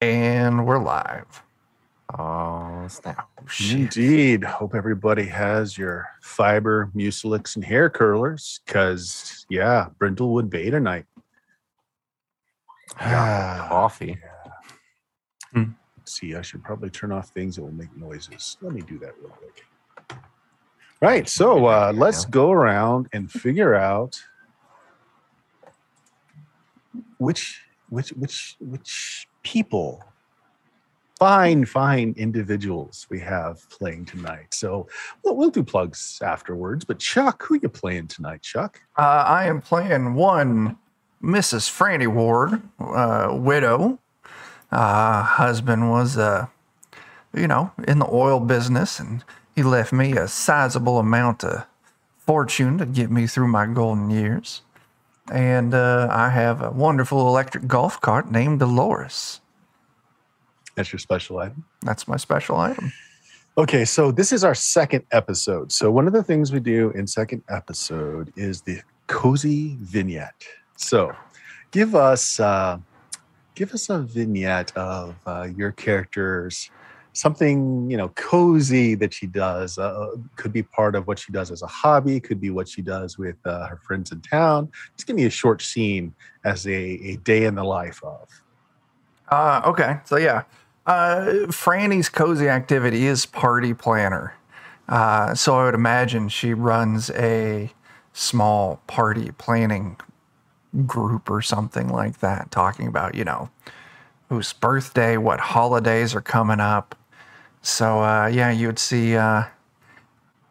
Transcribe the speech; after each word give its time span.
And 0.00 0.66
we're 0.66 0.82
live. 0.82 1.42
Oh, 2.18 2.86
snap. 2.88 3.28
Indeed. 3.70 4.42
Hope 4.42 4.74
everybody 4.74 5.26
has 5.26 5.76
your 5.76 6.08
fiber, 6.22 6.90
mucilix, 6.96 7.56
and 7.56 7.64
hair 7.64 7.90
curlers 7.90 8.60
because, 8.64 9.44
yeah, 9.50 9.88
Brindlewood 9.98 10.48
Bay 10.48 10.70
tonight. 10.70 11.04
Yeah, 12.98 13.66
coffee. 13.68 14.18
Let's 15.54 16.18
see, 16.18 16.34
I 16.34 16.40
should 16.40 16.64
probably 16.64 16.88
turn 16.88 17.12
off 17.12 17.28
things 17.28 17.56
that 17.56 17.62
will 17.62 17.70
make 17.70 17.94
noises. 17.94 18.56
Let 18.62 18.72
me 18.72 18.80
do 18.80 18.98
that 19.00 19.14
real 19.20 19.30
quick. 19.30 19.64
Right. 21.02 21.28
So 21.28 21.66
uh, 21.66 21.92
let's 21.94 22.24
go 22.24 22.50
around 22.50 23.08
and 23.12 23.30
figure 23.30 23.74
out 23.74 24.18
which 27.18 27.62
which 27.90 28.10
which 28.10 28.56
which 28.60 29.28
people 29.42 30.04
fine 31.18 31.66
fine 31.66 32.14
individuals 32.16 33.06
we 33.10 33.20
have 33.20 33.68
playing 33.68 34.06
tonight 34.06 34.46
so 34.54 34.88
we'll, 35.22 35.36
we'll 35.36 35.50
do 35.50 35.62
plugs 35.62 36.18
afterwards 36.24 36.84
but 36.84 36.98
chuck 36.98 37.42
who 37.42 37.58
you 37.62 37.68
playing 37.68 38.06
tonight 38.06 38.40
chuck 38.42 38.80
Uh, 38.96 39.24
I 39.26 39.46
am 39.46 39.60
playing 39.60 40.14
one 40.14 40.78
Mrs. 41.22 41.70
Franny 41.70 42.06
Ward, 42.06 42.62
uh, 42.78 43.28
widow. 43.32 43.98
Uh, 44.72 45.22
husband 45.22 45.90
was, 45.90 46.16
uh, 46.16 46.46
you 47.34 47.46
know, 47.46 47.72
in 47.86 47.98
the 47.98 48.08
oil 48.10 48.40
business, 48.40 48.98
and 48.98 49.24
he 49.54 49.62
left 49.62 49.92
me 49.92 50.12
a 50.12 50.28
sizable 50.28 50.98
amount 50.98 51.44
of 51.44 51.66
fortune 52.16 52.78
to 52.78 52.86
get 52.86 53.10
me 53.10 53.26
through 53.26 53.48
my 53.48 53.66
golden 53.66 54.10
years. 54.10 54.62
And 55.30 55.74
uh, 55.74 56.08
I 56.10 56.28
have 56.30 56.60
a 56.60 56.70
wonderful 56.70 57.28
electric 57.28 57.66
golf 57.66 58.00
cart 58.00 58.30
named 58.30 58.58
Dolores. 58.58 59.40
that's 60.74 60.92
your 60.92 60.98
special 60.98 61.38
item 61.38 61.64
That's 61.82 62.08
my 62.08 62.16
special 62.16 62.56
item. 62.56 62.92
Okay, 63.56 63.84
so 63.84 64.10
this 64.10 64.32
is 64.32 64.44
our 64.44 64.54
second 64.54 65.04
episode. 65.12 65.70
So 65.72 65.90
one 65.90 66.06
of 66.06 66.12
the 66.12 66.22
things 66.22 66.52
we 66.52 66.60
do 66.60 66.90
in 66.90 67.06
second 67.06 67.42
episode 67.48 68.32
is 68.36 68.62
the 68.62 68.80
cozy 69.06 69.76
vignette. 69.80 70.44
So 70.76 71.12
give 71.70 71.94
us 71.94 72.40
uh, 72.40 72.78
give 73.54 73.72
us 73.72 73.90
a 73.90 74.00
vignette 74.00 74.74
of 74.76 75.14
uh, 75.26 75.48
your 75.54 75.72
characters, 75.72 76.70
something 77.20 77.90
you 77.90 77.96
know 77.96 78.08
cozy 78.10 78.94
that 78.96 79.12
she 79.12 79.26
does. 79.26 79.78
Uh, 79.78 80.16
could 80.36 80.52
be 80.52 80.62
part 80.62 80.94
of 80.94 81.06
what 81.06 81.18
she 81.18 81.32
does 81.32 81.50
as 81.50 81.62
a 81.62 81.66
hobby. 81.66 82.18
Could 82.20 82.40
be 82.40 82.50
what 82.50 82.68
she 82.68 82.82
does 82.82 83.18
with 83.18 83.36
uh, 83.44 83.66
her 83.66 83.80
friends 83.86 84.12
in 84.12 84.20
town. 84.20 84.70
Just 84.96 85.06
give 85.06 85.16
me 85.16 85.24
a 85.24 85.30
short 85.30 85.62
scene 85.62 86.14
as 86.44 86.66
a, 86.66 86.72
a 86.72 87.16
day 87.16 87.44
in 87.44 87.54
the 87.54 87.64
life 87.64 88.02
of. 88.02 88.28
Uh, 89.28 89.62
okay, 89.64 90.00
so 90.04 90.16
yeah, 90.16 90.42
uh, 90.86 91.46
Franny's 91.50 92.08
cozy 92.08 92.48
activity 92.48 93.06
is 93.06 93.26
party 93.26 93.74
planner. 93.74 94.34
Uh, 94.88 95.34
so 95.34 95.54
I 95.56 95.64
would 95.66 95.74
imagine 95.74 96.28
she 96.28 96.52
runs 96.52 97.10
a 97.10 97.72
small 98.12 98.82
party 98.88 99.30
planning 99.38 99.96
group 100.86 101.30
or 101.30 101.42
something 101.42 101.88
like 101.88 102.18
that, 102.20 102.50
talking 102.50 102.88
about 102.88 103.14
you 103.14 103.24
know 103.24 103.50
whose 104.28 104.52
birthday, 104.52 105.16
what 105.16 105.40
holidays 105.40 106.14
are 106.14 106.20
coming 106.20 106.60
up. 106.60 106.96
So 107.62 108.00
uh, 108.00 108.26
yeah, 108.26 108.50
you 108.50 108.68
would 108.68 108.78
see 108.78 109.16
uh, 109.16 109.44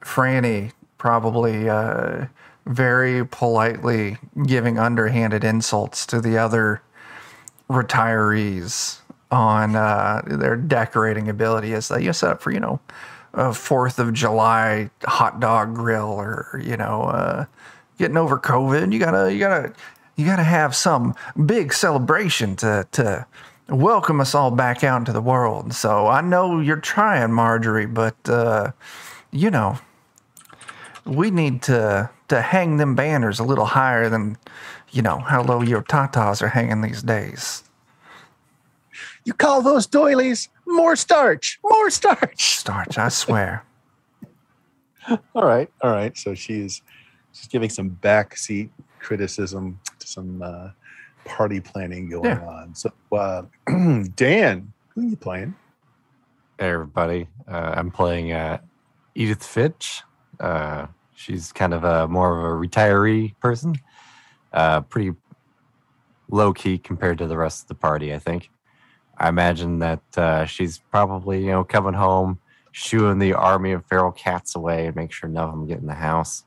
Franny 0.02 0.71
probably 0.97 1.69
uh, 1.69 2.25
very 2.65 3.25
politely 3.25 4.17
giving 4.45 4.77
underhanded 4.77 5.43
insults 5.43 6.05
to 6.07 6.21
the 6.21 6.37
other 6.37 6.81
retirees 7.69 8.99
on 9.31 9.75
uh, 9.75 10.21
their 10.25 10.55
decorating 10.55 11.30
ability 11.30 11.73
as 11.73 11.87
they 11.87 12.11
set 12.11 12.31
up 12.31 12.41
for 12.41 12.52
you 12.52 12.59
know 12.59 12.80
a 13.33 13.53
Fourth 13.53 13.99
of 13.99 14.13
July 14.13 14.89
hot 15.03 15.39
dog 15.39 15.75
grill 15.75 16.07
or 16.07 16.61
you 16.63 16.77
know 16.77 17.03
uh, 17.03 17.45
getting 17.98 18.17
over 18.17 18.39
COVID. 18.39 18.92
You 18.92 18.99
gotta 18.99 19.33
you 19.33 19.39
gotta 19.39 19.73
you 20.15 20.25
gotta 20.25 20.43
have 20.43 20.75
some 20.75 21.15
big 21.45 21.73
celebration 21.73 22.55
to 22.58 22.87
to 22.92 23.25
welcome 23.69 24.19
us 24.21 24.35
all 24.35 24.52
back 24.52 24.83
out 24.83 24.97
into 24.97 25.13
the 25.13 25.21
world. 25.21 25.73
So 25.73 26.07
I 26.07 26.21
know 26.21 26.59
you're 26.59 26.77
trying, 26.77 27.31
Marjorie, 27.31 27.85
but 27.85 28.15
uh, 28.27 28.71
you 29.31 29.52
know 29.52 29.77
we 31.05 31.31
need 31.31 31.61
to 31.63 32.09
to 32.27 32.41
hang 32.41 32.77
them 32.77 32.95
banners 32.95 33.39
a 33.39 33.43
little 33.43 33.65
higher 33.65 34.09
than 34.09 34.37
you 34.91 35.02
know 35.02 35.19
how 35.19 35.43
low 35.43 35.61
your 35.61 35.81
tatas 35.81 36.41
are 36.41 36.47
hanging 36.47 36.81
these 36.81 37.02
days. 37.02 37.63
You 39.23 39.33
call 39.33 39.61
those 39.61 39.86
doilies 39.86 40.49
more 40.65 40.95
starch, 40.95 41.59
more 41.63 41.89
starch. 41.89 42.57
Starch, 42.59 42.97
I 42.97 43.09
swear. 43.09 43.65
All 45.33 45.45
right, 45.45 45.71
all 45.81 45.89
right. 45.89 46.15
So 46.15 46.36
she's 46.36 46.83
she's 47.31 47.47
giving 47.47 47.69
some 47.69 47.97
backseat 48.01 48.69
criticism 48.99 49.80
to 49.97 50.07
some 50.07 50.41
uh, 50.43 50.69
party 51.30 51.62
planning 51.62 52.10
going 52.10 52.26
Yeah. 52.26 52.40
on. 52.40 52.76
So, 52.76 52.92
uh, 53.12 53.44
Dan, 54.16 54.73
who 54.95 55.02
are 55.02 55.06
you 55.06 55.16
playing? 55.16 55.56
Hey, 56.58 56.70
everybody. 56.72 57.28
Uh, 57.48 57.73
I'm 57.78 57.92
playing 57.92 58.34
uh, 58.34 58.60
Edith 59.16 59.44
Fitch. 59.45 60.02
Uh, 60.40 60.88
she's 61.16 61.52
kind 61.52 61.73
of 61.73 61.84
a 61.84 62.08
more 62.08 62.38
of 62.38 62.44
a 62.44 62.67
retiree 62.67 63.38
person. 63.40 63.76
Uh, 64.52 64.82
pretty 64.82 65.16
low 66.30 66.54
key 66.54 66.78
compared 66.78 67.17
to 67.20 67.28
the 67.28 67.38
rest 67.38 67.61
of 67.64 67.67
the 67.67 67.76
party, 67.76 68.14
I 68.14 68.20
think. 68.20 68.50
I 69.17 69.30
imagine 69.30 69.80
that 69.80 70.02
uh, 70.17 70.46
she's 70.46 70.80
probably, 70.92 71.42
you 71.42 71.52
know, 71.52 71.64
coming 71.64 71.94
home, 71.94 72.40
shooing 72.72 73.20
the 73.20 73.34
army 73.34 73.73
of 73.73 73.86
feral 73.86 74.11
cats 74.11 74.56
away 74.56 74.88
and 74.88 74.96
make 74.96 75.11
sure 75.11 75.30
none 75.30 75.46
of 75.46 75.52
them 75.52 75.67
get 75.67 75.80
in 75.80 75.88
the 75.88 75.94
house. 75.94 76.44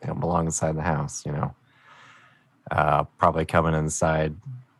They 0.00 0.08
don't 0.08 0.20
belong 0.20 0.46
inside 0.46 0.76
the 0.76 0.82
house, 0.82 1.24
you 1.26 1.32
know. 1.32 1.54
Uh, 2.70 3.04
probably 3.18 3.44
coming 3.44 3.74
inside, 3.74 4.34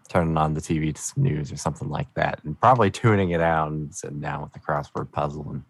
turning 0.09 0.37
on 0.37 0.55
the 0.55 0.61
TV 0.61 0.95
to 0.95 1.01
some 1.01 1.23
news 1.23 1.53
or 1.53 1.57
something 1.57 1.89
like 1.89 2.13
that, 2.15 2.41
and 2.45 2.61
probably 2.61 2.91
tuning 2.91 3.31
it 3.31 3.41
out 3.41 3.71
and 3.71 3.95
sitting 3.95 4.21
down 4.21 4.43
with 4.43 4.53
the 4.53 4.59
crossword 4.59 5.11
puzzle. 5.13 5.47
And 5.51 5.63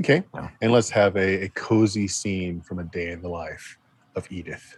Okay, 0.00 0.24
Yeah. 0.34 0.50
and 0.60 0.72
let's 0.72 0.90
have 0.90 1.16
a, 1.16 1.44
a 1.44 1.48
cozy 1.50 2.08
scene 2.08 2.60
from 2.60 2.80
a 2.80 2.84
day 2.84 3.12
in 3.12 3.22
the 3.22 3.28
life 3.28 3.78
of 4.16 4.26
Edith. 4.30 4.76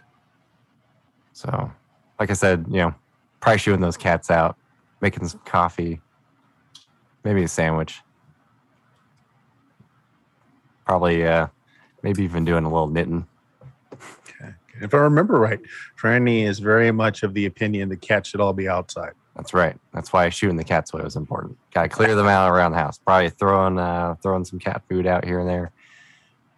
so, 1.33 1.71
like 2.19 2.29
I 2.29 2.33
said, 2.33 2.65
you 2.69 2.77
know, 2.77 2.95
probably 3.41 3.59
shooing 3.59 3.81
those 3.81 3.97
cats 3.97 4.31
out, 4.31 4.55
making 5.01 5.27
some 5.27 5.41
coffee, 5.45 5.99
maybe 7.23 7.43
a 7.43 7.47
sandwich. 7.47 8.01
Probably, 10.85 11.25
uh, 11.27 11.47
maybe 12.01 12.23
even 12.23 12.45
doing 12.45 12.63
a 12.63 12.69
little 12.71 12.87
knitting. 12.87 13.27
Okay. 14.77 14.85
If 14.85 14.93
I 14.93 14.97
remember 14.97 15.39
right, 15.39 15.59
Franny 15.99 16.43
is 16.43 16.59
very 16.59 16.91
much 16.91 17.23
of 17.23 17.33
the 17.33 17.45
opinion 17.45 17.89
the 17.89 17.97
cat 17.97 18.25
should 18.25 18.41
all 18.41 18.53
be 18.53 18.69
outside. 18.69 19.13
That's 19.35 19.53
right. 19.53 19.77
That's 19.93 20.11
why 20.11 20.29
shooting 20.29 20.57
the 20.57 20.63
cats 20.63 20.93
away 20.93 21.03
was 21.03 21.15
important. 21.15 21.57
Got 21.71 21.83
to 21.83 21.89
clear 21.89 22.15
them 22.15 22.27
out 22.27 22.49
around 22.51 22.71
the 22.71 22.79
house. 22.79 22.97
Probably 22.97 23.29
throwing, 23.29 23.77
uh, 23.77 24.15
throwing 24.21 24.45
some 24.45 24.57
cat 24.57 24.81
food 24.89 25.05
out 25.05 25.25
here 25.25 25.39
and 25.39 25.47
there. 25.47 25.71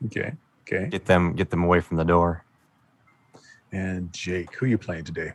Okay, 0.06 0.34
okay. 0.62 0.88
Get 0.88 1.06
them, 1.06 1.34
get 1.34 1.50
them 1.50 1.64
away 1.64 1.82
from 1.82 1.98
the 1.98 2.06
door. 2.06 2.46
And 3.72 4.12
Jake, 4.14 4.56
who 4.56 4.66
are 4.66 4.70
you 4.70 4.78
playing 4.78 5.04
today? 5.04 5.34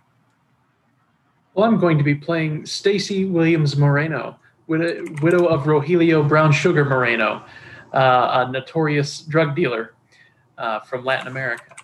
Well, 1.52 1.66
I'm 1.66 1.78
going 1.78 1.98
to 1.98 2.04
be 2.04 2.14
playing 2.14 2.66
Stacy 2.66 3.26
Williams 3.26 3.76
Moreno, 3.76 4.38
widow, 4.66 5.04
widow 5.22 5.44
of 5.44 5.64
Rogelio 5.64 6.26
Brown 6.26 6.50
Sugar 6.50 6.84
Moreno, 6.84 7.44
uh, 7.92 8.46
a 8.46 8.50
notorious 8.50 9.20
drug 9.20 9.54
dealer 9.54 9.94
uh, 10.58 10.80
from 10.80 11.04
Latin 11.04 11.28
America. 11.28 11.76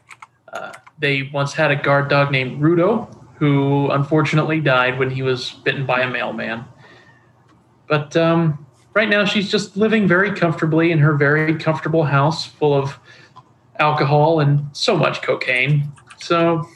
Uh, 0.53 0.73
they 0.99 1.31
once 1.33 1.53
had 1.53 1.71
a 1.71 1.77
guard 1.77 2.09
dog 2.09 2.31
named 2.31 2.61
Rudo, 2.61 3.15
who 3.37 3.91
unfortunately 3.91 4.61
died 4.61 4.99
when 4.99 5.11
he 5.11 5.23
was 5.23 5.53
bitten 5.65 5.87
by 5.87 6.01
a 6.01 6.11
mailman. 6.11 6.65
But 7.87 8.17
um, 8.17 8.67
right 8.95 9.09
now, 9.09 9.25
she's 9.25 9.51
just 9.51 9.77
living 9.77 10.07
very 10.07 10.33
comfortably 10.33 10.93
in 10.93 10.99
her 10.99 11.15
very 11.15 11.57
comfortable 11.57 12.05
house 12.05 12.47
full 12.47 12.75
of 12.75 12.99
alcohol 13.79 14.41
and 14.41 14.65
so 14.73 14.97
much 14.97 15.23
cocaine. 15.23 15.91
So 16.19 16.69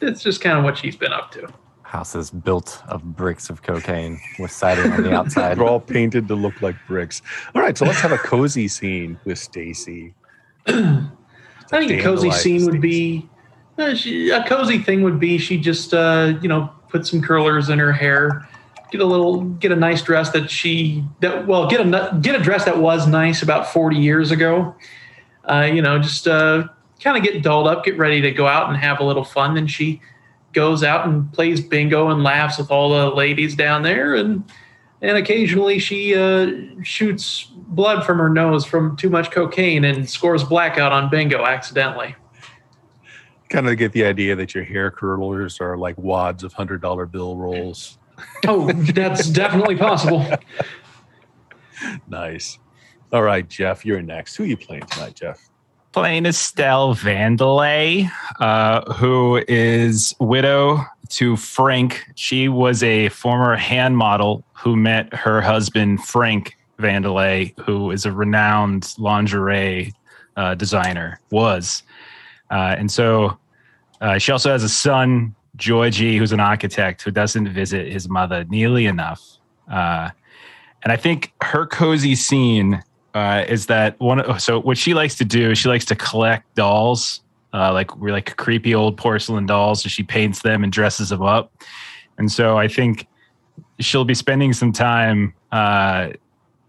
it's 0.00 0.22
just 0.22 0.40
kind 0.40 0.58
of 0.58 0.64
what 0.64 0.76
she's 0.76 0.96
been 0.96 1.12
up 1.12 1.30
to. 1.32 1.48
House 1.82 2.14
is 2.14 2.30
built 2.30 2.82
of 2.88 3.16
bricks 3.16 3.48
of 3.48 3.62
cocaine 3.62 4.20
with 4.38 4.50
siding 4.50 4.90
on 4.92 5.02
the 5.04 5.14
outside. 5.18 5.58
They're 5.58 5.66
all 5.66 5.80
painted 5.80 6.28
to 6.28 6.34
look 6.34 6.60
like 6.60 6.76
bricks. 6.86 7.22
All 7.54 7.62
right, 7.62 7.78
so 7.78 7.84
let's 7.84 8.00
have 8.00 8.12
a 8.12 8.18
cozy 8.18 8.68
scene 8.68 9.18
with 9.24 9.38
Stacy. 9.38 10.12
I 11.72 11.80
think 11.80 12.00
a 12.00 12.02
cozy 12.02 12.30
scene 12.30 12.64
would 12.66 12.80
be 12.80 13.28
uh, 13.78 13.94
she, 13.94 14.30
a 14.30 14.44
cozy 14.44 14.78
thing 14.78 15.02
would 15.02 15.18
be 15.18 15.38
she 15.38 15.58
just 15.58 15.92
uh, 15.92 16.34
you 16.40 16.48
know 16.48 16.70
put 16.88 17.06
some 17.06 17.20
curlers 17.20 17.68
in 17.68 17.78
her 17.78 17.92
hair, 17.92 18.48
get 18.92 19.00
a 19.00 19.04
little 19.04 19.42
get 19.44 19.72
a 19.72 19.76
nice 19.76 20.00
dress 20.02 20.30
that 20.30 20.50
she 20.50 21.04
that 21.20 21.46
well 21.46 21.68
get 21.68 21.80
a 21.80 22.18
get 22.20 22.40
a 22.40 22.42
dress 22.42 22.64
that 22.64 22.78
was 22.78 23.06
nice 23.06 23.42
about 23.42 23.66
forty 23.66 23.96
years 23.96 24.30
ago. 24.30 24.74
Uh, 25.44 25.68
you 25.70 25.82
know, 25.82 25.98
just 25.98 26.26
uh, 26.26 26.66
kind 27.00 27.16
of 27.16 27.22
get 27.22 27.42
dolled 27.42 27.66
up, 27.66 27.84
get 27.84 27.98
ready 27.98 28.20
to 28.20 28.30
go 28.30 28.46
out 28.46 28.68
and 28.68 28.78
have 28.78 29.00
a 29.00 29.04
little 29.04 29.24
fun. 29.24 29.54
Then 29.54 29.66
she 29.66 30.00
goes 30.52 30.84
out 30.84 31.06
and 31.06 31.30
plays 31.32 31.60
bingo 31.60 32.08
and 32.08 32.22
laughs 32.22 32.56
with 32.56 32.70
all 32.70 32.90
the 32.90 33.14
ladies 33.14 33.56
down 33.56 33.82
there, 33.82 34.14
and 34.14 34.44
and 35.04 35.18
occasionally 35.18 35.78
she 35.78 36.14
uh, 36.14 36.50
shoots 36.82 37.44
blood 37.54 38.04
from 38.04 38.18
her 38.18 38.30
nose 38.30 38.64
from 38.64 38.96
too 38.96 39.10
much 39.10 39.30
cocaine 39.30 39.84
and 39.84 40.08
scores 40.08 40.42
blackout 40.42 40.92
on 40.92 41.10
bingo 41.10 41.44
accidentally. 41.44 42.14
Kind 43.50 43.68
of 43.68 43.76
get 43.76 43.92
the 43.92 44.04
idea 44.04 44.34
that 44.34 44.54
your 44.54 44.64
hair 44.64 44.90
curlers 44.90 45.60
are 45.60 45.76
like 45.76 45.96
wads 45.98 46.42
of 46.42 46.54
hundred 46.54 46.80
dollar 46.80 47.06
bill 47.06 47.36
rolls. 47.36 47.98
Oh, 48.46 48.70
that's 48.70 49.28
definitely 49.28 49.74
possible. 49.74 50.24
Nice. 52.06 52.60
All 53.12 53.24
right, 53.24 53.46
Jeff, 53.48 53.84
you're 53.84 54.00
next. 54.02 54.36
Who 54.36 54.44
are 54.44 54.46
you 54.46 54.56
playing 54.56 54.86
tonight, 54.86 55.16
Jeff? 55.16 55.50
playing 55.94 56.26
Estelle 56.26 56.94
Vandelay, 56.94 58.10
uh, 58.40 58.92
who 58.94 59.42
is 59.46 60.14
widow 60.18 60.84
to 61.10 61.36
Frank. 61.36 62.04
She 62.14 62.48
was 62.48 62.82
a 62.82 63.08
former 63.10 63.56
hand 63.56 63.96
model 63.96 64.44
who 64.52 64.76
met 64.76 65.12
her 65.14 65.40
husband, 65.40 66.04
Frank 66.04 66.56
Vandelay, 66.78 67.58
who 67.60 67.90
is 67.90 68.04
a 68.04 68.12
renowned 68.12 68.94
lingerie 68.98 69.92
uh, 70.36 70.54
designer, 70.54 71.20
was. 71.30 71.82
Uh, 72.50 72.74
and 72.78 72.90
so 72.90 73.38
uh, 74.00 74.18
she 74.18 74.32
also 74.32 74.50
has 74.50 74.62
a 74.62 74.68
son, 74.68 75.34
Georgie, 75.56 76.18
who's 76.18 76.32
an 76.32 76.40
architect 76.40 77.02
who 77.02 77.10
doesn't 77.10 77.48
visit 77.48 77.90
his 77.90 78.08
mother 78.08 78.44
nearly 78.44 78.86
enough. 78.86 79.38
Uh, 79.70 80.10
and 80.82 80.92
I 80.92 80.96
think 80.96 81.32
her 81.42 81.66
cozy 81.66 82.14
scene 82.14 82.82
uh, 83.14 83.44
is 83.48 83.66
that 83.66 83.98
one. 84.00 84.38
So 84.38 84.60
what 84.60 84.76
she 84.76 84.92
likes 84.92 85.14
to 85.16 85.24
do, 85.24 85.54
she 85.54 85.68
likes 85.68 85.84
to 85.86 85.96
collect 85.96 86.54
dolls, 86.54 87.20
uh, 87.54 87.72
like 87.72 87.96
we're 87.96 88.12
like 88.12 88.36
creepy 88.36 88.74
old 88.74 88.96
porcelain 88.96 89.46
dolls, 89.46 89.84
and 89.84 89.92
she 89.92 90.02
paints 90.02 90.42
them 90.42 90.64
and 90.64 90.72
dresses 90.72 91.10
them 91.10 91.22
up. 91.22 91.52
And 92.18 92.30
so 92.30 92.58
I 92.58 92.68
think 92.68 93.06
she'll 93.78 94.04
be 94.04 94.14
spending 94.14 94.52
some 94.52 94.72
time. 94.72 95.32
Uh, 95.52 96.10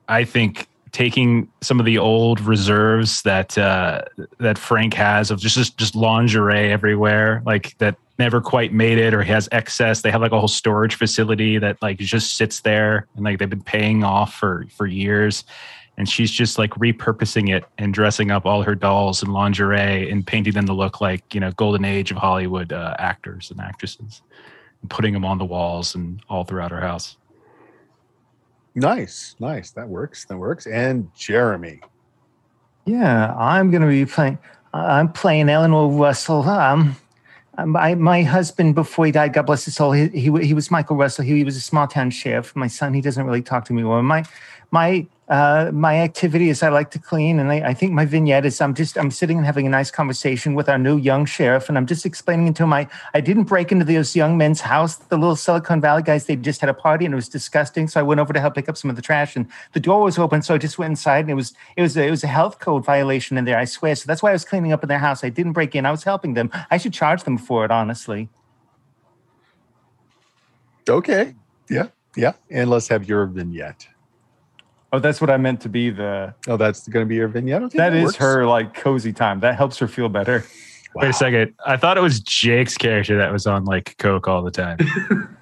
I 0.07 0.23
think 0.23 0.67
taking 0.91 1.51
some 1.61 1.79
of 1.79 1.85
the 1.85 1.97
old 1.97 2.39
reserves 2.39 3.23
that 3.23 3.57
uh, 3.57 4.03
that 4.39 4.57
Frank 4.57 4.93
has 4.93 5.31
of 5.31 5.39
just, 5.39 5.55
just 5.55 5.77
just 5.77 5.95
lingerie 5.95 6.71
everywhere, 6.71 7.41
like 7.45 7.75
that 7.79 7.97
never 8.17 8.39
quite 8.39 8.71
made 8.71 8.97
it 8.97 9.13
or 9.13 9.23
has 9.23 9.49
excess. 9.51 10.01
They 10.01 10.11
have 10.11 10.21
like 10.21 10.31
a 10.31 10.39
whole 10.39 10.47
storage 10.47 10.95
facility 10.95 11.57
that 11.57 11.81
like 11.81 11.97
just 11.97 12.37
sits 12.37 12.61
there 12.61 13.07
and 13.15 13.25
like 13.25 13.39
they've 13.39 13.49
been 13.49 13.63
paying 13.63 14.03
off 14.03 14.35
for 14.35 14.67
for 14.69 14.85
years 14.85 15.43
and 15.97 16.09
she's 16.09 16.31
just 16.31 16.57
like 16.57 16.71
repurposing 16.71 17.55
it 17.55 17.65
and 17.77 17.93
dressing 17.93 18.31
up 18.31 18.45
all 18.45 18.61
her 18.63 18.75
dolls 18.75 19.23
in 19.23 19.31
lingerie 19.31 20.09
and 20.09 20.25
painting 20.27 20.53
them 20.53 20.65
to 20.65 20.73
look 20.73 21.01
like 21.01 21.33
you 21.33 21.39
know 21.39 21.51
golden 21.51 21.85
age 21.85 22.11
of 22.11 22.17
hollywood 22.17 22.73
uh, 22.73 22.95
actors 22.99 23.51
and 23.51 23.59
actresses 23.59 24.21
and 24.81 24.89
putting 24.89 25.13
them 25.13 25.25
on 25.25 25.37
the 25.37 25.45
walls 25.45 25.95
and 25.95 26.21
all 26.29 26.43
throughout 26.43 26.71
her 26.71 26.81
house 26.81 27.17
Nice, 28.75 29.35
nice. 29.39 29.71
That 29.71 29.87
works. 29.87 30.25
That 30.25 30.37
works. 30.37 30.67
And 30.67 31.09
Jeremy. 31.15 31.79
Yeah, 32.85 33.33
I'm 33.33 33.71
going 33.71 33.81
to 33.81 33.87
be 33.87 34.05
playing. 34.05 34.37
I'm 34.73 35.11
playing 35.13 35.47
Eleanor 35.47 35.89
Russell. 35.89 36.43
Um, 36.43 36.97
my 37.65 37.95
my 37.95 38.23
husband 38.23 38.75
before 38.75 39.05
he 39.05 39.13
died, 39.13 39.31
God 39.31 39.45
bless 39.45 39.63
his 39.63 39.75
soul, 39.75 39.93
he 39.93 40.09
he, 40.09 40.29
he 40.45 40.53
was 40.53 40.69
Michael 40.69 40.97
Russell. 40.97 41.23
He, 41.23 41.37
he 41.37 41.43
was 41.45 41.55
a 41.55 41.61
small 41.61 41.87
town 41.87 42.11
sheriff. 42.11 42.53
My 42.53 42.67
son, 42.67 42.93
he 42.93 42.99
doesn't 42.99 43.25
really 43.25 43.41
talk 43.41 43.63
to 43.65 43.73
me 43.73 43.85
well. 43.85 44.03
My 44.03 44.25
my 44.71 45.07
uh, 45.27 45.71
my 45.73 45.97
activity 45.97 46.49
is 46.49 46.61
I 46.61 46.69
like 46.69 46.91
to 46.91 46.99
clean, 46.99 47.39
and 47.39 47.51
I, 47.51 47.69
I 47.69 47.73
think 47.73 47.93
my 47.93 48.05
vignette 48.05 48.45
is 48.45 48.61
I'm 48.61 48.75
just 48.75 48.95
I'm 48.95 49.09
sitting 49.09 49.37
and 49.37 49.45
having 49.45 49.65
a 49.65 49.69
nice 49.69 49.89
conversation 49.89 50.53
with 50.53 50.69
our 50.69 50.77
new 50.77 50.97
young 50.97 51.25
sheriff, 51.25 51.67
and 51.67 51.77
I'm 51.77 51.87
just 51.87 52.05
explaining 52.05 52.53
to 52.53 52.63
him 52.63 52.73
I 52.73 52.87
I 53.15 53.21
didn't 53.21 53.45
break 53.45 53.71
into 53.71 53.85
those 53.85 54.15
young 54.15 54.37
men's 54.37 54.61
house, 54.61 54.97
the 54.97 55.17
little 55.17 55.35
Silicon 55.35 55.81
Valley 55.81 56.03
guys. 56.03 56.25
They 56.25 56.35
just 56.35 56.61
had 56.61 56.69
a 56.69 56.75
party, 56.75 57.05
and 57.05 57.13
it 57.13 57.15
was 57.15 57.27
disgusting. 57.27 57.87
So 57.87 57.99
I 57.99 58.03
went 58.03 58.19
over 58.19 58.33
to 58.33 58.39
help 58.39 58.53
pick 58.53 58.69
up 58.69 58.77
some 58.77 58.89
of 58.91 58.95
the 58.95 59.01
trash, 59.01 59.35
and 59.35 59.47
the 59.73 59.79
door 59.79 60.03
was 60.03 60.19
open, 60.19 60.43
so 60.43 60.53
I 60.53 60.59
just 60.59 60.77
went 60.77 60.91
inside, 60.91 61.21
and 61.21 61.31
it 61.31 61.35
was 61.35 61.53
it 61.75 61.81
was 61.81 61.97
a, 61.97 62.05
it 62.05 62.11
was 62.11 62.23
a 62.23 62.27
health 62.27 62.59
code 62.59 62.85
violation 62.85 63.35
in 63.35 63.45
there. 63.45 63.57
I 63.57 63.65
swear. 63.65 63.95
So 63.95 64.05
that's 64.05 64.21
why 64.21 64.29
I 64.29 64.33
was 64.33 64.45
cleaning 64.45 64.73
up 64.73 64.83
in 64.83 64.89
their 64.89 64.99
house. 64.99 65.23
I 65.23 65.29
didn't 65.29 65.53
break 65.53 65.73
in. 65.73 65.87
I 65.87 65.91
was 65.91 66.03
helping 66.03 66.35
them. 66.35 66.51
I 66.69 66.77
should 66.77 66.93
charge 66.93 67.23
them 67.23 67.39
for 67.39 67.65
it, 67.65 67.71
honestly. 67.71 68.29
Okay. 70.87 71.33
Yeah. 71.67 71.87
Yeah. 72.15 72.33
And 72.51 72.69
let's 72.69 72.87
have 72.89 73.07
your 73.09 73.25
vignette. 73.25 73.87
Oh, 74.95 74.99
that's 74.99 75.19
what 75.19 75.29
I 75.29 75.37
meant 75.37 75.59
to 75.61 75.69
be 75.69 75.89
the. 75.89 76.33
Oh, 76.47 76.55
that's 76.57 76.87
going 76.87 77.05
to 77.05 77.09
be 77.09 77.15
your 77.15 77.27
vignette. 77.27 77.63
Okay, 77.63 77.77
That 77.77 77.93
is 77.93 78.05
works. 78.05 78.15
her 78.17 78.45
like 78.45 78.73
cozy 78.73 79.11
time. 79.11 79.39
That 79.41 79.55
helps 79.55 79.77
her 79.79 79.87
feel 79.87 80.09
better. 80.09 80.45
wait 80.95 81.09
a 81.09 81.13
second 81.13 81.53
i 81.65 81.75
thought 81.75 81.97
it 81.97 82.01
was 82.01 82.21
jake's 82.21 82.77
character 82.77 83.17
that 83.17 83.29
was 83.29 83.45
on 83.45 83.65
like 83.65 83.97
coke 83.97 84.29
all 84.29 84.41
the 84.41 84.49
time 84.51 84.77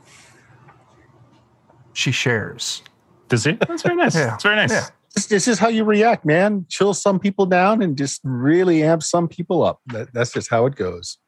She 1.94 2.12
shares. 2.12 2.82
does 3.30 3.44
he 3.44 3.52
that's 3.52 3.84
very 3.84 3.96
nice 3.96 4.16
Yeah. 4.16 4.34
it's 4.34 4.42
very 4.44 4.56
nice 4.56 4.72
Yeah. 4.72 4.88
This, 5.14 5.28
this 5.28 5.48
is 5.48 5.60
how 5.60 5.68
you 5.68 5.84
react, 5.84 6.26
man. 6.26 6.66
Chill 6.70 6.96
some 6.96 7.20
people 7.20 7.46
down 7.46 7.84
and 7.84 7.96
just 7.96 8.20
really 8.24 8.82
amp 8.82 9.04
some 9.04 9.28
people 9.28 9.62
up. 9.64 9.80
That, 9.94 10.12
that's 10.12 10.34
just 10.34 10.50
how 10.50 10.66
it 10.66 10.74
goes. 10.76 11.20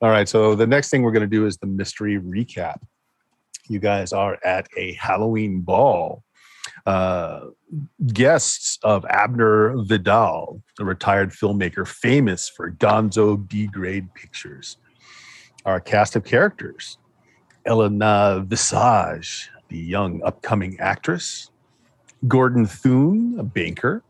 All 0.00 0.10
right. 0.10 0.28
So 0.28 0.54
the 0.54 0.64
next 0.68 0.90
thing 0.90 1.02
we're 1.02 1.10
going 1.10 1.28
to 1.28 1.36
do 1.36 1.44
is 1.44 1.56
the 1.56 1.66
mystery 1.66 2.20
recap. 2.20 2.76
You 3.68 3.80
guys 3.80 4.12
are 4.12 4.38
at 4.44 4.68
a 4.76 4.92
Halloween 4.92 5.60
ball. 5.62 6.22
Uh, 6.86 7.40
guests 8.08 8.78
of 8.82 9.04
Abner 9.06 9.74
Vidal, 9.84 10.62
a 10.78 10.84
retired 10.84 11.30
filmmaker 11.30 11.86
famous 11.86 12.48
for 12.48 12.70
Gonzo 12.70 13.36
B 13.48 13.66
grade 13.66 14.12
pictures. 14.14 14.76
Our 15.66 15.78
cast 15.80 16.16
of 16.16 16.24
characters 16.24 16.96
Elena 17.66 18.42
Visage, 18.46 19.50
the 19.68 19.78
young 19.78 20.22
upcoming 20.24 20.78
actress. 20.80 21.50
Gordon 22.26 22.66
Thune, 22.66 23.36
a 23.38 23.42
banker. 23.42 24.02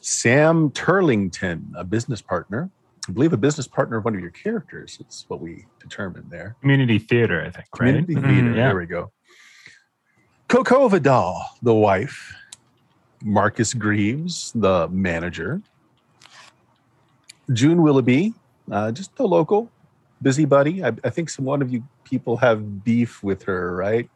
Sam 0.00 0.70
Turlington, 0.70 1.64
a 1.76 1.84
business 1.84 2.22
partner. 2.22 2.70
I 3.08 3.12
believe 3.12 3.32
a 3.32 3.36
business 3.36 3.66
partner 3.68 3.96
of 3.98 4.04
one 4.04 4.14
of 4.14 4.20
your 4.20 4.30
characters. 4.30 4.98
It's 5.00 5.24
what 5.28 5.40
we 5.40 5.64
determined 5.80 6.30
there. 6.30 6.56
community 6.60 6.98
theater 6.98 7.40
i 7.40 7.50
think 7.50 7.66
right 7.78 8.04
Community 8.04 8.14
Mhm, 8.14 8.22
theater. 8.28 8.48
yeah. 8.50 8.66
There 8.68 8.76
we 8.76 8.86
go. 8.86 9.12
Coco 10.48 10.88
Vidal, 10.88 11.44
the 11.62 11.74
wife. 11.74 12.34
Marcus 13.22 13.74
Greaves, 13.74 14.52
the 14.54 14.88
manager. 14.88 15.60
June 17.52 17.82
Willoughby, 17.82 18.34
uh, 18.70 18.92
just 18.92 19.10
a 19.18 19.24
local 19.24 19.70
busybody. 20.22 20.84
I, 20.84 20.92
I 21.02 21.10
think 21.10 21.30
some 21.30 21.44
one 21.44 21.62
of 21.62 21.72
you 21.72 21.82
people 22.04 22.36
have 22.36 22.84
beef 22.84 23.22
with 23.22 23.42
her, 23.44 23.74
right? 23.74 24.08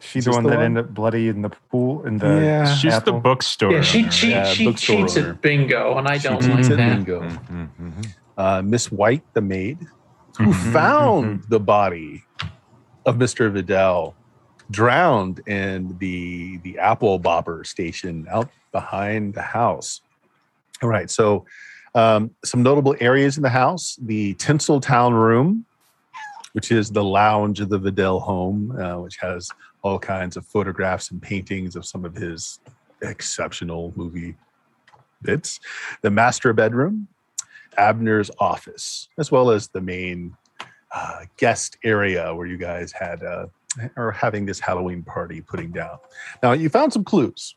She's 0.00 0.26
the 0.26 0.30
one 0.32 0.44
the 0.44 0.50
that 0.50 0.56
one? 0.56 0.64
ended 0.66 0.84
up 0.84 0.94
bloody 0.94 1.28
in 1.28 1.42
the 1.42 1.50
pool 1.70 2.04
in 2.06 2.18
the 2.18 2.26
Yeah. 2.44 2.74
she's 2.76 2.94
the 3.02 3.10
apple. 3.10 3.20
bookstore 3.20 3.72
Yeah, 3.72 3.82
she 3.82 4.00
owner, 4.00 4.10
cheat, 4.10 4.30
Yeah, 4.30 4.44
she 4.52 4.72
cheats 4.74 5.16
owner. 5.16 5.30
at 5.32 5.40
bingo, 5.42 5.98
and 5.98 6.06
I 6.06 6.18
don't 6.18 6.40
cheats 6.40 6.46
like 6.48 6.70
at 6.70 6.76
that. 6.76 6.96
bingo. 6.96 7.20
Mhm, 7.22 7.68
mhm. 7.80 8.06
uh, 8.36 8.62
Miss 8.62 8.92
White, 8.92 9.24
the 9.34 9.40
maid, 9.40 9.80
who 10.38 10.52
Mhm, 10.52 10.72
found 10.72 11.44
the 11.48 11.58
body 11.58 12.22
of 13.04 13.16
Mr. 13.16 13.50
Vidal 13.50 14.14
drowned 14.70 15.40
in 15.48 15.96
the 15.98 16.58
the 16.58 16.78
apple 16.78 17.18
bobber 17.18 17.64
station 17.64 18.26
out 18.30 18.50
behind 18.72 19.34
the 19.34 19.42
house. 19.42 20.02
All 20.82 20.88
right, 20.88 21.10
so 21.10 21.46
um, 21.94 22.30
some 22.44 22.62
notable 22.62 22.94
areas 23.00 23.36
in 23.36 23.42
the 23.42 23.48
house: 23.48 23.98
the 24.00 24.34
Tinseltown 24.34 25.12
room, 25.12 25.64
which 26.52 26.70
is 26.70 26.90
the 26.90 27.04
lounge 27.04 27.60
of 27.60 27.68
the 27.68 27.78
Vidal 27.78 28.20
home, 28.20 28.78
uh, 28.78 28.98
which 28.98 29.16
has 29.16 29.50
all 29.82 29.98
kinds 29.98 30.36
of 30.36 30.46
photographs 30.46 31.10
and 31.10 31.22
paintings 31.22 31.76
of 31.76 31.86
some 31.86 32.04
of 32.04 32.14
his 32.14 32.60
exceptional 33.02 33.92
movie 33.96 34.34
bits. 35.22 35.60
The 36.02 36.10
master 36.10 36.52
bedroom, 36.52 37.08
Abner's 37.76 38.30
office, 38.38 39.08
as 39.18 39.30
well 39.30 39.50
as 39.50 39.68
the 39.68 39.80
main 39.80 40.36
uh, 40.94 41.24
guest 41.36 41.76
area 41.84 42.34
where 42.34 42.46
you 42.46 42.56
guys 42.56 42.92
had 42.92 43.22
uh, 43.22 43.46
are 43.96 44.10
having 44.12 44.46
this 44.46 44.60
Halloween 44.60 45.02
party 45.02 45.40
putting 45.40 45.70
down. 45.72 45.98
Now 46.42 46.52
you 46.52 46.68
found 46.68 46.92
some 46.92 47.04
clues. 47.04 47.54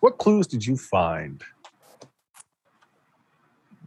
What 0.00 0.18
clues 0.18 0.46
did 0.46 0.64
you 0.66 0.76
find? 0.76 1.42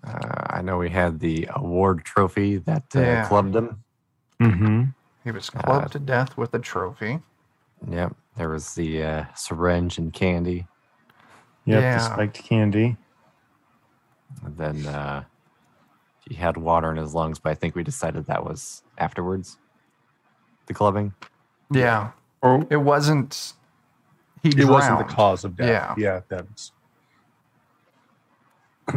Uh, 0.03 0.45
I 0.49 0.61
know 0.61 0.77
we 0.77 0.89
had 0.89 1.19
the 1.19 1.47
award 1.55 2.03
trophy 2.03 2.57
that 2.57 2.83
uh, 2.95 2.99
Yeah. 2.99 3.27
clubbed 3.27 3.55
him. 3.55 3.83
Mhm. 4.41 4.95
He 5.23 5.31
was 5.31 5.49
clubbed 5.49 5.85
Uh, 5.85 5.89
to 5.89 5.99
death 5.99 6.37
with 6.37 6.53
a 6.53 6.59
trophy. 6.59 7.21
Yep. 7.87 8.15
There 8.35 8.49
was 8.49 8.73
the 8.73 9.03
uh, 9.03 9.25
syringe 9.35 9.97
and 9.97 10.11
candy. 10.11 10.67
Yep, 11.65 11.81
Yeah. 11.81 11.97
the 11.97 12.03
spiked 12.03 12.43
candy. 12.43 12.97
And 14.43 14.57
then 14.57 14.85
uh, 14.87 15.23
he 16.27 16.33
had 16.35 16.57
water 16.57 16.89
in 16.89 16.97
his 16.97 17.13
lungs, 17.13 17.37
but 17.39 17.51
I 17.51 17.55
think 17.55 17.75
we 17.75 17.83
decided 17.83 18.25
that 18.25 18.43
was 18.43 18.83
afterwards. 18.97 19.59
The 20.67 20.73
clubbing. 20.73 21.13
Yeah. 21.71 22.11
Or 22.41 22.65
It 22.69 22.77
wasn't. 22.77 23.53
He 24.43 24.49
It 24.49 24.65
wasn't 24.65 24.97
the 24.99 25.13
cause 25.13 25.43
of 25.45 25.55
death. 25.55 25.69
Yeah. 25.69 25.93
yeah, 25.97 26.21
that's 26.27 26.71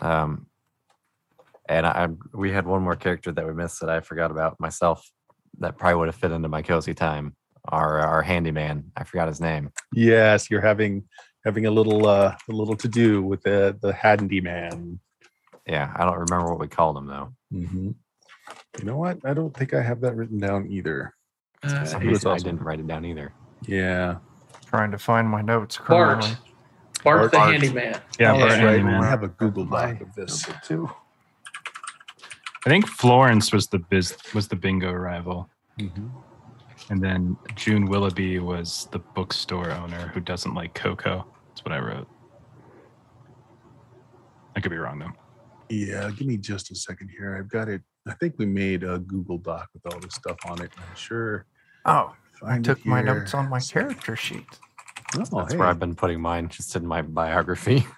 Um, 0.00 0.46
And 1.68 1.86
I, 1.86 1.90
I'm- 1.92 2.18
we 2.32 2.50
had 2.52 2.66
one 2.66 2.82
more 2.82 2.96
character 2.96 3.32
that 3.32 3.46
we 3.46 3.52
missed 3.54 3.80
that 3.80 3.88
I 3.88 4.00
forgot 4.00 4.30
about 4.30 4.58
myself. 4.60 5.08
That 5.60 5.78
probably 5.78 5.96
would 6.00 6.08
have 6.08 6.16
fit 6.16 6.32
into 6.32 6.48
my 6.48 6.62
cozy 6.62 6.94
time. 6.94 7.36
Our 7.68 8.00
our 8.00 8.20
handyman. 8.22 8.90
I 8.96 9.04
forgot 9.04 9.28
his 9.28 9.40
name. 9.40 9.70
Yes, 9.92 10.50
you're 10.50 10.60
having 10.60 11.04
having 11.44 11.64
a 11.64 11.70
little 11.70 12.06
uh, 12.06 12.34
a 12.50 12.52
little 12.52 12.76
to 12.76 12.88
do 12.88 13.22
with 13.22 13.40
the 13.42 13.78
the 13.80 13.92
handyman. 13.94 14.98
Yeah, 15.66 15.90
I 15.96 16.04
don't 16.04 16.18
remember 16.28 16.50
what 16.50 16.58
we 16.60 16.68
called 16.68 16.98
him 16.98 17.06
though. 17.06 17.32
Mm-hmm. 17.54 17.90
You 18.78 18.84
know 18.84 18.98
what? 18.98 19.18
I 19.24 19.32
don't 19.32 19.56
think 19.56 19.72
I 19.72 19.80
have 19.80 20.00
that 20.02 20.14
written 20.16 20.38
down 20.38 20.70
either. 20.70 21.14
Uh, 21.64 21.80
For 21.80 21.86
some 21.86 22.02
he 22.02 22.08
was 22.08 22.26
I 22.26 22.36
didn't 22.36 22.60
write 22.62 22.80
it 22.80 22.86
down 22.86 23.04
either. 23.04 23.32
Yeah, 23.66 24.16
Trying 24.66 24.90
to 24.90 24.98
find 24.98 25.28
my 25.28 25.40
notes 25.40 25.78
Bart. 25.88 26.20
currently. 26.20 26.36
Bart 27.04 27.30
the 27.30 27.36
Bart. 27.38 27.52
handyman. 27.52 28.00
Yeah, 28.18 28.32
Bart 28.32 28.48
that's 28.48 28.62
right. 28.62 28.68
Handyman. 28.76 29.00
We 29.00 29.06
have 29.06 29.22
a 29.22 29.28
Google 29.28 29.64
Doc 29.64 30.00
of 30.00 30.14
this. 30.14 30.44
too. 30.64 30.90
I 32.66 32.70
think 32.70 32.86
Florence 32.86 33.52
was 33.52 33.68
the 33.68 33.78
biz 33.78 34.16
was 34.34 34.48
the 34.48 34.56
bingo 34.56 34.90
rival, 34.92 35.48
Mhm. 35.78 36.10
and 36.90 37.02
then 37.02 37.36
June 37.54 37.86
Willoughby 37.86 38.38
was 38.38 38.88
the 38.90 38.98
bookstore 38.98 39.70
owner 39.70 40.08
who 40.08 40.20
doesn't 40.20 40.54
like 40.54 40.74
Coco. 40.74 41.26
That's 41.48 41.64
what 41.64 41.72
I 41.72 41.78
wrote. 41.78 42.08
I 44.56 44.60
could 44.60 44.70
be 44.70 44.76
wrong 44.78 44.98
though. 44.98 45.12
Yeah, 45.68 46.10
give 46.10 46.26
me 46.26 46.36
just 46.36 46.70
a 46.70 46.74
second 46.74 47.08
here. 47.10 47.36
I've 47.38 47.48
got 47.48 47.68
it. 47.68 47.82
I 48.06 48.12
think 48.14 48.34
we 48.38 48.46
made 48.46 48.82
a 48.84 48.98
Google 48.98 49.38
Doc 49.38 49.68
with 49.74 49.92
all 49.92 49.98
this 50.00 50.14
stuff 50.14 50.36
on 50.46 50.60
it. 50.62 50.70
I'm 50.76 50.94
sure. 50.96 51.46
Oh, 51.86 52.14
I 52.42 52.46
find 52.46 52.66
it 52.66 52.68
took 52.68 52.86
my 52.86 53.02
notes 53.02 53.34
on 53.34 53.48
my 53.48 53.60
character 53.60 54.16
sheet. 54.16 54.46
Oh, 55.16 55.18
That's 55.18 55.52
hey. 55.52 55.58
where 55.58 55.68
I've 55.68 55.78
been 55.78 55.94
putting 55.94 56.20
mine, 56.20 56.48
just 56.48 56.74
in 56.76 56.86
my 56.86 57.02
biography. 57.02 57.86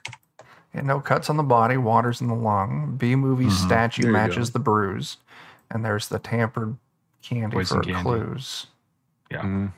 Yeah, 0.75 0.83
no 0.83 1.00
cuts 1.00 1.31
on 1.31 1.38
the 1.38 1.43
body, 1.43 1.78
waters 1.78 2.21
in 2.21 2.26
the 2.28 2.35
lung. 2.35 2.97
B 2.99 3.16
movie 3.16 3.47
Mhm. 3.47 3.50
statue 3.66 4.11
matches 4.12 4.50
go. 4.50 4.55
the 4.55 4.59
bruise. 4.59 5.16
And 5.71 5.83
there's 5.83 6.09
the 6.09 6.19
tampered 6.19 6.76
candy 7.23 7.55
Poison 7.57 7.78
for 7.78 7.83
candy. 7.85 8.02
clues. 8.02 8.66
Yeah. 9.31 9.40
Mhm. 9.40 9.73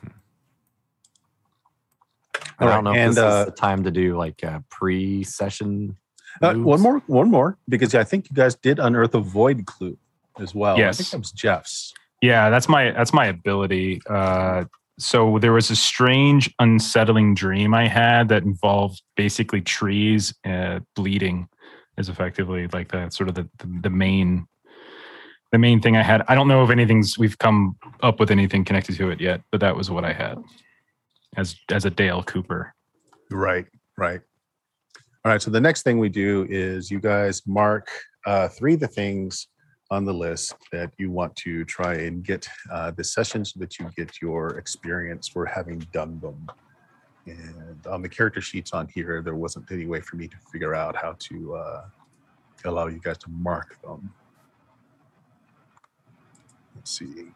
I 2.59 2.65
don't 2.65 2.83
know 2.83 2.91
if 2.91 2.97
and, 2.97 3.11
this 3.13 3.17
uh, 3.19 3.27
is 3.39 3.45
the 3.45 3.51
time 3.53 3.83
to 3.83 3.91
do 3.91 4.17
like 4.17 4.43
a 4.43 4.61
pre-session. 4.69 5.95
Uh, 6.41 6.55
one 6.55 6.81
more, 6.81 6.99
one 7.07 7.31
more, 7.31 7.57
because 7.69 7.95
I 7.95 8.03
think 8.03 8.29
you 8.29 8.35
guys 8.35 8.55
did 8.55 8.77
unearth 8.79 9.15
a 9.15 9.21
void 9.21 9.65
clue 9.65 9.97
as 10.37 10.53
well. 10.53 10.77
Yes. 10.77 10.95
I 10.95 11.03
think 11.03 11.11
that 11.11 11.17
was 11.19 11.31
Jeff's. 11.31 11.93
Yeah, 12.21 12.49
that's 12.49 12.67
my 12.67 12.91
that's 12.91 13.13
my 13.13 13.27
ability. 13.27 14.01
Uh, 14.09 14.65
so 14.97 15.39
there 15.39 15.53
was 15.53 15.71
a 15.71 15.75
strange, 15.75 16.53
unsettling 16.59 17.33
dream 17.33 17.73
I 17.73 17.87
had 17.87 18.27
that 18.29 18.43
involved 18.43 19.01
basically 19.15 19.61
trees 19.61 20.33
uh, 20.45 20.79
bleeding, 20.95 21.47
is 21.97 22.09
effectively 22.09 22.67
like 22.67 22.89
the 22.89 23.09
sort 23.09 23.29
of 23.29 23.35
the, 23.35 23.49
the 23.59 23.79
the 23.83 23.89
main 23.89 24.47
the 25.51 25.57
main 25.57 25.81
thing 25.81 25.95
I 25.95 26.03
had. 26.03 26.23
I 26.27 26.35
don't 26.35 26.47
know 26.47 26.63
if 26.63 26.69
anything's 26.69 27.17
we've 27.17 27.37
come 27.37 27.77
up 28.01 28.19
with 28.19 28.31
anything 28.31 28.65
connected 28.65 28.95
to 28.97 29.09
it 29.09 29.21
yet, 29.21 29.41
but 29.51 29.61
that 29.61 29.75
was 29.75 29.89
what 29.89 30.03
I 30.03 30.13
had 30.13 30.37
as 31.37 31.55
as 31.71 31.85
a 31.85 31.89
Dale 31.89 32.23
Cooper. 32.23 32.73
Right, 33.31 33.65
right. 33.97 34.21
All 35.25 35.31
right. 35.31 35.41
So 35.41 35.51
the 35.51 35.61
next 35.61 35.83
thing 35.83 35.99
we 35.99 36.09
do 36.09 36.47
is 36.49 36.89
you 36.89 36.99
guys 36.99 37.41
mark 37.45 37.89
uh, 38.25 38.47
three 38.47 38.75
of 38.75 38.79
the 38.79 38.87
things 38.87 39.47
on 39.91 40.05
the 40.05 40.13
list 40.13 40.55
that 40.71 40.91
you 40.97 41.09
want 41.09 41.35
to 41.35 41.65
try 41.65 41.95
and 41.95 42.23
get 42.23 42.47
uh, 42.71 42.91
the 42.91 43.03
session 43.03 43.43
so 43.43 43.59
that 43.59 43.79
you 43.79 43.89
get 43.97 44.21
your 44.21 44.57
experience 44.57 45.27
for 45.27 45.45
having 45.45 45.79
done 45.91 46.19
them. 46.19 46.47
And 47.25 47.85
on 47.87 48.01
the 48.01 48.09
character 48.09 48.41
sheets 48.41 48.71
on 48.73 48.87
here, 48.93 49.21
there 49.21 49.35
wasn't 49.35 49.71
any 49.71 49.85
way 49.85 50.01
for 50.01 50.15
me 50.15 50.27
to 50.27 50.37
figure 50.51 50.75
out 50.75 50.95
how 50.95 51.15
to 51.19 51.55
uh, 51.55 51.85
allow 52.65 52.87
you 52.87 52.99
guys 53.03 53.17
to 53.19 53.29
mark 53.29 53.81
them. 53.81 54.11
Let's 56.75 56.91
see. 56.91 57.27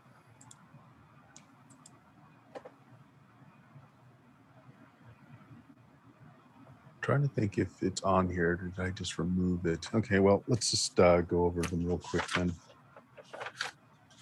Trying 7.04 7.22
to 7.22 7.28
think 7.28 7.58
if 7.58 7.84
it's 7.84 8.02
on 8.02 8.30
here. 8.30 8.56
Did 8.56 8.82
I 8.84 8.90
just 8.92 9.20
remove 9.20 9.66
it? 9.66 9.88
Okay, 9.94 10.20
well, 10.20 10.44
let's 10.48 10.72
just 10.72 11.00
uh, 11.00 11.22
go 11.22 11.44
over 11.46 11.62
them 11.62 11.86
real 11.86 11.98
quick 12.00 12.24
then. 12.36 12.54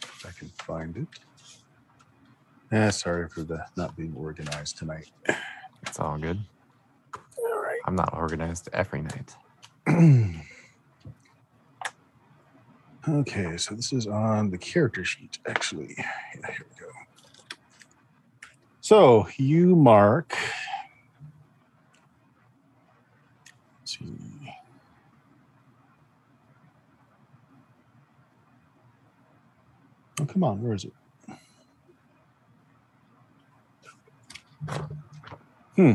If 0.03 0.25
I 0.25 0.31
can 0.37 0.49
find 0.49 0.97
it. 0.97 1.07
Ah, 2.73 2.89
sorry 2.89 3.29
for 3.29 3.43
the 3.43 3.63
not 3.77 3.95
being 3.95 4.13
organized 4.17 4.77
tonight. 4.77 5.11
It's 5.87 5.99
all 5.99 6.17
good. 6.17 6.39
All 7.37 7.61
right. 7.61 7.79
I'm 7.85 7.95
not 7.95 8.13
organized 8.13 8.69
every 8.73 9.01
night. 9.01 9.35
okay, 13.09 13.57
so 13.57 13.75
this 13.75 13.93
is 13.93 14.07
on 14.07 14.49
the 14.49 14.57
character 14.57 15.03
sheet, 15.03 15.37
actually. 15.47 15.95
Yeah, 15.97 16.51
here 16.51 16.65
we 16.69 16.79
go. 16.79 16.91
So 18.79 19.27
you 19.37 19.75
mark. 19.75 20.35
Oh, 30.19 30.25
come 30.25 30.43
on, 30.43 30.61
where 30.61 30.73
is 30.73 30.85
it? 30.85 30.93
Hmm. 35.75 35.93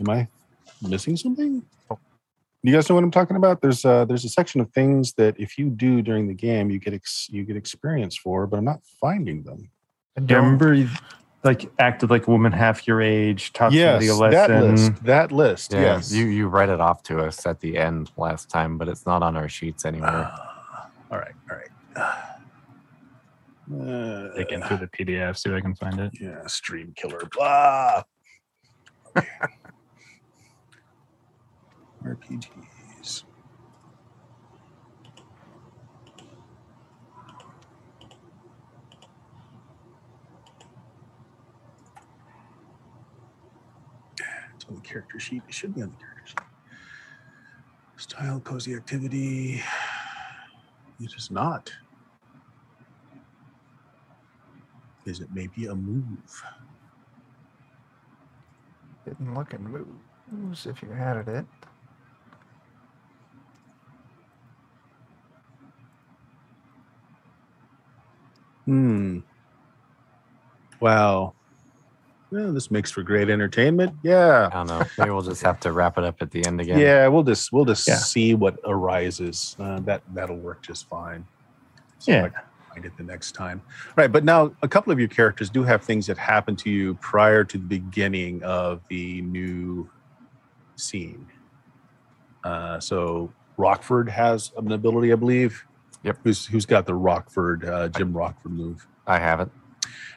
Am 0.00 0.10
I 0.10 0.28
missing 0.82 1.16
something? 1.16 1.62
You 2.62 2.72
guys 2.72 2.88
know 2.88 2.94
what 2.94 3.04
I'm 3.04 3.10
talking 3.10 3.36
about? 3.36 3.60
There's 3.60 3.84
uh 3.84 4.06
there's 4.06 4.24
a 4.24 4.28
section 4.28 4.60
of 4.60 4.70
things 4.72 5.12
that 5.14 5.38
if 5.38 5.58
you 5.58 5.68
do 5.68 6.00
during 6.00 6.26
the 6.26 6.34
game, 6.34 6.70
you 6.70 6.78
get 6.78 6.94
ex- 6.94 7.28
you 7.30 7.44
get 7.44 7.56
experience 7.56 8.16
for, 8.16 8.46
but 8.46 8.56
I'm 8.56 8.64
not 8.64 8.80
finding 9.00 9.42
them. 9.42 9.70
Remember 10.16 10.74
like 11.44 11.70
acted 11.78 12.10
like 12.10 12.26
a 12.26 12.30
woman 12.30 12.52
half 12.52 12.86
your 12.86 13.02
age, 13.02 13.52
taught 13.52 13.72
somebody 13.72 14.08
a 14.08 14.14
lesson. 14.14 14.50
that 14.50 14.62
list. 14.62 15.04
That 15.04 15.32
list. 15.32 15.72
Yeah, 15.72 15.80
yes. 15.80 16.10
you 16.10 16.26
you 16.26 16.48
read 16.48 16.70
it 16.70 16.80
off 16.80 17.02
to 17.04 17.20
us 17.20 17.46
at 17.46 17.60
the 17.60 17.76
end 17.76 18.10
last 18.16 18.48
time, 18.48 18.78
but 18.78 18.88
it's 18.88 19.04
not 19.06 19.22
on 19.22 19.36
our 19.36 19.48
sheets 19.48 19.84
anywhere. 19.84 20.30
Ah, 20.32 20.90
all 21.10 21.18
right. 21.18 21.34
All 21.50 21.56
right. 21.56 21.70
Uh, 23.72 24.34
Digging 24.36 24.62
through 24.62 24.76
the 24.78 24.88
PDF, 24.88 25.38
see 25.38 25.48
if 25.50 25.56
I 25.56 25.60
can 25.60 25.74
find 25.74 25.98
it. 25.98 26.12
yeah, 26.20 26.46
stream 26.46 26.92
killer. 26.96 27.22
Blah. 27.32 28.02
Okay. 29.16 29.26
RPGs. 32.04 33.24
It's 44.54 44.66
on 44.68 44.73
the 44.73 44.73
character 44.84 45.18
sheet. 45.18 45.42
It 45.48 45.54
should 45.54 45.74
be 45.74 45.82
on 45.82 45.90
the 45.90 45.96
character 45.96 46.26
sheet. 46.26 46.38
Style, 47.96 48.40
cozy 48.40 48.74
activity. 48.74 49.62
It 51.00 51.12
is 51.16 51.30
not. 51.30 51.72
Is 55.06 55.20
it 55.20 55.28
maybe 55.32 55.66
a 55.66 55.74
move? 55.74 56.44
Didn't 59.04 59.34
look 59.34 59.52
at 59.52 59.60
moves 59.60 60.66
if 60.66 60.82
you 60.82 60.92
added 60.92 61.28
it. 61.28 61.44
Hmm. 68.64 69.18
Wow. 70.80 71.33
Well, 72.34 72.52
this 72.52 72.68
makes 72.68 72.90
for 72.90 73.04
great 73.04 73.30
entertainment. 73.30 73.94
Yeah. 74.02 74.48
I 74.52 74.56
don't 74.56 74.66
know. 74.66 74.82
Maybe 74.98 75.10
we'll 75.12 75.22
just 75.22 75.42
have 75.42 75.60
to 75.60 75.70
wrap 75.70 75.98
it 75.98 76.02
up 76.04 76.20
at 76.20 76.32
the 76.32 76.44
end 76.44 76.60
again. 76.60 76.80
Yeah, 76.80 77.06
we'll 77.06 77.22
just 77.22 77.52
we'll 77.52 77.64
just 77.64 77.86
Yeah. 77.86 77.94
see 77.94 78.34
what 78.34 78.58
arises. 78.64 79.54
Uh, 79.60 79.78
that 79.80 80.02
that'll 80.12 80.38
work 80.38 80.60
just 80.60 80.88
fine. 80.88 81.24
So 82.00 82.10
Yeah. 82.10 82.24
I 82.24 82.28
can 82.30 82.40
find 82.72 82.84
it 82.86 82.96
the 82.96 83.04
next 83.04 83.32
time. 83.36 83.62
Right, 83.94 84.10
but 84.10 84.24
now 84.24 84.50
a 84.62 84.68
couple 84.68 84.92
of 84.92 84.98
your 84.98 85.06
characters 85.06 85.48
do 85.48 85.62
have 85.62 85.82
things 85.84 86.08
that 86.08 86.18
happen 86.18 86.56
to 86.56 86.70
you 86.70 86.94
prior 86.96 87.44
to 87.44 87.56
the 87.56 87.64
beginning 87.66 88.42
of 88.42 88.80
the 88.88 89.22
new 89.22 89.88
scene. 90.74 91.28
Uh, 92.42 92.80
so 92.80 93.32
Rockford 93.56 94.08
has 94.08 94.50
an 94.56 94.72
ability, 94.72 95.12
I 95.12 95.16
believe. 95.16 95.64
Yep. 96.02 96.18
Who's 96.24 96.46
who's 96.46 96.66
got 96.66 96.84
the 96.84 96.94
Rockford 96.96 97.64
uh, 97.64 97.88
Jim 97.90 98.12
Rockford 98.12 98.50
move? 98.50 98.88
I 99.06 99.20
have 99.20 99.38
it. 99.38 99.48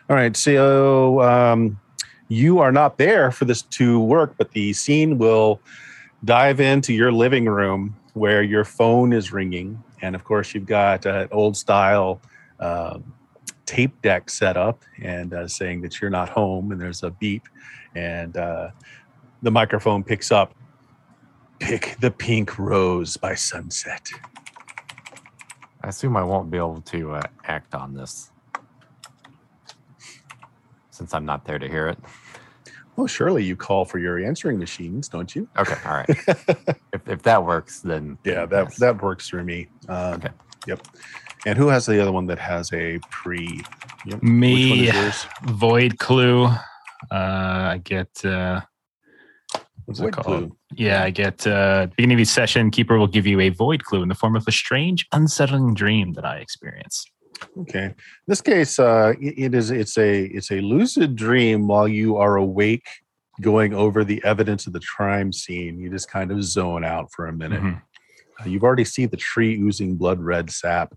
All 0.10 0.16
right, 0.16 0.36
so 0.36 1.22
um, 1.22 1.80
you 2.28 2.60
are 2.60 2.72
not 2.72 2.98
there 2.98 3.32
for 3.32 3.46
this 3.46 3.62
to 3.62 4.00
work, 4.00 4.36
but 4.38 4.52
the 4.52 4.74
scene 4.74 5.18
will 5.18 5.62
dive 6.26 6.60
into 6.60 6.94
your 6.94 7.12
living 7.12 7.46
room 7.46 7.96
where 8.14 8.42
your 8.42 8.66
phone 8.66 9.14
is 9.14 9.32
ringing, 9.32 9.82
and 10.02 10.16
of 10.16 10.24
course 10.24 10.54
you've 10.54 10.66
got 10.66 11.06
an 11.06 11.28
old 11.32 11.56
style 11.56 12.20
um, 12.60 13.14
tape 13.66 14.02
deck 14.02 14.30
set 14.30 14.58
up 14.58 14.84
and 15.02 15.34
uh, 15.34 15.48
saying 15.48 15.82
that 15.82 16.02
you're 16.02 16.10
not 16.10 16.30
home, 16.30 16.72
and 16.72 16.82
there's 16.82 17.04
a 17.04 17.12
beep, 17.12 17.44
and 17.96 18.36
uh, 18.38 18.70
the 19.42 19.52
microphone 19.52 20.04
picks 20.04 20.32
up. 20.32 20.54
Pick 21.60 21.98
the 22.00 22.12
pink 22.12 22.60
rose 22.60 23.18
by 23.18 23.34
sunset. 23.34 24.08
I 25.84 25.88
assume 25.88 26.16
I 26.16 26.24
won't 26.24 26.52
be 26.52 26.58
able 26.58 26.82
to 26.82 27.14
uh, 27.14 27.22
act 27.46 27.74
on 27.74 27.96
this 27.96 28.32
since 30.98 31.14
I'm 31.14 31.26
not 31.26 31.46
there 31.46 31.60
to 31.60 31.68
hear 31.70 31.88
it. 31.88 31.98
Well, 32.96 33.06
surely 33.08 33.44
you 33.44 33.56
call 33.56 33.86
for 33.86 34.00
your 34.00 34.18
answering 34.20 34.58
machines, 34.58 35.08
don't 35.08 35.36
you? 35.36 35.48
Okay, 35.58 35.76
all 35.86 35.94
right. 35.94 36.10
if, 36.94 37.08
if 37.08 37.22
that 37.24 37.46
works, 37.46 37.80
then 37.82 38.18
Yeah, 38.24 38.48
that 38.48 38.64
yes. 38.70 38.78
that 38.80 39.02
works 39.04 39.30
for 39.30 39.44
me. 39.44 39.68
Um, 39.88 40.14
Okay. 40.16 40.30
Yep. 40.66 40.88
And 41.46 41.58
who 41.58 41.68
has 41.68 41.86
the 41.86 42.02
other 42.02 42.12
one 42.12 42.26
that 42.26 42.40
has 42.40 42.74
a 42.74 43.00
pre? 43.12 43.62
Yep. 44.06 44.16
Which 44.16 44.22
one 44.24 44.40
Me, 44.40 44.88
is 44.90 44.96
yours? 44.96 45.26
Void 45.44 46.00
Clue. 46.00 46.46
Uh, 46.46 46.56
I 47.12 47.82
get. 47.84 48.26
Uh, 48.26 48.62
what's 49.86 50.00
Void 50.00 50.08
it 50.08 50.12
called? 50.14 50.26
Clue. 50.26 50.58
Yeah, 50.76 51.04
I 51.04 51.12
get. 51.12 51.46
Uh, 51.48 51.88
beginning 51.96 52.16
of 52.16 52.22
each 52.22 52.28
session, 52.30 52.70
keeper 52.72 52.98
will 52.98 53.08
give 53.08 53.26
you 53.28 53.40
a 53.40 53.50
void 53.50 53.84
clue 53.86 54.02
in 54.02 54.10
the 54.10 54.16
form 54.16 54.36
of 54.36 54.44
a 54.48 54.52
strange, 54.52 55.08
unsettling 55.14 55.74
dream 55.76 56.14
that 56.14 56.26
I 56.26 56.38
experience. 56.38 57.06
Okay. 57.60 57.86
In 57.86 57.96
this 58.28 58.42
case, 58.42 58.80
uh, 58.80 59.14
it- 59.22 59.54
is 59.54 59.72
it's 59.72 59.98
a 59.98 60.24
it's 60.26 60.52
a 60.52 60.60
lucid 60.62 61.16
dream 61.16 61.68
while 61.68 61.88
you 61.88 62.18
are 62.18 62.36
awake, 62.38 62.88
going 63.42 63.74
over 63.74 64.04
the 64.04 64.24
evidence 64.24 64.68
of 64.68 64.74
the 64.74 64.80
crime 64.96 65.32
scene. 65.34 65.80
You 65.80 65.90
just 65.90 66.10
kind 66.10 66.32
of 66.32 66.44
zone 66.44 66.84
out 66.84 67.12
for 67.14 67.28
a 67.28 67.34
minute. 67.34 67.62
Mhm. 67.62 67.82
Uh, 68.40 68.50
you've 68.50 68.64
already 68.64 68.86
seen 68.86 69.10
the 69.10 69.18
tree 69.18 69.60
oozing 69.60 69.96
blood 69.96 70.20
red 70.20 70.50
sap. 70.50 70.94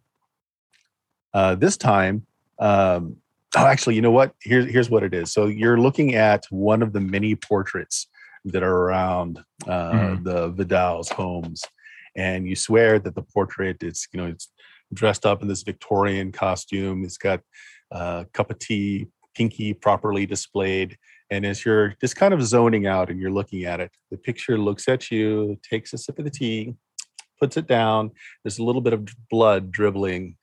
Uh, 1.33 1.55
this 1.55 1.77
time, 1.77 2.27
um, 2.59 3.17
oh, 3.57 3.67
actually, 3.67 3.95
you 3.95 4.03
know 4.03 4.11
what? 4.11 4.35
Here's 4.43 4.71
here's 4.71 4.91
what 4.91 5.03
it 5.03 5.15
is. 5.15 5.33
So 5.33 5.47
you're 5.47 5.79
looking 5.79 6.15
at 6.15 6.45
one 6.51 6.83
of 6.83 6.93
the 6.93 7.01
many 7.01 7.35
portraits 7.35 8.09
that 8.45 8.63
are 8.63 8.75
around 8.85 9.39
uh, 9.67 9.93
Mhm. 9.93 10.25
the 10.25 10.49
Vidal's 10.53 11.11
homes, 11.11 11.63
and 12.17 12.49
you 12.49 12.57
swear 12.57 12.99
that 12.99 13.15
the 13.15 13.23
portrait 13.23 13.83
is, 13.83 14.09
you 14.13 14.21
know, 14.21 14.27
it's 14.27 14.49
dressed 14.93 15.27
up 15.27 15.43
in 15.43 15.49
this 15.49 15.63
Victorian 15.63 16.33
costume. 16.33 17.05
It's 17.05 17.19
got 17.19 17.41
a 17.91 18.27
cup 18.33 18.51
of 18.51 18.59
tea, 18.59 19.07
pinky 19.35 19.75
properly 19.75 20.27
displayed. 20.27 20.97
And 21.31 21.47
as 21.47 21.65
you're 21.65 21.95
just 22.01 22.17
kind 22.17 22.35
of 22.35 22.43
zoning 22.43 22.87
out 22.87 23.11
and 23.11 23.21
you're 23.21 23.31
looking 23.31 23.65
at 23.65 23.81
it, 23.81 23.93
the 24.11 24.17
picture 24.17 24.59
looks 24.59 24.89
at 24.89 25.11
you, 25.11 25.59
takes 25.63 25.93
a 25.93 25.99
sip 25.99 26.19
of 26.19 26.25
the 26.25 26.31
tea, 26.31 26.75
puts 27.39 27.57
it 27.57 27.67
down. 27.67 28.11
There's 28.43 28.59
a 28.59 28.65
little 28.65 28.81
bit 28.81 28.93
of 28.93 29.09
blood 29.31 29.71
dribbling 29.71 30.37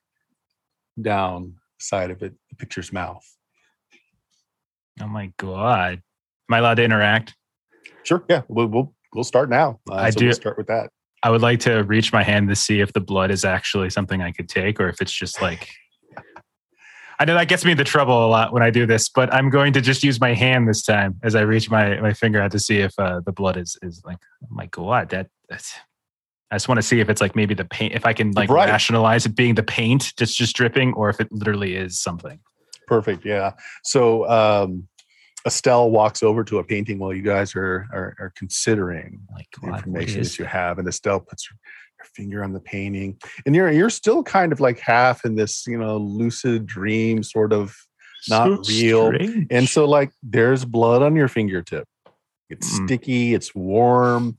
down 1.00 1.54
the 1.78 1.84
side 1.84 2.10
of 2.10 2.22
it, 2.22 2.34
the 2.50 2.56
picture's 2.56 2.92
mouth. 2.92 3.24
Oh 5.00 5.06
my 5.06 5.32
god! 5.36 6.02
Am 6.50 6.54
I 6.54 6.58
allowed 6.58 6.74
to 6.74 6.84
interact? 6.84 7.36
Sure, 8.02 8.24
yeah, 8.28 8.42
we'll 8.48 8.66
we'll, 8.66 8.94
we'll 9.14 9.24
start 9.24 9.48
now. 9.48 9.78
Uh, 9.88 9.94
I 9.94 10.10
so 10.10 10.18
do- 10.18 10.24
We'll 10.26 10.34
start 10.34 10.58
with 10.58 10.66
that. 10.68 10.90
I 11.22 11.30
would 11.30 11.42
like 11.42 11.60
to 11.60 11.82
reach 11.82 12.12
my 12.12 12.22
hand 12.22 12.48
to 12.48 12.56
see 12.56 12.80
if 12.80 12.92
the 12.92 13.00
blood 13.00 13.30
is 13.30 13.44
actually 13.44 13.90
something 13.90 14.22
I 14.22 14.32
could 14.32 14.48
take, 14.48 14.78
or 14.80 14.88
if 14.88 15.00
it's 15.00 15.12
just 15.12 15.42
like. 15.42 15.68
I 17.20 17.24
know 17.24 17.34
that 17.34 17.48
gets 17.48 17.64
me 17.64 17.72
into 17.72 17.82
trouble 17.82 18.24
a 18.24 18.28
lot 18.28 18.52
when 18.52 18.62
I 18.62 18.70
do 18.70 18.86
this, 18.86 19.08
but 19.08 19.34
I'm 19.34 19.50
going 19.50 19.72
to 19.72 19.80
just 19.80 20.04
use 20.04 20.20
my 20.20 20.34
hand 20.34 20.68
this 20.68 20.84
time 20.84 21.18
as 21.24 21.34
I 21.34 21.40
reach 21.40 21.68
my, 21.68 22.00
my 22.00 22.12
finger 22.12 22.40
out 22.40 22.52
to 22.52 22.60
see 22.60 22.78
if 22.78 22.92
uh, 22.96 23.20
the 23.26 23.32
blood 23.32 23.56
is 23.56 23.76
is 23.82 24.02
like. 24.06 24.18
Oh 24.44 24.54
like 24.56 24.70
god! 24.70 25.10
That 25.10 25.28
that's. 25.48 25.74
I 26.50 26.54
just 26.54 26.68
want 26.68 26.78
to 26.78 26.82
see 26.82 27.00
if 27.00 27.10
it's 27.10 27.20
like 27.20 27.34
maybe 27.36 27.54
the 27.54 27.64
paint. 27.64 27.94
If 27.94 28.06
I 28.06 28.12
can 28.12 28.30
like 28.32 28.48
Right. 28.48 28.68
rationalize 28.68 29.26
it 29.26 29.34
being 29.34 29.54
the 29.56 29.62
paint 29.64 30.14
that's 30.16 30.32
just 30.34 30.54
dripping, 30.54 30.94
or 30.94 31.10
if 31.10 31.20
it 31.20 31.30
literally 31.32 31.74
is 31.74 31.98
something. 31.98 32.38
Perfect. 32.86 33.24
Yeah. 33.26 33.52
So 33.82 34.26
um, 34.30 34.88
Estelle 35.46 35.90
walks 35.90 36.22
over 36.22 36.42
to 36.44 36.58
a 36.58 36.64
painting 36.64 36.98
while 36.98 37.14
you 37.14 37.22
guys 37.22 37.54
are 37.54 37.86
are, 37.92 38.16
are 38.18 38.32
considering 38.36 39.20
Like 39.34 39.46
God, 39.60 39.74
information 39.76 40.22
that 40.22 40.38
you 40.38 40.44
have, 40.44 40.78
and 40.78 40.86
Estelle 40.88 41.20
puts 41.20 41.48
her, 41.48 41.56
her 41.98 42.04
finger 42.14 42.42
on 42.44 42.52
the 42.52 42.60
painting, 42.60 43.16
and 43.46 43.54
you're 43.54 43.70
you're 43.70 43.90
still 43.90 44.22
kind 44.22 44.52
of 44.52 44.60
like 44.60 44.78
half 44.78 45.24
in 45.24 45.36
this 45.36 45.66
you 45.66 45.78
know 45.78 45.96
lucid 45.96 46.66
dream 46.66 47.22
sort 47.22 47.52
of, 47.52 47.74
not 48.28 48.64
So 48.66 48.72
real. 48.74 49.12
strange. 49.12 49.46
and 49.50 49.68
so 49.68 49.84
like 49.84 50.10
there's 50.22 50.64
blood 50.64 51.02
on 51.02 51.14
your 51.16 51.28
fingertip. 51.28 51.86
It's 52.50 52.66
Mm. 52.80 52.84
sticky. 52.86 53.34
It's 53.34 53.54
warm. 53.54 54.38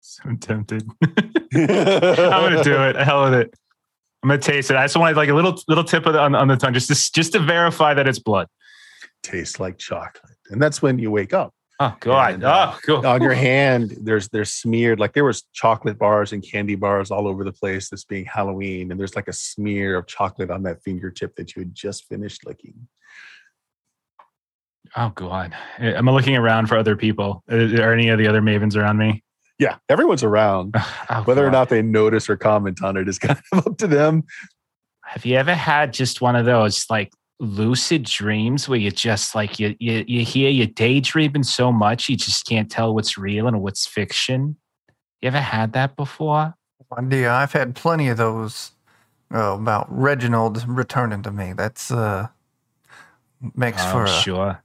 so 0.00 0.30
tempted. 0.40 0.88
I'm 1.54 1.66
gonna 1.66 2.64
do 2.64 2.76
it. 2.82 2.96
Hell 2.96 3.24
with 3.30 3.34
it. 3.34 3.54
I'm 4.24 4.30
gonna 4.30 4.40
taste 4.40 4.70
it. 4.70 4.76
I 4.78 4.84
just 4.84 4.96
wanted 4.96 5.18
like 5.18 5.28
a 5.28 5.34
little 5.34 5.60
little 5.68 5.84
tip 5.84 6.06
of 6.06 6.14
the, 6.14 6.20
on, 6.20 6.34
on 6.34 6.48
the 6.48 6.56
tongue, 6.56 6.72
just 6.72 6.88
to, 6.88 7.12
just 7.12 7.32
to 7.34 7.38
verify 7.38 7.92
that 7.92 8.08
it's 8.08 8.18
blood. 8.18 8.48
Tastes 9.22 9.60
like 9.60 9.76
chocolate, 9.76 10.36
and 10.48 10.60
that's 10.60 10.80
when 10.80 10.98
you 10.98 11.10
wake 11.10 11.34
up. 11.34 11.52
Oh 11.78 11.94
god. 12.00 12.34
And, 12.34 12.44
uh, 12.44 12.72
oh, 12.72 12.78
cool. 12.86 13.06
on 13.06 13.20
your 13.20 13.34
hand 13.34 13.96
there's 14.00 14.28
there's 14.28 14.52
smeared 14.52 15.00
like 15.00 15.12
there 15.12 15.24
was 15.24 15.42
chocolate 15.52 15.98
bars 15.98 16.32
and 16.32 16.42
candy 16.42 16.76
bars 16.76 17.10
all 17.10 17.28
over 17.28 17.42
the 17.42 17.52
place 17.52 17.90
this 17.90 18.04
being 18.04 18.24
halloween 18.24 18.92
and 18.92 19.00
there's 19.00 19.16
like 19.16 19.26
a 19.26 19.32
smear 19.32 19.96
of 19.96 20.06
chocolate 20.06 20.52
on 20.52 20.62
that 20.62 20.80
fingertip 20.84 21.34
that 21.34 21.56
you 21.56 21.62
had 21.62 21.74
just 21.74 22.04
finished 22.04 22.46
licking 22.46 22.86
Oh 24.96 25.10
god. 25.16 25.56
I'm 25.80 26.06
looking 26.06 26.36
around 26.36 26.68
for 26.68 26.76
other 26.76 26.94
people. 26.94 27.42
Are 27.50 27.92
any 27.92 28.10
of 28.10 28.18
the 28.18 28.28
other 28.28 28.40
mavens 28.40 28.76
around 28.76 28.98
me? 28.98 29.24
Yeah 29.58 29.76
everyone's 29.88 30.22
around 30.22 30.74
Oh, 31.10 31.22
whether 31.24 31.46
or 31.46 31.50
not 31.50 31.68
they 31.68 31.82
notice 31.82 32.28
or 32.28 32.36
comment 32.36 32.82
on 32.82 32.96
it 32.96 33.08
is 33.08 33.18
kind 33.26 33.40
of 33.52 33.66
up 33.66 33.78
to 33.78 33.86
them 33.86 34.24
Have 35.04 35.24
you 35.24 35.36
ever 35.36 35.54
had 35.54 35.92
just 35.92 36.20
one 36.20 36.36
of 36.36 36.44
those 36.46 36.86
like 36.90 37.12
lucid 37.40 38.04
dreams 38.04 38.68
where 38.68 38.78
you 38.78 38.90
just 38.92 39.34
like 39.34 39.58
you 39.58 39.74
you 39.80 40.04
you 40.06 40.24
hear 40.24 40.48
you 40.50 40.66
daydreaming 40.66 41.42
so 41.42 41.72
much 41.72 42.08
you 42.08 42.16
just 42.16 42.46
can't 42.46 42.70
tell 42.70 42.94
what's 42.94 43.18
real 43.18 43.46
and 43.48 43.60
what's 43.60 43.86
fiction? 43.86 44.56
You 45.20 45.26
ever 45.28 45.40
had 45.40 45.72
that 45.72 45.96
before? 45.96 46.54
Idea. 46.96 47.32
I've 47.32 47.52
had 47.52 47.74
plenty 47.74 48.08
of 48.08 48.18
those 48.18 48.70
uh, 49.34 49.56
about 49.58 49.86
Reginald 49.90 50.64
returning 50.68 51.22
to 51.22 51.32
me. 51.32 51.52
That's 51.54 51.90
uh 51.90 52.28
makes 53.54 53.82
Oh, 53.86 53.90
for 53.90 54.04
a, 54.04 54.08
sure. 54.08 54.62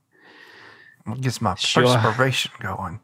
gets 1.22 1.42
my 1.42 1.56
Sure. 1.56 1.84
perspiration 1.98 2.52
going. 2.60 3.00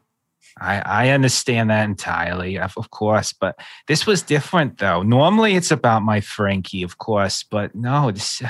I, 0.58 0.78
I 0.80 1.08
understand 1.10 1.70
that 1.70 1.84
entirely, 1.84 2.58
of, 2.58 2.72
of 2.76 2.90
course, 2.90 3.32
but 3.32 3.58
this 3.88 4.06
was 4.06 4.22
different 4.22 4.78
though. 4.78 5.02
Normally 5.02 5.54
it's 5.54 5.70
about 5.70 6.02
my 6.02 6.20
Frankie, 6.20 6.82
of 6.82 6.98
course, 6.98 7.42
but 7.42 7.74
no, 7.74 8.10
this, 8.10 8.42
uh, 8.42 8.48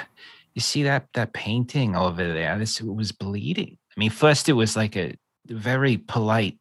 you 0.55 0.61
see 0.61 0.85
that 0.85 1.09
that 1.15 1.33
painting 1.33 1.97
over 1.97 2.33
there, 2.33 2.59
this 2.59 2.81
was 2.81 3.13
bleeding. 3.13 3.77
I 3.97 4.01
mean, 4.01 4.11
first 4.11 4.49
it 4.49 4.53
was 4.53 4.77
like 4.77 4.97
a 4.97 5.15
very 5.47 5.97
polite, 5.97 6.59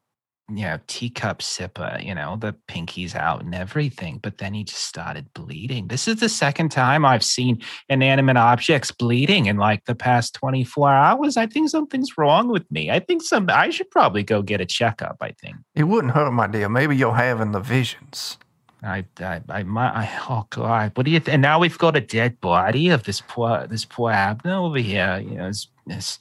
you 0.49 0.63
know, 0.63 0.79
teacup 0.85 1.39
sipper, 1.39 2.03
you 2.05 2.13
know, 2.13 2.35
the 2.35 2.53
pinky's 2.67 3.15
out 3.15 3.43
and 3.43 3.55
everything, 3.55 4.19
but 4.21 4.37
then 4.37 4.53
he 4.53 4.63
just 4.63 4.85
started 4.85 5.33
bleeding. 5.33 5.87
This 5.87 6.07
is 6.07 6.17
the 6.17 6.29
second 6.29 6.69
time 6.69 7.03
I've 7.03 7.23
seen 7.23 7.61
inanimate 7.89 8.37
objects 8.37 8.91
bleeding 8.91 9.47
in 9.47 9.57
like 9.57 9.85
the 9.85 9.95
past 9.95 10.35
24 10.35 10.93
hours. 10.93 11.35
I 11.35 11.47
think 11.47 11.69
something's 11.69 12.15
wrong 12.17 12.49
with 12.49 12.69
me. 12.71 12.91
I 12.91 12.99
think 12.99 13.23
some 13.23 13.49
I 13.49 13.71
should 13.71 13.89
probably 13.89 14.21
go 14.21 14.43
get 14.43 14.61
a 14.61 14.65
checkup, 14.65 15.17
I 15.19 15.31
think. 15.31 15.55
It 15.73 15.85
wouldn't 15.85 16.13
hurt 16.13 16.31
my 16.31 16.45
dear. 16.45 16.69
Maybe 16.69 16.95
you're 16.95 17.15
having 17.15 17.51
the 17.51 17.59
visions. 17.59 18.37
I, 18.83 19.03
I, 19.19 19.41
I, 19.49 19.63
my, 19.63 19.87
I, 19.87 20.19
oh 20.29 20.45
God, 20.51 20.91
what 20.93 21.05
do 21.05 21.11
you? 21.11 21.19
Th- 21.19 21.33
and 21.33 21.41
now 21.41 21.57
we've 21.57 21.77
got 21.77 21.97
a 21.97 22.01
dead 22.01 22.39
body 22.39 22.89
of 22.89 23.03
this 23.03 23.19
poor, 23.19 23.65
this 23.65 23.83
poor 23.83 24.11
Abner 24.11 24.57
over 24.57 24.77
here. 24.77 25.23
You 25.27 25.37
know, 25.37 25.47
it's, 25.47 25.69
it's 25.87 26.19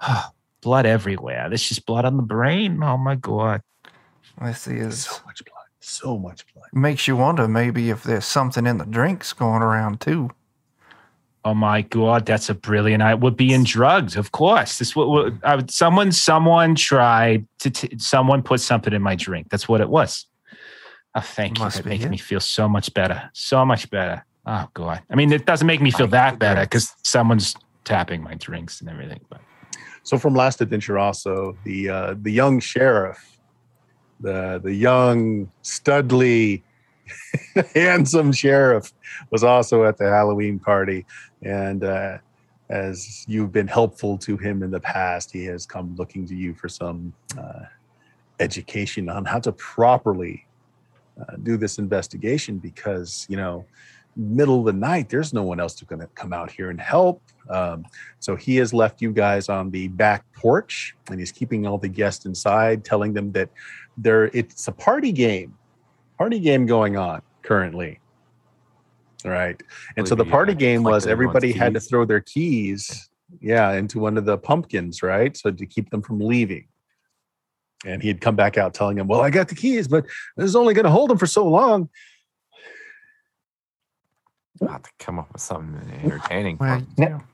blood 0.66 0.84
everywhere. 0.84 1.48
There's 1.48 1.68
just 1.68 1.86
blood 1.86 2.04
on 2.04 2.16
the 2.16 2.24
brain. 2.24 2.82
Oh 2.82 2.96
my 2.96 3.14
God. 3.14 3.62
This 4.42 4.66
is 4.66 5.04
so 5.04 5.20
much 5.24 5.44
blood 5.44 5.56
so 5.78 6.18
much 6.18 6.44
blood 6.52 6.66
makes 6.72 7.06
you 7.06 7.16
wonder 7.16 7.46
maybe 7.46 7.90
if 7.90 8.02
there's 8.02 8.24
something 8.24 8.66
in 8.66 8.76
the 8.78 8.84
drinks 8.84 9.32
going 9.32 9.62
around 9.62 10.00
too. 10.00 10.28
Oh 11.44 11.54
my 11.54 11.82
God, 11.82 12.26
that's 12.26 12.50
a 12.50 12.54
brilliant. 12.54 13.04
I 13.04 13.14
would 13.14 13.36
be 13.36 13.52
in 13.54 13.62
drugs, 13.62 14.16
of 14.16 14.32
course. 14.32 14.80
This 14.80 14.96
would, 14.96 15.70
someone, 15.70 16.10
someone 16.10 16.74
tried 16.74 17.46
to. 17.60 17.70
T- 17.70 17.98
someone 17.98 18.42
put 18.42 18.60
something 18.60 18.92
in 18.92 19.00
my 19.00 19.14
drink. 19.14 19.46
That's 19.48 19.68
what 19.68 19.80
it 19.80 19.88
was. 19.88 20.26
Oh, 21.14 21.20
thank 21.20 21.58
you. 21.58 21.64
Must 21.64 21.76
That 21.76 21.86
makes 21.86 22.04
it. 22.04 22.10
me 22.10 22.16
feel 22.16 22.40
so 22.40 22.68
much 22.68 22.92
better. 22.92 23.30
So 23.32 23.64
much 23.64 23.88
better. 23.90 24.24
Oh 24.44 24.66
God. 24.74 25.02
I 25.08 25.14
mean, 25.14 25.32
it 25.32 25.46
doesn't 25.46 25.68
make 25.68 25.80
me 25.80 25.92
feel 25.92 26.08
that 26.08 26.40
better 26.40 26.62
because 26.62 26.92
someone's 27.04 27.54
tapping 27.84 28.24
my 28.24 28.34
drinks 28.34 28.80
and 28.80 28.90
everything. 28.90 29.20
But 29.30 29.40
so 30.06 30.16
from 30.16 30.36
last 30.36 30.60
adventure 30.60 30.98
also 30.98 31.56
the 31.64 31.88
uh 31.88 32.14
the 32.22 32.30
young 32.30 32.60
sheriff 32.60 33.40
the 34.20 34.60
the 34.62 34.72
young 34.72 35.50
studly 35.64 36.62
handsome 37.74 38.30
sheriff 38.30 38.92
was 39.30 39.42
also 39.42 39.84
at 39.84 39.98
the 39.98 40.08
halloween 40.08 40.58
party. 40.60 41.04
And 41.42 41.82
uh 41.82 42.18
as 42.70 43.24
you've 43.28 43.52
been 43.52 43.66
helpful 43.66 44.16
to 44.18 44.36
him 44.36 44.62
in 44.62 44.70
the 44.70 44.80
past 44.80 45.32
he 45.32 45.44
has 45.44 45.66
come 45.66 45.96
looking 45.96 46.24
to 46.26 46.36
you 46.36 46.54
for 46.54 46.68
some 46.68 47.12
uh, 47.38 47.64
education 48.38 49.08
on 49.08 49.24
how 49.24 49.40
to 49.40 49.52
properly 49.52 50.46
uh, 51.20 51.36
do 51.42 51.56
this 51.56 51.78
investigation 51.78 52.58
because 52.58 53.26
you 53.28 53.36
know 53.36 53.64
middle 54.16 54.60
of 54.60 54.66
the 54.66 54.72
night 54.72 55.08
there's 55.08 55.32
no 55.32 55.42
one 55.42 55.60
else 55.60 55.74
to 55.74 55.84
to 55.84 56.08
come 56.14 56.32
out 56.32 56.50
here 56.50 56.70
and 56.70 56.80
help 56.80 57.22
um, 57.48 57.84
so 58.18 58.34
he 58.34 58.56
has 58.56 58.74
left 58.74 59.00
you 59.00 59.12
guys 59.12 59.48
on 59.48 59.70
the 59.70 59.88
back 59.88 60.24
porch 60.34 60.94
and 61.10 61.20
he's 61.20 61.32
keeping 61.32 61.66
all 61.66 61.78
the 61.78 61.88
guests 61.88 62.26
inside, 62.26 62.84
telling 62.84 63.12
them 63.12 63.32
that 63.32 63.50
there 63.96 64.24
it's 64.26 64.68
a 64.68 64.72
party 64.72 65.12
game 65.12 65.54
party 66.18 66.38
game 66.38 66.66
going 66.66 66.96
on 66.96 67.22
currently. 67.42 68.00
All 69.24 69.30
right. 69.30 69.60
And 69.96 70.06
so 70.06 70.14
the 70.14 70.24
party 70.24 70.54
game 70.54 70.82
was 70.82 71.06
everybody 71.06 71.52
had 71.52 71.74
to 71.74 71.80
throw 71.80 72.04
their 72.04 72.20
keys, 72.20 73.08
yeah, 73.40 73.72
into 73.72 73.98
one 73.98 74.16
of 74.16 74.24
the 74.24 74.38
pumpkins, 74.38 75.02
right? 75.02 75.36
So 75.36 75.50
to 75.50 75.66
keep 75.66 75.90
them 75.90 76.02
from 76.02 76.20
leaving. 76.20 76.66
And 77.84 78.02
he'd 78.02 78.20
come 78.20 78.36
back 78.36 78.56
out 78.56 78.72
telling 78.72 78.98
him, 78.98 79.06
Well, 79.06 79.20
I 79.20 79.30
got 79.30 79.48
the 79.48 79.54
keys, 79.54 79.86
but 79.86 80.06
this 80.36 80.46
is 80.46 80.56
only 80.56 80.74
going 80.74 80.84
to 80.84 80.90
hold 80.90 81.10
them 81.10 81.18
for 81.18 81.26
so 81.26 81.46
long. 81.46 81.88
I'll 84.62 84.68
have 84.68 84.82
to 84.82 84.90
come 84.98 85.18
up 85.18 85.32
with 85.32 85.42
something 85.42 85.90
entertaining. 86.02 86.56
for 86.58 86.64
Well, 86.64 86.76
him. 86.78 86.86
Now, 86.98 87.24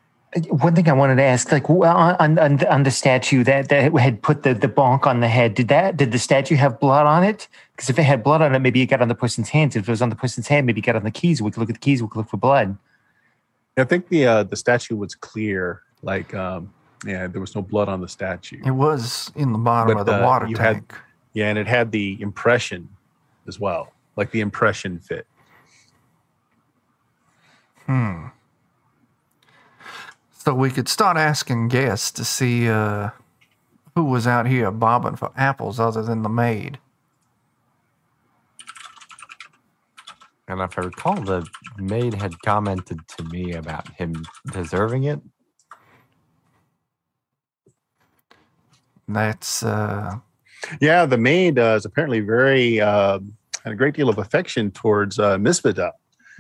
one 0.48 0.74
thing 0.74 0.88
I 0.88 0.92
wanted 0.94 1.16
to 1.16 1.22
ask, 1.22 1.52
like 1.52 1.68
on, 1.68 2.38
on, 2.38 2.64
on 2.66 2.82
the 2.84 2.90
statue 2.90 3.44
that, 3.44 3.68
that 3.68 3.92
had 3.92 4.22
put 4.22 4.42
the, 4.44 4.54
the 4.54 4.68
bonk 4.68 5.06
on 5.06 5.20
the 5.20 5.28
head, 5.28 5.54
did 5.54 5.68
that 5.68 5.96
did 5.98 6.10
the 6.12 6.18
statue 6.18 6.56
have 6.56 6.80
blood 6.80 7.06
on 7.06 7.22
it? 7.22 7.48
Because 7.76 7.90
if 7.90 7.98
it 7.98 8.04
had 8.04 8.22
blood 8.24 8.40
on 8.40 8.54
it, 8.54 8.58
maybe 8.60 8.80
it 8.80 8.86
got 8.86 9.02
on 9.02 9.08
the 9.08 9.14
person's 9.14 9.50
hands. 9.50 9.76
If 9.76 9.86
it 9.88 9.90
was 9.92 10.00
on 10.00 10.08
the 10.08 10.16
person's 10.16 10.48
hand, 10.48 10.66
maybe 10.66 10.80
it 10.80 10.84
got 10.84 10.96
on 10.96 11.04
the 11.04 11.10
keys. 11.10 11.42
We 11.42 11.50
could 11.50 11.60
look 11.60 11.68
at 11.68 11.74
the 11.74 11.80
keys. 11.80 12.02
We 12.02 12.08
could 12.08 12.16
look 12.16 12.28
for 12.30 12.38
blood. 12.38 12.78
I 13.76 13.84
think 13.84 14.08
the 14.08 14.26
uh, 14.26 14.42
the 14.44 14.56
statue 14.56 14.96
was 14.96 15.14
clear. 15.14 15.82
Like, 16.02 16.34
um, 16.34 16.72
yeah, 17.06 17.26
there 17.26 17.40
was 17.40 17.54
no 17.54 17.62
blood 17.62 17.88
on 17.88 18.00
the 18.00 18.08
statue. 18.08 18.60
It 18.64 18.70
was 18.72 19.30
in 19.36 19.52
the 19.52 19.58
bottom 19.58 19.94
But, 19.94 20.00
of 20.00 20.06
the 20.06 20.16
uh, 20.22 20.26
water 20.26 20.46
you 20.46 20.56
had- 20.56 20.74
tank. 20.76 20.94
Yeah, 21.34 21.48
and 21.48 21.58
it 21.58 21.66
had 21.66 21.92
the 21.92 22.20
impression 22.20 22.88
as 23.48 23.58
well, 23.58 23.92
like 24.16 24.30
the 24.32 24.40
impression 24.40 24.98
fit. 24.98 25.26
Hmm. 27.86 28.26
So 30.32 30.54
we 30.54 30.70
could 30.70 30.88
start 30.88 31.16
asking 31.16 31.68
guests 31.68 32.10
to 32.12 32.24
see 32.24 32.68
uh, 32.68 33.10
who 33.94 34.04
was 34.04 34.26
out 34.26 34.46
here 34.46 34.70
bobbing 34.70 35.16
for 35.16 35.30
apples 35.36 35.78
other 35.78 36.02
than 36.02 36.22
the 36.22 36.28
maid. 36.28 36.78
And 40.48 40.60
if 40.60 40.78
I 40.78 40.82
recall, 40.82 41.16
the 41.16 41.46
maid 41.78 42.14
had 42.14 42.40
commented 42.42 43.00
to 43.16 43.24
me 43.24 43.52
about 43.52 43.88
him 43.94 44.24
deserving 44.52 45.04
it. 45.04 45.20
That's 49.08 49.62
uh, 49.62 50.16
Yeah, 50.80 51.06
the 51.06 51.18
maid 51.18 51.58
uh, 51.58 51.74
is 51.76 51.84
apparently 51.84 52.20
very 52.20 52.80
uh, 52.80 53.20
had 53.64 53.72
a 53.72 53.76
great 53.76 53.94
deal 53.94 54.08
of 54.08 54.18
affection 54.18 54.70
towards 54.70 55.18
uh, 55.18 55.38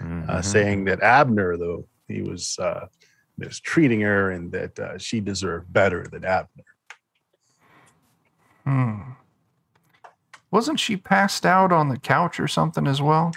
Miss 0.02 0.26
Vidal, 0.26 0.36
uh, 0.36 0.40
Mhm. 0.40 0.44
saying 0.44 0.84
that 0.86 1.02
Abner, 1.02 1.56
though 1.56 1.86
he 2.08 2.22
was 2.22 2.58
uh, 2.58 2.86
mistreating 3.38 4.00
her, 4.02 4.30
and 4.30 4.52
that 4.52 4.78
uh, 4.78 4.98
she 4.98 5.20
deserved 5.20 5.72
better 5.72 6.06
than 6.10 6.24
Abner. 6.24 6.64
hmm. 8.64 9.00
Wasn't 10.50 10.78
she 10.78 10.96
passed 10.98 11.46
out 11.46 11.72
on 11.72 11.88
the 11.88 11.96
couch 11.98 12.38
or 12.38 12.46
something 12.46 12.86
as 12.86 13.00
well? 13.00 13.32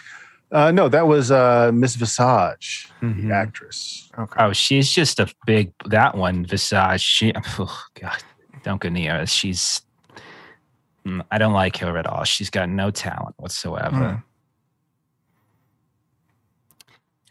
Uh, 0.51 0.69
no, 0.71 0.89
that 0.89 1.07
was 1.07 1.31
uh, 1.31 1.71
Miss 1.73 1.95
Visage, 1.95 2.89
Mhm. 3.01 3.27
the 3.29 3.33
actress. 3.33 4.11
Okay. 4.17 4.43
Oh, 4.43 4.53
she's 4.53 4.91
just 4.91 5.19
a 5.19 5.27
big 5.45 5.71
that 5.85 6.15
one 6.15 6.45
Visage. 6.45 7.01
She, 7.01 7.33
oh 7.57 7.83
God, 7.99 8.21
don't 8.63 8.79
go 8.81 8.89
near 8.89 9.19
her. 9.19 9.25
She's, 9.25 9.81
mm, 11.05 11.25
I 11.31 11.37
don't 11.37 11.53
like 11.53 11.77
her 11.77 11.97
at 11.97 12.05
all. 12.05 12.23
She's 12.25 12.49
got 12.49 12.69
no 12.69 12.91
talent 12.91 13.35
whatsoever. 13.37 13.95
Mm. 13.95 14.23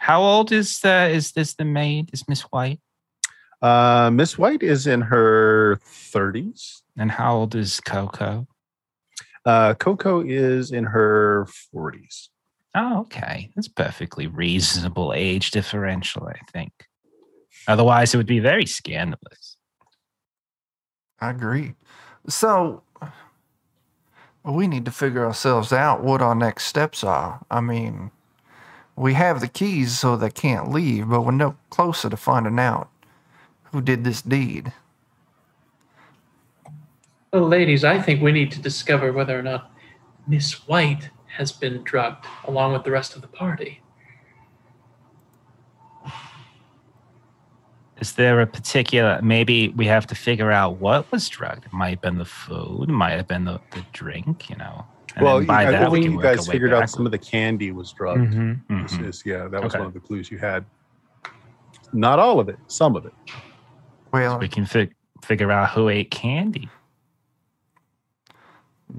How 0.04 0.20
old 0.20 0.52
is 0.52 0.80
the 0.80 1.08
is 1.08 1.32
this 1.32 1.54
the 1.54 1.64
maid? 1.64 2.10
Is 2.12 2.28
Miss 2.28 2.42
White? 2.42 2.78
Uh, 3.62 4.10
Miss 4.12 4.36
White 4.36 4.62
is 4.62 4.86
in 4.86 5.00
her 5.00 5.80
30s. 5.82 6.82
And 6.98 7.10
how 7.10 7.36
old 7.36 7.54
is 7.54 7.80
Coco? 7.80 8.46
Uh, 9.46 9.72
Coco 9.72 10.20
is 10.20 10.72
in 10.72 10.84
her 10.84 11.48
40s. 11.74 12.28
Oh, 12.74 13.00
okay. 13.00 13.50
That's 13.54 13.66
perfectly 13.66 14.26
reasonable 14.26 15.14
age 15.16 15.52
differential, 15.52 16.26
I 16.26 16.38
think. 16.52 16.72
Otherwise, 17.66 18.12
it 18.12 18.18
would 18.18 18.26
be 18.26 18.40
very 18.40 18.66
scandalous. 18.66 19.56
I 21.18 21.30
agree. 21.30 21.76
So 22.28 22.82
we 24.44 24.66
need 24.66 24.84
to 24.84 24.90
figure 24.90 25.24
ourselves 25.24 25.72
out 25.72 26.04
what 26.04 26.20
our 26.20 26.34
next 26.34 26.64
steps 26.64 27.02
are. 27.02 27.40
I 27.50 27.62
mean, 27.62 28.10
we 28.96 29.14
have 29.14 29.40
the 29.40 29.48
keys 29.48 29.98
so 29.98 30.16
they 30.16 30.30
can't 30.30 30.70
leave, 30.70 31.08
but 31.08 31.22
we're 31.22 31.32
no 31.32 31.56
closer 31.70 32.08
to 32.08 32.16
finding 32.16 32.58
out 32.58 32.88
who 33.64 33.80
did 33.80 34.04
this 34.04 34.22
deed. 34.22 34.72
Well, 37.32 37.48
ladies, 37.48 37.82
I 37.82 38.00
think 38.00 38.22
we 38.22 38.30
need 38.30 38.52
to 38.52 38.60
discover 38.60 39.12
whether 39.12 39.36
or 39.36 39.42
not 39.42 39.72
Miss 40.28 40.66
White 40.68 41.10
has 41.36 41.50
been 41.50 41.82
drugged 41.82 42.26
along 42.44 42.72
with 42.72 42.84
the 42.84 42.92
rest 42.92 43.16
of 43.16 43.22
the 43.22 43.28
party. 43.28 43.80
Is 48.00 48.12
there 48.12 48.40
a 48.40 48.46
particular, 48.46 49.20
maybe 49.22 49.68
we 49.68 49.86
have 49.86 50.06
to 50.08 50.14
figure 50.14 50.52
out 50.52 50.76
what 50.76 51.10
was 51.10 51.28
drugged? 51.28 51.64
It 51.64 51.72
might 51.72 51.90
have 51.90 52.00
been 52.00 52.18
the 52.18 52.24
food, 52.24 52.88
it 52.88 52.92
might 52.92 53.12
have 53.12 53.26
been 53.26 53.44
the, 53.44 53.60
the 53.72 53.84
drink, 53.92 54.48
you 54.48 54.56
know. 54.56 54.86
And 55.16 55.24
well, 55.24 55.38
then 55.38 55.46
by 55.46 55.66
I 55.66 55.70
that, 55.70 55.90
we 55.90 55.98
think 56.00 56.06
can 56.06 56.12
you 56.14 56.22
guys 56.22 56.38
our 56.40 56.44
way 56.46 56.52
figured 56.52 56.72
out 56.74 56.90
some 56.90 57.06
of 57.06 57.12
the 57.12 57.18
candy 57.18 57.70
was 57.70 57.92
drugged. 57.92 58.32
Mhm, 58.34 58.60
This 58.82 58.92
mhm. 58.94 59.06
is- 59.06 59.22
yeah, 59.24 59.46
that 59.48 59.62
was 59.62 59.72
Okay. 59.74 59.78
one 59.78 59.86
of 59.88 59.94
the 59.94 60.00
clues 60.00 60.30
you 60.30 60.38
had. 60.38 60.64
Not 61.92 62.18
all 62.18 62.40
of 62.40 62.48
it, 62.48 62.58
some 62.66 62.96
of 62.96 63.06
it. 63.06 63.12
Well, 64.12 64.38
We 64.40 64.48
can 64.48 64.66
fi- 64.66 64.90
figure 65.22 65.52
out 65.52 65.70
who 65.70 65.88
ate 65.88 66.10
candy. 66.10 66.68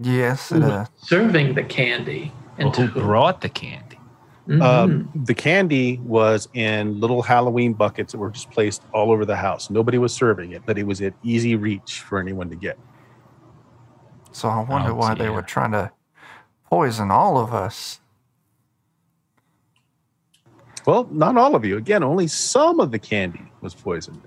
yes, 0.02 0.50
Who 0.50 0.58
it, 0.58 0.64
uh, 0.64 0.86
serving 0.98 1.54
the 1.56 1.64
candy 1.64 2.32
and 2.58 2.74
to 2.74 2.88
who 2.88 3.02
brought 3.02 3.42
the 3.42 3.50
candy. 3.50 4.00
Mhm. 4.48 4.62
Um, 4.62 5.10
the 5.26 5.34
candy 5.34 5.98
was 6.04 6.48
in 6.54 7.00
little 7.00 7.24
Halloween 7.24 7.74
buckets 7.74 8.12
that 8.12 8.20
were 8.20 8.30
just 8.30 8.52
placed 8.52 8.84
all 8.94 9.12
over 9.12 9.26
the 9.26 9.36
house. 9.36 9.70
Nobody 9.70 9.98
was 9.98 10.14
serving 10.14 10.52
it, 10.52 10.64
but 10.66 10.78
it 10.78 10.86
was 10.86 11.02
at 11.02 11.14
easy 11.24 11.56
reach 11.56 12.02
for 12.02 12.20
anyone 12.20 12.50
to 12.50 12.56
get. 12.56 12.78
so 14.32 14.50
I 14.50 14.62
wonder 14.64 14.92
Oh, 14.92 14.96
why 14.96 15.14
they 15.14 15.30
were 15.30 15.42
trying 15.42 15.72
to 15.72 15.90
poison 16.70 17.12
all 17.12 17.38
of 17.38 17.54
us. 17.54 18.00
Well, 20.86 21.08
not 21.12 21.38
all 21.38 21.56
of 21.56 21.66
you. 21.66 21.78
Again, 21.78 22.04
only 22.04 22.28
some 22.28 22.80
of 22.80 22.92
the 22.92 23.00
candy 23.00 23.52
was 23.62 23.74
poisoned. 23.74 24.22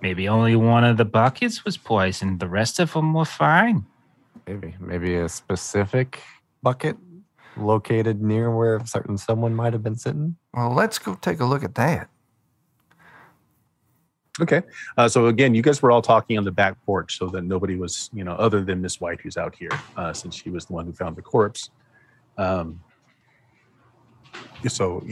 Maybe 0.00 0.28
only 0.28 0.54
one 0.54 0.84
of 0.84 0.96
the 0.96 1.04
buckets 1.04 1.64
was 1.64 1.76
poisoned. 1.76 2.38
The 2.38 2.48
rest 2.48 2.78
of 2.78 2.92
them 2.92 3.14
were 3.14 3.24
fine. 3.24 3.84
Maybe, 4.46 4.76
maybe 4.78 5.16
a 5.16 5.28
specific 5.28 6.20
bucket 6.62 6.96
located 7.56 8.22
near 8.22 8.54
where 8.54 8.84
certain 8.86 9.18
someone 9.18 9.54
might 9.54 9.72
have 9.72 9.82
been 9.82 9.96
sitting. 9.96 10.36
Well, 10.54 10.72
let's 10.72 10.98
go 10.98 11.14
take 11.14 11.40
a 11.40 11.44
look 11.44 11.64
at 11.64 11.74
that. 11.74 12.08
Okay. 14.40 14.62
Uh, 14.96 15.08
so 15.08 15.26
again, 15.26 15.54
you 15.54 15.62
guys 15.62 15.82
were 15.82 15.90
all 15.90 16.02
talking 16.02 16.38
on 16.38 16.44
the 16.44 16.52
back 16.52 16.76
porch, 16.86 17.18
so 17.18 17.26
that 17.28 17.42
nobody 17.42 17.76
was, 17.76 18.08
you 18.12 18.24
know, 18.24 18.32
other 18.32 18.64
than 18.64 18.80
Miss 18.80 19.00
White, 19.00 19.20
who's 19.20 19.36
out 19.36 19.54
here, 19.54 19.70
uh, 19.96 20.12
since 20.12 20.34
she 20.34 20.50
was 20.50 20.66
the 20.66 20.72
one 20.72 20.86
who 20.86 20.92
found 20.92 21.16
the 21.16 21.22
corpse. 21.22 21.70
Um, 22.36 22.80
so 24.68 25.04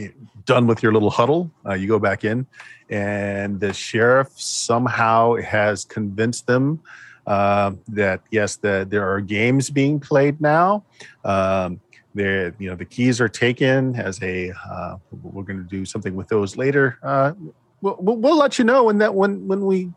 done 0.45 0.67
with 0.67 0.83
your 0.83 0.93
little 0.93 1.11
huddle, 1.11 1.51
uh, 1.67 1.75
you 1.75 1.89
go 1.89 1.99
back 1.99 2.25
in, 2.25 2.47
and 2.91 3.59
the 3.59 3.73
sheriff 3.73 4.29
somehow 4.37 5.37
has 5.37 5.85
convinced 5.85 6.47
them 6.47 6.81
uh, 7.27 7.73
that 7.89 8.21
yes, 8.31 8.57
the, 8.57 8.87
there 8.89 9.09
are 9.09 9.21
games 9.21 9.71
being 9.71 9.99
played 9.99 10.41
now. 10.41 10.85
Um, 11.25 11.81
there, 12.15 12.55
you 12.59 12.71
know, 12.71 12.77
the 12.77 12.85
keys 12.85 13.21
are 13.21 13.29
taken 13.29 13.97
as 13.97 14.23
a. 14.23 14.53
Uh, 14.71 14.97
we're 15.23 15.43
going 15.43 15.63
to 15.63 15.69
do 15.69 15.85
something 15.85 16.15
with 16.15 16.29
those 16.29 16.57
later. 16.57 16.99
We'll, 17.81 17.97
we'll, 18.01 18.37
let 18.37 18.59
you 18.59 18.65
know 18.65 18.85
when 18.85 18.99
that 18.99 19.15
when 19.15 19.47
when 19.47 19.65
we 19.65 19.93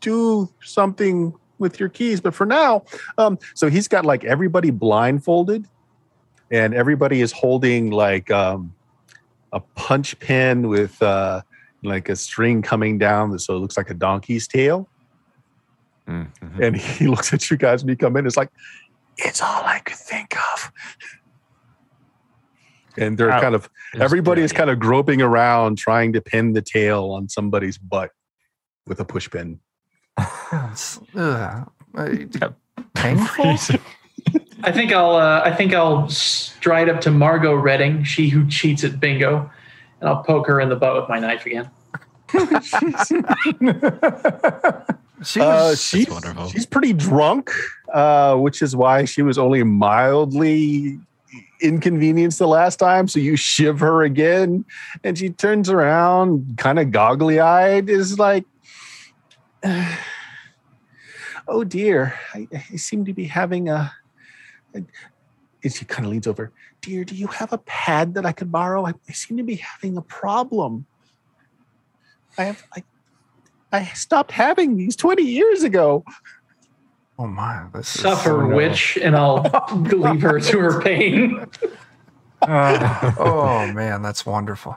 do 0.00 0.52
something 0.62 1.32
with 1.58 1.80
your 1.80 1.88
keys. 1.88 2.20
But 2.20 2.34
for 2.34 2.46
now 2.46 2.84
um 3.18 3.38
so 3.54 3.68
he's 3.68 3.88
got 3.88 4.04
like 4.04 4.24
everybody 4.24 4.70
blindfolded 4.70 5.66
and 6.50 6.74
everybody 6.74 7.20
is 7.20 7.32
holding 7.32 7.90
like 7.90 8.30
um 8.30 8.74
a 9.52 9.60
punch 9.60 10.18
pin 10.18 10.68
with 10.68 11.00
uh 11.02 11.42
like 11.82 12.08
a 12.08 12.16
string 12.16 12.62
coming 12.62 12.98
down. 12.98 13.38
So 13.38 13.56
it 13.56 13.60
looks 13.60 13.76
like 13.76 13.90
a 13.90 13.94
donkey's 13.94 14.46
tail. 14.48 14.88
Mhm. 16.08 16.30
and 16.62 16.76
he 16.76 17.06
looks 17.12 17.32
at 17.32 17.50
you 17.50 17.56
guys 17.56 17.82
when 17.82 17.88
you 17.90 17.96
come 17.96 18.16
in. 18.16 18.26
It's 18.26 18.36
like 18.36 18.50
it's 19.18 19.40
all 19.40 19.64
i 19.64 19.78
could 19.80 19.96
think 19.96 20.36
of 20.36 20.72
and 22.98 23.18
they're 23.18 23.32
Oh, 23.32 23.40
kind 23.40 23.54
of 23.54 23.68
everybody 23.94 24.42
is 24.42 24.52
kind 24.52 24.70
of 24.70 24.78
groping 24.78 25.20
around 25.22 25.78
trying 25.78 26.12
to 26.14 26.20
pin 26.20 26.52
the 26.52 26.62
tail 26.62 27.10
on 27.10 27.28
somebody's 27.28 27.78
butt 27.78 28.10
with 28.86 29.00
a 29.00 29.04
push 29.04 29.30
pin. 29.30 29.60
It's, 30.18 30.98
ugh, 31.16 31.70
uh, 31.96 32.08
Yep. 32.40 32.54
painful. 32.94 33.44
I 34.62 34.72
think 34.72 34.92
I'll 34.92 35.16
uh, 35.16 35.42
I 35.44 35.52
think 35.54 35.74
I'll 35.74 36.08
stride 36.08 36.88
up 36.88 37.00
to 37.02 37.10
Margot 37.10 37.54
Redding, 37.54 38.02
she 38.04 38.28
who 38.28 38.46
cheats 38.48 38.82
at 38.84 38.98
bingo, 38.98 39.50
and 40.00 40.08
I'll 40.08 40.22
poke 40.22 40.46
her 40.48 40.60
in 40.60 40.68
the 40.68 40.76
butt 40.76 40.94
with 40.94 41.08
my 41.08 41.18
knife 41.20 41.44
again. 41.46 41.70
She 45.22 45.40
Uh, 45.40 45.74
she's, 45.74 46.06
she's 46.50 46.66
pretty 46.66 46.92
drunk, 46.92 47.50
uh, 47.92 48.36
which 48.36 48.60
is 48.60 48.76
why 48.76 49.04
she 49.06 49.22
was 49.22 49.38
only 49.38 49.62
mildly 49.62 51.00
inconvenienced 51.60 52.38
the 52.38 52.48
last 52.48 52.76
time. 52.76 53.08
So 53.08 53.18
you 53.18 53.36
shiv 53.36 53.80
her 53.80 54.02
again, 54.02 54.64
and 55.04 55.18
she 55.18 55.30
turns 55.30 55.68
around, 55.68 56.58
kind 56.58 56.78
of 56.78 56.90
goggly 56.90 57.40
eyed, 57.40 57.88
is 57.88 58.18
like, 58.18 58.44
"Oh 61.48 61.64
dear, 61.64 62.18
I, 62.34 62.48
I 62.52 62.76
seem 62.76 63.04
to 63.04 63.12
be 63.12 63.24
having 63.24 63.68
a." 63.68 63.92
a 64.74 64.82
and 65.62 65.72
she 65.72 65.84
kind 65.84 66.06
of 66.06 66.12
leans 66.12 66.28
over. 66.28 66.52
Dear, 66.80 67.04
do 67.04 67.16
you 67.16 67.26
have 67.26 67.52
a 67.52 67.58
pad 67.58 68.14
that 68.14 68.24
I 68.24 68.30
could 68.30 68.52
borrow? 68.52 68.86
I, 68.86 68.94
I 69.08 69.12
seem 69.12 69.36
to 69.36 69.42
be 69.42 69.56
having 69.56 69.96
a 69.96 70.02
problem. 70.02 70.86
I 72.38 72.44
have 72.44 72.64
I, 72.76 72.84
I 73.72 73.84
stopped 73.86 74.30
having 74.30 74.76
these 74.76 74.94
20 74.94 75.22
years 75.22 75.64
ago. 75.64 76.04
Oh 77.18 77.26
my! 77.26 77.66
This 77.72 77.88
Suffer, 77.88 78.30
so 78.30 78.54
witch, 78.54 78.98
and 79.00 79.16
I'll 79.16 79.42
leave 79.74 80.22
her 80.22 80.40
to 80.40 80.58
her 80.58 80.80
pain. 80.80 81.46
oh 82.42 83.72
man, 83.74 84.02
that's 84.02 84.26
wonderful. 84.26 84.76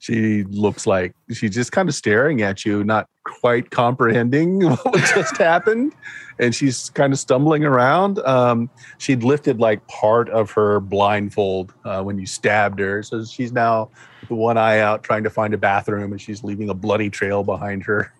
She 0.00 0.44
looks 0.44 0.86
like 0.86 1.14
she's 1.32 1.54
just 1.54 1.72
kind 1.72 1.88
of 1.88 1.94
staring 1.94 2.40
at 2.42 2.64
you, 2.64 2.84
not 2.84 3.08
quite 3.24 3.70
comprehending 3.70 4.62
what 4.82 4.94
just 5.14 5.36
happened. 5.36 5.92
And 6.38 6.54
she's 6.54 6.90
kind 6.90 7.12
of 7.12 7.18
stumbling 7.18 7.64
around. 7.64 8.20
Um, 8.20 8.70
she'd 8.98 9.24
lifted 9.24 9.58
like 9.58 9.86
part 9.88 10.28
of 10.30 10.52
her 10.52 10.78
blindfold 10.78 11.74
uh, 11.84 12.02
when 12.02 12.18
you 12.18 12.26
stabbed 12.26 12.78
her. 12.78 13.02
So 13.02 13.24
she's 13.24 13.52
now 13.52 13.90
with 14.22 14.30
one 14.30 14.56
eye 14.56 14.78
out 14.78 15.02
trying 15.02 15.24
to 15.24 15.30
find 15.30 15.52
a 15.52 15.58
bathroom 15.58 16.12
and 16.12 16.20
she's 16.20 16.44
leaving 16.44 16.70
a 16.70 16.74
bloody 16.74 17.10
trail 17.10 17.42
behind 17.42 17.82
her. 17.84 18.12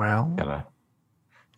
Well, 0.00 0.32
Gotta, 0.34 0.64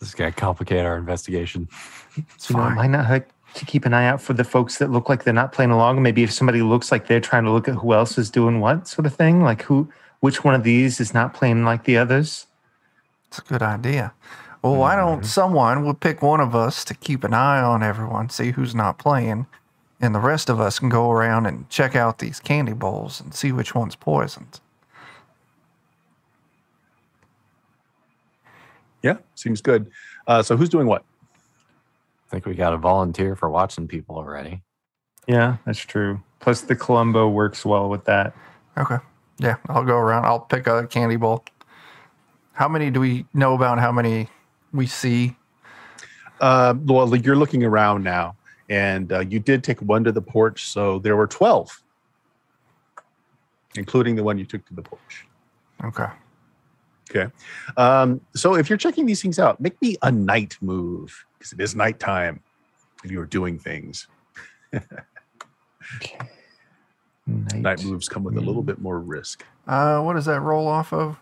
this 0.01 0.09
is 0.09 0.15
gonna 0.17 0.33
complicate 0.33 0.85
our 0.85 0.99
investigation. 0.99 1.69
it's 2.17 2.51
You 2.51 2.57
know, 2.57 2.67
it 2.67 2.75
might 2.75 2.89
not 2.89 3.07
hurt 3.07 3.31
to 3.55 3.65
keep 3.65 3.85
an 3.85 3.95
eye 3.95 4.07
out 4.07 4.21
for 4.21 4.33
the 4.33 4.43
folks 4.43 4.79
that 4.79 4.91
look 4.91 5.09
like 5.09 5.23
they're 5.23 5.33
not 5.33 5.53
playing 5.53 5.71
along. 5.71 6.03
Maybe 6.03 6.25
if 6.25 6.33
somebody 6.33 6.61
looks 6.61 6.91
like 6.91 7.07
they're 7.07 7.21
trying 7.21 7.45
to 7.45 7.53
look 7.53 7.69
at 7.69 7.77
who 7.77 7.93
else 7.93 8.19
is 8.19 8.31
doing 8.31 8.59
what 8.59 8.89
sort 8.89 9.07
of 9.07 9.15
thing, 9.15 9.43
like 9.43 9.63
who, 9.63 9.89
which 10.19 10.43
one 10.43 10.57
of 10.57 10.65
these 10.65 10.99
is 10.99 11.15
not 11.15 11.35
playing 11.35 11.65
like 11.65 11.85
the 11.85 11.97
others. 11.97 12.49
It's 13.29 13.39
a 13.39 13.43
good 13.43 13.63
idea. 13.63 14.13
Well, 14.61 14.75
why 14.75 14.97
don't 14.97 15.19
mm-hmm. 15.19 15.27
someone 15.27 15.85
will 15.85 15.95
pick 15.95 16.21
one 16.21 16.41
of 16.41 16.57
us 16.57 16.85
to 16.87 16.95
keep 16.95 17.23
an 17.23 17.35
eye 17.35 17.63
on 17.63 17.85
everyone, 17.85 18.29
see 18.29 18.51
who's 18.51 18.75
not 18.75 18.99
playing, 18.99 19.47
and 20.01 20.13
the 20.13 20.19
rest 20.19 20.51
of 20.51 20.61
us 20.61 20.81
can 20.81 20.89
go 20.89 21.13
around 21.13 21.47
and 21.47 21.71
check 21.71 21.95
out 21.95 22.19
these 22.19 22.41
candy 22.41 22.73
bowls 22.73 23.21
and 23.21 23.33
see 23.33 23.53
which 23.53 23.73
one's 23.73 23.95
poisoned. 23.95 24.59
Yeah, 29.03 29.19
seems 29.35 29.61
good. 29.61 29.91
Uh, 30.27 30.43
so 30.43 30.57
who's 30.57 30.69
doing 30.69 30.87
what? 30.87 31.05
I 31.35 32.31
think 32.31 32.47
we 32.47 32.55
got 32.55 32.73
a 32.73 32.79
volunteer 32.79 33.37
for 33.37 33.51
watching 33.51 33.87
people 33.87 34.17
already. 34.17 34.63
Yeah, 35.27 35.59
that's 35.67 35.81
true. 35.81 36.23
Plus, 36.41 36.63
the 36.63 36.75
Columbo 36.75 37.29
works 37.29 37.65
well 37.65 37.89
with 37.89 38.05
that. 38.07 38.35
Okay. 38.77 38.99
Yeah, 39.39 39.57
I'll 39.69 39.85
go 39.85 39.97
around. 39.97 40.25
I'll 40.25 40.41
pick 40.41 40.67
a 40.67 40.87
candy 40.87 41.17
bowl. 41.17 41.45
How 42.53 42.69
many 42.69 42.91
do 42.91 43.01
we 43.01 43.27
know 43.35 43.55
about? 43.55 43.79
How 43.79 43.93
many 43.93 44.29
we 44.73 44.87
see? 44.87 45.37
Uh, 46.41 46.75
well, 46.85 47.15
you're 47.17 47.37
looking 47.37 47.65
around 47.65 48.03
now, 48.03 48.37
and 48.69 49.13
uh, 49.13 49.21
you 49.21 49.39
did 49.39 49.63
take 49.63 49.81
one 49.81 50.05
to 50.05 50.13
the 50.13 50.23
porch, 50.23 50.65
so 50.65 50.99
there 50.99 51.17
were 51.17 51.27
12, 51.27 51.83
including 53.77 54.17
the 54.17 54.25
one 54.25 54.39
you 54.39 54.45
took 54.45 54.65
to 54.67 54.75
the 54.75 54.83
porch. 54.83 55.27
Okay. 55.85 56.09
Okay. 57.15 57.31
Um, 57.77 58.21
so 58.35 58.55
if 58.55 58.71
you're 58.71 58.79
checking 58.79 59.05
these 59.05 59.21
things 59.21 59.39
out, 59.39 59.61
make 59.61 59.81
me 59.83 59.97
a 60.03 60.11
night 60.11 60.57
move 60.63 61.27
because 61.39 61.53
it 61.53 61.61
is 61.61 61.77
nighttime 61.77 62.41
and 63.03 63.11
you 63.11 63.21
are 63.21 63.27
doing 63.27 63.59
things. 63.59 64.09
Okay. 65.97 66.19
Night 67.27 67.85
moves 67.85 68.09
come 68.09 68.25
with 68.25 68.37
a 68.37 68.41
little 68.41 68.63
bit 68.63 68.81
more 68.81 68.99
risk. 68.99 69.45
Uh, 69.67 70.01
what 70.01 70.15
does 70.15 70.25
that 70.25 70.41
roll 70.41 70.67
off 70.67 70.93
of? 70.93 71.21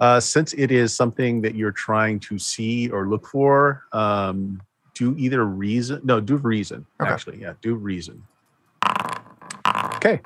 Uh, 0.00 0.20
since 0.20 0.52
it 0.54 0.70
is 0.70 0.94
something 0.94 1.40
that 1.42 1.54
you're 1.54 1.72
trying 1.72 2.20
to 2.20 2.38
see 2.38 2.88
or 2.90 3.08
look 3.08 3.26
for, 3.26 3.84
um, 3.92 4.60
do 4.94 5.14
either 5.18 5.44
reason. 5.44 6.00
No, 6.04 6.20
do 6.20 6.36
reason. 6.36 6.86
Okay. 7.00 7.10
Actually, 7.10 7.40
yeah, 7.40 7.54
do 7.62 7.74
reason. 7.74 8.22
Okay. 9.96 10.20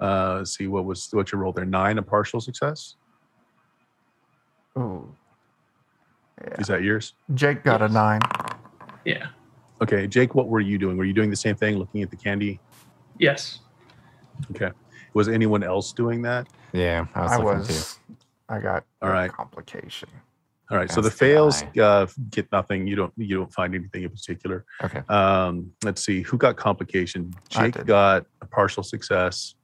Uh, 0.00 0.36
let's 0.38 0.56
see 0.56 0.66
what 0.66 0.84
was 0.84 1.08
what 1.12 1.32
you 1.32 1.38
rolled 1.38 1.56
there. 1.56 1.64
Nine, 1.64 1.98
a 1.98 2.02
partial 2.02 2.40
success. 2.40 2.96
Oh, 4.74 5.08
yeah. 6.42 6.60
Is 6.60 6.66
that 6.66 6.82
yours? 6.82 7.14
Jake 7.34 7.64
got 7.64 7.80
a 7.80 7.88
nine. 7.88 8.20
Yeah. 9.04 9.28
Okay, 9.80 10.06
Jake, 10.06 10.34
what 10.34 10.48
were 10.48 10.60
you 10.60 10.78
doing? 10.78 10.96
Were 10.96 11.04
you 11.04 11.12
doing 11.12 11.30
the 11.30 11.36
same 11.36 11.56
thing, 11.56 11.78
looking 11.78 12.02
at 12.02 12.10
the 12.10 12.16
candy? 12.16 12.60
Yes. 13.18 13.60
Okay. 14.50 14.70
Was 15.14 15.28
anyone 15.28 15.62
else 15.62 15.92
doing 15.92 16.22
that? 16.22 16.46
Yeah, 16.72 17.06
I 17.14 17.22
was 17.22 17.32
I 17.32 17.38
was. 17.38 17.98
I 18.48 18.60
got 18.60 18.84
All 19.02 19.10
a 19.10 19.28
complication. 19.28 20.08
All 20.70 20.76
right. 20.76 20.90
So 20.90 21.00
the 21.00 21.10
fails 21.10 21.62
uh, 21.80 22.06
get 22.30 22.50
nothing. 22.52 22.86
You 22.86 22.96
don't. 22.96 23.12
You 23.16 23.36
don't 23.38 23.52
find 23.52 23.74
anything 23.74 24.02
in 24.02 24.10
particular. 24.10 24.64
Okay. 24.84 25.00
Um, 25.08 25.72
let's 25.84 26.04
see. 26.04 26.22
Who 26.22 26.36
got 26.36 26.56
complication? 26.56 27.34
Jake 27.48 27.84
got 27.86 28.26
a 28.40 28.46
partial 28.46 28.82
success, 28.82 29.55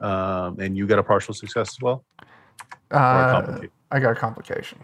um, 0.00 0.58
and 0.60 0.76
you 0.76 0.86
got 0.86 0.98
a 0.98 1.02
partial 1.02 1.34
success 1.34 1.70
as 1.70 1.80
well. 1.80 2.04
Or 2.90 2.98
a 2.98 3.00
Uh, 3.00 3.32
complicate? 3.32 3.70
I 3.90 4.00
got 4.00 4.12
a 4.12 4.14
complication. 4.14 4.78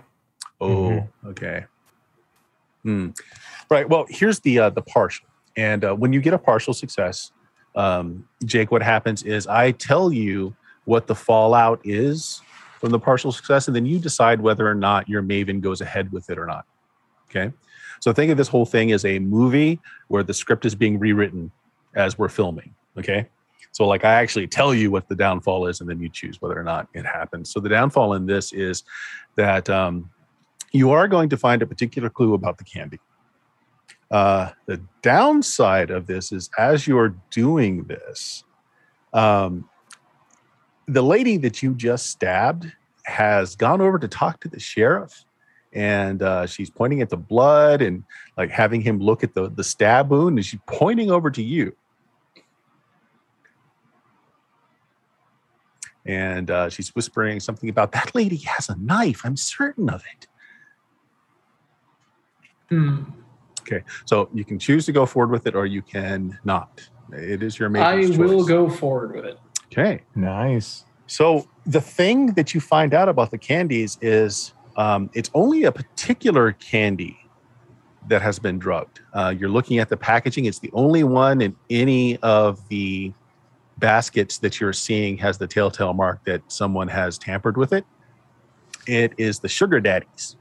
Oh, 0.60 1.06
okay. 1.26 1.64
Hmm. 2.82 3.10
Right. 3.70 3.88
Well, 3.88 4.06
here's 4.08 4.40
the 4.40 4.58
uh, 4.58 4.70
the 4.70 4.82
partial, 4.82 5.26
and 5.56 5.84
uh, 5.84 5.94
when 5.94 6.12
you 6.12 6.20
get 6.20 6.34
a 6.34 6.38
partial 6.38 6.74
success, 6.74 7.32
um, 7.74 8.28
Jake, 8.44 8.70
what 8.70 8.82
happens 8.82 9.22
is 9.22 9.46
I 9.46 9.72
tell 9.72 10.12
you 10.12 10.54
what 10.84 11.06
the 11.06 11.14
fallout 11.14 11.80
is 11.84 12.42
from 12.80 12.90
the 12.90 12.98
partial 12.98 13.32
success, 13.32 13.66
and 13.68 13.74
then 13.74 13.86
you 13.86 13.98
decide 13.98 14.40
whether 14.40 14.68
or 14.68 14.74
not 14.74 15.08
your 15.08 15.22
Maven 15.22 15.60
goes 15.60 15.80
ahead 15.80 16.12
with 16.12 16.28
it 16.30 16.38
or 16.38 16.46
not. 16.46 16.66
Okay. 17.30 17.52
So 18.00 18.12
think 18.12 18.30
of 18.30 18.36
this 18.36 18.48
whole 18.48 18.66
thing 18.66 18.92
as 18.92 19.04
a 19.06 19.18
movie 19.18 19.80
where 20.08 20.22
the 20.22 20.34
script 20.34 20.66
is 20.66 20.74
being 20.74 20.98
rewritten 20.98 21.50
as 21.94 22.18
we're 22.18 22.28
filming. 22.28 22.74
Okay. 22.98 23.28
So, 23.74 23.88
like, 23.88 24.04
I 24.04 24.14
actually 24.14 24.46
tell 24.46 24.72
you 24.72 24.92
what 24.92 25.08
the 25.08 25.16
downfall 25.16 25.66
is, 25.66 25.80
and 25.80 25.90
then 25.90 25.98
you 25.98 26.08
choose 26.08 26.40
whether 26.40 26.56
or 26.56 26.62
not 26.62 26.86
it 26.94 27.04
happens. 27.04 27.50
So, 27.50 27.58
the 27.58 27.68
downfall 27.68 28.14
in 28.14 28.24
this 28.24 28.52
is 28.52 28.84
that 29.34 29.68
um, 29.68 30.10
you 30.70 30.92
are 30.92 31.08
going 31.08 31.28
to 31.30 31.36
find 31.36 31.60
a 31.60 31.66
particular 31.66 32.08
clue 32.08 32.34
about 32.34 32.56
the 32.56 32.62
candy. 32.62 33.00
Uh, 34.12 34.50
the 34.66 34.80
downside 35.02 35.90
of 35.90 36.06
this 36.06 36.30
is 36.30 36.48
as 36.56 36.86
you're 36.86 37.16
doing 37.30 37.82
this, 37.82 38.44
um, 39.12 39.68
the 40.86 41.02
lady 41.02 41.36
that 41.38 41.60
you 41.60 41.74
just 41.74 42.06
stabbed 42.06 42.70
has 43.06 43.56
gone 43.56 43.80
over 43.80 43.98
to 43.98 44.06
talk 44.06 44.38
to 44.38 44.48
the 44.48 44.60
sheriff 44.60 45.24
and 45.72 46.22
uh, 46.22 46.46
she's 46.46 46.70
pointing 46.70 47.02
at 47.02 47.10
the 47.10 47.16
blood 47.16 47.82
and 47.82 48.04
like 48.38 48.50
having 48.50 48.80
him 48.80 49.00
look 49.00 49.24
at 49.24 49.34
the, 49.34 49.50
the 49.50 49.64
stab 49.64 50.10
wound 50.10 50.38
and 50.38 50.46
she's 50.46 50.60
pointing 50.68 51.10
over 51.10 51.28
to 51.28 51.42
you. 51.42 51.74
And 56.06 56.50
uh, 56.50 56.68
she's 56.68 56.94
whispering 56.94 57.40
something 57.40 57.68
about 57.68 57.92
that 57.92 58.14
lady 58.14 58.36
has 58.36 58.68
a 58.68 58.76
knife. 58.76 59.22
I'm 59.24 59.36
certain 59.36 59.88
of 59.88 60.04
it. 60.16 60.26
Hmm. 62.68 63.04
So 64.04 64.28
you 64.34 64.44
can 64.44 64.58
choose 64.58 64.86
to 64.86 64.92
go 64.92 65.06
forward 65.06 65.30
with 65.30 65.46
it 65.46 65.54
or 65.54 65.66
you 65.66 65.82
can 65.82 66.38
not. 66.44 66.86
It 67.12 67.42
is 67.42 67.58
your 67.58 67.68
I 67.76 67.96
maker's 67.96 68.18
will 68.18 68.44
go 68.44 68.68
forward 68.68 69.14
with 69.14 69.24
it. 69.24 69.38
Okay. 69.66 70.02
Nice. 70.14 70.84
So 71.06 71.48
the 71.66 71.80
thing 71.80 72.34
that 72.34 72.54
you 72.54 72.60
find 72.60 72.94
out 72.94 73.08
about 73.08 73.30
the 73.30 73.38
candies 73.38 73.98
is 74.00 74.52
um, 74.76 75.10
it's 75.14 75.30
only 75.34 75.64
a 75.64 75.72
particular 75.72 76.52
candy 76.52 77.18
that 78.08 78.22
has 78.22 78.38
been 78.38 78.58
drugged. 78.58 79.00
Uh, 79.12 79.34
you're 79.36 79.48
looking 79.48 79.78
at 79.78 79.88
the 79.88 79.96
packaging; 79.96 80.44
it's 80.44 80.58
the 80.58 80.70
only 80.72 81.04
one 81.04 81.40
in 81.40 81.56
any 81.70 82.18
of 82.18 82.66
the 82.68 83.12
baskets 83.84 84.38
that 84.38 84.60
you're 84.60 84.72
seeing 84.72 85.18
has 85.18 85.36
the 85.36 85.46
telltale 85.46 85.92
mark 85.92 86.24
that 86.24 86.40
someone 86.50 86.88
has 86.88 87.18
tampered 87.18 87.58
with 87.58 87.74
it. 87.74 87.84
It 88.86 89.12
is 89.18 89.40
the 89.40 89.48
sugar 89.48 89.78
daddies, 89.78 90.36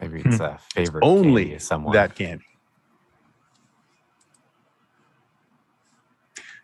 Maybe 0.00 0.22
it's 0.24 0.38
a 0.38 0.56
favorite 0.72 1.02
only 1.04 1.46
candy 1.46 1.58
someone. 1.58 1.94
that 1.94 2.14
candy. 2.14 2.44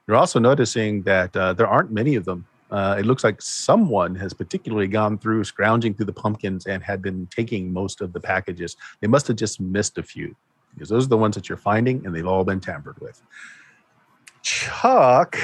You're 0.06 0.16
also 0.16 0.38
noticing 0.38 1.02
that 1.02 1.36
uh, 1.36 1.54
there 1.54 1.66
aren't 1.66 1.90
many 1.90 2.14
of 2.14 2.24
them. 2.24 2.46
Uh, 2.70 2.94
it 3.00 3.04
looks 3.04 3.24
like 3.24 3.42
someone 3.42 4.14
has 4.14 4.32
particularly 4.32 4.86
gone 4.86 5.18
through 5.18 5.42
scrounging 5.42 5.92
through 5.94 6.06
the 6.06 6.12
pumpkins 6.12 6.66
and 6.66 6.84
had 6.84 7.02
been 7.02 7.26
taking 7.34 7.72
most 7.72 8.00
of 8.00 8.12
the 8.12 8.20
packages. 8.20 8.76
They 9.00 9.08
must 9.08 9.26
have 9.26 9.36
just 9.36 9.60
missed 9.60 9.98
a 9.98 10.04
few 10.04 10.36
because 10.72 10.88
those 10.88 11.06
are 11.06 11.08
the 11.08 11.16
ones 11.16 11.34
that 11.34 11.48
you're 11.48 11.58
finding, 11.58 12.06
and 12.06 12.14
they've 12.14 12.26
all 12.26 12.44
been 12.44 12.60
tampered 12.60 13.00
with. 13.00 13.20
Chuck, 14.44 15.36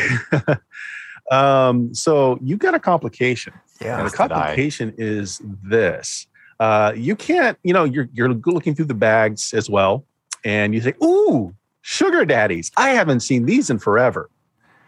um, 1.30 1.92
so 1.94 2.38
you 2.42 2.56
got 2.56 2.74
a 2.74 2.78
complication. 2.78 3.52
Yeah. 3.80 3.98
And 3.98 4.02
the 4.02 4.04
As 4.04 4.12
did 4.12 4.20
I. 4.20 4.28
complication 4.28 4.94
is 4.98 5.40
this: 5.44 6.26
uh, 6.60 6.92
you 6.94 7.16
can't, 7.16 7.58
you 7.64 7.72
know, 7.72 7.84
you're 7.84 8.08
you're 8.12 8.32
looking 8.32 8.74
through 8.74 8.84
the 8.84 8.94
bags 8.94 9.52
as 9.54 9.68
well, 9.68 10.04
and 10.44 10.74
you 10.74 10.80
say, 10.80 10.94
"Ooh, 11.02 11.54
sugar 11.80 12.24
daddies! 12.24 12.70
I 12.76 12.90
haven't 12.90 13.20
seen 13.20 13.46
these 13.46 13.70
in 13.70 13.78
forever," 13.78 14.30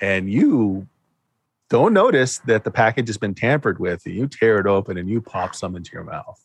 and 0.01 0.31
you 0.31 0.87
don't 1.73 1.95
notice 1.95 2.39
that 2.41 2.65
the 2.65 2.71
package 2.71 3.09
has 3.09 3.17
been 3.17 3.35
tampered 3.35 3.79
with. 3.79 4.05
And 4.05 4.15
you 4.15 4.29
tear 4.29 4.59
it 4.59 4.67
open 4.67 4.99
and 4.99 5.09
you 5.09 5.23
pop 5.23 5.55
some 5.55 5.75
into 5.75 5.91
your 5.95 6.05
mouth. 6.05 6.39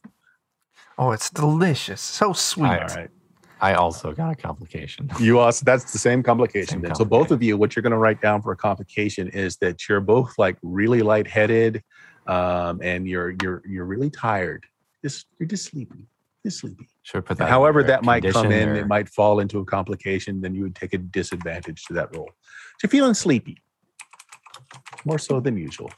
Oh, 0.98 1.12
it's 1.12 1.30
delicious. 1.30 2.00
So 2.00 2.32
sweet. 2.32 2.70
All 2.70 2.78
right. 2.78 3.10
I 3.60 3.74
also 3.74 4.12
got 4.12 4.32
a 4.32 4.36
complication. 4.36 5.10
You 5.20 5.40
also 5.40 5.64
that's 5.66 5.92
the 5.92 5.98
same 5.98 6.22
complication. 6.24 6.76
Same 6.76 6.82
then. 6.82 6.96
So 6.96 7.06
both 7.06 7.32
of 7.32 7.42
you, 7.42 7.58
what 7.58 7.76
you're 7.76 7.84
going 7.84 7.92
to 7.92 7.98
write 7.98 8.22
down 8.22 8.42
for 8.42 8.52
a 8.52 8.58
complication 8.58 9.28
is 9.30 9.58
that 9.58 9.88
you're 9.88 10.00
both 10.00 10.38
like 10.38 10.58
really 10.62 11.02
lightheaded, 11.02 11.84
um, 12.28 12.80
and 12.84 13.08
you're 13.08 13.36
you're 13.42 13.64
you're 13.68 13.86
really 13.86 14.10
tired. 14.10 14.66
Just 15.04 15.28
you're 15.40 15.48
just 15.48 15.66
sleepy. 15.66 16.08
Just 16.46 16.60
sleepy. 16.60 16.88
I 17.16 17.20
put 17.20 17.38
that. 17.38 17.50
however 17.50 17.84
that 17.84 18.04
might 18.04 18.24
come 18.32 18.46
in, 18.48 18.52
condition 18.52 18.76
it 18.76 18.88
might 18.88 19.10
fall 19.10 19.40
into 19.40 19.60
a 19.60 19.66
complication. 19.66 20.42
Then 20.42 20.54
you 20.54 20.64
would 20.64 20.76
take 20.76 20.94
a 20.94 20.98
disadvantage 20.98 21.84
to 21.86 21.94
that 21.94 22.16
roll. 22.16 22.30
So 22.30 22.84
you're 22.84 22.90
feeling 22.90 23.14
sleepy, 23.14 23.62
more 25.04 25.20
so 25.20 25.40
than 25.40 25.58
usual. 25.58 25.92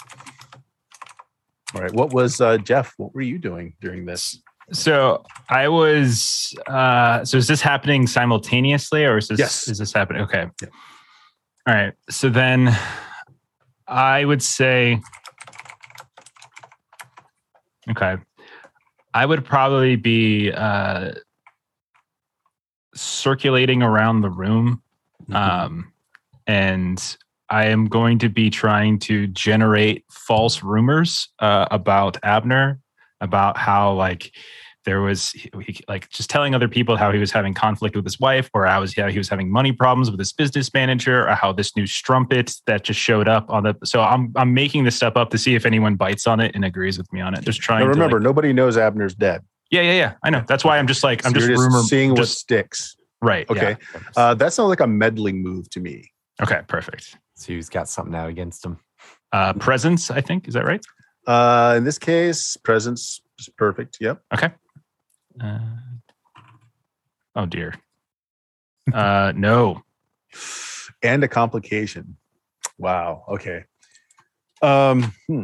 All 1.75 1.81
right. 1.81 1.93
What 1.93 2.13
was 2.13 2.41
uh, 2.41 2.57
Jeff? 2.57 2.93
What 2.97 3.13
were 3.13 3.21
you 3.21 3.37
doing 3.37 3.75
during 3.81 4.05
this? 4.05 4.41
So 4.71 5.23
I 5.49 5.67
was. 5.67 6.53
Uh, 6.67 7.23
so 7.25 7.37
is 7.37 7.47
this 7.47 7.61
happening 7.61 8.07
simultaneously, 8.07 9.05
or 9.05 9.17
is 9.17 9.27
this 9.27 9.39
Yes. 9.39 9.67
is 9.67 9.77
this 9.79 9.93
happening? 9.93 10.21
Okay. 10.23 10.45
Yeah. 10.61 10.67
All 11.67 11.73
right. 11.75 11.93
So 12.09 12.29
then, 12.29 12.75
I 13.87 14.25
would 14.25 14.41
say. 14.43 15.01
Okay, 17.89 18.17
I 19.15 19.25
would 19.25 19.43
probably 19.43 19.95
be 19.95 20.51
uh, 20.51 21.13
circulating 22.93 23.81
around 23.81 24.21
the 24.21 24.29
room, 24.29 24.81
Mm-hmm. 25.23 25.35
um, 25.35 25.93
and 26.47 27.17
I 27.49 27.65
am 27.67 27.87
going 27.87 28.19
to 28.19 28.29
be 28.29 28.49
trying 28.49 28.99
to 28.99 29.27
generate 29.27 30.05
false 30.11 30.63
rumors 30.63 31.29
uh, 31.39 31.67
about 31.71 32.17
Abner, 32.23 32.79
about 33.21 33.57
how 33.57 33.93
like 33.93 34.31
there 34.85 35.01
was 35.01 35.31
he, 35.31 35.51
like 35.87 36.09
just 36.09 36.29
telling 36.29 36.55
other 36.55 36.67
people 36.69 36.95
how 36.95 37.11
he 37.11 37.19
was 37.19 37.31
having 37.31 37.53
conflict 37.53 37.95
with 37.95 38.05
his 38.05 38.19
wife, 38.19 38.49
or 38.53 38.65
how 38.65 38.79
was 38.79 38.95
how 38.95 39.09
he 39.09 39.17
was 39.17 39.27
having 39.27 39.51
money 39.51 39.71
problems 39.73 40.09
with 40.09 40.19
his 40.19 40.31
business 40.31 40.73
manager, 40.73 41.27
or 41.27 41.35
how 41.35 41.51
this 41.51 41.75
new 41.75 41.85
strumpet 41.85 42.53
that 42.65 42.83
just 42.83 42.99
showed 42.99 43.27
up 43.27 43.49
on 43.49 43.63
the. 43.63 43.75
So 43.83 44.01
I'm 44.01 44.31
I'm 44.35 44.53
making 44.53 44.85
this 44.85 44.95
stuff 44.95 45.17
up 45.17 45.29
to 45.31 45.37
see 45.37 45.53
if 45.55 45.65
anyone 45.65 45.95
bites 45.95 46.27
on 46.27 46.39
it 46.39 46.55
and 46.55 46.63
agrees 46.63 46.97
with 46.97 47.11
me 47.11 47.19
on 47.21 47.33
it. 47.33 47.41
Just 47.43 47.59
trying. 47.61 47.81
Now 47.81 47.87
remember, 47.89 48.11
to, 48.11 48.15
like- 48.15 48.23
nobody 48.23 48.53
knows 48.53 48.77
Abner's 48.77 49.13
dead. 49.15 49.41
yeah, 49.69 49.81
yeah, 49.81 49.93
yeah. 49.93 50.13
I 50.23 50.29
know. 50.29 50.43
That's 50.47 50.63
why 50.63 50.77
I'm 50.77 50.87
just 50.87 51.03
like 51.03 51.25
I'm 51.25 51.33
So 51.33 51.39
just, 51.39 51.49
you're 51.49 51.59
rumor 51.59 51.81
seeing 51.83 52.11
what 52.11 52.19
just 52.19 52.39
sticks. 52.39 52.95
right. 53.21 53.47
Okay. 53.49 53.75
yeah. 53.93 53.99
Uh, 54.15 54.33
that 54.35 54.53
sounds 54.53 54.69
like 54.69 54.79
a 54.79 54.87
meddling 54.87 55.43
move 55.43 55.69
to 55.71 55.81
me. 55.81 56.09
Okay. 56.41 56.61
Perfect. 56.67 57.17
So 57.35 57.53
he's 57.53 57.69
got 57.69 57.89
something 57.89 58.15
out 58.15 58.29
against 58.29 58.65
him. 58.65 58.79
Uh, 59.33 59.53
presence. 59.53 60.09
I 60.09 60.21
think 60.21 60.47
is 60.47 60.53
that 60.55 60.65
right? 60.65 60.83
Uh, 61.29 61.75
in 61.77 61.83
this 61.83 61.99
case, 61.99 62.57
presence 62.57 63.21
is 63.37 63.49
perfect. 63.55 63.97
Yep. 64.01 64.19
Okay. 64.33 64.49
Uh, 65.39 65.59
oh 67.35 67.45
dear. 67.45 67.75
Uh, 68.91 69.31
no. 69.35 69.83
And 71.03 71.23
a 71.23 71.27
complication. 71.27 72.17
Wow. 72.79 73.25
Okay. 73.29 73.65
Um, 74.63 75.13
hmm. 75.27 75.43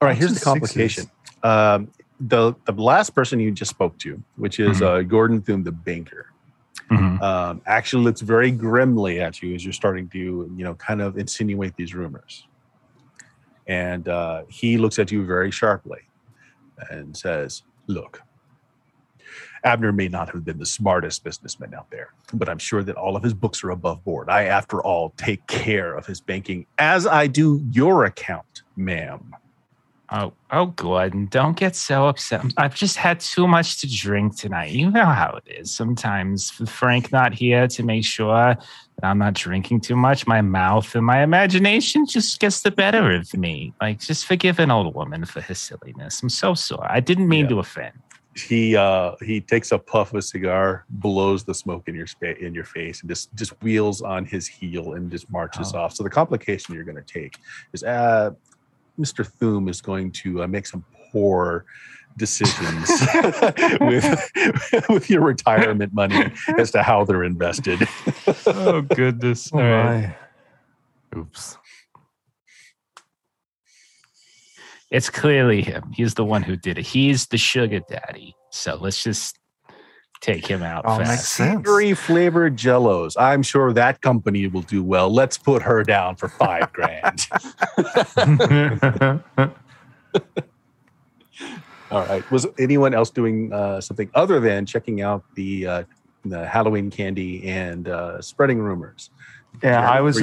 All 0.00 0.08
right. 0.08 0.16
Here's 0.16 0.32
the 0.32 0.40
complication. 0.40 1.10
Um, 1.42 1.90
the 2.18 2.54
the 2.64 2.72
last 2.72 3.10
person 3.14 3.38
you 3.38 3.50
just 3.50 3.70
spoke 3.70 3.98
to, 3.98 4.22
which 4.36 4.58
is 4.60 4.80
uh, 4.80 5.02
Gordon 5.02 5.42
Thune, 5.42 5.62
the 5.62 5.72
banker, 5.72 6.32
Mhm. 6.90 7.20
um, 7.20 7.60
actually 7.66 8.04
looks 8.04 8.22
very 8.22 8.50
grimly 8.50 9.20
at 9.20 9.42
you 9.42 9.54
as 9.54 9.62
you're 9.62 9.74
starting 9.74 10.08
to, 10.08 10.18
you 10.56 10.64
know, 10.64 10.74
kind 10.76 11.02
of 11.02 11.18
insinuate 11.18 11.76
these 11.76 11.94
rumors. 11.94 12.46
And 13.66 14.08
uh, 14.08 14.44
he 14.48 14.78
looks 14.78 14.98
at 14.98 15.10
you 15.10 15.24
very 15.24 15.50
sharply 15.50 16.00
and 16.90 17.16
says, 17.16 17.62
Look, 17.88 18.22
Abner 19.64 19.92
may 19.92 20.08
not 20.08 20.30
have 20.32 20.44
been 20.44 20.58
the 20.58 20.66
smartest 20.66 21.24
businessman 21.24 21.74
out 21.74 21.90
there, 21.90 22.14
but 22.32 22.48
I'm 22.48 22.58
sure 22.58 22.82
that 22.84 22.96
all 22.96 23.16
of 23.16 23.22
his 23.22 23.34
books 23.34 23.64
are 23.64 23.70
above 23.70 24.04
board. 24.04 24.30
I, 24.30 24.44
after 24.44 24.80
all, 24.82 25.12
take 25.16 25.46
care 25.46 25.94
of 25.94 26.06
his 26.06 26.20
banking 26.20 26.66
as 26.78 27.06
I 27.06 27.26
do 27.26 27.64
your 27.72 28.04
account, 28.04 28.62
ma'am. 28.76 29.34
Oh, 30.12 30.32
oh, 30.52 30.66
Gordon, 30.66 31.26
don't 31.26 31.56
get 31.56 31.74
so 31.74 32.06
upset. 32.06 32.44
I've 32.56 32.76
just 32.76 32.96
had 32.96 33.18
too 33.18 33.48
much 33.48 33.80
to 33.80 33.92
drink 33.92 34.36
tonight. 34.36 34.70
You 34.70 34.88
know 34.88 35.04
how 35.04 35.40
it 35.44 35.52
is. 35.52 35.74
Sometimes 35.74 36.50
Frank 36.50 37.10
not 37.10 37.34
here 37.34 37.66
to 37.66 37.82
make 37.82 38.04
sure 38.04 38.56
I'm 39.02 39.18
not 39.18 39.34
drinking 39.34 39.82
too 39.82 39.96
much, 39.96 40.26
my 40.26 40.40
mouth 40.40 40.94
and 40.94 41.04
my 41.04 41.22
imagination 41.22 42.06
just 42.06 42.40
gets 42.40 42.62
the 42.62 42.70
better 42.70 43.12
of 43.14 43.32
me. 43.34 43.74
Like, 43.80 44.00
just 44.00 44.26
forgive 44.26 44.58
an 44.58 44.70
old 44.70 44.94
woman 44.94 45.24
for 45.26 45.42
her 45.42 45.54
silliness. 45.54 46.22
I'm 46.22 46.30
so 46.30 46.54
sorry. 46.54 46.88
I 46.88 47.00
didn't 47.00 47.28
mean 47.28 47.44
Yeah. 47.44 47.50
to 47.50 47.58
offend. 47.60 47.92
he 48.48 48.76
uh 48.76 49.12
he 49.22 49.40
takes 49.40 49.72
a 49.72 49.78
puff 49.78 50.10
of 50.12 50.16
a 50.18 50.20
cigar 50.22 50.84
blows 50.90 51.42
the 51.44 51.54
smoke 51.54 51.88
in 51.88 51.94
your 51.94 52.06
spa- 52.06 52.36
in 52.38 52.52
your 52.52 52.64
face 52.64 53.00
and 53.00 53.08
just 53.08 53.34
just 53.34 53.52
wheels 53.62 54.02
on 54.02 54.26
his 54.26 54.46
heel 54.46 54.92
and 54.92 55.10
just 55.10 55.30
marches 55.30 55.72
Oh. 55.74 55.78
off 55.78 55.94
so 55.94 56.02
the 56.02 56.10
complication 56.10 56.74
you're 56.74 56.84
going 56.84 57.02
to 57.02 57.12
take 57.20 57.38
is 57.72 57.82
uh 57.82 58.32
mr 59.00 59.26
Thune 59.26 59.70
is 59.70 59.80
going 59.80 60.12
to 60.22 60.42
uh, 60.42 60.46
make 60.46 60.66
some 60.66 60.84
poor 61.10 61.64
decisions 62.16 62.88
with 63.80 64.32
with 64.88 65.10
your 65.10 65.22
retirement 65.22 65.92
money 65.94 66.32
as 66.58 66.70
to 66.70 66.82
how 66.82 67.04
they're 67.04 67.24
invested 67.24 67.86
Oh, 68.46 68.80
goodness. 68.82 69.50
Oh, 69.52 69.58
my. 69.58 70.16
Oops. 71.16 71.58
It's 74.90 75.10
clearly 75.10 75.62
him. 75.62 75.90
He's 75.92 76.14
the 76.14 76.24
one 76.24 76.42
who 76.42 76.56
did 76.56 76.78
it. 76.78 76.86
He's 76.86 77.26
the 77.26 77.38
sugar 77.38 77.80
daddy. 77.88 78.34
So 78.50 78.76
let's 78.80 79.02
just 79.02 79.38
take 80.20 80.46
him 80.46 80.62
out 80.62 80.84
Oh, 80.86 80.98
fast. 80.98 81.10
makes 81.10 81.28
sense. 81.28 81.66
Savory 81.66 81.92
flavored 81.92 82.56
jellos 82.56 83.16
i'm 83.18 83.42
sure 83.42 83.70
that 83.74 84.00
company 84.00 84.46
will 84.46 84.62
do 84.62 84.82
well 84.82 85.12
let's 85.12 85.36
put 85.36 85.60
her 85.60 85.82
down 85.84 86.16
for 86.16 86.26
five 86.28 86.72
grand 86.72 87.26
All 91.90 92.04
right. 92.06 92.28
Was 92.30 92.46
anyone 92.58 92.94
else 92.94 93.10
doing 93.10 93.52
uh, 93.52 93.80
something 93.80 94.10
other 94.14 94.40
than 94.40 94.66
checking 94.66 95.02
out 95.02 95.24
the 95.34 95.66
uh, 95.66 95.84
the 96.24 96.46
Halloween 96.46 96.90
candy 96.90 97.46
and 97.48 97.88
uh, 97.88 98.20
spreading 98.20 98.58
rumors? 98.58 99.10
yeah, 99.62 99.80
Jeremy, 99.80 99.86
I 99.86 100.00
was? 100.00 100.22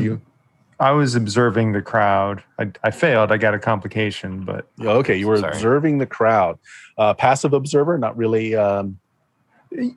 I 0.79 0.91
was 0.91 1.15
observing 1.15 1.71
the 1.71 1.81
crowd. 1.81 2.43
I, 2.59 2.71
I 2.83 2.91
failed. 2.91 3.31
I 3.31 3.37
got 3.37 3.53
a 3.53 3.59
complication, 3.59 4.43
but 4.43 4.67
okay, 4.81 5.15
you 5.15 5.27
were 5.27 5.37
Sorry. 5.37 5.53
observing 5.53 5.99
the 5.99 6.05
crowd. 6.05 6.59
Uh, 6.97 7.13
passive 7.13 7.53
observer, 7.53 7.97
not 7.97 8.17
really. 8.17 8.55
Um, 8.55 8.99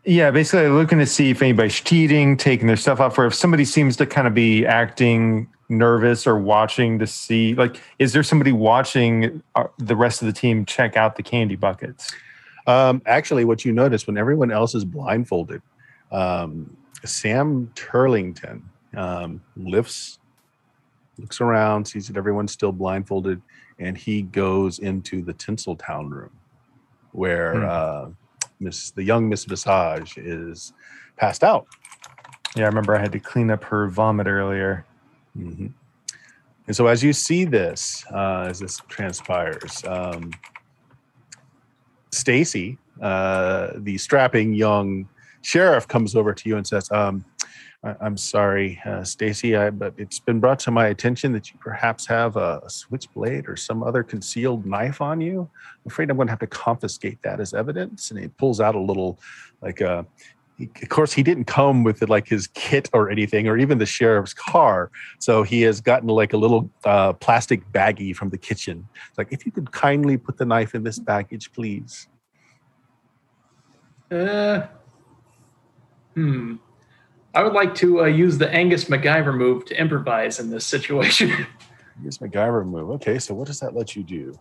yeah, 0.04 0.30
basically 0.30 0.68
looking 0.68 0.98
to 0.98 1.06
see 1.06 1.30
if 1.30 1.42
anybody's 1.42 1.80
cheating, 1.80 2.36
taking 2.36 2.66
their 2.66 2.76
stuff 2.76 3.00
off, 3.00 3.18
or 3.18 3.26
if 3.26 3.34
somebody 3.34 3.64
seems 3.64 3.96
to 3.96 4.06
kind 4.06 4.26
of 4.26 4.34
be 4.34 4.64
acting 4.64 5.48
nervous 5.68 6.26
or 6.26 6.38
watching 6.38 6.98
to 6.98 7.06
see, 7.06 7.54
like, 7.54 7.80
is 7.98 8.12
there 8.12 8.22
somebody 8.22 8.52
watching 8.52 9.42
uh, 9.54 9.64
the 9.78 9.96
rest 9.96 10.22
of 10.22 10.26
the 10.26 10.32
team 10.32 10.64
check 10.64 10.96
out 10.96 11.16
the 11.16 11.22
candy 11.22 11.56
buckets? 11.56 12.14
um, 12.66 13.00
actually, 13.06 13.44
what 13.44 13.64
you 13.64 13.72
notice 13.72 14.06
when 14.06 14.16
everyone 14.18 14.50
else 14.50 14.74
is 14.74 14.84
blindfolded, 14.84 15.62
um, 16.10 16.76
Sam 17.04 17.70
Turlington 17.74 18.62
um, 18.96 19.40
lifts, 19.56 20.18
looks 21.18 21.40
around, 21.40 21.84
sees 21.86 22.08
that 22.08 22.16
everyone's 22.16 22.52
still 22.52 22.72
blindfolded, 22.72 23.40
and 23.78 23.96
he 23.96 24.22
goes 24.22 24.78
into 24.80 25.22
the 25.22 25.34
Tinseltown 25.34 26.10
room 26.10 26.30
where 27.12 27.54
Hmm. 27.54 27.64
uh, 27.68 28.06
Miss 28.58 28.90
the 28.90 29.02
young 29.02 29.28
Miss 29.28 29.44
Visage 29.44 30.16
is 30.18 30.72
passed 31.16 31.44
out. 31.44 31.66
Yeah, 32.56 32.64
I 32.64 32.66
remember 32.68 32.96
I 32.96 33.00
had 33.00 33.12
to 33.12 33.20
clean 33.20 33.50
up 33.50 33.64
her 33.64 33.88
vomit 33.88 34.26
earlier. 34.26 34.86
Mhm. 35.36 35.72
And 36.66 36.74
so, 36.74 36.86
as 36.86 37.02
you 37.02 37.12
see 37.12 37.44
this, 37.44 38.04
uh, 38.12 38.46
as 38.48 38.58
this 38.58 38.80
transpires, 38.88 39.84
um, 39.84 40.32
Stacy, 42.10 42.78
uh, 43.00 43.72
the 43.76 43.98
strapping 43.98 44.54
young 44.54 45.08
sheriff 45.42 45.86
comes 45.86 46.16
over 46.16 46.32
to 46.34 46.48
you 46.48 46.56
and 46.56 46.66
says, 46.66 46.90
um, 46.90 47.24
I- 47.84 47.96
I'm 48.00 48.16
sorry, 48.16 48.80
uh, 48.84 49.04
Stacy, 49.04 49.52
but 49.70 49.94
it's 49.96 50.18
been 50.18 50.40
brought 50.40 50.58
to 50.60 50.70
my 50.70 50.86
attention 50.88 51.32
that 51.32 51.52
you 51.52 51.58
perhaps 51.60 52.06
have 52.06 52.36
a, 52.36 52.60
a 52.64 52.70
switchblade 52.70 53.48
or 53.48 53.54
some 53.54 53.82
other 53.82 54.02
concealed 54.02 54.66
knife 54.66 55.00
on 55.00 55.20
you. 55.20 55.42
I'm 55.42 55.86
afraid 55.90 56.10
I'm 56.10 56.16
going 56.16 56.26
to 56.26 56.32
have 56.32 56.40
to 56.40 56.46
confiscate 56.48 57.22
that 57.22 57.38
as 57.38 57.54
evidence. 57.54 58.10
And 58.10 58.18
he 58.18 58.28
pulls 58.28 58.60
out 58.60 58.74
a 58.74 58.80
little, 58.80 59.20
like 59.62 59.80
a, 59.82 60.04
he, 60.35 60.35
of 60.58 60.88
course, 60.88 61.12
he 61.12 61.22
didn't 61.22 61.44
come 61.44 61.84
with 61.84 62.08
like 62.08 62.26
his 62.28 62.46
kit 62.48 62.88
or 62.92 63.10
anything, 63.10 63.46
or 63.46 63.58
even 63.58 63.78
the 63.78 63.86
sheriff's 63.86 64.32
car. 64.32 64.90
So 65.18 65.42
he 65.42 65.62
has 65.62 65.80
gotten 65.80 66.08
like 66.08 66.32
a 66.32 66.36
little 66.36 66.70
uh, 66.84 67.12
plastic 67.14 67.70
baggie 67.72 68.16
from 68.16 68.30
the 68.30 68.38
kitchen. 68.38 68.88
It's 69.08 69.18
like, 69.18 69.28
if 69.30 69.44
you 69.44 69.52
could 69.52 69.70
kindly 69.72 70.16
put 70.16 70.38
the 70.38 70.46
knife 70.46 70.74
in 70.74 70.82
this 70.82 70.98
baggage, 70.98 71.52
please. 71.52 72.08
Uh, 74.10 74.66
hmm. 76.14 76.56
I 77.34 77.42
would 77.42 77.52
like 77.52 77.74
to 77.76 78.02
uh, 78.02 78.06
use 78.06 78.38
the 78.38 78.48
Angus 78.50 78.86
MacGyver 78.86 79.36
move 79.36 79.66
to 79.66 79.78
improvise 79.78 80.40
in 80.40 80.48
this 80.48 80.64
situation. 80.64 81.30
Here's 82.02 82.18
MacGyver 82.18 82.66
move. 82.66 82.90
Okay, 82.92 83.18
so 83.18 83.34
what 83.34 83.46
does 83.46 83.60
that 83.60 83.74
let 83.74 83.94
you 83.94 84.02
do? 84.02 84.38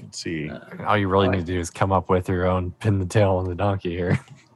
Let's 0.00 0.22
see. 0.22 0.48
Uh, 0.48 0.60
All 0.86 0.96
you 0.96 1.08
really 1.08 1.28
need 1.28 1.40
to 1.40 1.52
do 1.52 1.58
is 1.58 1.68
come 1.68 1.92
up 1.92 2.08
with 2.08 2.28
your 2.28 2.46
own 2.46 2.70
pin 2.70 2.98
the 2.98 3.06
tail 3.06 3.32
on 3.32 3.46
the 3.46 3.54
donkey 3.54 3.90
here. 3.90 4.18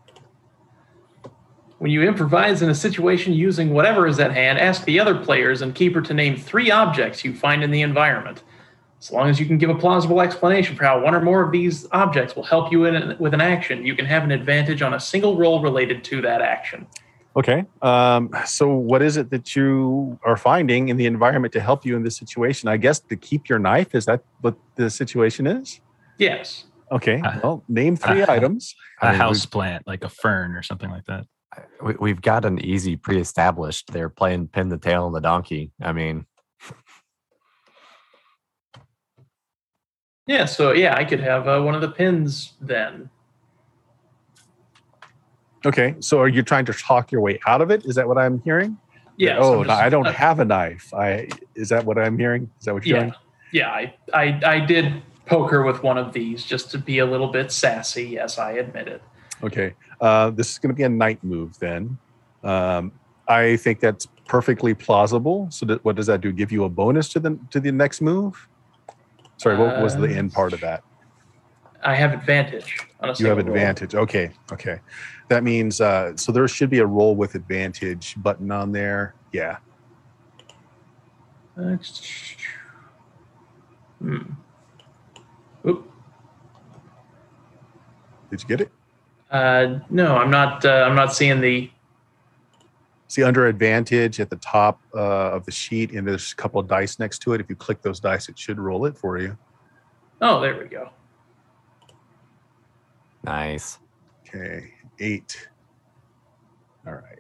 when 1.82 1.90
you 1.90 2.04
improvise 2.04 2.62
in 2.62 2.70
a 2.70 2.74
situation 2.76 3.32
using 3.32 3.70
whatever 3.70 4.06
is 4.06 4.20
at 4.20 4.32
hand, 4.32 4.56
ask 4.56 4.84
the 4.84 5.00
other 5.00 5.16
players 5.18 5.62
and 5.62 5.74
keeper 5.74 6.00
to 6.00 6.14
name 6.14 6.36
three 6.36 6.70
objects 6.70 7.24
you 7.24 7.34
find 7.34 7.64
in 7.64 7.72
the 7.72 7.82
environment. 7.82 8.44
As 9.00 9.10
long 9.10 9.28
as 9.28 9.40
you 9.40 9.46
can 9.46 9.58
give 9.58 9.68
a 9.68 9.74
plausible 9.74 10.20
explanation 10.20 10.76
for 10.76 10.84
how 10.84 11.00
one 11.00 11.12
or 11.12 11.20
more 11.20 11.42
of 11.42 11.50
these 11.50 11.88
objects 11.90 12.36
will 12.36 12.44
help 12.44 12.70
you 12.70 12.84
in, 12.84 13.18
with 13.18 13.34
an 13.34 13.40
action, 13.40 13.84
you 13.84 13.96
can 13.96 14.06
have 14.06 14.22
an 14.22 14.30
advantage 14.30 14.80
on 14.80 14.94
a 14.94 15.00
single 15.00 15.36
roll 15.36 15.60
related 15.60 16.04
to 16.04 16.22
that 16.22 16.40
action. 16.40 16.86
Okay. 17.34 17.64
Um, 17.82 18.30
so 18.46 18.68
what 18.68 19.02
is 19.02 19.16
it 19.16 19.30
that 19.30 19.56
you 19.56 20.20
are 20.24 20.36
finding 20.36 20.88
in 20.88 20.96
the 20.96 21.06
environment 21.06 21.52
to 21.54 21.60
help 21.60 21.84
you 21.84 21.96
in 21.96 22.04
this 22.04 22.16
situation? 22.16 22.68
I 22.68 22.76
guess 22.76 23.00
to 23.00 23.16
keep 23.16 23.48
your 23.48 23.58
knife. 23.58 23.92
Is 23.96 24.04
that 24.04 24.22
what 24.40 24.54
the 24.76 24.88
situation 24.88 25.48
is? 25.48 25.80
Yes. 26.16 26.66
Okay. 26.92 27.20
Uh, 27.20 27.40
Well, 27.42 27.64
name 27.68 27.96
three 27.96 28.22
uh, 28.22 28.32
items. 28.32 28.76
A 29.00 29.06
I 29.06 29.10
mean, 29.10 29.20
house 29.20 29.46
plant, 29.46 29.84
like 29.84 30.04
a 30.04 30.08
fern 30.08 30.54
or 30.54 30.62
something 30.62 30.88
like 30.88 31.06
that. 31.06 31.26
We, 31.82 31.94
we've 32.00 32.22
got 32.22 32.44
an 32.44 32.58
easy 32.64 32.96
pre-established. 32.96 33.92
They're 33.92 34.08
playing 34.08 34.48
pin 34.48 34.68
the 34.68 34.78
tail 34.78 35.04
on 35.04 35.12
the 35.12 35.20
donkey. 35.20 35.72
I 35.80 35.92
mean, 35.92 36.26
Yeah, 40.26 40.44
so 40.44 40.72
yeah, 40.72 40.96
I 40.96 41.04
could 41.04 41.20
have 41.20 41.48
uh, 41.48 41.60
one 41.60 41.74
of 41.74 41.80
the 41.80 41.90
pins 41.90 42.52
then. 42.60 43.10
Okay. 45.66 45.94
So 46.00 46.20
are 46.20 46.28
you 46.28 46.42
trying 46.42 46.64
to 46.66 46.72
talk 46.72 47.12
your 47.12 47.20
way 47.20 47.38
out 47.46 47.60
of 47.60 47.70
it? 47.70 47.84
Is 47.84 47.96
that 47.96 48.06
what 48.08 48.18
I'm 48.18 48.40
hearing? 48.42 48.78
Yeah. 49.16 49.38
oh, 49.38 49.62
no, 49.62 49.74
I 49.74 49.88
don't 49.88 50.06
have 50.06 50.40
a 50.40 50.44
knife. 50.44 50.92
I 50.94 51.28
is 51.54 51.68
that 51.68 51.84
what 51.84 51.98
I'm 51.98 52.18
hearing? 52.18 52.50
Is 52.58 52.64
that 52.64 52.74
what 52.74 52.84
you're 52.86 52.98
Yeah, 52.98 53.02
hearing? 53.04 53.14
yeah. 53.52 53.68
I, 53.70 53.94
I 54.14 54.40
I 54.44 54.60
did 54.60 55.02
poke 55.26 55.50
her 55.50 55.62
with 55.62 55.82
one 55.82 55.98
of 55.98 56.12
these 56.12 56.44
just 56.44 56.70
to 56.72 56.78
be 56.78 56.98
a 56.98 57.06
little 57.06 57.28
bit 57.28 57.52
sassy. 57.52 58.04
Yes, 58.04 58.38
I 58.38 58.52
admit 58.52 58.88
it. 58.88 59.02
Okay. 59.42 59.74
Uh, 60.00 60.30
this 60.30 60.50
is 60.52 60.58
going 60.58 60.70
to 60.70 60.76
be 60.76 60.82
a 60.84 60.88
night 60.88 61.22
move 61.24 61.58
then. 61.58 61.98
Um, 62.44 62.92
I 63.28 63.56
think 63.56 63.80
that's 63.80 64.06
perfectly 64.26 64.74
plausible. 64.74 65.48
So 65.50 65.66
that, 65.66 65.84
what 65.84 65.96
does 65.96 66.06
that 66.06 66.20
do? 66.20 66.32
Give 66.32 66.52
you 66.52 66.64
a 66.64 66.68
bonus 66.68 67.08
to 67.10 67.20
the 67.20 67.38
to 67.50 67.60
the 67.60 67.72
next 67.72 68.00
move? 68.00 68.48
Sorry, 69.36 69.56
what 69.56 69.80
was 69.82 69.96
the 69.96 70.04
Uh, 70.08 70.18
end 70.18 70.32
part 70.32 70.52
of 70.52 70.60
that? 70.60 70.82
I 71.84 71.94
have 71.96 72.12
advantage 72.12 72.76
on 73.00 73.08
a 73.08 73.12
You 73.18 73.26
have 73.26 73.36
single 73.36 73.36
roll. 73.36 73.46
advantage. 73.56 73.94
Okay. 73.94 74.30
Okay. 74.52 74.78
That 75.28 75.42
means 75.42 75.80
uh, 75.80 76.16
so 76.16 76.30
there 76.30 76.46
should 76.46 76.70
be 76.70 76.78
a 76.78 76.86
roll 76.86 77.16
with 77.16 77.34
advantage 77.34 78.14
button 78.22 78.50
on 78.52 78.70
there. 78.70 79.14
Yeah. 79.32 79.56
Uh, 81.58 81.76
hmm. 84.00 84.18
Oop. 85.66 85.90
Did 88.30 88.42
you 88.42 88.48
get 88.48 88.60
it? 88.60 88.72
Uh, 89.32 89.78
no, 89.88 90.16
I'm 90.16 90.30
not. 90.30 90.64
Uh, 90.64 90.84
I'm 90.86 90.94
not 90.94 91.14
seeing 91.14 91.40
the. 91.40 91.70
See 93.08 93.22
under 93.22 93.46
advantage 93.46 94.20
at 94.20 94.30
the 94.30 94.36
top 94.36 94.80
uh, 94.94 95.32
of 95.32 95.44
the 95.44 95.50
sheet, 95.50 95.92
and 95.92 96.06
there's 96.06 96.32
a 96.32 96.36
couple 96.36 96.60
of 96.60 96.66
dice 96.68 96.98
next 96.98 97.18
to 97.20 97.34
it. 97.34 97.40
If 97.40 97.50
you 97.50 97.56
click 97.56 97.82
those 97.82 98.00
dice, 98.00 98.28
it 98.28 98.38
should 98.38 98.58
roll 98.58 98.86
it 98.86 98.96
for 98.96 99.18
you. 99.18 99.36
Oh, 100.20 100.40
there 100.40 100.56
we 100.56 100.66
go. 100.66 100.90
nice. 103.22 103.78
Okay, 104.26 104.72
eight. 104.98 105.48
All 106.86 106.94
right. 106.94 107.18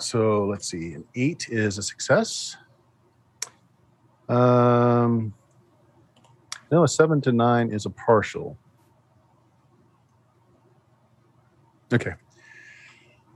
So 0.00 0.46
let's 0.46 0.68
see. 0.68 0.94
An 0.94 1.04
eight 1.14 1.48
is 1.50 1.76
a 1.78 1.82
success. 1.82 2.56
Um, 4.28 5.34
no, 6.70 6.84
a 6.84 6.88
seven 6.88 7.20
to 7.22 7.32
nine 7.32 7.70
is 7.70 7.86
a 7.86 7.90
partial. 7.90 8.56
Okay. 11.92 12.14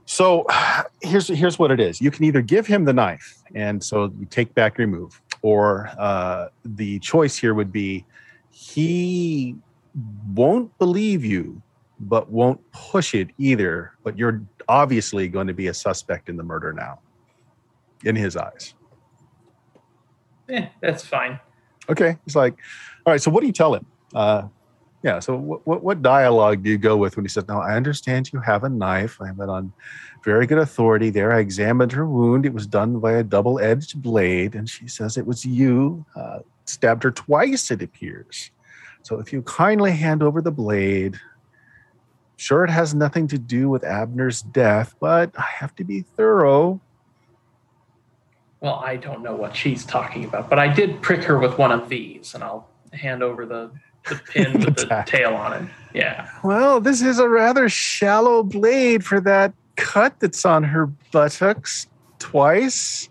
So 0.05 0.45
here's 1.01 1.27
here's 1.27 1.57
what 1.57 1.71
it 1.71 1.79
is. 1.79 2.01
You 2.01 2.11
can 2.11 2.25
either 2.25 2.41
give 2.41 2.67
him 2.67 2.85
the 2.85 2.93
knife, 2.93 3.37
and 3.55 3.83
so 3.83 4.13
you 4.19 4.25
take 4.29 4.53
back 4.53 4.77
your 4.77 4.87
move, 4.87 5.21
or 5.41 5.89
uh, 5.97 6.47
the 6.65 6.99
choice 6.99 7.37
here 7.37 7.53
would 7.53 7.71
be 7.71 8.05
he 8.49 9.55
won't 10.33 10.77
believe 10.77 11.25
you 11.25 11.61
but 12.03 12.29
won't 12.31 12.59
push 12.71 13.13
it 13.13 13.29
either. 13.37 13.93
But 14.03 14.17
you're 14.17 14.41
obviously 14.67 15.27
going 15.27 15.47
to 15.47 15.53
be 15.53 15.67
a 15.67 15.73
suspect 15.73 16.29
in 16.29 16.37
the 16.37 16.43
murder 16.43 16.73
now, 16.73 16.99
in 18.03 18.15
his 18.15 18.35
eyes. 18.35 18.73
Eh, 20.49 20.67
that's 20.81 21.05
fine. 21.05 21.39
Okay, 21.89 22.17
he's 22.25 22.35
like, 22.35 22.57
all 23.05 23.13
right. 23.13 23.21
So 23.21 23.31
what 23.31 23.41
do 23.41 23.47
you 23.47 23.53
tell 23.53 23.73
him? 23.73 23.85
Uh, 24.13 24.43
yeah. 25.03 25.19
So 25.19 25.35
what, 25.35 25.65
what 25.65 25.83
what 25.83 26.01
dialogue 26.01 26.63
do 26.63 26.69
you 26.69 26.77
go 26.77 26.97
with 26.97 27.15
when 27.15 27.25
he 27.25 27.29
says, 27.29 27.47
"No, 27.47 27.59
I 27.59 27.75
understand 27.75 28.31
you 28.31 28.39
have 28.39 28.63
a 28.63 28.69
knife. 28.69 29.19
I 29.21 29.27
have 29.27 29.39
it 29.39 29.49
on 29.49 29.73
very 30.23 30.45
good 30.45 30.59
authority. 30.59 31.09
There, 31.09 31.31
I 31.31 31.39
examined 31.39 31.91
her 31.93 32.05
wound. 32.05 32.45
It 32.45 32.53
was 32.53 32.67
done 32.67 32.99
by 32.99 33.13
a 33.13 33.23
double-edged 33.23 34.01
blade, 34.01 34.55
and 34.55 34.69
she 34.69 34.87
says 34.87 35.17
it 35.17 35.25
was 35.25 35.45
you 35.45 36.05
uh, 36.15 36.39
stabbed 36.65 37.03
her 37.03 37.11
twice. 37.11 37.71
It 37.71 37.81
appears. 37.81 38.51
So 39.03 39.19
if 39.19 39.33
you 39.33 39.41
kindly 39.41 39.91
hand 39.91 40.21
over 40.21 40.41
the 40.41 40.51
blade, 40.51 41.19
Sure, 42.41 42.63
it 42.63 42.71
has 42.71 42.95
nothing 42.95 43.27
to 43.27 43.37
do 43.37 43.69
with 43.69 43.83
Abner's 43.83 44.41
death, 44.41 44.95
but 44.99 45.29
I 45.37 45.45
have 45.59 45.75
to 45.75 45.83
be 45.83 46.01
thorough. 46.01 46.81
Well, 48.61 48.81
I 48.83 48.95
don't 48.95 49.21
know 49.21 49.35
what 49.35 49.55
she's 49.55 49.85
talking 49.85 50.25
about, 50.25 50.49
but 50.49 50.57
I 50.57 50.67
did 50.67 51.03
prick 51.03 51.23
her 51.25 51.37
with 51.37 51.59
one 51.59 51.71
of 51.71 51.87
these, 51.87 52.33
and 52.33 52.43
I'll 52.43 52.67
hand 52.93 53.21
over 53.21 53.45
the, 53.45 53.69
the 54.09 54.15
pin 54.29 54.53
with 54.59 54.75
the 54.75 55.03
tail 55.05 55.33
on 55.33 55.53
it. 55.53 55.69
Yeah. 55.93 56.29
Well, 56.43 56.79
this 56.79 57.01
is 57.01 57.19
a 57.19 57.27
rather 57.27 57.69
shallow 57.69 58.43
blade 58.43 59.03
for 59.03 59.19
that 59.21 59.53
cut 59.75 60.19
that's 60.19 60.45
on 60.45 60.63
her 60.63 60.87
buttocks 61.11 61.87
twice. 62.19 63.09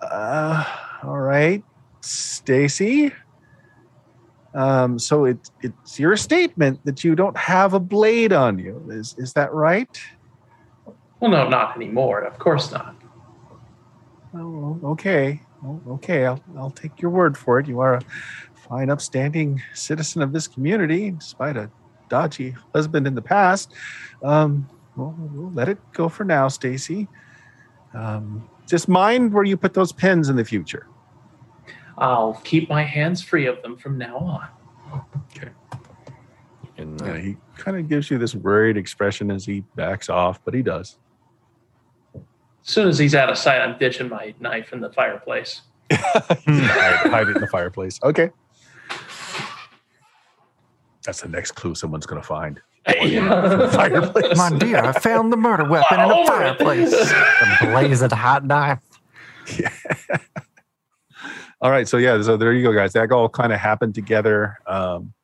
Uh, 0.00 0.64
all 1.02 1.18
right, 1.18 1.62
Stacy. 2.00 3.12
Um, 4.54 4.98
so 4.98 5.24
it, 5.26 5.50
it's 5.62 6.00
your 6.00 6.16
statement 6.16 6.84
that 6.84 7.04
you 7.04 7.14
don't 7.14 7.36
have 7.36 7.74
a 7.74 7.80
blade 7.80 8.32
on 8.32 8.58
you. 8.58 8.82
Is 8.88 9.14
is 9.18 9.34
that 9.34 9.52
right? 9.52 10.00
Well, 11.20 11.30
no, 11.30 11.48
not 11.48 11.76
anymore. 11.76 12.20
Of 12.22 12.38
course 12.38 12.72
not. 12.72 12.94
Oh, 14.34 14.78
okay. 14.84 15.42
Oh, 15.64 15.80
okay, 15.88 16.24
I'll, 16.24 16.40
I'll 16.56 16.70
take 16.70 17.00
your 17.00 17.10
word 17.10 17.36
for 17.36 17.58
it. 17.58 17.66
You 17.66 17.80
are 17.80 17.94
a 17.94 18.00
fine, 18.68 18.90
upstanding 18.90 19.62
citizen 19.74 20.22
of 20.22 20.32
this 20.32 20.46
community, 20.46 21.10
despite 21.12 21.56
a 21.56 21.70
dodgy 22.08 22.54
husband 22.74 23.06
in 23.06 23.14
the 23.14 23.22
past. 23.22 23.72
Um, 24.22 24.68
well, 24.96 25.14
we'll 25.18 25.52
let 25.52 25.68
it 25.68 25.78
go 25.92 26.08
for 26.08 26.24
now, 26.24 26.48
Stacy. 26.48 27.08
Um, 27.94 28.48
just 28.66 28.88
mind 28.88 29.32
where 29.32 29.44
you 29.44 29.56
put 29.56 29.74
those 29.74 29.92
pins 29.92 30.28
in 30.28 30.36
the 30.36 30.44
future. 30.44 30.86
I'll 31.96 32.34
keep 32.44 32.68
my 32.68 32.82
hands 32.82 33.22
free 33.22 33.46
of 33.46 33.62
them 33.62 33.76
from 33.76 33.98
now 33.98 34.18
on. 34.18 34.48
Okay. 35.36 35.50
And, 36.76 37.00
Yeah, 37.00 37.18
he 37.18 37.36
kind 37.56 37.76
of 37.76 37.88
gives 37.88 38.10
you 38.10 38.18
this 38.18 38.34
worried 38.34 38.76
expression 38.76 39.30
as 39.30 39.44
he 39.44 39.60
backs 39.74 40.08
off, 40.08 40.40
but 40.44 40.54
he 40.54 40.62
does. 40.62 40.98
As 42.14 42.20
soon 42.62 42.88
as 42.88 42.98
he's 42.98 43.14
out 43.14 43.30
of 43.30 43.38
sight, 43.38 43.60
I'm 43.60 43.78
ditching 43.78 44.08
my 44.08 44.34
knife 44.38 44.72
in 44.72 44.80
the 44.80 44.92
fireplace. 44.92 45.62
hide, 45.92 47.10
hide 47.10 47.28
it 47.28 47.36
in 47.36 47.40
the 47.40 47.48
fireplace. 47.48 47.98
Okay. 48.04 48.30
That's 51.08 51.22
the 51.22 51.28
next 51.30 51.52
clue 51.52 51.74
someone's 51.74 52.04
going 52.04 52.20
to 52.20 52.28
find. 52.28 52.60
Fireplace. 52.86 54.36
My 54.36 54.50
dear, 54.58 54.84
I 54.84 54.92
found 54.92 55.32
the 55.32 55.38
murder 55.38 55.64
weapon 55.64 56.00
in 56.00 56.10
a 56.10 56.14
Over 56.14 56.20
it. 56.44 56.58
fireplace. 56.58 56.92
a 56.92 57.56
blazing 57.62 58.10
hot 58.10 58.44
knife. 58.44 58.80
Yeah. 59.58 59.72
All 61.62 61.70
right, 61.70 61.88
so 61.88 61.96
yeah, 61.96 62.20
so 62.20 62.36
there 62.36 62.52
you 62.52 62.62
go, 62.62 62.74
guys. 62.74 62.92
That 62.92 63.10
all 63.10 63.26
kind 63.30 63.54
of 63.54 63.58
happened 63.58 63.94
together. 63.94 64.58
Um, 64.66 65.14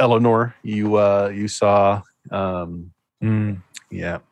Eleanor, 0.00 0.52
you 0.64 0.96
uh, 0.96 1.30
you 1.32 1.46
saw 1.46 2.02
Um, 2.32 2.90
Mm. 3.22 3.62
yeah, 3.88 4.18
yeah. 4.18 4.18
I- 4.18 4.31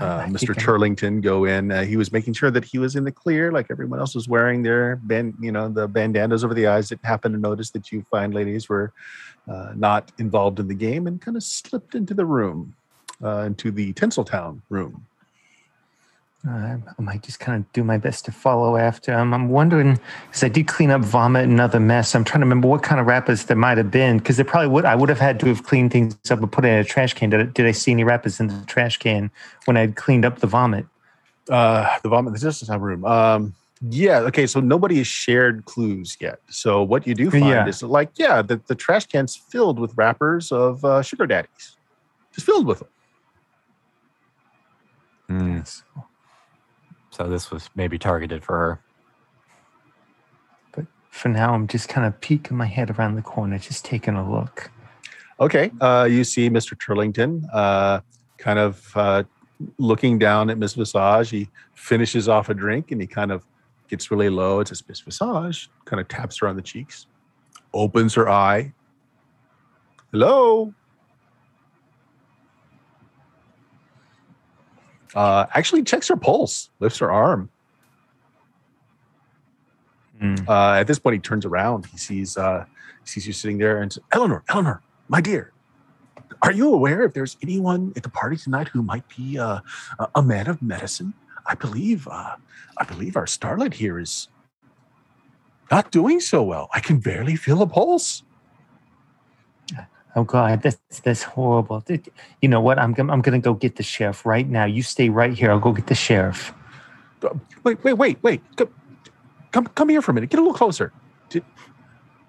Uh, 0.00 0.24
Mr. 0.26 0.54
Turlington 0.54 1.22
go 1.22 1.44
in. 1.44 1.70
Uh, 1.70 1.84
he 1.84 1.96
was 1.96 2.12
making 2.12 2.34
sure 2.34 2.50
that 2.50 2.64
he 2.64 2.78
was 2.78 2.96
in 2.96 3.04
the 3.04 3.12
clear, 3.12 3.52
like 3.52 3.66
everyone 3.70 3.98
else 3.98 4.14
was 4.14 4.28
wearing 4.28 4.62
their 4.62 4.96
band, 4.96 5.34
you 5.40 5.52
know, 5.52 5.68
the 5.68 5.88
bandanas 5.88 6.44
over 6.44 6.54
the 6.54 6.66
eyes. 6.66 6.88
Didn't 6.88 7.04
happen 7.04 7.32
to 7.32 7.38
notice 7.38 7.70
that 7.70 7.90
you 7.92 8.04
fine 8.10 8.32
ladies 8.32 8.68
were 8.68 8.92
uh, 9.48 9.72
not 9.74 10.12
involved 10.18 10.60
in 10.60 10.68
the 10.68 10.74
game, 10.74 11.06
and 11.06 11.20
kind 11.20 11.36
of 11.36 11.42
slipped 11.42 11.94
into 11.94 12.14
the 12.14 12.26
room, 12.26 12.74
uh, 13.22 13.40
into 13.40 13.70
the 13.70 13.92
Tinseltown 13.94 14.60
room. 14.68 15.06
Uh, 16.48 16.76
I 16.98 17.02
might 17.02 17.22
just 17.24 17.40
kind 17.40 17.64
of 17.64 17.72
do 17.72 17.82
my 17.82 17.98
best 17.98 18.24
to 18.26 18.32
follow 18.32 18.76
after 18.76 19.12
him. 19.12 19.34
I'm 19.34 19.48
wondering 19.48 19.98
because 20.26 20.44
I 20.44 20.48
did 20.48 20.68
clean 20.68 20.90
up 20.92 21.00
vomit 21.02 21.44
and 21.48 21.60
other 21.60 21.80
mess. 21.80 22.14
I'm 22.14 22.22
trying 22.22 22.40
to 22.40 22.44
remember 22.46 22.68
what 22.68 22.84
kind 22.84 23.00
of 23.00 23.06
wrappers 23.06 23.44
there 23.46 23.56
might 23.56 23.78
have 23.78 23.90
been 23.90 24.18
because 24.18 24.36
there 24.36 24.44
probably 24.44 24.68
would. 24.68 24.84
I 24.84 24.94
would 24.94 25.08
have 25.08 25.18
had 25.18 25.40
to 25.40 25.46
have 25.46 25.64
cleaned 25.64 25.90
things 25.90 26.16
up 26.30 26.38
and 26.38 26.52
put 26.52 26.64
it 26.64 26.68
in 26.68 26.74
a 26.78 26.84
trash 26.84 27.14
can. 27.14 27.30
Did, 27.30 27.40
I- 27.40 27.44
did 27.44 27.66
I 27.66 27.72
see 27.72 27.90
any 27.90 28.04
wrappers 28.04 28.38
in 28.38 28.46
the 28.46 28.64
trash 28.66 28.96
can 28.98 29.30
when 29.64 29.76
I 29.76 29.80
had 29.80 29.96
cleaned 29.96 30.24
up 30.24 30.38
the 30.38 30.46
vomit? 30.46 30.86
Uh, 31.50 31.98
the 32.02 32.08
vomit, 32.08 32.28
in 32.28 32.40
the 32.40 32.46
Tinseltown 32.46 32.80
room. 32.80 33.04
Um, 33.04 33.54
yeah. 33.80 34.20
Okay. 34.20 34.46
So 34.46 34.60
nobody 34.60 34.98
has 34.98 35.06
shared 35.08 35.64
clues 35.64 36.16
yet. 36.20 36.40
So 36.48 36.80
what 36.82 37.08
you 37.08 37.14
do 37.16 37.28
find 37.30 37.44
Yeah. 37.46 37.66
is 37.66 37.82
like, 37.82 38.10
yeah, 38.14 38.40
the, 38.42 38.60
the 38.68 38.74
trash 38.76 39.06
can's 39.06 39.34
filled 39.34 39.80
with 39.80 39.92
wrappers 39.96 40.52
of 40.52 40.84
uh, 40.84 41.02
sugar 41.02 41.26
daddies, 41.26 41.76
just 42.32 42.46
filled 42.46 42.66
with 42.68 42.78
them. 42.78 42.88
Mm, 45.28 45.82
so 47.16 47.28
this 47.28 47.50
was 47.50 47.70
maybe 47.74 47.98
targeted 47.98 48.44
for 48.44 48.58
her. 48.58 48.80
But 50.72 50.86
for 51.10 51.30
now, 51.30 51.54
I'm 51.54 51.66
just 51.66 51.88
kind 51.88 52.06
of 52.06 52.20
peeking 52.20 52.56
my 52.56 52.66
head 52.66 52.90
around 52.90 53.14
the 53.14 53.22
corner, 53.22 53.58
just 53.58 53.86
taking 53.86 54.14
a 54.14 54.30
look. 54.30 54.70
Okay. 55.40 55.70
Uh, 55.80 56.06
you 56.10 56.24
see 56.24 56.50
Mr. 56.50 56.76
Turlington 56.76 57.42
uh, 57.54 58.00
kind 58.36 58.58
of 58.58 58.92
uh, 58.94 59.22
looking 59.78 60.18
down 60.18 60.50
at 60.50 60.58
Miss 60.58 60.74
Visage. 60.74 61.30
He 61.30 61.48
finishes 61.74 62.28
off 62.28 62.50
a 62.50 62.54
drink 62.54 62.92
and 62.92 63.00
he 63.00 63.06
kind 63.06 63.32
of 63.32 63.46
gets 63.88 64.10
really 64.10 64.28
low. 64.28 64.60
It 64.60 64.68
says, 64.68 64.82
Miss 64.86 65.00
Visage, 65.00 65.70
kind 65.86 66.00
of 66.00 66.08
taps 66.08 66.38
her 66.40 66.48
on 66.48 66.56
the 66.56 66.62
cheeks, 66.62 67.06
opens 67.72 68.12
her 68.14 68.28
eye. 68.28 68.74
Hello. 70.12 70.74
Uh, 75.14 75.46
actually 75.54 75.82
checks 75.82 76.08
her 76.08 76.16
pulse, 76.16 76.70
lifts 76.80 76.98
her 76.98 77.10
arm. 77.10 77.50
Mm. 80.20 80.48
Uh, 80.48 80.80
at 80.80 80.86
this 80.86 80.98
point, 80.98 81.14
he 81.14 81.20
turns 81.20 81.44
around. 81.44 81.86
He 81.86 81.98
sees 81.98 82.36
uh, 82.36 82.64
he 83.02 83.08
sees 83.08 83.26
you 83.26 83.32
sitting 83.32 83.58
there 83.58 83.82
and 83.82 83.92
says, 83.92 84.02
Eleanor, 84.12 84.42
Eleanor, 84.48 84.82
my 85.08 85.20
dear, 85.20 85.52
are 86.42 86.52
you 86.52 86.72
aware 86.72 87.02
if 87.02 87.12
there's 87.12 87.36
anyone 87.42 87.92
at 87.96 88.02
the 88.02 88.08
party 88.08 88.36
tonight 88.36 88.68
who 88.68 88.82
might 88.82 89.04
be 89.14 89.38
uh, 89.38 89.60
a, 89.98 90.08
a 90.16 90.22
man 90.22 90.48
of 90.48 90.62
medicine? 90.62 91.14
I 91.46 91.54
believe 91.54 92.08
uh, 92.08 92.36
I 92.78 92.84
believe 92.84 93.16
our 93.16 93.26
starlet 93.26 93.74
here 93.74 93.98
is 93.98 94.28
not 95.70 95.90
doing 95.90 96.20
so 96.20 96.42
well. 96.42 96.68
I 96.74 96.80
can 96.80 96.98
barely 96.98 97.36
feel 97.36 97.62
a 97.62 97.66
pulse. 97.66 98.22
Oh 100.16 100.24
God, 100.24 100.62
that's 100.62 100.78
that's 101.00 101.22
horrible. 101.22 101.84
You 102.40 102.48
know 102.48 102.60
what? 102.62 102.78
I'm 102.78 102.94
gonna 102.94 103.12
I'm 103.12 103.20
gonna 103.20 103.38
go 103.38 103.52
get 103.52 103.76
the 103.76 103.82
sheriff 103.82 104.24
right 104.24 104.48
now. 104.48 104.64
You 104.64 104.82
stay 104.82 105.10
right 105.10 105.34
here. 105.34 105.50
I'll 105.50 105.60
go 105.60 105.72
get 105.72 105.88
the 105.88 105.94
sheriff. 105.94 106.54
Wait, 107.62 107.84
wait, 107.84 107.92
wait, 107.94 108.22
wait. 108.22 108.40
Come, 108.56 108.70
come, 109.52 109.66
come 109.66 109.88
here 109.90 110.00
for 110.00 110.12
a 110.12 110.14
minute. 110.14 110.30
Get 110.30 110.38
a 110.38 110.42
little 110.42 110.56
closer. 110.56 110.92
Do, 111.28 111.40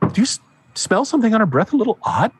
do 0.01 0.21
you 0.21 0.23
s- 0.23 0.39
smell 0.75 1.05
something 1.05 1.33
on 1.33 1.39
her 1.39 1.45
breath 1.45 1.71
a 1.71 1.77
little 1.77 1.97
odd? 2.03 2.31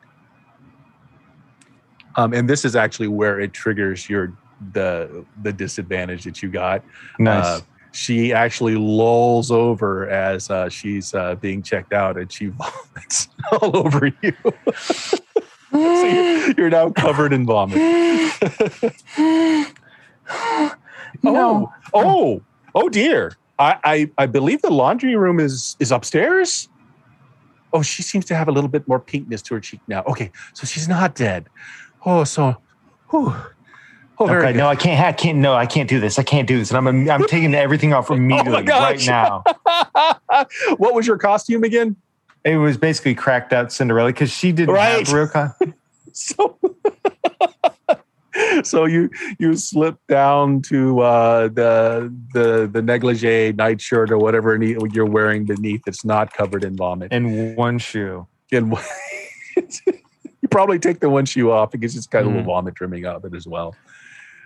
Um, 2.18 2.34
and 2.34 2.50
this 2.50 2.66
is 2.66 2.76
actually 2.76 3.08
where 3.08 3.40
it 3.40 3.54
triggers 3.54 4.10
your 4.10 4.34
the 4.74 5.26
the 5.44 5.54
disadvantage 5.54 6.26
that 6.26 6.44
you 6.44 6.50
got. 6.50 6.84
Nice. 7.20 7.46
Uh, 7.46 7.62
she 7.98 8.32
actually 8.32 8.76
lolls 8.76 9.50
over 9.50 10.08
as 10.08 10.52
uh, 10.52 10.70
she's 10.70 11.16
uh, 11.16 11.34
being 11.36 11.64
checked 11.64 11.94
out, 11.94 12.16
and 12.16 12.32
she 12.32 12.46
vomits 12.96 13.28
all 13.52 13.76
over 13.76 14.12
you. 14.22 14.34
so 15.72 16.06
you're, 16.06 16.52
you're 16.52 16.70
now 16.70 16.92
covered 16.92 17.34
in 17.34 17.44
vomit. 17.48 17.78
no. 19.18 19.66
Oh, 21.24 21.74
oh, 21.96 22.42
oh 22.76 22.90
dear. 22.90 23.36
I, 23.58 23.80
I, 23.84 24.12
I 24.20 24.26
believe 24.28 24.62
the 24.62 24.70
laundry 24.70 25.16
room 25.16 25.40
is 25.40 25.76
is 25.80 25.92
upstairs. 25.92 26.70
Oh, 27.74 27.82
she 27.82 28.04
seems 28.04 28.26
to 28.26 28.36
have 28.36 28.48
a 28.48 28.52
little 28.52 28.70
bit 28.70 28.88
more 28.88 29.00
pinkness 29.00 29.42
to 29.46 29.56
her 29.56 29.60
cheek 29.60 29.82
now. 29.88 30.04
Okay, 30.04 30.32
so 30.54 30.68
she's 30.68 30.88
not 30.88 31.16
dead. 31.16 31.50
Oh, 32.06 32.24
so, 32.26 32.58
whew. 33.10 33.34
Oh, 34.20 34.30
Okay, 34.30 34.54
no, 34.54 34.68
I 34.68 34.76
can't. 34.76 35.00
I 35.04 35.12
can't. 35.12 35.38
No, 35.40 35.54
I 35.54 35.66
can't 35.66 35.90
do 35.90 36.00
this. 36.00 36.18
I 36.20 36.24
can't 36.24 36.48
do 36.48 36.58
this. 36.58 36.72
And 36.72 36.78
I'm 36.88 37.10
I'm 37.10 37.26
taking 37.28 37.54
everything 37.56 37.94
off 37.94 38.10
immediately 38.10 38.64
right 38.68 39.06
now. 39.08 39.44
what 40.78 40.94
was 40.94 41.06
your 41.08 41.18
costume 41.18 41.64
again? 41.64 41.96
It 42.44 42.58
was 42.58 42.78
basically 42.78 43.16
cracked 43.16 43.52
out 43.54 43.72
Cinderella 43.72 44.10
because 44.10 44.32
she 44.32 44.52
didn't 44.52 44.74
Right. 44.76 45.06
have 45.06 45.14
real. 45.14 45.28
Con- 45.28 45.54
So, 46.14 46.58
so 48.64 48.86
you 48.86 49.10
you 49.38 49.56
slip 49.56 49.98
down 50.08 50.62
to 50.64 51.00
uh, 51.02 51.48
the 51.50 52.14
the 52.34 52.68
the 52.72 52.82
negligee 52.82 53.54
nightshirt 53.54 54.10
or 54.12 54.18
whatever 54.18 54.56
you're 54.64 55.06
wearing 55.06 55.46
beneath. 55.46 55.82
It's 55.88 56.04
not 56.06 56.34
covered 56.34 56.64
in 56.64 56.76
vomit. 56.76 57.12
and 57.12 57.56
one 57.56 57.78
shoe. 57.80 58.26
And 58.52 58.76
you 60.42 60.48
probably 60.50 60.80
take 60.80 61.00
the 61.02 61.10
one 61.10 61.26
shoe 61.26 61.52
off 61.52 61.72
because 61.72 61.96
it's 61.96 62.08
got 62.08 62.24
a 62.24 62.28
little 62.28 62.42
Mhm. 62.42 62.46
vomit 62.46 62.76
trimming 62.76 63.06
out 63.06 63.16
of 63.18 63.26
it 63.26 63.36
as 63.36 63.46
well. 63.48 63.76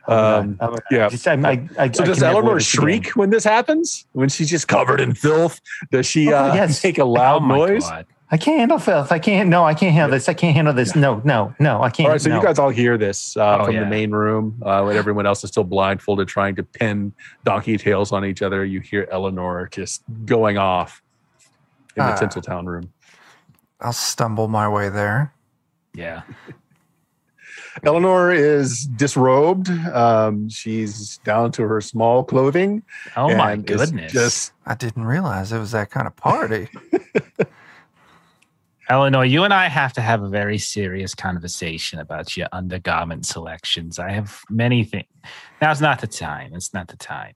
God. 0.08 0.44
Um, 0.44 0.58
Oh, 0.60 0.78
yeah. 0.90 1.10
Just, 1.10 1.28
I, 1.28 1.34
I, 1.34 1.68
I, 1.78 1.92
So 1.92 2.04
I 2.04 2.08
does 2.08 2.20
can 2.20 2.22
never 2.22 2.22
wear 2.22 2.32
Eleanor 2.32 2.54
this 2.56 2.74
again. 2.74 2.82
shriek 2.84 3.10
when 3.16 3.30
this 3.30 3.44
happens? 3.44 4.06
When 4.14 4.30
she's 4.30 4.50
just 4.50 4.68
covered 4.68 5.00
in 5.02 5.14
filth? 5.14 5.60
Does 5.92 6.06
she 6.06 6.32
Oh, 6.34 6.38
uh, 6.38 6.54
yes. 6.54 6.84
make 6.84 6.98
a 6.98 7.06
loud 7.06 7.44
oh 7.44 7.48
noise? 7.48 7.88
God. 7.90 8.06
I 8.34 8.38
can't 8.38 8.60
handle 8.60 8.80
filth. 8.80 9.12
I 9.12 9.20
can't. 9.20 9.50
No, 9.50 9.66
I 9.66 9.74
can't 9.74 9.92
handle 9.94 10.10
this. 10.12 10.30
I 10.30 10.34
can't 10.34 10.56
handle 10.56 10.74
this. 10.74 10.96
No, 10.96 11.22
no, 11.26 11.54
no. 11.60 11.82
I 11.84 11.90
can't. 11.90 12.06
All 12.08 12.14
right, 12.14 12.22
so 12.22 12.30
no. 12.30 12.38
you 12.38 12.42
guys 12.42 12.58
all 12.60 12.70
hear 12.70 12.98
this 12.98 13.36
uh, 13.36 13.58
Oh, 13.60 13.66
from 13.66 13.76
yeah. 13.76 13.82
the 13.84 13.90
main 13.90 14.12
room 14.12 14.56
uh, 14.66 14.84
when 14.84 14.96
everyone 14.96 15.26
else 15.26 15.44
is 15.44 15.50
still 15.50 15.66
blindfolded, 15.66 16.30
trying 16.30 16.56
to 16.56 16.64
pin 16.64 17.12
donkey 17.44 17.78
tails 17.78 18.14
on 18.14 18.24
each 18.24 18.42
other. 18.42 18.64
You 18.64 18.80
hear 18.80 19.06
Eleanor 19.12 19.68
just 19.70 20.02
going 20.26 20.58
off 20.58 21.04
in 21.98 22.06
the 22.06 22.14
Ah. 22.14 22.18
Tinseltown 22.18 22.66
room. 22.68 22.94
I'll 23.82 23.92
stumble 23.92 24.48
my 24.48 24.70
way 24.70 24.88
there. 24.88 25.34
Yeah. 25.94 26.22
Eleanor 27.84 28.32
is 28.32 28.86
disrobed. 28.86 29.70
Um, 29.70 30.50
she's 30.50 31.18
down 31.20 31.52
to 31.54 31.64
her 31.64 31.82
small 31.82 32.24
clothing. 32.24 32.84
Oh 33.16 33.36
my 33.36 33.56
goodness. 33.56 34.12
Just 34.12 34.54
I 34.66 34.76
didn't 34.76 35.06
realize 35.06 35.52
it 35.52 35.60
was 35.60 35.72
that 35.72 35.90
kind 35.90 36.08
of 36.08 36.16
party. 36.16 36.68
Eleanor, 38.90 39.24
you 39.24 39.46
and 39.46 39.54
I 39.54 39.70
have 39.70 39.94
to 39.94 40.02
have 40.02 40.22
a 40.22 40.28
very 40.28 40.58
serious 40.58 41.16
conversation 41.16 42.00
about 42.00 42.36
your 42.36 42.50
undergarment 42.52 43.26
selections. 43.26 44.00
I 44.00 44.12
have 44.12 44.42
many 44.50 44.84
things. 44.84 45.08
Now's 45.62 45.80
not 45.80 46.02
the 46.02 46.08
time. 46.08 46.54
It's 46.54 46.74
not 46.74 46.90
the 46.90 46.98
time. 46.98 47.34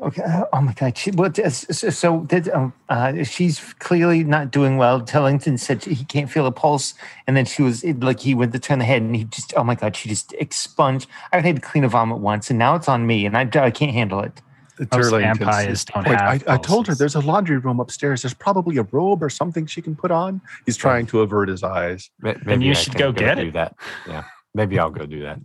Okay. 0.00 0.22
Oh 0.52 0.60
my 0.60 0.72
God. 0.74 0.96
She, 0.96 1.10
what, 1.10 1.36
uh, 1.40 1.50
so, 1.50 1.90
so 1.90 2.20
did, 2.20 2.48
um, 2.50 2.72
uh, 2.88 3.24
she's 3.24 3.58
clearly 3.80 4.22
not 4.22 4.52
doing 4.52 4.76
well. 4.76 5.00
Tellington 5.00 5.58
said 5.58 5.84
he 5.84 6.04
can't 6.04 6.30
feel 6.30 6.46
a 6.46 6.52
pulse, 6.52 6.94
and 7.26 7.36
then 7.36 7.44
she 7.44 7.62
was 7.62 7.82
it, 7.82 7.98
like 8.00 8.20
he 8.20 8.32
went 8.32 8.52
to 8.52 8.60
turn 8.60 8.78
the 8.78 8.84
head, 8.84 9.02
and 9.02 9.16
he 9.16 9.24
just 9.24 9.52
oh 9.56 9.64
my 9.64 9.74
God, 9.74 9.96
she 9.96 10.08
just 10.08 10.32
expunged. 10.34 11.08
I 11.32 11.40
had 11.40 11.56
to 11.56 11.62
clean 11.62 11.82
a 11.82 11.88
vomit 11.88 12.18
once, 12.18 12.48
and 12.48 12.58
now 12.58 12.76
it's 12.76 12.88
on 12.88 13.08
me, 13.08 13.26
and 13.26 13.36
I, 13.36 13.40
I 13.54 13.72
can't 13.72 13.92
handle 13.92 14.20
it. 14.20 14.40
Most 14.78 14.92
Turlington 14.92 15.38
vampires 15.38 15.84
don't 15.84 16.06
"Wait, 16.06 16.20
have 16.20 16.44
I, 16.46 16.54
I 16.54 16.56
told 16.58 16.86
her 16.86 16.94
there's 16.94 17.16
a 17.16 17.20
laundry 17.20 17.58
room 17.58 17.80
upstairs. 17.80 18.22
There's 18.22 18.34
probably 18.34 18.76
a 18.76 18.84
robe 18.84 19.20
or 19.24 19.30
something 19.30 19.66
she 19.66 19.82
can 19.82 19.96
put 19.96 20.12
on. 20.12 20.40
He's 20.64 20.76
trying 20.76 21.06
to 21.06 21.22
avert 21.22 21.48
his 21.48 21.64
eyes. 21.64 22.08
Ma- 22.20 22.34
Then 22.34 22.42
Maybe 22.46 22.66
you 22.66 22.70
I 22.70 22.74
should 22.74 22.94
go 22.94 23.10
get 23.10 23.34
do 23.34 23.48
it. 23.48 23.52
that. 23.54 23.74
Yeah, 24.06 24.22
maybe 24.54 24.78
I'll 24.78 24.90
go 24.90 25.06
do 25.06 25.22
that. 25.22 25.40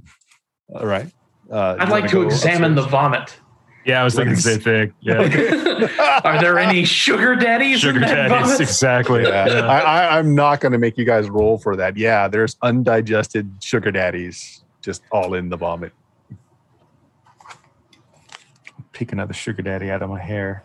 All 0.76 0.86
right. 0.86 1.12
Uh, 1.51 1.78
I'd 1.80 1.89
like 1.89 2.04
wanna 2.04 2.08
to 2.10 2.14
go 2.14 2.22
examine 2.28 2.76
the 2.76 2.84
vomit. 2.84 3.36
Yeah, 3.86 4.00
I 4.02 4.04
was 4.04 4.16
thinking 4.16 4.36
the 4.36 4.42
same 4.42 4.60
thing. 4.60 4.94
Yeah. 5.02 6.22
Are 6.24 6.40
there 6.40 6.58
any 6.58 6.86
sugar 6.86 7.36
daddies 7.36 7.80
Sugar 7.82 7.96
in 7.98 8.02
that 8.02 8.30
daddies. 8.30 8.46
vomit? 8.48 8.62
Exactly. 8.62 9.24
Yeah, 9.24 9.48
Yeah. 9.48 9.68
I, 9.68 9.80
I, 9.80 10.18
I'm 10.20 10.34
not 10.36 10.62
going 10.62 10.72
to 10.72 10.78
make 10.78 10.98
you 10.98 11.04
guys 11.06 11.30
roll 11.30 11.58
for 11.58 11.76
that. 11.76 11.98
Yeah, 11.98 12.28
there's 12.30 12.56
undigested 12.62 13.52
sugar 13.62 13.92
daddies 13.92 14.64
just 14.82 15.04
all 15.12 15.34
in 15.34 15.50
the 15.50 15.58
vomit. 15.58 15.92
Pick 18.94 19.12
another 19.12 19.34
sugar 19.34 19.62
daddy 19.62 19.90
out 19.90 20.02
of 20.02 20.10
my 20.10 20.20
hair. 20.22 20.64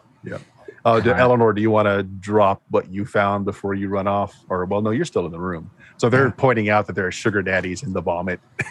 Uh, 0.85 1.01
do, 1.01 1.13
Eleanor, 1.13 1.53
do 1.53 1.61
you 1.61 1.71
want 1.71 1.87
to 1.87 2.03
drop 2.03 2.63
what 2.71 2.89
you 2.91 3.05
found 3.05 3.45
before 3.45 3.75
you 3.75 3.89
run 3.89 4.07
off? 4.07 4.35
Or, 4.49 4.65
well, 4.65 4.81
no, 4.81 4.91
you're 4.91 5.05
still 5.05 5.27
in 5.27 5.33
the 5.33 5.41
room. 5.41 5.71
So 5.97 6.09
they're 6.09 6.31
pointing 6.31 6.69
out 6.69 6.87
that 6.87 6.93
there 6.95 7.07
are 7.07 7.11
sugar 7.13 7.43
daddies 7.43 7.83
in 7.83 7.93
the 7.93 8.01
vomit. 8.01 8.41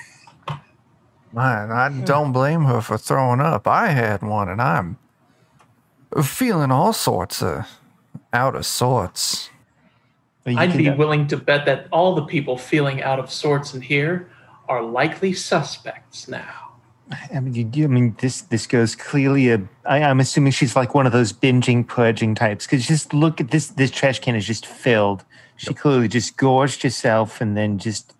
Man, 1.37 1.71
I 1.71 1.89
hmm. 1.89 2.03
don't 2.03 2.31
blame 2.31 2.63
her 2.63 2.81
for 2.81 2.97
throwing 2.97 3.39
up. 3.39 3.67
I 3.67 3.89
had 3.89 4.23
one, 4.23 4.49
and 4.49 4.59
I'm 4.59 4.97
feeling 6.23 6.71
all 6.71 6.93
sorts 6.93 7.43
of 7.43 7.67
out 8.33 8.55
of 8.55 8.65
sorts. 8.65 9.51
I'd 10.47 10.75
be 10.75 10.85
do- 10.85 10.95
willing 10.95 11.27
to 11.27 11.37
bet 11.37 11.67
that 11.67 11.89
all 11.91 12.15
the 12.15 12.25
people 12.25 12.57
feeling 12.57 13.03
out 13.03 13.19
of 13.19 13.31
sorts 13.31 13.75
in 13.75 13.81
here 13.81 14.31
are 14.67 14.81
likely 14.81 15.31
suspects 15.31 16.27
now. 16.27 16.73
I 17.31 17.39
mean, 17.39 17.53
you 17.53 17.63
do. 17.63 17.83
I 17.83 17.87
mean, 17.87 18.15
this 18.19 18.41
this 18.41 18.65
goes 18.65 18.95
clearly. 18.95 19.51
A, 19.51 19.61
I, 19.85 20.01
I'm 20.01 20.19
assuming 20.19 20.53
she's 20.53 20.75
like 20.75 20.95
one 20.95 21.05
of 21.05 21.11
those 21.11 21.33
binging, 21.33 21.85
purging 21.85 22.33
types. 22.33 22.65
Because 22.65 22.87
just 22.87 23.13
look 23.13 23.39
at 23.39 23.51
this. 23.51 23.67
This 23.67 23.91
trash 23.91 24.17
can 24.19 24.35
is 24.35 24.47
just 24.47 24.65
filled. 24.65 25.23
She 25.57 25.75
clearly 25.75 26.07
just 26.07 26.35
gorged 26.35 26.81
herself 26.81 27.41
and 27.41 27.55
then 27.55 27.77
just. 27.77 28.15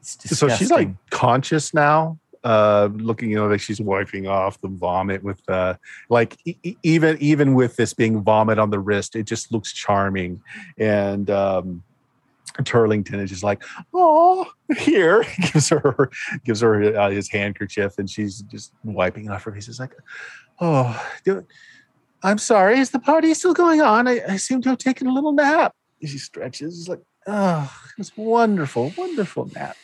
It's 0.00 0.36
So 0.36 0.48
she's 0.48 0.72
like 0.72 0.88
conscious 1.10 1.72
now, 1.72 2.18
uh, 2.44 2.88
looking, 2.94 3.30
you 3.30 3.36
know, 3.36 3.46
like 3.46 3.60
she's 3.60 3.80
wiping 3.80 4.26
off 4.26 4.60
the 4.60 4.68
vomit 4.68 5.22
with, 5.22 5.40
uh, 5.48 5.74
like 6.08 6.36
e- 6.44 6.76
even 6.82 7.16
even 7.20 7.54
with 7.54 7.76
this 7.76 7.94
being 7.94 8.22
vomit 8.22 8.58
on 8.58 8.70
the 8.70 8.78
wrist, 8.78 9.16
it 9.16 9.24
just 9.24 9.52
looks 9.52 9.72
charming. 9.72 10.42
And 10.78 11.30
um, 11.30 11.82
Turlington 12.60 13.22
is 13.22 13.30
just 13.30 13.42
like, 13.42 13.62
oh, 13.94 14.50
here 14.76 15.24
gives 15.52 15.68
her 15.68 16.10
gives 16.44 16.60
her 16.60 16.96
uh, 16.96 17.10
his 17.10 17.30
handkerchief, 17.30 17.98
and 17.98 18.08
she's 18.08 18.42
just 18.42 18.72
wiping 18.84 19.30
off 19.30 19.44
her 19.44 19.52
face. 19.52 19.68
It's 19.68 19.80
like, 19.80 19.94
oh, 20.60 21.00
do- 21.24 21.46
I'm 22.22 22.38
sorry, 22.38 22.78
is 22.78 22.90
the 22.90 23.00
party 23.00 23.34
still 23.34 23.54
going 23.54 23.80
on? 23.80 24.06
I, 24.06 24.20
I 24.28 24.36
seem 24.36 24.62
to 24.62 24.68
have 24.68 24.78
taken 24.78 25.06
a 25.06 25.12
little 25.12 25.32
nap. 25.32 25.74
She 26.04 26.18
stretches, 26.18 26.78
it's 26.78 26.88
like, 26.88 27.00
oh, 27.26 27.72
it 27.90 27.98
was 27.98 28.16
wonderful, 28.16 28.92
wonderful 28.96 29.50
nap. 29.54 29.76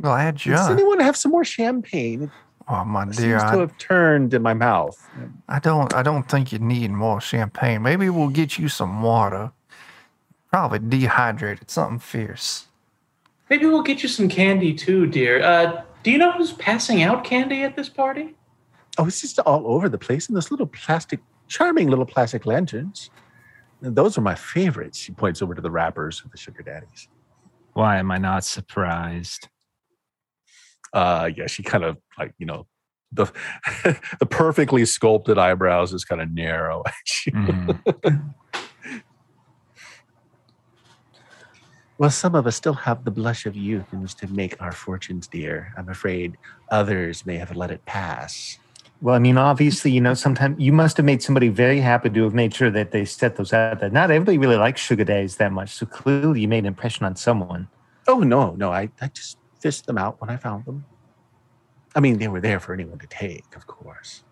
Glad 0.00 0.44
you 0.44 0.52
Does 0.52 0.70
anyone 0.70 1.00
have 1.00 1.16
some 1.16 1.32
more 1.32 1.44
champagne? 1.44 2.30
Oh 2.68 2.84
my 2.84 3.04
seems 3.04 3.16
dear, 3.16 3.38
to 3.38 3.44
I, 3.44 3.56
have 3.58 3.78
turned 3.78 4.34
in 4.34 4.42
my 4.42 4.52
mouth. 4.52 5.08
I 5.48 5.58
don't. 5.58 5.94
I 5.94 6.02
don't 6.02 6.28
think 6.28 6.52
you 6.52 6.58
need 6.58 6.90
more 6.90 7.20
champagne. 7.20 7.82
Maybe 7.82 8.10
we'll 8.10 8.28
get 8.28 8.58
you 8.58 8.68
some 8.68 9.02
water. 9.02 9.52
Probably 10.50 10.80
dehydrated, 10.80 11.70
something 11.70 11.98
fierce. 12.00 12.66
Maybe 13.48 13.66
we'll 13.66 13.82
get 13.82 14.02
you 14.02 14.08
some 14.08 14.28
candy 14.28 14.74
too, 14.74 15.06
dear. 15.06 15.42
Uh, 15.42 15.82
do 16.02 16.10
you 16.10 16.18
know 16.18 16.32
who's 16.32 16.52
passing 16.52 17.02
out 17.02 17.24
candy 17.24 17.62
at 17.62 17.76
this 17.76 17.88
party? 17.88 18.34
Oh, 18.98 19.06
it's 19.06 19.20
just 19.20 19.38
all 19.40 19.66
over 19.66 19.88
the 19.88 19.98
place 19.98 20.28
in 20.28 20.34
those 20.34 20.50
little 20.50 20.66
plastic, 20.66 21.20
charming 21.46 21.88
little 21.88 22.06
plastic 22.06 22.46
lanterns. 22.46 23.10
And 23.82 23.94
those 23.94 24.18
are 24.18 24.22
my 24.22 24.34
favorites. 24.34 24.98
She 24.98 25.12
points 25.12 25.42
over 25.42 25.54
to 25.54 25.60
the 25.60 25.70
wrappers 25.70 26.22
of 26.24 26.32
the 26.32 26.38
sugar 26.38 26.62
daddies. 26.62 27.08
Why 27.74 27.98
am 27.98 28.10
I 28.10 28.18
not 28.18 28.44
surprised? 28.44 29.48
Uh, 30.96 31.28
yeah, 31.36 31.46
she 31.46 31.62
kind 31.62 31.84
of 31.84 31.98
like 32.18 32.32
you 32.38 32.46
know 32.46 32.66
the 33.12 33.26
the 34.18 34.26
perfectly 34.26 34.86
sculpted 34.86 35.36
eyebrows 35.36 35.92
is 35.92 36.04
kind 36.04 36.22
of 36.22 36.32
narrow. 36.32 36.82
Mhm. 37.28 38.34
Well, 41.98 42.10
some 42.10 42.34
of 42.34 42.46
us 42.46 42.54
still 42.56 42.74
have 42.74 43.04
the 43.04 43.10
blush 43.10 43.46
of 43.46 43.56
youth 43.56 43.90
in 43.90 44.02
which 44.02 44.14
to 44.16 44.26
make 44.28 44.60
our 44.60 44.70
fortunes, 44.70 45.26
dear. 45.26 45.72
I'm 45.78 45.88
afraid 45.88 46.36
others 46.70 47.24
may 47.24 47.38
have 47.38 47.56
let 47.56 47.70
it 47.70 47.86
pass. 47.86 48.58
Well, 49.00 49.14
I 49.14 49.18
mean, 49.18 49.38
obviously, 49.38 49.92
you 49.92 50.02
know, 50.02 50.12
sometimes 50.12 50.60
you 50.60 50.74
must 50.74 50.98
have 50.98 51.06
made 51.06 51.22
somebody 51.22 51.48
very 51.48 51.80
happy 51.80 52.10
to 52.10 52.22
have 52.24 52.34
made 52.34 52.54
sure 52.54 52.70
that 52.70 52.90
they 52.90 53.06
set 53.06 53.36
those 53.36 53.54
out 53.54 53.80
there. 53.80 53.88
Not 53.88 54.10
everybody 54.10 54.36
really 54.36 54.56
likes 54.56 54.82
sugar 54.82 55.04
daddies 55.04 55.36
that 55.36 55.52
much, 55.52 55.70
so 55.70 55.86
clearly 55.86 56.42
you 56.42 56.48
made 56.48 56.60
an 56.60 56.66
impression 56.66 57.06
on 57.06 57.16
someone. 57.16 57.68
Oh 58.06 58.18
no, 58.20 58.54
no, 58.56 58.70
I, 58.70 58.90
I 59.00 59.08
just 59.08 59.38
fished 59.66 59.86
them 59.86 59.98
out 59.98 60.20
when 60.20 60.30
I 60.30 60.36
found 60.36 60.64
them. 60.64 60.84
I 61.96 61.98
mean, 61.98 62.18
they 62.18 62.28
were 62.28 62.40
there 62.40 62.60
for 62.60 62.72
anyone 62.72 63.00
to 63.00 63.06
take, 63.08 63.56
of 63.56 63.66
course. 63.66 64.22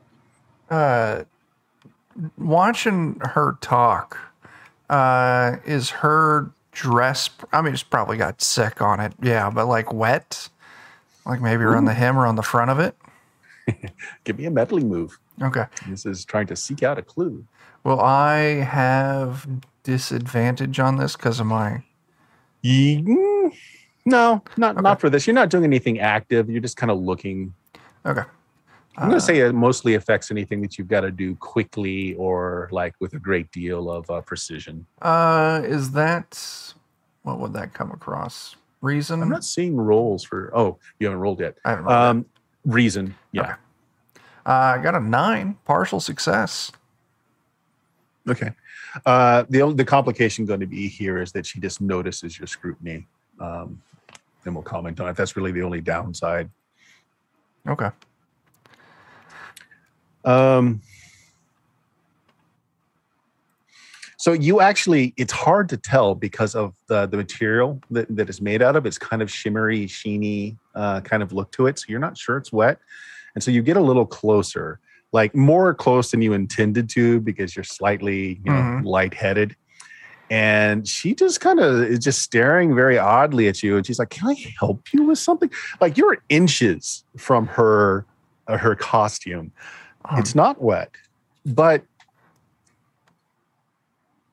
Uh, 0.70 1.24
watching 2.38 3.20
her 3.20 3.58
talk, 3.60 4.16
uh, 4.88 5.56
is 5.66 5.90
her 5.90 6.52
dress? 6.70 7.30
I 7.52 7.62
mean, 7.62 7.74
it's 7.74 7.82
probably 7.82 8.16
got 8.16 8.40
sick 8.40 8.80
on 8.80 9.00
it. 9.00 9.12
Yeah, 9.20 9.50
but 9.50 9.66
like 9.66 9.92
wet, 9.92 10.50
like 11.26 11.40
maybe 11.40 11.64
around 11.64 11.86
the 11.86 11.94
hem 11.94 12.16
or 12.16 12.26
on 12.26 12.36
the 12.36 12.42
front 12.42 12.70
of 12.70 12.78
it. 12.78 12.96
Give 14.24 14.38
me 14.38 14.44
a 14.44 14.52
meddling 14.52 14.88
move. 14.88 15.18
Okay. 15.42 15.64
This 15.88 16.06
is 16.06 16.24
trying 16.24 16.46
to 16.46 16.54
seek 16.54 16.84
out 16.84 16.96
a 16.96 17.02
clue. 17.02 17.44
Will 17.82 18.00
I 18.00 18.36
have 18.62 19.48
disadvantage 19.82 20.78
on 20.78 20.98
this 20.98 21.16
because 21.16 21.40
of 21.40 21.46
my? 21.46 21.82
No, 24.04 24.42
not 24.56 24.76
Okay. 24.76 24.82
not 24.82 25.00
for 25.00 25.08
this. 25.10 25.26
You're 25.26 25.34
not 25.34 25.50
doing 25.50 25.64
anything 25.64 25.98
active. 26.00 26.48
You're 26.50 26.60
just 26.60 26.76
kind 26.76 26.90
of 26.90 26.98
looking. 26.98 27.54
Okay. 28.04 28.22
I'm 28.96 29.08
going 29.08 29.18
to 29.18 29.24
say 29.26 29.38
it 29.40 29.52
mostly 29.54 29.94
affects 29.94 30.30
anything 30.30 30.62
that 30.62 30.78
you've 30.78 30.86
got 30.88 31.00
to 31.00 31.10
do 31.10 31.34
quickly 31.34 32.14
or 32.14 32.68
like 32.70 32.94
with 33.00 33.14
a 33.14 33.18
great 33.18 33.50
deal 33.50 33.90
of 33.90 34.08
uh, 34.08 34.20
precision. 34.20 34.86
Uh, 35.02 35.62
is 35.64 35.90
that 35.92 36.74
what 37.22 37.40
would 37.40 37.52
that 37.54 37.72
come 37.72 37.90
across? 37.90 38.54
Reason? 38.82 39.20
I'm 39.22 39.30
not 39.30 39.44
seeing 39.44 39.76
rolls 39.76 40.22
for. 40.22 40.52
Oh, 40.54 40.78
you 41.00 41.06
haven't 41.06 41.20
rolled 41.20 41.40
yet. 41.40 41.56
I 41.64 41.70
haven't 41.70 41.86
rolled 41.86 41.96
yet. 41.96 42.08
Um, 42.08 42.26
reason. 42.66 43.14
Yeah. 43.32 43.42
Okay. 43.42 43.52
Uh, 44.46 44.50
I 44.76 44.78
got 44.82 44.94
a 44.94 45.00
nine, 45.00 45.56
partial 45.64 45.98
success. 46.00 46.70
Okay. 48.28 48.50
Uh, 49.06 49.44
the 49.48 49.62
only 49.62 49.74
the 49.74 49.84
complication 49.84 50.44
going 50.44 50.60
to 50.60 50.66
be 50.66 50.86
here 50.86 51.20
is 51.20 51.32
that 51.32 51.46
she 51.46 51.58
just 51.60 51.80
notices 51.80 52.38
your 52.38 52.46
scrutiny. 52.46 53.06
Um, 53.40 53.82
and 54.46 54.54
we'll 54.54 54.62
comment 54.64 55.00
on 55.00 55.08
it. 55.08 55.16
That's 55.16 55.36
really 55.36 55.52
the 55.52 55.62
only 55.62 55.80
downside. 55.80 56.50
Okay. 57.68 57.88
Um, 60.24 60.80
so 64.16 64.32
you 64.32 64.60
actually, 64.60 65.12
it's 65.16 65.32
hard 65.32 65.68
to 65.70 65.76
tell 65.76 66.14
because 66.14 66.54
of 66.54 66.74
the 66.88 67.06
the 67.06 67.16
material 67.16 67.80
that, 67.90 68.14
that 68.16 68.28
it's 68.28 68.40
made 68.40 68.62
out 68.62 68.76
of. 68.76 68.86
It's 68.86 68.98
kind 68.98 69.20
of 69.22 69.30
shimmery, 69.30 69.86
sheeny 69.86 70.56
uh, 70.74 71.00
kind 71.02 71.22
of 71.22 71.32
look 71.32 71.50
to 71.52 71.66
it. 71.66 71.78
So 71.78 71.86
you're 71.88 72.00
not 72.00 72.16
sure 72.16 72.36
it's 72.38 72.52
wet, 72.52 72.78
and 73.34 73.42
so 73.44 73.50
you 73.50 73.60
get 73.60 73.76
a 73.76 73.82
little 73.82 74.06
closer, 74.06 74.80
like 75.12 75.34
more 75.34 75.74
close 75.74 76.10
than 76.10 76.22
you 76.22 76.32
intended 76.32 76.88
to, 76.90 77.20
because 77.20 77.54
you're 77.54 77.64
slightly, 77.64 78.40
you 78.44 78.52
know, 78.52 78.60
Mhm. 78.62 78.84
lightheaded. 78.84 79.56
And 80.30 80.88
she 80.88 81.14
just 81.14 81.40
kind 81.40 81.60
of 81.60 81.82
is 81.82 81.98
just 81.98 82.22
staring 82.22 82.74
very 82.74 82.98
oddly 82.98 83.46
at 83.46 83.62
you, 83.62 83.76
and 83.76 83.86
she's 83.86 83.98
like, 83.98 84.10
"Can 84.10 84.28
I 84.28 84.36
help 84.58 84.92
you 84.92 85.04
with 85.04 85.18
something?" 85.18 85.50
Like 85.80 85.96
you're 85.96 86.18
inches 86.28 87.04
from 87.16 87.46
her 87.48 88.06
uh, 88.46 88.58
her 88.58 88.74
costume. 88.74 89.52
Um, 90.06 90.18
It's 90.18 90.34
not 90.34 90.60
wet, 90.62 90.90
but 91.44 91.84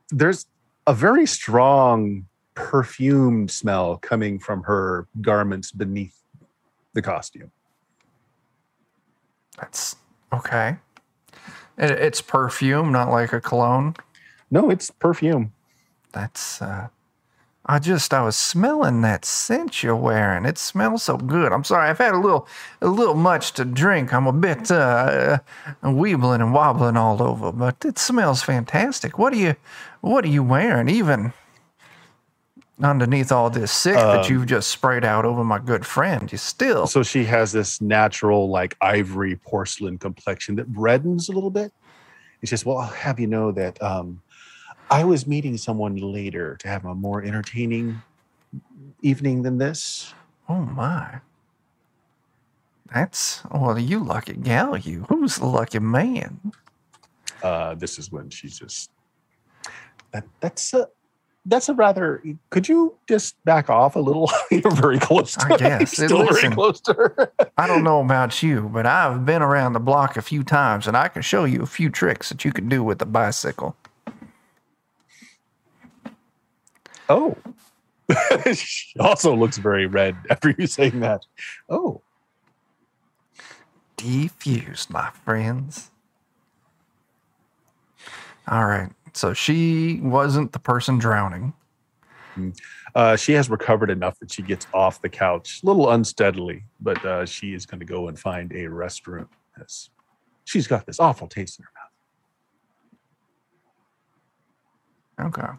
there's 0.10 0.46
a 0.88 0.94
very 0.94 1.26
strong 1.26 2.26
perfumed 2.54 3.52
smell 3.52 3.98
coming 3.98 4.39
from 4.39 4.64
her 4.64 5.08
garments 5.22 5.72
beneath 5.72 6.16
the 6.94 7.02
costume. 7.02 7.52
that's 9.58 9.96
okay. 10.34 10.78
It, 11.78 11.92
it's 11.92 12.22
perfume, 12.22 12.92
not 12.92 13.10
like 13.10 13.32
a 13.34 13.39
cologne. 13.39 13.96
No, 14.50 14.70
it's 14.70 14.92
perfume. 14.92 15.54
That's 16.12 16.62
uh 16.62 16.89
I 17.66 17.78
just 17.80 18.14
I 18.14 18.24
was 18.24 18.36
smelling 18.36 19.01
that 19.01 19.24
scent 19.24 19.84
you're 19.84 19.95
wearing. 19.95 20.45
It 20.45 20.57
smells 20.57 21.03
so 21.03 21.18
good. 21.18 21.53
I'm 21.53 21.64
sorry, 21.64 21.89
I've 21.89 21.99
had 21.99 22.14
a 22.14 22.20
little 22.20 22.47
a 22.82 22.88
little 22.88 23.16
much 23.16 23.53
to 23.53 23.66
drink. 23.66 24.14
I'm 24.14 24.28
a 24.28 24.34
bit 24.34 24.72
uh, 24.72 25.39
uh 25.84 25.88
weebling 25.88 26.41
and 26.41 26.53
wobbling 26.53 26.97
all 26.97 27.22
over, 27.22 27.51
but 27.51 27.86
it 27.86 27.99
smells 27.99 28.41
fantastic. 28.41 29.20
What 29.20 29.34
are 29.34 29.38
you 29.38 29.55
what 30.01 30.26
are 30.26 30.30
you 30.30 30.43
wearing? 30.43 30.89
Even 30.89 31.34
underneath 32.84 33.32
all 33.32 33.49
this 33.49 33.72
sick 33.72 33.95
that 33.95 34.26
Um, 34.26 34.32
you've 34.32 34.47
just 34.47 34.70
sprayed 34.70 35.05
out 35.05 35.26
over 35.26 35.43
my 35.43 35.59
good 35.59 35.86
friend, 35.86 36.32
you 36.32 36.38
still 36.38 36.88
So 36.88 37.03
she 37.03 37.26
has 37.26 37.51
this 37.51 37.80
natural, 37.82 38.49
like 38.49 38.76
ivory 38.82 39.36
porcelain 39.36 39.97
complexion 39.97 40.55
that 40.55 40.72
reddens 40.74 41.30
a 41.30 41.32
little 41.32 41.51
bit. 41.51 41.72
It's 42.41 42.49
just, 42.49 42.66
well, 42.66 42.80
I'll 42.80 42.88
have 42.88 43.20
you 43.20 43.28
know 43.28 43.51
that 43.51 43.82
um, 43.84 44.22
I 44.92 45.04
was 45.04 45.26
meeting 45.26 45.58
someone 45.58 45.96
later 45.96 46.58
to 46.58 46.68
have 46.68 46.86
a 46.86 46.94
more 46.94 47.24
entertaining 47.24 48.02
evening 49.02 49.42
than 49.42 49.58
this. 49.58 50.14
Oh 50.48 50.62
my. 50.62 51.22
That's 52.94 53.42
well, 53.50 53.80
you 53.80 54.04
lucky 54.04 54.34
gal, 54.34 54.78
you. 54.78 55.06
Who's 55.08 55.38
the 55.38 55.46
lucky 55.46 55.80
man? 55.80 56.52
uh, 57.44 57.76
this 57.76 57.98
is 57.98 58.12
when 58.12 58.30
she's 58.30 58.58
just 58.58 58.92
that 60.12 60.26
that's 60.39 60.74
a 60.74 60.88
that's 61.46 61.70
a 61.70 61.74
rather 61.74 62.22
could 62.52 62.68
you 62.68 62.96
just 63.08 63.36
back 63.46 63.70
off 63.70 63.96
a 63.96 64.00
little 64.00 64.30
you're 64.52 64.72
very 64.72 65.00
close 65.00 65.36
to 65.36 65.54
I 65.54 65.58
guess. 65.58 65.94
Still 65.94 66.20
Listen. 66.20 66.36
very 66.36 66.56
close 66.56 66.80
to 66.82 66.94
her 66.94 67.32
I 67.58 67.66
don't 67.66 67.84
know 67.84 68.02
about 68.02 68.44
you, 68.44 68.70
but 68.72 68.86
I've 68.86 69.26
been 69.26 69.42
around 69.42 69.74
the 69.74 69.80
block 69.80 70.18
a 70.18 70.22
few 70.22 70.44
times 70.44 70.88
and 70.88 70.96
I 70.96 71.08
can 71.08 71.22
show 71.22 71.46
you 71.46 71.64
a 71.64 71.68
few 71.68 71.89
tricks 71.89 72.30
that 72.30 72.46
you 72.46 72.52
can 72.52 72.70
do 72.70 72.84
with 72.84 73.02
a 73.02 73.06
bicycle. 73.06 73.76
Oh 77.12 77.38
she 78.53 78.99
also 78.99 79.36
looks 79.36 79.57
very 79.57 79.86
red 79.86 80.16
after 80.30 80.53
you 80.57 80.68
saying 80.68 80.99
that 80.99 81.26
oh 81.70 82.01
Defused, 84.01 84.89
my 84.89 85.12
friends. 85.24 85.91
All 88.47 88.66
right. 88.66 88.89
So 89.14 89.34
she 89.34 89.99
wasn't 90.01 90.53
the 90.53 90.59
person 90.59 90.97
drowning. 90.97 91.53
Uh, 92.95 93.16
she 93.16 93.34
has 93.34 93.47
recovered 93.49 93.91
enough 93.91 94.18
that 94.20 94.32
she 94.32 94.41
gets 94.41 94.66
off 94.74 95.01
the 95.03 95.09
couch, 95.09 95.59
a 95.62 95.68
little 95.68 95.91
unsteadily, 95.91 96.64
but 96.80 97.05
uh, 97.05 97.28
she 97.28 97.53
is 97.53 97.68
going 97.68 97.80
to 97.80 97.86
go 97.86 98.07
and 98.07 98.18
find 98.18 98.51
a 98.53 98.66
restroom. 98.66 99.28
Yes. 99.59 99.91
She's 100.45 100.66
got 100.66 100.88
this 100.88 100.99
awful 100.99 101.28
taste 101.28 101.59
in 101.59 101.66
her 101.66 101.72
mouth. 105.28 105.39
Okay. 105.39 105.53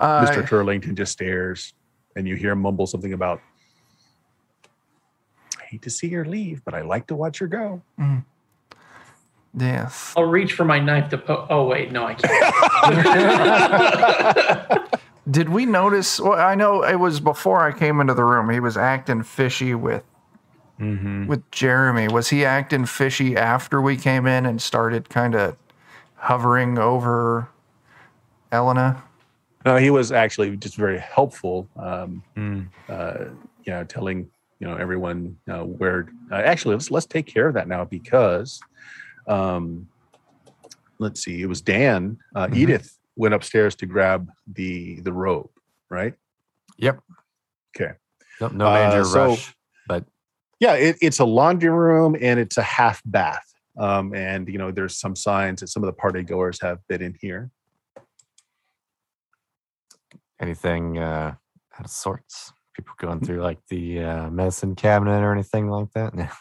Uh, 0.00 0.24
Mr. 0.26 0.42
Turlington 0.46 0.94
just 0.96 1.12
stares, 1.12 1.74
and 2.16 2.26
you 2.26 2.34
hear 2.36 2.52
him 2.52 2.60
mumble 2.62 2.86
something 2.86 3.12
about, 3.12 3.40
I 5.58 5.64
hate 5.64 5.82
to 5.82 5.90
see 5.90 6.08
her 6.10 6.24
leave, 6.24 6.64
but 6.64 6.74
I 6.74 6.80
like 6.82 7.06
to 7.08 7.14
watch 7.14 7.38
her 7.38 7.46
go. 7.46 7.82
Yes. 9.56 10.14
I'll 10.16 10.24
reach 10.24 10.52
for 10.54 10.64
my 10.64 10.78
knife 10.78 11.08
to 11.10 11.18
po- 11.18 11.46
Oh 11.50 11.66
wait, 11.66 11.90
no, 11.92 12.06
I 12.06 12.14
can't. 12.14 12.30
Did 15.30 15.48
we 15.48 15.66
notice? 15.66 16.20
Well, 16.20 16.38
I 16.38 16.54
know 16.54 16.82
it 16.84 16.96
was 16.96 17.20
before 17.20 17.60
I 17.64 17.72
came 17.76 18.00
into 18.00 18.14
the 18.14 18.24
room. 18.24 18.48
He 18.50 18.60
was 18.60 18.76
acting 18.76 19.22
fishy 19.22 19.74
with 19.74 20.04
Mm-hmm. 20.80 21.26
with 21.26 21.50
Jeremy. 21.50 22.08
Was 22.08 22.30
he 22.30 22.42
acting 22.42 22.86
fishy 22.86 23.36
after 23.36 23.82
we 23.82 23.98
came 23.98 24.26
in 24.26 24.46
and 24.46 24.62
started 24.62 25.10
kind 25.10 25.34
of 25.34 25.58
hovering 26.14 26.78
over 26.78 27.48
Elena? 28.50 29.02
No, 29.64 29.76
he 29.76 29.90
was 29.90 30.10
actually 30.12 30.56
just 30.56 30.76
very 30.76 30.98
helpful. 30.98 31.68
Um, 31.76 32.22
Mm. 32.36 32.68
uh, 32.88 33.24
you 33.64 33.72
know, 33.72 33.84
telling 33.84 34.30
you 34.58 34.66
know 34.66 34.76
everyone 34.76 35.36
uh, 35.50 35.64
where. 35.64 36.08
Uh, 36.30 36.36
actually, 36.36 36.74
let's 36.76 36.90
let's 36.90 37.06
take 37.06 37.26
care 37.26 37.46
of 37.48 37.54
that 37.54 37.68
now 37.68 37.84
because, 37.84 38.60
um, 39.26 39.88
let's 40.98 41.22
see, 41.22 41.42
it 41.42 41.46
was 41.46 41.60
Dan. 41.60 42.18
Uh, 42.34 42.46
Mhm. 42.46 42.56
Edith 42.56 42.98
went 43.16 43.34
upstairs 43.34 43.74
to 43.76 43.86
grab 43.86 44.30
the 44.46 45.00
the 45.00 45.12
robe, 45.12 45.50
right? 45.90 46.14
Yep. 46.78 47.00
Okay. 47.76 47.92
No, 48.40 48.48
no 48.48 48.66
Uh, 48.66 48.88
major 48.88 49.04
so- 49.04 49.28
rush, 49.30 49.54
but 49.86 50.04
Yeah, 50.58 50.74
it, 50.74 50.96
it's 51.00 51.20
a 51.20 51.24
laundry 51.24 51.70
room 51.70 52.14
and 52.20 52.38
it's 52.38 52.58
a 52.58 52.62
half 52.62 53.00
bath. 53.06 53.46
Um, 53.78 54.14
and 54.14 54.46
you 54.48 54.58
know, 54.58 54.70
there's 54.70 54.98
some 54.98 55.16
signs 55.16 55.60
that 55.60 55.68
some 55.68 55.82
of 55.82 55.86
the 55.86 55.92
party 55.94 56.22
goers 56.22 56.60
have 56.60 56.86
been 56.86 57.00
in 57.00 57.14
here. 57.20 57.50
Anything 60.40 60.98
uh, 60.98 61.34
out 61.78 61.84
of 61.84 61.90
sorts? 61.90 62.52
People 62.74 62.94
going 62.98 63.20
through 63.20 63.42
like 63.42 63.58
the 63.68 64.00
uh, 64.00 64.30
medicine 64.30 64.74
cabinet 64.74 65.22
or 65.22 65.32
anything 65.32 65.68
like 65.68 65.90
that? 65.92 66.32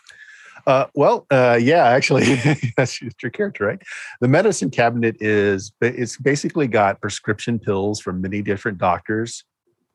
Uh, 0.68 0.86
well, 0.94 1.26
uh, 1.32 1.58
yeah, 1.60 1.86
actually, 1.86 2.36
that's 2.78 3.00
just 3.00 3.22
your 3.24 3.32
character, 3.32 3.66
right? 3.66 3.82
The 4.22 4.28
medicine 4.28 4.70
cabinet 4.70 5.18
is 5.20 5.72
it's 5.82 6.18
basically 6.18 6.68
got 6.68 7.02
prescription 7.02 7.60
pills 7.60 8.00
from 8.00 8.22
many 8.22 8.42
different 8.42 8.78
doctors, 8.78 9.44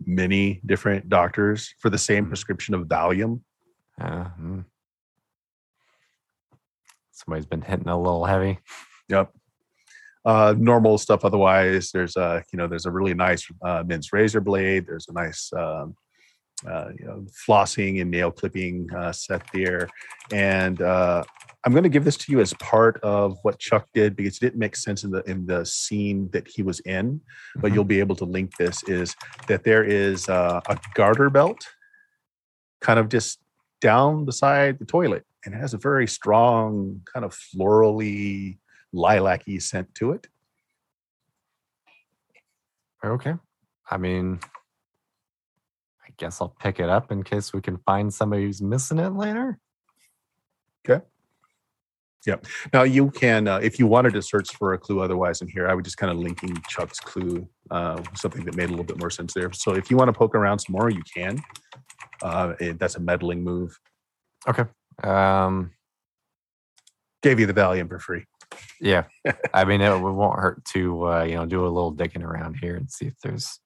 many 0.05 0.61
different 0.66 1.09
doctors 1.09 1.72
for 1.80 1.90
the 1.90 1.98
same 1.98 2.26
Mhm. 2.26 2.28
prescription 2.28 2.74
of 2.74 2.82
Valium. 2.88 3.40
Uh, 4.00 4.28
mm. 4.40 4.64
Somebody's 7.12 7.46
been 7.46 7.62
hitting 7.62 7.88
a 7.88 7.96
little 7.96 8.24
heavy. 8.24 8.59
Yep. 9.09 9.32
Uh, 10.24 10.54
normal 10.58 10.96
stuff. 10.96 11.24
Otherwise, 11.24 11.90
there's 11.92 12.16
a 12.16 12.42
you 12.52 12.56
know 12.56 12.66
there's 12.66 12.86
a 12.86 12.90
really 12.90 13.12
nice 13.14 13.46
uh, 13.62 13.82
men's 13.86 14.12
razor 14.12 14.40
blade. 14.40 14.86
There's 14.86 15.06
a 15.08 15.12
nice 15.12 15.52
um, 15.52 15.94
uh, 16.66 16.88
you 16.98 17.04
know, 17.04 17.26
flossing 17.46 18.00
and 18.00 18.10
nail 18.10 18.30
clipping 18.30 18.88
uh, 18.96 19.12
set 19.12 19.42
there, 19.52 19.86
and 20.32 20.80
uh, 20.80 21.22
I'm 21.66 21.72
going 21.72 21.82
to 21.82 21.90
give 21.90 22.04
this 22.04 22.16
to 22.18 22.32
you 22.32 22.40
as 22.40 22.54
part 22.54 22.98
of 23.02 23.36
what 23.42 23.58
Chuck 23.58 23.86
did 23.92 24.16
because 24.16 24.36
it 24.36 24.40
didn't 24.40 24.58
make 24.58 24.76
sense 24.76 25.04
in 25.04 25.10
the 25.10 25.22
in 25.30 25.44
the 25.44 25.64
scene 25.66 26.30
that 26.32 26.48
he 26.48 26.62
was 26.62 26.80
in. 26.80 27.20
But 27.56 27.70
Mhm. 27.70 27.74
you'll 27.74 27.84
be 27.84 28.00
able 28.00 28.16
to 28.16 28.24
link 28.24 28.56
this 28.56 28.82
is 28.84 29.14
that 29.48 29.64
there 29.64 29.84
is 29.84 30.26
uh, 30.30 30.60
a 30.68 30.78
garter 30.94 31.28
belt, 31.28 31.66
kind 32.80 32.98
of 32.98 33.10
just 33.10 33.40
down 33.82 34.24
beside 34.24 34.78
the 34.78 34.86
toilet, 34.86 35.24
and 35.44 35.54
it 35.54 35.58
has 35.58 35.74
a 35.74 35.78
very 35.78 36.06
strong 36.06 37.02
kind 37.12 37.26
of 37.26 37.36
florally 37.54 38.58
lilac-y 38.95 39.59
scent 39.59 39.95
to 39.97 40.12
it. 40.12 40.28
Okay. 43.05 43.34
I 43.90 43.97
mean, 43.99 44.40
I 46.03 46.11
guess 46.16 46.40
I'll 46.40 46.57
pick 46.61 46.80
it 46.80 46.88
up 46.88 47.12
in 47.12 47.22
case 47.22 47.53
we 47.53 47.61
can 47.61 47.76
find 47.78 48.12
somebody 48.12 48.45
who's 48.45 48.62
missing 48.62 48.99
it 48.99 49.11
later. 49.11 49.59
Okay. 50.88 51.05
Yep. 52.26 52.47
Now 52.72 52.84
you 52.84 53.11
can, 53.11 53.47
uh, 53.47 53.59
if 53.59 53.78
you 53.78 53.86
wanted 53.86 54.14
to 54.14 54.22
search 54.22 54.55
for 54.57 54.72
a 54.72 54.78
clue 54.78 55.01
otherwise 55.01 55.42
in 55.42 55.49
here, 55.49 55.68
I 55.68 55.74
would 55.74 55.84
just 55.84 55.99
kind 55.99 56.11
of 56.11 56.16
linking 56.18 56.57
Chuck's 56.68 56.99
clue, 56.99 57.47
uh, 57.70 58.03
something 58.14 58.45
that 58.47 58.57
made 58.57 58.68
a 58.68 58.70
little 58.70 58.84
bit 58.84 58.99
more 58.99 59.11
sense 59.11 59.34
there. 59.34 59.53
So 59.53 59.74
if 59.74 59.90
you 59.90 59.99
want 59.99 60.09
to 60.09 60.12
poke 60.14 60.34
around 60.34 60.61
some 60.61 60.72
more, 60.72 60.88
you 60.88 61.03
can. 61.14 61.42
Uh, 62.22 62.55
it- 62.61 62.78
that's 62.78 62.97
a 62.97 63.01
meddling 63.01 63.42
move. 63.42 63.78
Okay. 64.49 64.64
Um, 65.03 65.72
Gave 67.22 67.40
you 67.40 67.47
the 67.47 67.55
Valium 67.55 67.88
for 67.88 67.99
free. 67.99 68.26
Yeah. 68.80 69.05
I 69.52 69.64
mean, 69.64 69.80
it, 69.80 69.90
it 69.96 69.98
won't 70.00 70.38
hurt 70.38 70.64
to 70.66 71.09
uh, 71.09 71.24
you 71.24 71.34
know 71.34 71.46
do 71.46 71.64
a 71.64 71.68
little 71.68 71.90
digging 71.90 72.22
around 72.22 72.55
here 72.55 72.76
and 72.76 72.90
see 72.90 73.07
if 73.07 73.14
there's 73.22 73.61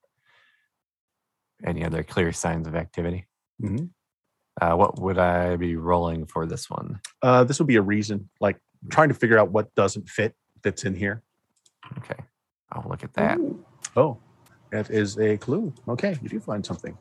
any 1.64 1.84
other 1.84 2.02
clear 2.02 2.32
signs 2.32 2.66
of 2.66 2.74
activity. 2.74 3.26
Mhm. 3.62 3.90
Uh, 4.60 4.74
what 4.74 5.00
would 5.00 5.18
I 5.18 5.56
be 5.56 5.76
rolling 5.76 6.26
for 6.26 6.46
this 6.46 6.68
one? 6.68 7.00
Uh, 7.22 7.44
this 7.44 7.58
would 7.58 7.68
be 7.68 7.76
a 7.76 7.82
reason, 7.82 8.28
like 8.40 8.58
trying 8.90 9.08
to 9.08 9.14
figure 9.14 9.38
out 9.38 9.52
what 9.52 9.72
doesn't 9.74 10.08
fit 10.08 10.34
that's 10.62 10.84
in 10.84 10.94
here. 10.94 11.22
Okay. 11.98 12.16
I'll 12.72 12.88
look 12.88 13.04
at 13.04 13.14
that. 13.14 13.38
Oh, 13.96 14.18
that 14.72 14.90
is 14.90 15.18
a 15.18 15.36
clue. 15.38 15.72
Okay, 15.88 16.16
you 16.22 16.28
do 16.28 16.40
find 16.40 16.64
something. 16.64 16.96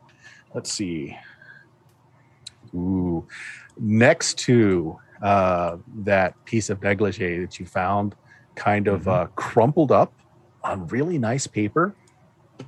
Let's 0.54 0.72
see. 0.72 1.18
Ooh, 2.74 3.28
next 3.78 4.38
to 4.40 4.98
uh, 5.22 5.78
that 6.04 6.34
piece 6.46 6.70
of 6.70 6.82
negligee 6.82 7.40
that 7.40 7.60
you 7.60 7.66
found, 7.66 8.16
kind 8.56 8.88
of 8.88 9.02
Mhm. 9.04 9.08
uh, 9.12 9.26
crumpled 9.36 9.92
up 9.92 10.14
on 10.64 10.88
really 10.88 11.18
nice 11.18 11.48
paper. 11.48 11.96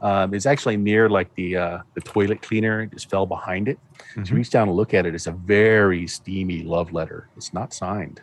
Um, 0.01 0.33
it's 0.33 0.45
actually 0.45 0.77
near 0.77 1.09
like 1.09 1.33
the 1.35 1.57
uh, 1.57 1.79
the 1.95 2.01
toilet 2.01 2.41
cleaner. 2.41 2.81
It 2.81 2.91
just 2.91 3.09
fell 3.09 3.25
behind 3.25 3.67
it. 3.67 3.79
So 4.15 4.21
Mhm. 4.21 4.29
you 4.29 4.35
reach 4.37 4.49
down 4.51 4.67
and 4.67 4.77
look 4.77 4.93
at 4.93 5.05
it. 5.05 5.15
It's 5.15 5.27
a 5.27 5.31
very 5.31 6.05
steamy 6.07 6.63
love 6.63 6.93
letter. 6.93 7.27
It's 7.35 7.53
not 7.53 7.73
signed. 7.73 8.21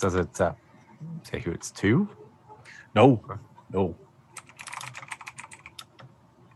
Does 0.00 0.14
it 0.14 0.40
uh, 0.40 0.52
say 1.22 1.40
who 1.40 1.50
it's 1.50 1.70
to? 1.72 2.08
No, 2.94 3.22
no. 3.70 3.94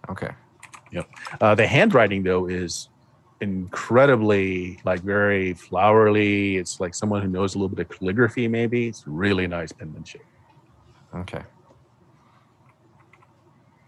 Okay. 0.08 0.30
Yep. 0.92 1.08
Uh, 1.40 1.54
the 1.54 1.66
handwriting 1.66 2.22
though 2.22 2.46
is 2.46 2.88
incredibly 3.44 4.80
like 4.84 5.02
very 5.02 5.52
flowery. 5.52 6.56
It's 6.56 6.80
like 6.80 6.94
someone 6.94 7.20
who 7.20 7.28
knows 7.28 7.54
a 7.54 7.58
little 7.58 7.74
bit 7.74 7.86
of 7.86 7.96
calligraphy. 7.96 8.48
Maybe 8.48 8.88
it's 8.88 9.04
really 9.06 9.46
nice 9.46 9.70
penmanship. 9.70 10.24
Okay. 11.14 11.42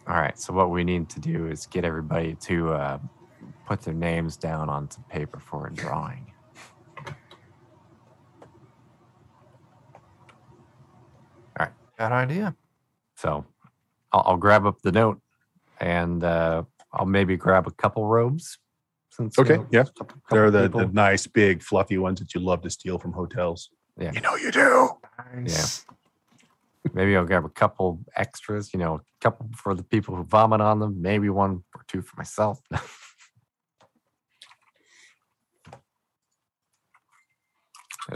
All 0.06 0.16
right. 0.16 0.38
So 0.38 0.52
what 0.52 0.70
we 0.70 0.84
need 0.84 1.08
to 1.08 1.20
do 1.20 1.48
is 1.48 1.66
get 1.66 1.84
everybody 1.84 2.34
to 2.42 2.72
uh, 2.72 2.98
put 3.66 3.80
their 3.80 3.94
names 3.94 4.36
down 4.36 4.68
onto 4.68 4.98
paper 5.10 5.40
for 5.40 5.66
a 5.68 5.72
drawing. 5.72 6.32
All 7.08 7.14
right. 11.58 11.72
Bad 11.96 12.12
idea. 12.12 12.54
So 13.16 13.46
I'll, 14.12 14.22
I'll 14.26 14.36
grab 14.36 14.66
up 14.66 14.82
the 14.82 14.92
note 14.92 15.18
and 15.80 16.22
uh, 16.22 16.62
I'll 16.92 17.06
maybe 17.06 17.36
grab 17.38 17.66
a 17.66 17.72
couple 17.72 18.06
robes. 18.06 18.58
Since 19.16 19.36
you 19.38 19.44
Okay, 19.44 19.56
know, 19.56 19.66
yeah. 19.72 19.84
couple- 19.84 20.06
They're 20.30 20.46
couple 20.46 20.50
the, 20.50 20.68
the 20.68 20.78
people- 20.80 20.94
nice 20.94 21.26
big 21.26 21.62
fluffy 21.62 21.96
ones 21.98 22.20
that 22.20 22.34
you 22.34 22.40
love 22.40 22.60
to 22.62 22.70
steal 22.70 22.98
from 22.98 23.12
hotels. 23.12 23.70
Yeah. 23.98 24.12
you 24.12 24.20
know 24.20 24.36
you 24.36 24.50
do. 24.52 24.90
Nice. 25.34 25.86
maybe 26.92 27.16
I'll 27.16 27.24
grab 27.24 27.46
a 27.46 27.48
couple 27.48 27.98
extras. 28.14 28.74
You 28.74 28.78
know, 28.80 28.96
a 28.96 29.00
couple 29.22 29.48
for 29.56 29.74
the 29.74 29.82
people 29.82 30.14
who 30.14 30.22
vomit 30.24 30.60
on 30.60 30.80
them. 30.80 31.00
Maybe 31.00 31.30
one 31.30 31.64
or 31.74 31.82
two 31.88 32.02
for 32.02 32.14
myself. 32.18 32.60
And 32.70 32.80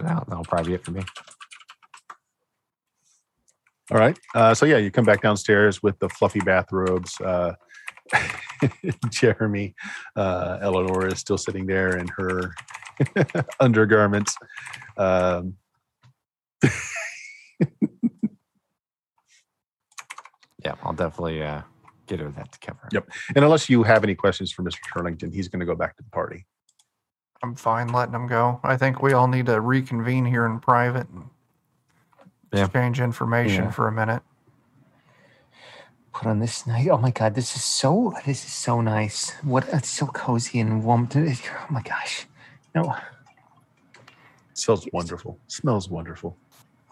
that'll, 0.07 0.25
that'll 0.27 0.45
probably 0.45 0.71
be 0.71 0.75
it 0.75 0.85
for 0.85 0.93
me. 0.93 1.03
All 3.91 3.99
right. 3.99 4.19
Uh, 4.35 4.55
so 4.55 4.67
yeah, 4.67 4.77
you 4.77 4.91
come 4.91 5.05
back 5.05 5.21
downstairs 5.23 5.83
with 5.83 5.99
the 5.99 6.09
fluffy 6.11 6.41
bathrobes. 6.41 7.21
Uh, 7.21 7.55
Jeremy, 9.11 9.75
uh, 10.17 10.59
Eleanor 10.61 11.07
is 11.09 11.19
still 11.19 11.39
sitting 11.39 11.67
there 11.67 11.97
in 11.97 12.09
her 12.09 12.53
undergarments. 13.61 14.35
Um, 14.97 15.57
Yeah, 20.65 20.75
I'll 20.83 20.93
definitely 20.93 21.43
uh, 21.43 21.63
get 22.07 22.21
her 22.21 22.29
that 22.33 22.53
to 22.53 22.59
cover. 22.59 22.89
Yep. 22.93 23.09
and 23.35 23.45
unless 23.45 23.71
you 23.71 23.83
have 23.83 24.05
any 24.05 24.15
questions 24.15 24.53
for 24.53 24.63
Mr. 24.63 24.77
Turlington, 24.95 25.33
he's 25.33 25.49
going 25.49 25.61
to 25.61 25.67
go 25.67 25.75
back 25.75 25.97
to 25.97 26.03
the 26.03 26.11
party. 26.11 26.45
I'm 27.43 27.55
fine 27.55 27.89
letting 27.89 28.15
him 28.15 28.27
go. 28.27 28.61
I 28.63 28.77
think 28.77 29.01
we 29.01 29.15
all 29.15 29.27
need 29.27 29.47
to 29.47 29.61
reconvene 29.61 30.27
here 30.27 30.45
in 30.45 30.61
private 30.61 31.09
and 31.09 31.31
Yeah. 32.53 32.65
exchange 32.65 33.01
information 33.01 33.65
Yeah. 33.65 33.71
for 33.71 33.89
a 33.89 33.93
minute. 33.93 34.23
Put 36.13 36.27
on 36.27 36.41
this 36.41 36.67
night. 36.67 36.89
Oh 36.89 36.99
my 36.99 37.11
god, 37.13 37.35
this 37.35 37.55
is 37.57 37.63
so 37.65 38.13
this 38.27 38.45
is 38.45 38.53
so 38.53 38.81
nice. 38.81 39.31
What 39.43 39.69
it's 39.73 39.89
so 39.89 40.07
cozy 40.07 40.59
and 40.61 40.83
warm. 40.85 41.07
To, 41.09 41.33
oh 41.33 41.67
my 41.71 41.83
gosh. 41.83 42.27
No. 42.75 42.95
smells 44.55 44.87
wonderful. 44.93 45.39
Smells 45.49 45.89
wonderful. 45.89 46.37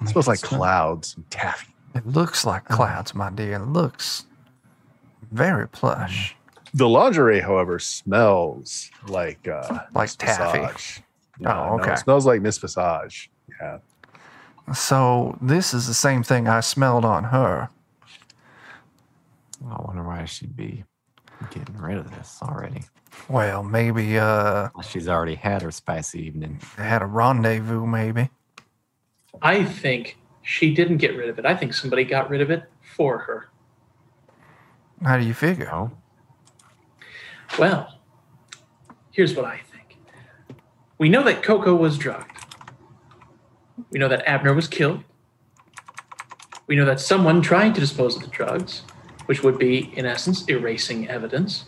Oh 0.01 0.07
smells 0.07 0.27
God, 0.27 0.31
like 0.33 0.39
smell- 0.39 0.61
clouds 0.61 1.15
and 1.17 1.31
taffy. 1.31 1.75
It 1.95 2.07
looks 2.07 2.45
like 2.47 2.63
Uh-huh. 2.71 2.77
clouds, 2.77 3.15
my 3.15 3.31
dear. 3.31 3.55
It 3.55 3.67
looks 3.67 4.27
very 5.33 5.67
plush. 5.69 6.37
The 6.75 6.89
lingerie, 6.89 7.41
however, 7.41 7.79
smells 7.79 8.91
like 9.09 9.49
uh, 9.49 9.81
Like 9.95 10.05
Miss 10.09 10.17
taffy. 10.17 10.59
Visage. 10.61 11.03
Oh, 11.41 11.45
no, 11.45 11.79
okay. 11.81 11.93
it 11.95 11.99
smells 11.99 12.27
like 12.27 12.41
Miss 12.43 12.59
Visage. 12.59 13.31
Yeah. 13.61 13.79
So 14.75 15.37
this 15.41 15.73
is 15.73 15.87
the 15.87 15.95
same 15.95 16.23
thing 16.23 16.47
I 16.47 16.61
smelled 16.61 17.05
on 17.05 17.25
her. 17.25 17.71
I 19.67 19.83
wonder 19.83 20.03
why 20.03 20.25
she'd 20.25 20.57
be 20.57 20.85
getting 21.51 21.77
rid 21.77 21.99
of 21.99 22.11
this 22.11 22.39
already. 22.43 22.85
Well, 23.29 23.63
maybe 23.63 24.19
uh 24.19 24.69
She's 24.89 25.09
already 25.09 25.35
had 25.35 25.63
her 25.63 25.71
spicy 25.71 26.21
evening. 26.27 26.61
they 26.77 26.85
had 26.85 27.03
a 27.03 27.07
rendezvous, 27.07 27.87
maybe. 27.87 28.31
I 29.43 29.65
think 29.65 30.19
she 30.43 30.75
didn't 30.75 30.97
get 30.99 31.17
rid 31.17 31.29
of 31.29 31.39
it. 31.39 31.47
I 31.47 31.55
think 31.55 31.75
somebody 31.75 32.05
got 32.05 32.29
rid 32.31 32.41
of 32.41 32.51
it 32.51 32.65
for 32.81 33.19
her. 33.19 33.49
How 35.05 35.17
do 35.19 35.25
you 35.25 35.35
figure? 35.35 35.71
Oh, 35.73 35.91
Well, 37.59 37.99
here's 39.13 39.35
what 39.37 39.45
I 39.45 39.61
think. 39.71 39.97
We 40.99 41.09
know 41.09 41.23
that 41.23 41.43
Coco 41.43 41.75
was 41.75 41.97
drugged. 41.99 42.33
We 43.91 43.99
know 43.99 44.09
that 44.09 44.27
Abner 44.27 44.55
was 44.55 44.67
killed. 44.67 45.05
We 46.67 46.75
know 46.77 46.85
that 46.85 47.01
someone 47.01 47.41
tried 47.41 47.75
to 47.77 47.81
dispose 47.81 48.17
of 48.17 48.23
the 48.23 48.29
drugs, 48.29 48.83
which 49.29 49.43
would 49.43 49.59
be, 49.59 49.93
in 49.95 50.07
essence, 50.07 50.49
erasing 50.49 51.07
evidence. 51.07 51.67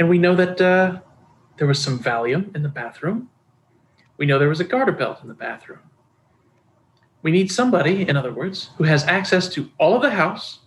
And 0.00 0.08
we 0.08 0.18
know 0.18 0.34
that 0.34 0.60
uh, 0.60 0.98
there 1.58 1.68
was 1.68 1.80
some 1.80 2.00
Valium 2.00 2.52
in 2.56 2.64
the 2.64 2.68
bathroom. 2.68 3.30
We 4.16 4.26
know 4.26 4.36
there 4.36 4.48
was 4.48 4.58
a 4.58 4.64
garter 4.64 4.90
belt 4.90 5.20
in 5.22 5.28
the 5.28 5.34
bathroom. 5.34 5.78
We 7.22 7.30
need 7.30 7.52
somebody, 7.52 8.02
in 8.02 8.16
other 8.16 8.32
words, 8.32 8.70
who 8.78 8.84
has 8.84 9.04
access 9.04 9.48
to 9.50 9.70
all 9.78 9.94
of 9.94 10.02
the 10.02 10.10
house 10.10 10.58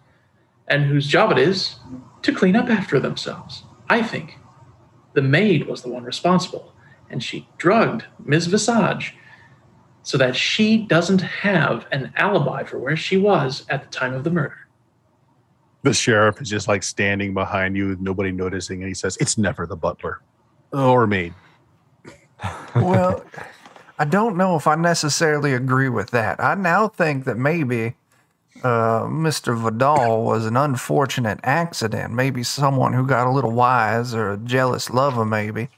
and 0.70 0.86
whose 0.86 1.06
job 1.06 1.34
it 1.34 1.38
is 1.38 1.76
to 2.22 2.34
clean 2.34 2.56
up 2.56 2.70
after 2.70 2.98
themselves. 2.98 3.64
I 3.90 4.02
think 4.02 4.38
the 5.16 5.22
maid 5.22 5.68
was 5.68 5.82
the 5.82 5.90
one 5.90 6.06
responsible, 6.06 6.74
and 7.10 7.22
she 7.22 7.50
drugged 7.58 8.06
Ms. 8.24 8.48
Visage 8.48 9.18
so 10.10 10.18
that 10.18 10.36
she 10.36 10.76
doesn't 10.76 11.22
have 11.22 11.86
an 11.92 12.12
alibi 12.16 12.64
for 12.64 12.80
where 12.80 12.98
she 12.98 13.16
was 13.16 13.64
at 13.70 13.84
the 13.84 13.90
time 13.96 14.16
of 14.16 14.24
the 14.24 14.32
murder. 14.32 14.58
The 15.84 15.94
sheriff 15.94 16.42
is 16.42 16.50
just 16.50 16.68
like 16.68 16.82
standing 16.82 17.36
behind 17.36 17.78
you 17.78 17.90
with 17.90 18.00
nobody 18.00 18.32
noticing, 18.32 18.82
and 18.82 18.88
he 18.88 18.96
says, 18.96 19.18
It's 19.22 19.38
never 19.38 19.68
the 19.68 19.76
butler 19.76 20.20
or 20.74 21.06
me. 21.06 21.32
well, 22.76 23.24
I 24.00 24.06
don't 24.06 24.36
know 24.36 24.56
if 24.56 24.66
I 24.66 24.74
necessarily 24.74 25.54
agree 25.54 25.90
with 25.90 26.10
that. 26.10 26.44
I 26.44 26.56
now 26.56 26.88
think 26.88 27.26
that 27.26 27.38
maybe 27.38 27.96
uh, 28.64 29.04
Mr. 29.04 29.56
Vidal 29.56 30.24
was 30.24 30.48
an 30.48 30.58
unfortunate 30.58 31.40
accident. 31.44 32.16
Maybe 32.16 32.42
someone 32.42 32.94
who 32.94 33.06
got 33.06 33.28
a 33.28 33.32
little 33.32 33.52
wise 33.52 34.16
or 34.16 34.32
a 34.32 34.38
jealous 34.38 34.90
lover, 34.90 35.24
maybe. 35.24 35.70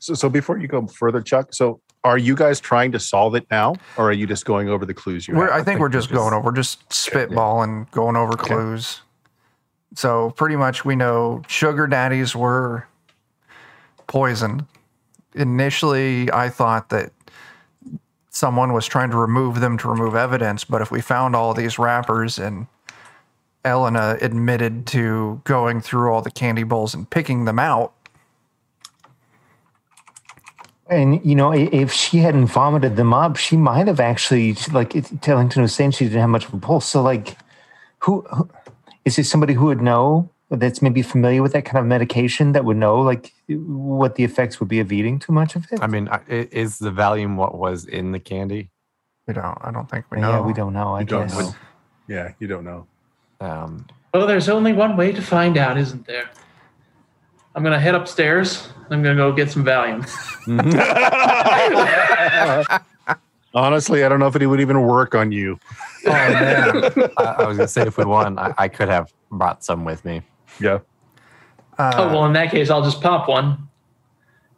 So, 0.00 0.14
so 0.14 0.28
before 0.28 0.58
you 0.58 0.66
go 0.66 0.84
further, 0.88 1.22
Chuck, 1.22 1.54
so 1.54 1.80
are 2.04 2.18
you 2.18 2.34
guys 2.34 2.60
trying 2.60 2.92
to 2.92 3.00
solve 3.00 3.34
it 3.34 3.46
now, 3.50 3.76
or 3.96 4.10
are 4.10 4.12
you 4.12 4.26
just 4.26 4.44
going 4.44 4.68
over 4.68 4.86
the 4.86 4.94
clues 4.94 5.26
you 5.26 5.34
We're, 5.34 5.50
have? 5.50 5.52
I 5.52 5.56
think 5.56 5.80
we're 5.80 5.90
think 5.90 5.94
we're 5.94 6.00
just 6.00 6.10
going 6.10 6.34
over, 6.34 6.52
just 6.52 6.88
spitballing, 6.90 7.90
going 7.90 8.16
over 8.16 8.34
clues. 8.34 9.02
So 9.94 10.30
pretty 10.30 10.56
much 10.56 10.84
we 10.84 10.96
know 10.96 11.42
sugar 11.48 11.86
daddies 11.86 12.36
were 12.36 12.86
poisoned. 14.06 14.64
Initially, 15.34 16.30
I 16.32 16.48
thought 16.48 16.90
that 16.90 17.12
someone 18.30 18.72
was 18.72 18.86
trying 18.86 19.10
to 19.10 19.16
remove 19.16 19.60
them 19.60 19.78
to 19.78 19.88
remove 19.88 20.14
evidence, 20.14 20.64
but 20.64 20.82
if 20.82 20.90
we 20.90 21.00
found 21.00 21.34
all 21.34 21.54
these 21.54 21.78
wrappers 21.78 22.38
and 22.38 22.66
Elena 23.64 24.16
admitted 24.20 24.86
to 24.86 25.40
going 25.44 25.80
through 25.80 26.12
all 26.12 26.22
the 26.22 26.30
candy 26.30 26.62
bowls 26.62 26.94
and 26.94 27.08
picking 27.08 27.44
them 27.44 27.58
out, 27.58 27.92
And 30.90 31.24
you 31.24 31.34
know, 31.34 31.52
if 31.52 31.92
she 31.92 32.18
hadn't 32.18 32.46
vomited 32.46 32.96
them 32.96 33.12
up, 33.12 33.36
she 33.36 33.56
might 33.56 33.86
have 33.86 34.00
actually 34.00 34.54
like 34.72 34.94
it, 34.96 35.04
Tellington 35.20 35.62
was 35.62 35.74
saying 35.74 35.90
she 35.92 36.04
didn't 36.04 36.20
have 36.20 36.30
much 36.30 36.46
of 36.46 36.54
a 36.54 36.58
pulse. 36.58 36.86
So 36.86 37.02
like, 37.02 37.36
who, 38.00 38.22
who 38.32 38.48
is 39.04 39.16
there 39.16 39.24
somebody 39.24 39.52
who 39.54 39.66
would 39.66 39.82
know 39.82 40.30
that's 40.50 40.80
maybe 40.80 41.02
familiar 41.02 41.42
with 41.42 41.52
that 41.52 41.66
kind 41.66 41.76
of 41.78 41.84
medication 41.84 42.52
that 42.52 42.64
would 42.64 42.78
know 42.78 43.00
like 43.02 43.32
what 43.48 44.14
the 44.14 44.24
effects 44.24 44.60
would 44.60 44.68
be 44.68 44.80
of 44.80 44.90
eating 44.90 45.18
too 45.18 45.32
much 45.32 45.56
of 45.56 45.66
it? 45.70 45.78
I 45.82 45.86
mean, 45.86 46.08
I- 46.08 46.20
i- 46.28 46.48
is 46.50 46.78
the 46.78 46.90
Valium 46.90 47.36
what 47.36 47.58
was 47.58 47.84
in 47.84 48.12
the 48.12 48.18
candy? 48.20 48.70
we 49.26 49.34
don't. 49.34 49.58
I 49.60 49.70
don't 49.70 49.90
think 49.90 50.06
we 50.10 50.20
know. 50.20 50.30
yeah, 50.30 50.40
we 50.40 50.54
don't 50.54 50.72
know. 50.72 50.94
I 50.94 51.00
You 51.00 51.06
don't 51.06 51.28
know. 51.28 51.54
Yeah, 52.08 52.32
you 52.38 52.46
don't 52.46 52.64
know. 52.64 52.86
Um, 53.42 53.84
Well, 54.14 54.26
there's 54.26 54.48
only 54.48 54.72
one 54.72 54.96
way 54.96 55.12
to 55.12 55.20
find 55.20 55.58
out, 55.58 55.76
isn't 55.76 56.06
there? 56.06 56.30
I'm 57.58 57.64
going 57.64 57.72
to 57.72 57.80
head 57.80 57.96
upstairs. 57.96 58.68
I'm 58.88 59.02
going 59.02 59.16
to 59.16 59.20
go 59.20 59.32
get 59.32 59.50
some 59.50 59.64
Valium. 59.64 60.06
Honestly, 63.52 64.04
I 64.04 64.08
don't 64.08 64.20
know 64.20 64.28
if 64.28 64.36
it 64.36 64.46
would 64.46 64.60
even 64.60 64.80
work 64.82 65.16
on 65.16 65.32
you. 65.32 65.58
Oh 66.06 66.10
man. 66.10 67.10
I, 67.16 67.24
I 67.24 67.48
was 67.48 67.56
gonna 67.56 67.66
say 67.66 67.82
if 67.82 67.98
we 67.98 68.04
won, 68.04 68.38
I, 68.38 68.54
I 68.58 68.68
could 68.68 68.88
have 68.88 69.12
brought 69.32 69.64
some 69.64 69.84
with 69.84 70.04
me. 70.04 70.22
Yeah. 70.60 70.78
Uh, 71.76 71.92
oh, 71.96 72.08
well, 72.10 72.26
in 72.26 72.32
that 72.34 72.52
case, 72.52 72.70
I'll 72.70 72.84
just 72.84 73.00
pop 73.00 73.28
one. 73.28 73.66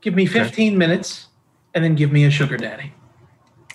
Give 0.02 0.14
me 0.14 0.26
15 0.26 0.76
minutes 0.76 1.28
and 1.72 1.82
then 1.82 1.94
give 1.94 2.12
me 2.12 2.24
a 2.24 2.30
sugar 2.30 2.58
daddy. 2.58 2.92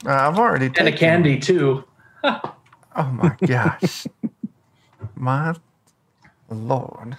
uh, 0.05 0.11
I've 0.11 0.37
already 0.37 0.67
And 0.67 0.75
a 0.77 0.83
taken- 0.91 0.97
candy, 0.99 1.39
too. 1.39 1.83
Oh 2.23 2.53
my 3.11 3.35
gosh. 3.43 4.05
my 5.15 5.55
lord. 6.47 7.17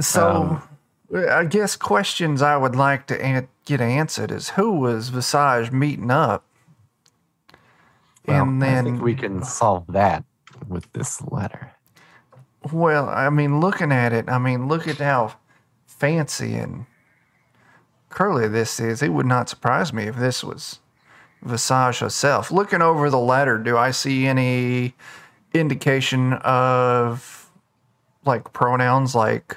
So, 0.00 0.62
um, 1.12 1.26
I 1.30 1.44
guess 1.44 1.76
questions 1.76 2.42
I 2.42 2.56
would 2.56 2.76
like 2.76 3.06
to 3.08 3.20
an- 3.22 3.48
get 3.64 3.80
answered 3.80 4.30
is 4.30 4.50
who 4.50 4.72
was 4.72 5.08
Visage 5.08 5.70
meeting 5.72 6.10
up? 6.10 6.44
Well, 8.26 8.42
and 8.42 8.62
I 8.62 8.66
then, 8.66 8.84
think 8.84 9.02
we 9.02 9.14
can 9.14 9.42
solve 9.42 9.84
that 9.88 10.24
with 10.68 10.92
this 10.92 11.22
letter. 11.22 11.72
well, 12.72 13.08
I 13.08 13.30
mean, 13.30 13.60
looking 13.60 13.90
at 13.92 14.12
it, 14.12 14.28
I 14.28 14.38
mean, 14.38 14.68
look 14.68 14.86
at 14.86 14.98
how 14.98 15.34
fancy 15.86 16.54
and 16.56 16.84
curly 18.10 18.48
this 18.48 18.78
is. 18.80 19.02
It 19.02 19.12
would 19.12 19.26
not 19.26 19.48
surprise 19.48 19.92
me 19.92 20.04
if 20.04 20.16
this 20.16 20.44
was 20.44 20.80
Visage 21.42 22.00
herself. 22.00 22.50
Looking 22.50 22.82
over 22.82 23.08
the 23.10 23.18
letter, 23.18 23.58
do 23.58 23.78
I 23.78 23.92
see 23.92 24.26
any 24.26 24.94
indication 25.54 26.32
of 26.34 27.50
like 28.24 28.52
pronouns 28.52 29.14
like 29.14 29.56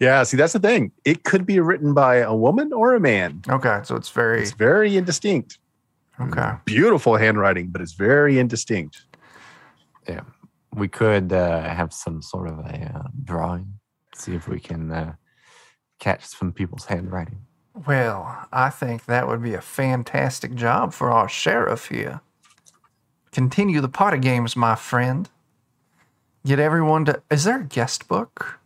Yeah. 0.00 0.22
See, 0.22 0.36
that's 0.36 0.52
the 0.52 0.60
thing. 0.60 0.92
It 1.04 1.24
could 1.24 1.44
be 1.46 1.58
written 1.60 1.92
by 1.94 2.16
a 2.16 2.34
woman 2.34 2.72
or 2.72 2.94
a 2.94 3.00
man. 3.00 3.42
okay, 3.48 3.80
so 3.84 3.96
it's 3.96 4.10
very 4.10 4.42
It's 4.42 4.52
very 4.52 4.96
indistinct. 4.96 5.58
okay. 6.20 6.52
Beautiful 6.64 7.16
handwriting, 7.16 7.68
but 7.68 7.80
it's 7.80 7.94
very 7.94 8.38
indistinct. 8.38 9.02
Yeah, 10.08 10.22
we 10.74 10.88
could 10.88 11.32
uh, 11.32 11.62
have 11.62 11.92
some 11.92 12.22
sort 12.22 12.48
of 12.48 12.58
a 12.60 12.92
uh, 12.94 13.08
drawing, 13.24 13.78
see 14.14 14.34
if 14.34 14.48
we 14.48 14.58
can 14.60 14.90
uh, 14.90 15.12
catch 15.98 16.24
some 16.24 16.52
people's 16.52 16.86
handwriting. 16.86 17.40
Well, 17.86 18.46
I 18.52 18.70
think 18.70 19.04
that 19.04 19.28
would 19.28 19.42
be 19.42 19.54
a 19.54 19.60
fantastic 19.60 20.54
job 20.54 20.92
for 20.92 21.10
our 21.10 21.28
sheriff 21.28 21.88
here. 21.88 22.20
Continue 23.32 23.80
the 23.80 23.88
party 23.88 24.18
games, 24.18 24.56
my 24.56 24.74
friend. 24.74 25.28
Get 26.46 26.58
everyone 26.58 27.04
to. 27.04 27.22
Is 27.30 27.44
there 27.44 27.60
a 27.60 27.64
guest 27.64 28.08
book? 28.08 28.57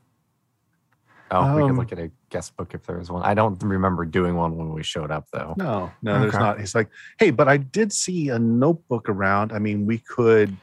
Oh, 1.34 1.56
we 1.56 1.62
Um, 1.62 1.68
could 1.70 1.76
look 1.78 1.92
at 1.92 1.98
a 1.98 2.10
guest 2.28 2.54
book 2.56 2.74
if 2.74 2.84
there 2.86 2.98
was 2.98 3.10
one. 3.10 3.22
I 3.22 3.32
don't 3.32 3.60
remember 3.62 4.04
doing 4.04 4.36
one 4.36 4.56
when 4.56 4.72
we 4.72 4.82
showed 4.82 5.10
up, 5.10 5.26
though. 5.32 5.54
No, 5.56 5.90
no, 6.02 6.20
there's 6.20 6.34
not. 6.34 6.60
He's 6.60 6.74
like, 6.74 6.90
hey, 7.18 7.30
but 7.30 7.48
I 7.48 7.56
did 7.56 7.90
see 7.92 8.28
a 8.28 8.38
notebook 8.38 9.08
around. 9.08 9.50
I 9.50 9.58
mean, 9.58 9.86
we 9.86 9.98
could 9.98 10.54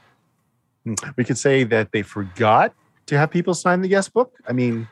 we 1.17 1.23
could 1.23 1.37
say 1.37 1.63
that 1.65 1.91
they 1.91 2.03
forgot 2.03 2.73
to 3.07 3.17
have 3.17 3.31
people 3.31 3.53
sign 3.53 3.81
the 3.81 3.87
guest 3.87 4.13
book. 4.13 4.33
I 4.47 4.53
mean, 4.53 4.87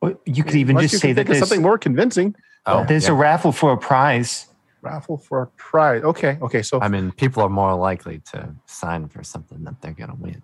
Well, 0.00 0.14
you 0.24 0.42
could 0.44 0.56
even 0.56 0.78
just 0.78 0.94
you 0.94 0.98
say 0.98 1.12
that 1.12 1.26
there's, 1.26 1.38
something 1.38 1.62
more 1.62 1.78
convincing. 1.78 2.34
Oh, 2.66 2.84
there's 2.84 3.04
yeah. 3.04 3.12
a 3.12 3.14
raffle 3.14 3.52
for 3.52 3.72
a 3.72 3.76
prize. 3.76 4.48
Raffle 4.80 5.18
for 5.18 5.42
a 5.42 5.46
prize. 5.58 6.02
Okay, 6.02 6.38
okay, 6.42 6.62
so 6.62 6.80
I 6.80 6.88
mean, 6.88 7.12
people 7.12 7.42
are 7.42 7.48
more 7.48 7.74
likely 7.74 8.20
to 8.32 8.54
sign 8.66 9.08
for 9.08 9.22
something 9.22 9.62
that 9.64 9.80
they're 9.80 9.92
going 9.92 10.10
to 10.10 10.16
win. 10.16 10.42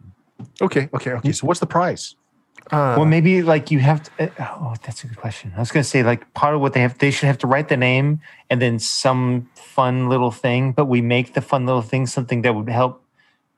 okay, 0.61 0.89
okay, 0.95 1.13
okay. 1.13 1.33
So 1.33 1.47
what's 1.47 1.61
the 1.61 1.67
prize? 1.67 2.15
Uh, 2.71 2.97
well, 2.99 3.07
maybe 3.07 3.43
like 3.43 3.71
you 3.71 3.79
have 3.79 4.03
to. 4.03 4.11
uh, 4.25 4.47
oh, 4.61 4.75
that's 4.85 5.03
a 5.03 5.07
good 5.07 5.17
question. 5.17 5.53
I 5.57 5.61
was 5.61 5.71
going 5.71 5.83
to 5.83 5.89
say 5.89 6.03
like 6.03 6.33
part 6.35 6.55
of 6.55 6.61
what 6.61 6.75
they 6.75 6.81
have, 6.81 6.99
they 6.99 7.11
should 7.11 7.27
have 7.27 7.39
to 7.39 7.47
write 7.47 7.69
the 7.69 7.77
name 7.77 8.21
and 8.51 8.61
then 8.61 8.79
some 8.79 9.49
fun 9.55 10.09
little 10.09 10.31
thing. 10.31 10.73
But 10.73 10.85
we 10.85 11.01
make 11.01 11.33
the 11.35 11.41
fun 11.41 11.65
little 11.65 11.83
thing 11.83 12.07
something 12.07 12.43
that 12.43 12.55
would 12.55 12.69
help. 12.69 13.03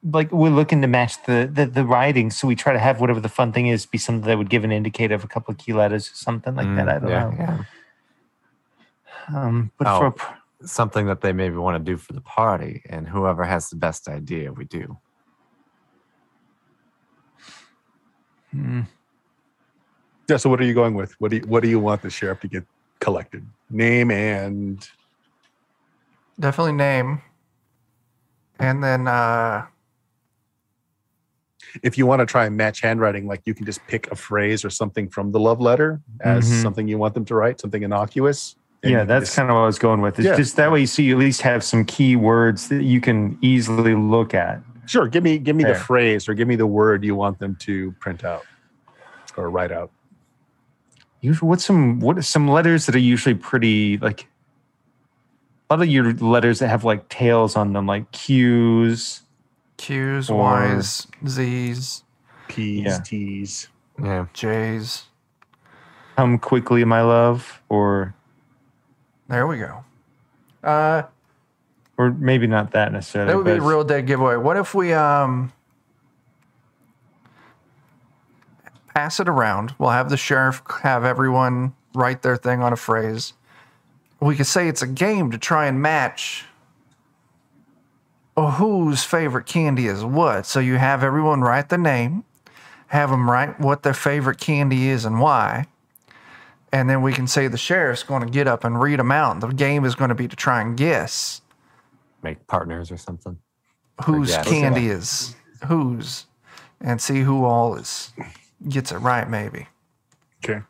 Like 0.04 0.30
we're 0.32 0.50
looking 0.50 0.80
to 0.82 0.88
match 0.88 1.22
the 1.24 1.50
the, 1.52 1.66
the 1.66 1.84
writing, 1.84 2.30
so 2.30 2.46
we 2.46 2.54
try 2.54 2.72
to 2.72 2.78
have 2.78 3.00
whatever 3.00 3.20
the 3.20 3.28
fun 3.28 3.52
thing 3.52 3.66
is 3.66 3.84
be 3.84 3.98
something 3.98 4.26
that 4.28 4.38
would 4.38 4.48
give 4.48 4.64
an 4.64 4.72
indicator 4.72 5.14
of 5.14 5.24
a 5.24 5.28
couple 5.28 5.52
of 5.52 5.58
key 5.58 5.72
letters 5.74 6.11
or 6.11 6.14
something 6.14 6.54
like 6.54 6.66
that. 6.76 6.86
Mm, 6.86 6.94
I 6.94 6.98
don't 7.00 7.11
yeah, 7.11 7.24
know. 7.24 7.34
yeah. 7.38 7.64
Um, 9.34 9.72
but 9.76 9.86
Oh. 9.88 9.98
for 9.98 10.06
a 10.06 10.12
pr- 10.12 10.34
Something 10.62 11.06
that 11.06 11.22
they 11.22 11.32
maybe 11.32 11.56
want 11.56 11.82
to 11.82 11.92
do 11.92 11.96
for 11.96 12.12
the 12.12 12.20
party, 12.20 12.82
and 12.88 13.08
whoever 13.08 13.44
has 13.44 13.70
the 13.70 13.76
best 13.76 14.08
idea, 14.08 14.52
we 14.52 14.66
do. 14.66 14.98
hmm, 18.50 18.82
Yeah. 20.31 20.37
So 20.37 20.49
what 20.49 20.61
are 20.61 20.64
you 20.64 20.74
going 20.74 20.95
with? 20.95 21.12
What 21.20 21.33
do 21.33 21.39
you, 21.39 21.43
what 21.43 21.62
do 21.62 21.68
you 21.68 21.81
want 21.81 22.03
the 22.03 22.11
sheriff 22.11 22.41
to 22.41 22.49
get 22.49 22.64
collected? 23.01 23.45
Name 23.68 24.11
and 24.12 24.89
definitely 26.39 26.72
name. 26.72 27.20
And 28.61 28.83
then 28.85 29.09
uh, 29.09 29.66
if 31.83 31.99
you 31.99 32.07
want 32.07 32.20
to 32.20 32.26
try 32.26 32.47
and 32.47 32.57
match 32.57 32.81
handwriting, 32.81 33.26
like 33.26 33.43
you 33.45 33.55
can 33.55 33.66
just 33.66 33.85
pick 33.89 34.11
a 34.12 34.14
phrase 34.14 34.64
or 34.64 34.70
something 34.70 35.09
from 35.09 35.33
the 35.33 35.41
love 35.41 35.61
letter 35.61 36.01
as 36.20 36.49
Mhm. 36.49 36.62
something 36.62 36.89
you 36.89 36.99
want 36.99 37.14
them 37.14 37.24
to 37.26 37.35
write, 37.35 37.61
something 37.61 37.83
innocuous. 37.83 38.55
yeah, 38.83 39.05
that's 39.05 39.26
just- 39.26 39.37
kind 39.37 39.51
of 39.51 39.57
what 39.57 39.62
I 39.62 39.66
was 39.66 39.78
going 39.78 40.01
with. 40.01 40.18
It's 40.18 40.26
Yeah. 40.26 40.37
just 40.37 40.57
that 40.57 40.72
way, 40.72 40.87
so 40.87 41.03
you 41.03 41.12
at 41.14 41.18
least 41.18 41.43
have 41.43 41.62
some 41.62 41.85
key 41.85 42.16
words 42.16 42.68
that 42.68 42.83
you 42.83 43.01
can 43.01 43.37
easily 43.43 43.95
look 43.95 44.33
at. 44.35 44.61
sure. 44.87 45.07
Give 45.07 45.22
me 45.22 45.39
give 45.39 45.55
me 45.55 45.62
the 45.64 45.74
phrase 45.74 46.28
or 46.28 46.35
give 46.35 46.49
me 46.49 46.57
the 46.57 46.66
word 46.66 47.05
you 47.05 47.14
want 47.14 47.39
them 47.39 47.55
to 47.61 47.93
print 48.01 48.24
out 48.24 48.45
or 49.37 49.49
write 49.51 49.70
out. 49.70 49.91
Usually, 51.20 51.48
what's 51.48 51.64
some 51.64 52.00
what 52.00 52.22
some 52.24 52.48
letters 52.48 52.86
that 52.86 52.94
are 52.94 52.98
usually 52.98 53.34
pretty 53.34 53.98
like 53.98 54.26
a 55.68 55.74
lot 55.74 55.82
of 55.82 55.88
your 55.88 56.12
letters 56.14 56.58
that 56.60 56.68
have 56.68 56.84
like 56.84 57.08
tails 57.08 57.56
on 57.56 57.72
them, 57.72 57.86
like 57.86 58.10
Q's. 58.12 59.22
Q's, 59.76 60.28
Y's, 60.28 61.06
Z's, 61.26 62.04
P's, 62.48 62.84
Yeah. 62.84 62.98
T's. 63.02 63.68
Yeah. 64.02 64.26
J's. 64.34 65.04
Come 66.16 66.38
quickly, 66.38 66.84
my 66.84 67.00
love, 67.00 67.62
or 67.70 68.14
There 69.28 69.46
we 69.46 69.58
go. 69.58 69.84
Uh, 70.62 71.02
or 71.96 72.10
maybe 72.10 72.46
not 72.46 72.72
that 72.72 72.92
necessarily. 72.92 73.30
that 73.30 73.36
would 73.36 73.46
be 73.46 73.52
a 73.52 73.60
real 73.60 73.84
dead 73.84 74.06
giveaway. 74.06 74.36
What 74.36 74.56
if 74.58 74.74
we 74.74 74.92
um 74.92 75.52
pass 78.95 79.20
it 79.20 79.28
around? 79.28 79.74
We'll 79.78 79.91
have 79.91 80.11
the 80.11 80.16
sheriff 80.16 80.62
have 80.82 81.05
everyone 81.05 81.74
write 81.95 82.22
their 82.22 82.36
thing 82.36 82.62
on 82.62 82.72
a 82.72 82.76
phrase. 82.76 83.32
We 84.20 84.36
could 84.36 84.47
say 84.47 84.68
it's 84.68 84.82
a 84.82 84.86
game 84.86 85.30
to 85.30 85.38
try 85.38 85.66
and 85.66 85.80
match 85.80 86.45
whose 88.36 89.05
favorite 89.05 89.47
candy 89.47 89.86
is 89.86 90.05
what. 90.05 90.47
So 90.47 90.61
you 90.61 90.76
have 90.76 91.03
everyone 91.03 91.43
write 91.43 91.68
the 91.68 91.78
name, 91.78 92.24
have 92.88 93.11
them 93.11 93.30
write 93.30 93.61
what 93.61 93.82
their 93.82 93.95
favorite 93.95 94.38
candy 94.38 94.88
is 94.88 95.05
and 95.05 95.20
why. 95.20 95.66
And 96.72 96.88
then 96.88 97.03
we 97.03 97.12
can 97.12 97.26
say 97.26 97.49
the 97.49 97.59
sheriff's 97.59 98.03
going 98.03 98.22
to 98.22 98.30
get 98.30 98.47
up 98.47 98.64
and 98.64 98.80
read 98.80 98.99
them 98.99 99.11
out. 99.11 99.41
The 99.41 99.49
game 99.49 99.84
is 99.84 99.95
going 99.95 100.11
to 100.11 100.14
be 100.14 100.28
to 100.28 100.36
try 100.36 100.61
and 100.61 100.76
guess 100.76 101.43
Make 102.22 102.47
partners 102.47 102.93
or 102.93 102.97
something. 102.97 103.38
whose 104.05 104.30
guess. 104.30 104.47
candy 104.49 104.88
is 104.88 105.34
whose 105.66 106.26
and 106.80 107.01
see 107.01 107.22
who 107.22 107.45
all 107.45 107.74
is 107.74 108.12
gets 108.68 108.92
it 108.92 108.98
right 108.98 109.28
maybe 109.28 109.66
Okay. 110.42 110.62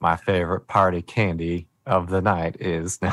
My 0.00 0.16
favorite 0.16 0.66
party 0.66 1.00
candy 1.00 1.68
of 1.86 2.10
the 2.10 2.20
night 2.20 2.56
is 2.60 2.98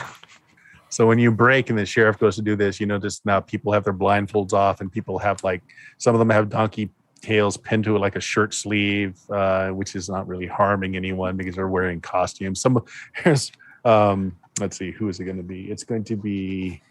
So 0.90 1.06
when 1.06 1.20
you 1.20 1.32
break 1.32 1.70
and 1.70 1.78
the 1.78 1.86
sheriff 1.86 2.18
goes 2.18 2.36
to 2.38 2.42
do 2.42 2.56
this, 2.56 2.80
you 2.80 2.88
notice 2.88 3.22
now 3.24 3.40
people 3.40 3.72
have 3.74 3.84
their 3.84 3.94
blindfolds 3.94 4.54
off 4.54 4.82
and 4.82 4.92
people 4.92 5.20
have 5.20 5.44
like 5.44 5.62
some 6.00 6.16
of 6.16 6.20
them 6.20 6.32
have 6.32 6.50
donkey 6.50 6.90
tails 7.22 7.58
pinned 7.58 7.84
to 7.84 7.96
it 7.96 8.00
like 8.00 8.16
a 8.16 8.20
shirt 8.20 8.54
sleeve, 8.54 9.20
uh, 9.30 9.70
which 9.70 9.96
is 9.96 10.10
not 10.10 10.28
really 10.28 10.48
harming 10.48 10.96
anyone 10.96 11.38
because 11.38 11.56
they're 11.56 11.68
wearing 11.68 12.02
costumes. 12.02 12.60
Some 12.60 12.84
here's 13.14 13.52
um, 13.86 14.36
let's 14.60 14.78
see, 14.78 14.92
who 14.92 15.08
is 15.10 15.20
it 15.20 15.26
going 15.26 15.38
to 15.38 15.44
be? 15.44 15.70
It's 15.70 15.84
going 15.84 16.04
to 16.06 16.16
be 16.16 16.82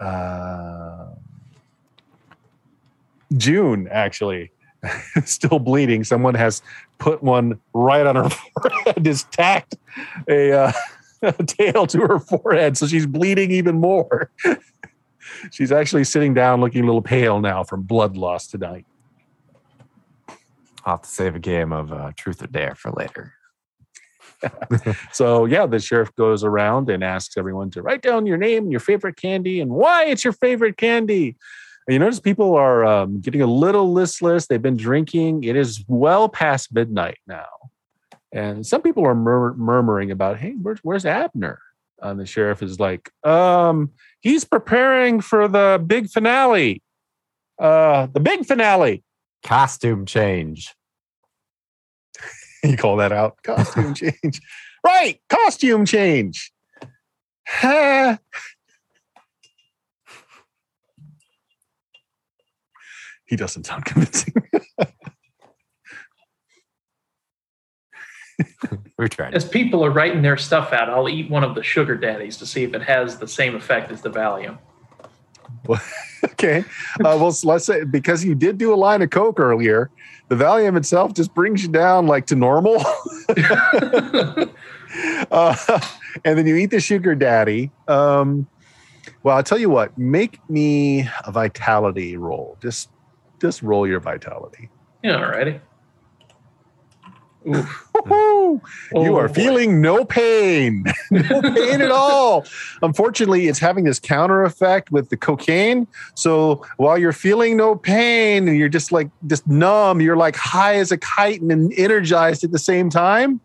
uh, 0.00 1.06
June 3.36 3.86
actually. 3.88 4.50
Still 5.24 5.58
bleeding. 5.58 6.04
Someone 6.04 6.34
has 6.34 6.62
put 6.98 7.22
one 7.22 7.60
right 7.72 8.06
on 8.06 8.16
her 8.16 8.28
forehead. 8.62 9.06
Is 9.06 9.24
tacked 9.24 9.76
a. 10.28 10.52
Uh, 10.52 10.72
a 11.22 11.32
tail 11.32 11.86
to 11.86 12.00
her 12.00 12.18
forehead, 12.18 12.76
so 12.76 12.86
she's 12.86 13.06
bleeding 13.06 13.50
even 13.50 13.80
more. 13.80 14.30
she's 15.50 15.72
actually 15.72 16.04
sitting 16.04 16.34
down, 16.34 16.60
looking 16.60 16.82
a 16.82 16.86
little 16.86 17.00
pale 17.00 17.40
now 17.40 17.64
from 17.64 17.80
blood 17.80 18.14
loss 18.14 18.46
tonight. 18.46 18.84
I'll 20.84 20.96
have 20.96 21.02
to 21.02 21.08
save 21.08 21.34
a 21.34 21.38
game 21.38 21.72
of 21.72 21.90
uh, 21.94 22.12
Truth 22.14 22.42
or 22.42 22.46
Dare 22.46 22.74
for 22.74 22.90
later. 22.90 23.32
So 25.12 25.46
yeah, 25.46 25.66
the 25.66 25.78
sheriff 25.78 26.14
goes 26.16 26.44
around 26.44 26.90
and 26.90 27.02
asks 27.02 27.36
everyone 27.36 27.70
to 27.70 27.82
write 27.82 28.02
down 28.02 28.26
your 28.26 28.36
name, 28.36 28.70
your 28.70 28.80
favorite 28.80 29.16
candy, 29.16 29.60
and 29.60 29.70
why 29.70 30.04
it's 30.04 30.24
your 30.24 30.32
favorite 30.32 30.76
candy. 30.76 31.36
You 31.88 31.98
notice 31.98 32.20
people 32.20 32.54
are 32.54 32.84
um, 32.84 33.20
getting 33.20 33.42
a 33.42 33.46
little 33.46 33.92
listless. 33.92 34.46
They've 34.46 34.62
been 34.62 34.76
drinking. 34.76 35.44
It 35.44 35.54
is 35.54 35.84
well 35.86 36.28
past 36.28 36.74
midnight 36.74 37.18
now, 37.26 37.46
and 38.32 38.66
some 38.66 38.80
people 38.80 39.06
are 39.06 39.14
mur- 39.14 39.54
murmuring 39.54 40.10
about, 40.10 40.38
"Hey, 40.38 40.54
where's 40.60 40.80
where's 40.82 41.04
Abner?" 41.04 41.58
And 42.00 42.18
the 42.18 42.26
sheriff 42.26 42.62
is 42.62 42.80
like, 42.80 43.10
"Um, 43.22 43.90
he's 44.20 44.44
preparing 44.44 45.20
for 45.20 45.46
the 45.46 45.82
big 45.86 46.08
finale. 46.08 46.82
Uh, 47.58 48.06
the 48.06 48.20
big 48.20 48.46
finale." 48.46 49.02
Costume 49.42 50.06
change. 50.06 50.74
you 52.64 52.76
call 52.76 52.96
that 52.96 53.12
out 53.12 53.36
costume 53.42 53.94
change 54.02 54.40
right 54.84 55.20
costume 55.28 55.84
change 55.84 56.52
he 63.26 63.36
doesn't 63.36 63.64
sound 63.64 63.84
convincing. 63.86 64.34
We 68.98 69.08
tried. 69.08 69.34
As 69.34 69.44
people 69.44 69.84
are 69.84 69.90
writing 69.90 70.22
their 70.22 70.36
stuff 70.36 70.72
out, 70.72 70.88
I'll 70.88 71.08
eat 71.08 71.30
one 71.30 71.44
of 71.44 71.54
the 71.54 71.62
sugar 71.62 71.96
daddies 71.96 72.36
to 72.38 72.46
see 72.46 72.62
if 72.62 72.74
it 72.74 72.82
has 72.82 73.18
the 73.18 73.28
same 73.28 73.54
effect 73.56 73.90
as 73.90 74.02
the 74.02 74.10
Valium. 74.10 74.58
okay. 76.24 76.64
Uh, 77.00 77.16
well 77.18 77.34
let's 77.44 77.66
say 77.66 77.84
because 77.84 78.24
you 78.24 78.34
did 78.34 78.58
do 78.58 78.72
a 78.72 78.76
line 78.76 79.02
of 79.02 79.10
coke 79.10 79.40
earlier 79.40 79.90
the 80.28 80.34
valium 80.34 80.76
itself 80.76 81.14
just 81.14 81.34
brings 81.34 81.62
you 81.62 81.68
down 81.68 82.06
like 82.06 82.26
to 82.26 82.34
normal. 82.34 82.82
Uh, 85.30 85.56
and 86.24 86.38
then 86.38 86.46
you 86.46 86.54
eat 86.54 86.70
the 86.70 86.78
sugar 86.78 87.16
daddy. 87.16 87.72
Um, 87.88 88.46
well 89.24 89.36
i'll 89.36 89.42
tell 89.42 89.58
you 89.58 89.68
what. 89.68 89.96
Make 89.98 90.38
me 90.48 91.08
a 91.24 91.32
vitality 91.32 92.16
roll. 92.16 92.56
Just 92.62 92.90
just 93.40 93.62
roll 93.62 93.86
your 93.86 94.00
vitality. 94.00 94.68
Yeah, 95.02 95.16
alrighty. 95.20 95.60
Oof. 97.46 97.90
You 98.06 98.60
Oh, 98.96 99.16
are 99.16 99.28
boy. 99.28 99.34
feeling 99.34 99.80
no 99.82 100.04
pain. 100.04 100.84
No 101.10 101.42
pain 101.42 101.82
at 101.82 101.90
all. 101.90 102.44
Unfortunately 102.82 103.48
it's 103.48 103.58
having 103.58 103.84
this 103.84 104.00
counter 104.00 104.42
effect 104.44 104.90
with 104.90 105.10
the 105.10 105.16
cocaine. 105.16 105.86
So 106.14 106.64
while 106.78 106.96
you're 106.96 107.12
feeling 107.12 107.56
no 107.56 107.76
pain 107.76 108.48
and 108.48 108.56
you're 108.56 108.70
just 108.70 108.92
like 108.92 109.10
just 109.26 109.46
numb 109.46 110.00
you're 110.00 110.16
like 110.16 110.36
high 110.36 110.76
as 110.76 110.90
a 110.90 110.96
kite 110.98 111.42
and 111.42 111.72
energized 111.78 112.44
at 112.44 112.50
the 112.52 112.58
same 112.58 112.88
time. 112.90 113.40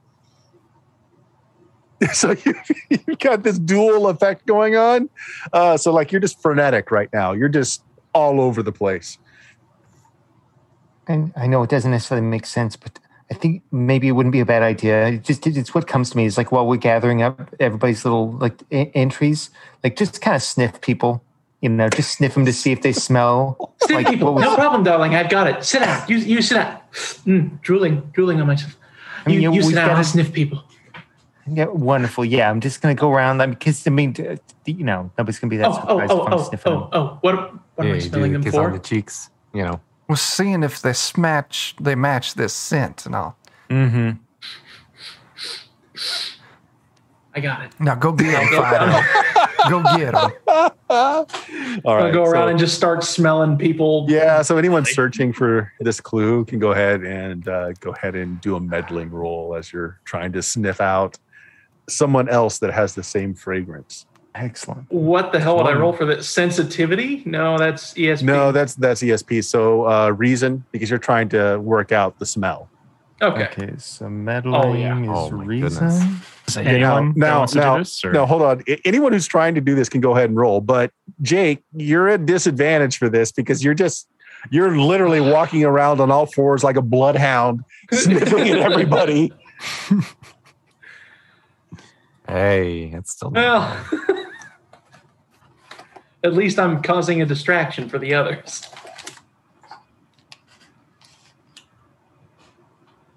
So 2.14 2.34
you, 2.46 2.54
you've 2.90 3.20
got 3.20 3.44
this 3.44 3.60
dual 3.60 4.08
effect 4.08 4.46
going 4.46 4.78
on. 4.78 5.10
Uh, 5.52 5.76
so 5.76 5.92
like 5.92 6.14
you're 6.14 6.22
just 6.22 6.42
frenetic 6.42 6.92
right 6.92 7.10
now. 7.12 7.34
You're 7.34 7.50
just 7.50 7.84
all 8.14 8.40
over 8.40 8.64
the 8.64 8.72
place 8.72 9.18
And 11.10 11.34
I 11.36 11.47
know 11.47 11.64
it 11.64 11.70
doesn't 11.72 11.89
necessarily 11.91 12.26
make 12.26 12.45
sense, 12.45 12.76
but 12.76 12.99
I 13.32 13.34
think 13.34 13.64
maybe 13.72 14.07
it 14.07 14.12
wouldn't 14.12 14.32
be 14.32 14.39
a 14.39 14.45
bad 14.45 14.62
idea. 14.64 15.07
It 15.07 15.24
just 15.24 15.45
it's 15.47 15.74
what 15.74 15.88
comes 15.88 16.12
to 16.12 16.18
me 16.18 16.26
is 16.26 16.38
like 16.38 16.51
while 16.51 16.66
we're 16.68 16.78
gathering 16.78 17.22
up 17.24 17.53
everybody's 17.60 18.05
little 18.05 18.32
like 18.34 18.62
e- 18.72 18.91
entries, 18.93 19.49
like 19.84 19.95
just 19.97 20.22
kind 20.22 20.36
of 20.36 20.43
sniff 20.43 20.80
people, 20.82 21.24
you 21.62 21.70
know, 21.70 21.89
just 21.89 22.12
sniff 22.18 22.36
them 22.36 22.45
to 22.45 22.53
see 22.53 22.72
if 22.72 22.84
they 22.84 22.93
smell. 22.93 23.74
Sniff 23.82 23.97
like 24.03 24.07
people. 24.07 24.28
what 24.28 24.36
was- 24.36 24.43
No 24.43 24.55
problem, 24.55 24.84
darling. 24.84 25.16
I've 25.16 25.30
got 25.30 25.47
it. 25.47 25.64
Sit 25.66 25.80
down. 25.82 26.07
You, 26.07 26.18
you 26.18 26.41
sit 26.43 26.55
down. 26.55 26.80
Mm, 27.26 27.62
drooling, 27.62 28.01
drooling 28.14 28.39
on 28.39 28.47
myself. 28.47 28.78
I 29.26 29.30
mean, 29.30 29.41
you, 29.41 29.49
you- 29.51 29.55
you 29.57 29.64
sit 29.64 29.76
down. 29.76 29.88
got 29.89 29.97
I'll 29.97 30.03
to- 30.03 30.10
sniff 30.10 30.32
people. 30.32 30.64
Yeah, 31.51 31.66
wonderful. 31.66 32.24
Yeah, 32.24 32.51
I'm 32.51 32.62
just 32.62 32.80
gonna 32.82 32.93
go 32.93 33.12
around 33.12 33.39
them 33.39 33.49
because 33.51 33.88
I 33.88 33.89
mean, 33.89 34.16
you 34.66 34.84
know, 34.84 35.10
nobody's 35.18 35.39
gonna 35.39 35.49
be 35.49 35.57
that 35.57 35.68
Oh, 35.68 35.72
oh, 35.72 35.76
surprised 35.80 36.12
oh, 36.12 36.22
if 36.22 36.28
I'm 36.28 36.34
oh, 36.34 36.43
sniffing 36.43 36.72
oh, 36.74 36.80
them. 36.80 36.89
oh. 36.93 37.18
What, 37.22 37.36
what 37.36 37.53
yeah, 37.80 37.84
am 37.86 37.91
I 37.91 37.95
you 37.95 38.01
smelling 38.01 38.32
do 38.32 38.34
them 38.38 38.43
kiss 38.43 38.53
on 38.55 38.72
the 38.74 38.80
cheeks. 38.80 39.30
You 39.53 39.64
know, 39.64 39.82
was 40.10 40.20
seeing 40.22 40.64
if 40.64 40.82
they 40.82 40.93
match 41.18 41.76
they 41.80 41.95
match 41.95 42.34
this 42.34 42.53
scent, 42.53 43.05
and 43.05 43.16
I'll 43.16 43.38
Mm-hmm. 43.70 44.18
I 47.36 47.39
got 47.41 47.62
it. 47.66 47.80
now 47.80 47.93
go 47.95 48.12
get 48.12 48.28
him, 48.41 48.47
Fido. 48.49 49.01
go 49.70 49.84
get 49.97 50.16
him. 50.16 50.32
All 50.89 51.93
I'll 51.93 52.12
go 52.12 52.24
around 52.24 52.45
so- 52.45 52.47
and 52.47 52.60
just 52.60 52.76
start 52.76 53.03
smelling 53.03 53.55
people. 53.57 54.07
yeah. 54.10 54.41
So 54.41 54.57
anyone 54.57 54.84
searching 54.86 55.32
for 55.32 55.72
this 55.80 56.01
clue 56.01 56.43
can 56.45 56.57
go 56.57 56.72
ahead 56.72 57.03
and 57.03 57.47
uh, 57.47 57.74
go 57.74 57.91
ahead 57.91 58.16
and 58.16 58.41
do 58.41 58.55
a 58.55 58.60
meddling 58.60 59.12
roll 59.12 59.53
as 59.55 59.72
you're 59.72 59.99
trying 60.05 60.32
to 60.34 60.41
sniff 60.41 60.82
out 60.82 61.20
someone 61.88 62.28
else 62.30 62.57
that 62.60 62.74
has 62.74 62.95
the 62.95 63.03
same 63.03 63.36
fragrance. 63.36 64.07
Excellent. 64.36 64.86
What 64.91 65.32
the 65.32 65.39
hell 65.39 65.57
would 65.57 65.65
I 65.65 65.73
roll 65.73 65.91
for 65.91 66.05
that? 66.05 66.23
Sensitivity? 66.23 67.23
No, 67.25 67.57
that's 67.57 67.93
ESP. 67.95 68.23
No, 68.23 68.51
that's 68.51 68.75
that's 68.75 69.01
ESP. 69.01 69.43
So 69.43 69.88
uh, 69.89 70.09
reason 70.11 70.63
because 70.71 70.89
you're 70.89 70.99
trying 70.99 71.30
to 71.30 71.57
work 71.59 71.91
out 71.91 72.19
the 72.19 72.25
smell. 72.25 72.69
okay. 73.21 73.45
Okay, 73.47 73.73
so 73.77 74.07
meddling 74.09 74.82
yeah. 74.82 75.01
is 75.01 75.09
Oh 75.09 75.30
reason. 75.32 75.69
goodness. 75.88 76.03
Is 76.47 76.57
Okay, 76.57 76.69
anyone 76.75 77.07
now, 77.07 77.13
that 77.13 77.17
now, 77.19 77.39
wants 77.39 77.55
now, 77.55 77.77
this? 77.80 78.03
No, 78.05 78.25
hold 78.25 78.41
on. 78.43 78.63
A- 78.67 78.80
Anyone 78.88 79.13
who's 79.13 79.27
trying 79.27 79.55
to 79.55 79.61
do 79.61 79.75
this 79.75 79.89
can 79.89 79.99
go 80.01 80.15
ahead 80.15 80.30
and 80.30 80.38
roll. 80.38 80.61
But 80.61 80.91
Jake, 81.21 81.63
you're 81.75 82.07
at 82.07 82.25
disadvantage 82.25 82.97
for 82.97 83.09
this 83.09 83.32
because 83.32 83.63
you're 83.63 83.73
just 83.73 84.07
you're 84.51 84.77
literally 84.77 85.19
walking 85.21 85.65
around 85.65 85.99
on 85.99 86.11
all 86.11 86.25
fours 86.27 86.63
like 86.63 86.75
a 86.77 86.82
bloodhound, 86.82 87.61
sniffing 87.91 88.47
at 88.49 88.59
everybody. 88.59 89.34
Hey, 92.27 92.91
it's 92.93 93.11
still 93.13 93.32
Well, 93.32 93.86
at 96.24 96.34
least 96.34 96.59
I'm 96.59 96.82
causing 96.82 97.22
a 97.22 97.26
distraction 97.26 97.88
for 97.89 97.99
the 97.99 98.13
others. 98.13 98.63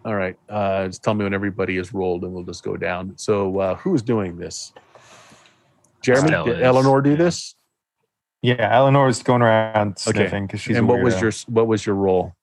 All 0.05 0.15
right. 0.15 0.37
Uh, 0.49 0.87
just 0.87 1.03
tell 1.03 1.15
me 1.15 1.25
when 1.25 1.35
everybody 1.35 1.77
is 1.77 1.95
rolled, 1.95 2.25
and 2.25 2.33
we'll 2.33 2.43
just 2.43 2.65
go 2.65 2.77
down. 2.77 3.17
So, 3.17 3.59
uh, 3.59 3.75
who's 3.77 4.03
doing 4.03 4.37
this? 4.37 4.73
Jeremy, 6.03 6.29
Stella 6.29 6.47
did 6.47 6.59
is, 6.59 6.65
Eleanor 6.65 7.01
do 7.01 7.11
yeah. 7.11 7.17
this? 7.17 7.55
Yeah, 8.43 8.77
Eleanor's 8.77 9.23
going 9.23 9.43
around 9.43 9.93
Okay. 9.93 10.13
sniffing 10.13 10.47
because 10.47 10.61
she's. 10.61 10.77
and 10.77 10.89
a 10.89 10.93
what 10.93 11.01
was 11.01 11.21
your 11.21 11.31
what 11.47 11.69
was 11.69 11.87
your 11.87 11.95
roll? 11.95 12.35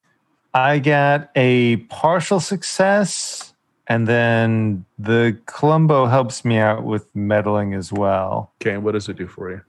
I 0.54 0.80
got 0.80 1.30
a 1.36 1.78
partial 1.88 2.40
success, 2.40 3.54
and 3.88 4.08
then 4.08 4.86
the 4.98 5.38
Columbo 5.46 6.06
helps 6.06 6.46
me 6.46 6.58
out 6.58 6.86
with 6.86 7.14
meddling 7.14 7.74
as 7.74 7.92
well. 7.92 8.54
Okay, 8.62 8.76
and 8.76 8.84
what 8.84 8.94
does 8.94 9.10
it 9.10 9.18
do 9.18 9.28
for 9.28 9.52
you? 9.52 9.62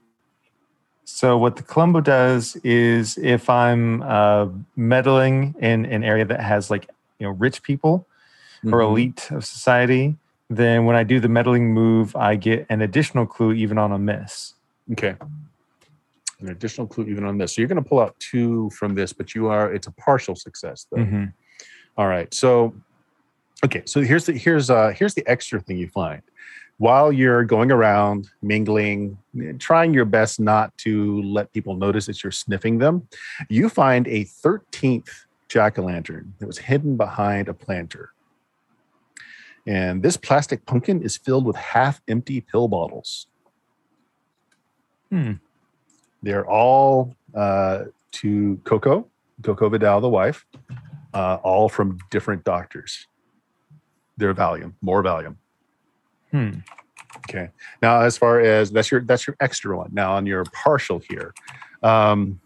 So 1.05 1.37
what 1.37 1.55
the 1.55 1.63
Columbo 1.63 2.01
does 2.01 2.55
is 2.63 3.17
if 3.17 3.49
I'm 3.49 4.01
uh, 4.03 4.47
meddling 4.75 5.55
in 5.59 5.85
an 5.85 6.03
area 6.03 6.25
that 6.25 6.39
has 6.39 6.69
like 6.69 6.89
you 7.19 7.27
know 7.27 7.33
rich 7.33 7.61
people 7.63 8.07
or 8.65 8.79
Mhm. 8.79 8.85
elite 8.89 9.31
of 9.31 9.43
society, 9.45 10.15
then 10.49 10.85
when 10.85 10.95
I 10.95 11.03
do 11.03 11.19
the 11.19 11.29
meddling 11.29 11.73
move, 11.73 12.15
I 12.15 12.35
get 12.35 12.65
an 12.69 12.81
additional 12.81 13.25
clue 13.25 13.53
even 13.53 13.77
on 13.77 13.91
a 13.91 13.97
miss. 13.97 14.53
Okay. 14.91 15.15
An 16.39 16.49
additional 16.49 16.87
clue 16.87 17.05
even 17.05 17.23
on 17.23 17.37
this. 17.37 17.55
So 17.55 17.61
you're 17.61 17.69
going 17.69 17.81
to 17.83 17.87
pull 17.87 17.99
out 17.99 18.15
two 18.19 18.69
from 18.71 18.95
this, 18.95 19.13
but 19.13 19.33
you 19.35 19.47
are 19.47 19.71
it's 19.73 19.87
a 19.87 19.91
partial 19.91 20.35
success 20.35 20.85
though. 20.91 20.97
Mhm. 21.03 21.33
All 21.97 22.07
right. 22.07 22.31
So 22.33 22.73
okay, 23.65 23.83
so 23.85 24.01
here's 24.01 24.25
the 24.25 24.33
here's 24.33 24.69
uh 24.69 24.89
here's 24.95 25.13
the 25.13 25.27
extra 25.27 25.59
thing 25.59 25.77
you 25.77 25.87
find. 25.87 26.21
While 26.81 27.11
you're 27.11 27.43
going 27.43 27.71
around 27.71 28.27
mingling, 28.41 29.15
trying 29.59 29.93
your 29.93 30.03
best 30.03 30.39
not 30.39 30.75
to 30.79 31.21
let 31.21 31.53
people 31.53 31.75
notice 31.75 32.07
that 32.07 32.23
you're 32.23 32.31
sniffing 32.31 32.79
them, 32.79 33.07
you 33.49 33.69
find 33.69 34.07
a 34.07 34.25
13th 34.25 35.11
jack-o'-lantern 35.47 36.31
that 36.39 36.47
was 36.47 36.57
hidden 36.57 36.97
behind 36.97 37.49
a 37.49 37.53
planter. 37.53 38.13
And 39.67 40.01
this 40.01 40.17
plastic 40.17 40.65
pumpkin 40.65 41.03
is 41.03 41.17
filled 41.17 41.45
with 41.45 41.55
half-empty 41.55 42.41
pill 42.41 42.67
bottles. 42.67 43.27
Hmm. 45.11 45.33
They're 46.23 46.49
all 46.49 47.15
uh, 47.35 47.83
to 48.13 48.59
Coco, 48.63 49.07
Coco 49.43 49.69
Vidal, 49.69 50.01
the 50.01 50.09
wife, 50.09 50.47
uh, 51.13 51.37
all 51.43 51.69
from 51.69 51.99
different 52.09 52.43
doctors. 52.43 53.05
Their 54.17 54.33
Valium, 54.33 54.73
more 54.81 55.03
Valium. 55.03 55.35
Hmm. 56.31 56.51
Okay. 57.29 57.49
Now, 57.81 58.01
as 58.01 58.17
far 58.17 58.39
as 58.39 58.71
that's 58.71 58.89
your 58.91 59.01
that's 59.01 59.27
your 59.27 59.35
extra 59.39 59.77
one. 59.77 59.89
Now, 59.93 60.13
on 60.13 60.25
your 60.25 60.43
partial 60.45 60.99
here, 61.09 61.33
um, 61.83 62.39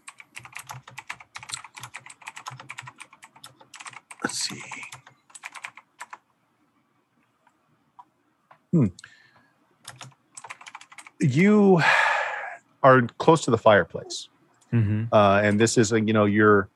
let's 4.22 4.38
see. 4.48 4.60
Hmm. 8.72 8.86
You 11.20 11.80
are 12.82 13.02
close 13.18 13.42
to 13.44 13.50
the 13.50 13.58
fireplace 13.58 14.28
Mhm. 14.72 15.08
uh, 15.12 15.40
and 15.42 15.58
this 15.58 15.78
is 15.78 15.92
a, 15.92 16.00
you 16.00 16.12
know 16.12 16.24
you're 16.26 16.68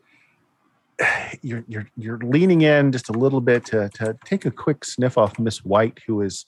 you're 1.42 1.64
you're 1.68 1.86
you're 1.96 2.18
leaning 2.18 2.62
in 2.62 2.92
just 2.92 3.08
a 3.08 3.12
little 3.12 3.40
bit 3.40 3.64
to 3.66 3.88
to 3.90 4.16
take 4.24 4.44
a 4.46 4.50
quick 4.50 4.84
sniff 4.84 5.18
off 5.18 5.38
Miss 5.38 5.64
White, 5.64 5.98
who 6.06 6.22
is 6.22 6.46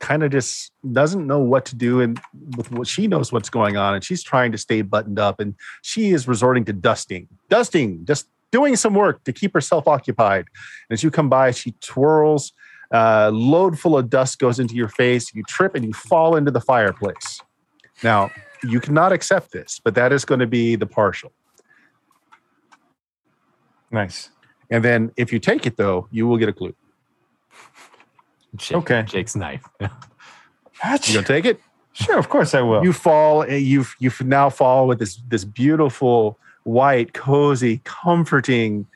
kind 0.00 0.22
of 0.22 0.30
just 0.30 0.72
doesn't 0.92 1.26
know 1.26 1.38
what 1.38 1.64
to 1.66 1.76
do 1.76 2.00
and 2.00 2.20
with 2.56 2.70
what 2.70 2.86
she 2.86 3.06
knows 3.06 3.32
what's 3.32 3.50
going 3.50 3.76
on, 3.76 3.94
and 3.94 4.04
she's 4.04 4.22
trying 4.22 4.52
to 4.52 4.58
stay 4.58 4.82
buttoned 4.82 5.18
up, 5.18 5.40
and 5.40 5.54
she 5.82 6.10
is 6.10 6.28
resorting 6.28 6.64
to 6.66 6.72
dusting, 6.72 7.28
dusting, 7.48 8.04
just 8.04 8.28
doing 8.50 8.76
some 8.76 8.94
work 8.94 9.24
to 9.24 9.32
keep 9.32 9.52
herself 9.52 9.88
occupied. 9.88 10.46
And 10.88 10.94
as 10.94 11.02
you 11.02 11.10
come 11.10 11.28
by, 11.28 11.50
she 11.50 11.72
twirls. 11.80 12.52
Uh, 12.92 13.30
load 13.32 13.78
full 13.78 13.98
of 13.98 14.08
dust 14.08 14.38
goes 14.38 14.60
into 14.60 14.74
your 14.74 14.88
face. 14.88 15.34
You 15.34 15.42
trip 15.48 15.74
and 15.74 15.84
you 15.84 15.92
fall 15.92 16.36
into 16.36 16.52
the 16.52 16.60
fireplace. 16.60 17.40
Now, 18.02 18.30
you 18.62 18.78
cannot 18.80 19.12
accept 19.12 19.52
this, 19.52 19.80
but 19.82 19.94
that 19.96 20.12
is 20.12 20.24
going 20.24 20.40
to 20.40 20.46
be 20.46 20.76
the 20.76 20.86
partial. 20.86 21.32
Nice. 23.90 24.30
And 24.70 24.84
then 24.84 25.12
if 25.16 25.32
you 25.32 25.38
take 25.38 25.66
it 25.66 25.76
though, 25.76 26.08
you 26.10 26.26
will 26.26 26.36
get 26.36 26.48
a 26.48 26.52
clue. 26.52 26.74
Jake, 28.56 28.76
Okay. 28.78 29.02
Jake's 29.02 29.36
knife. 29.36 29.64
You 30.84 31.14
gonna 31.14 31.22
take 31.26 31.44
it? 31.44 31.60
Sure, 31.92 32.18
of 32.18 32.28
course 32.28 32.52
I 32.54 32.60
will. 32.60 32.82
You 32.84 32.92
fall. 32.92 33.44
eh, 33.44 33.56
You 33.56 33.84
you 34.00 34.10
now 34.24 34.50
fall 34.50 34.86
with 34.88 34.98
this 34.98 35.16
this 35.28 35.44
beautiful 35.44 36.38
white, 36.64 37.14
cozy, 37.14 37.80
comforting, 37.84 38.86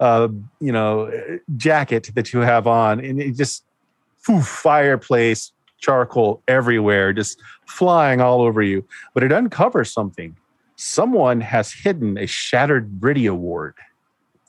uh, 0.00 0.28
you 0.60 0.72
know, 0.72 1.10
jacket 1.56 2.10
that 2.14 2.32
you 2.32 2.40
have 2.40 2.66
on, 2.66 3.00
and 3.00 3.20
it 3.22 3.36
just 3.36 3.64
poof, 4.26 4.46
fireplace, 4.46 5.52
charcoal 5.78 6.42
everywhere, 6.48 7.12
just 7.12 7.40
flying 7.66 8.20
all 8.20 8.42
over 8.42 8.60
you. 8.60 8.84
But 9.14 9.22
it 9.22 9.32
uncovers 9.32 9.92
something. 9.92 10.36
Someone 10.76 11.40
has 11.40 11.72
hidden 11.72 12.18
a 12.18 12.26
shattered 12.26 13.00
Britty 13.00 13.26
Award. 13.26 13.74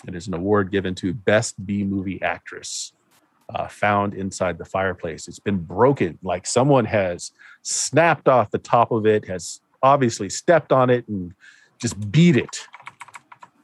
It 0.07 0.15
is 0.15 0.28
an 0.28 0.34
award 0.34 0.72
given 0.72 0.95
to 0.95 1.13
Best 1.13 1.65
B 1.65 1.84
Movie 1.84 2.22
Actress. 2.22 2.93
Uh, 3.53 3.67
found 3.67 4.13
inside 4.13 4.59
the 4.59 4.65
fireplace. 4.65 5.27
It's 5.27 5.39
been 5.39 5.57
broken, 5.57 6.19
like 6.21 6.45
someone 6.45 6.85
has 6.85 7.31
snapped 7.63 8.27
off 8.27 8.51
the 8.51 8.59
top 8.59 8.91
of 8.91 9.07
it, 9.07 9.27
has 9.27 9.61
obviously 9.81 10.29
stepped 10.29 10.71
on 10.71 10.91
it 10.91 11.07
and 11.07 11.33
just 11.79 12.11
beat 12.11 12.37
it 12.37 12.67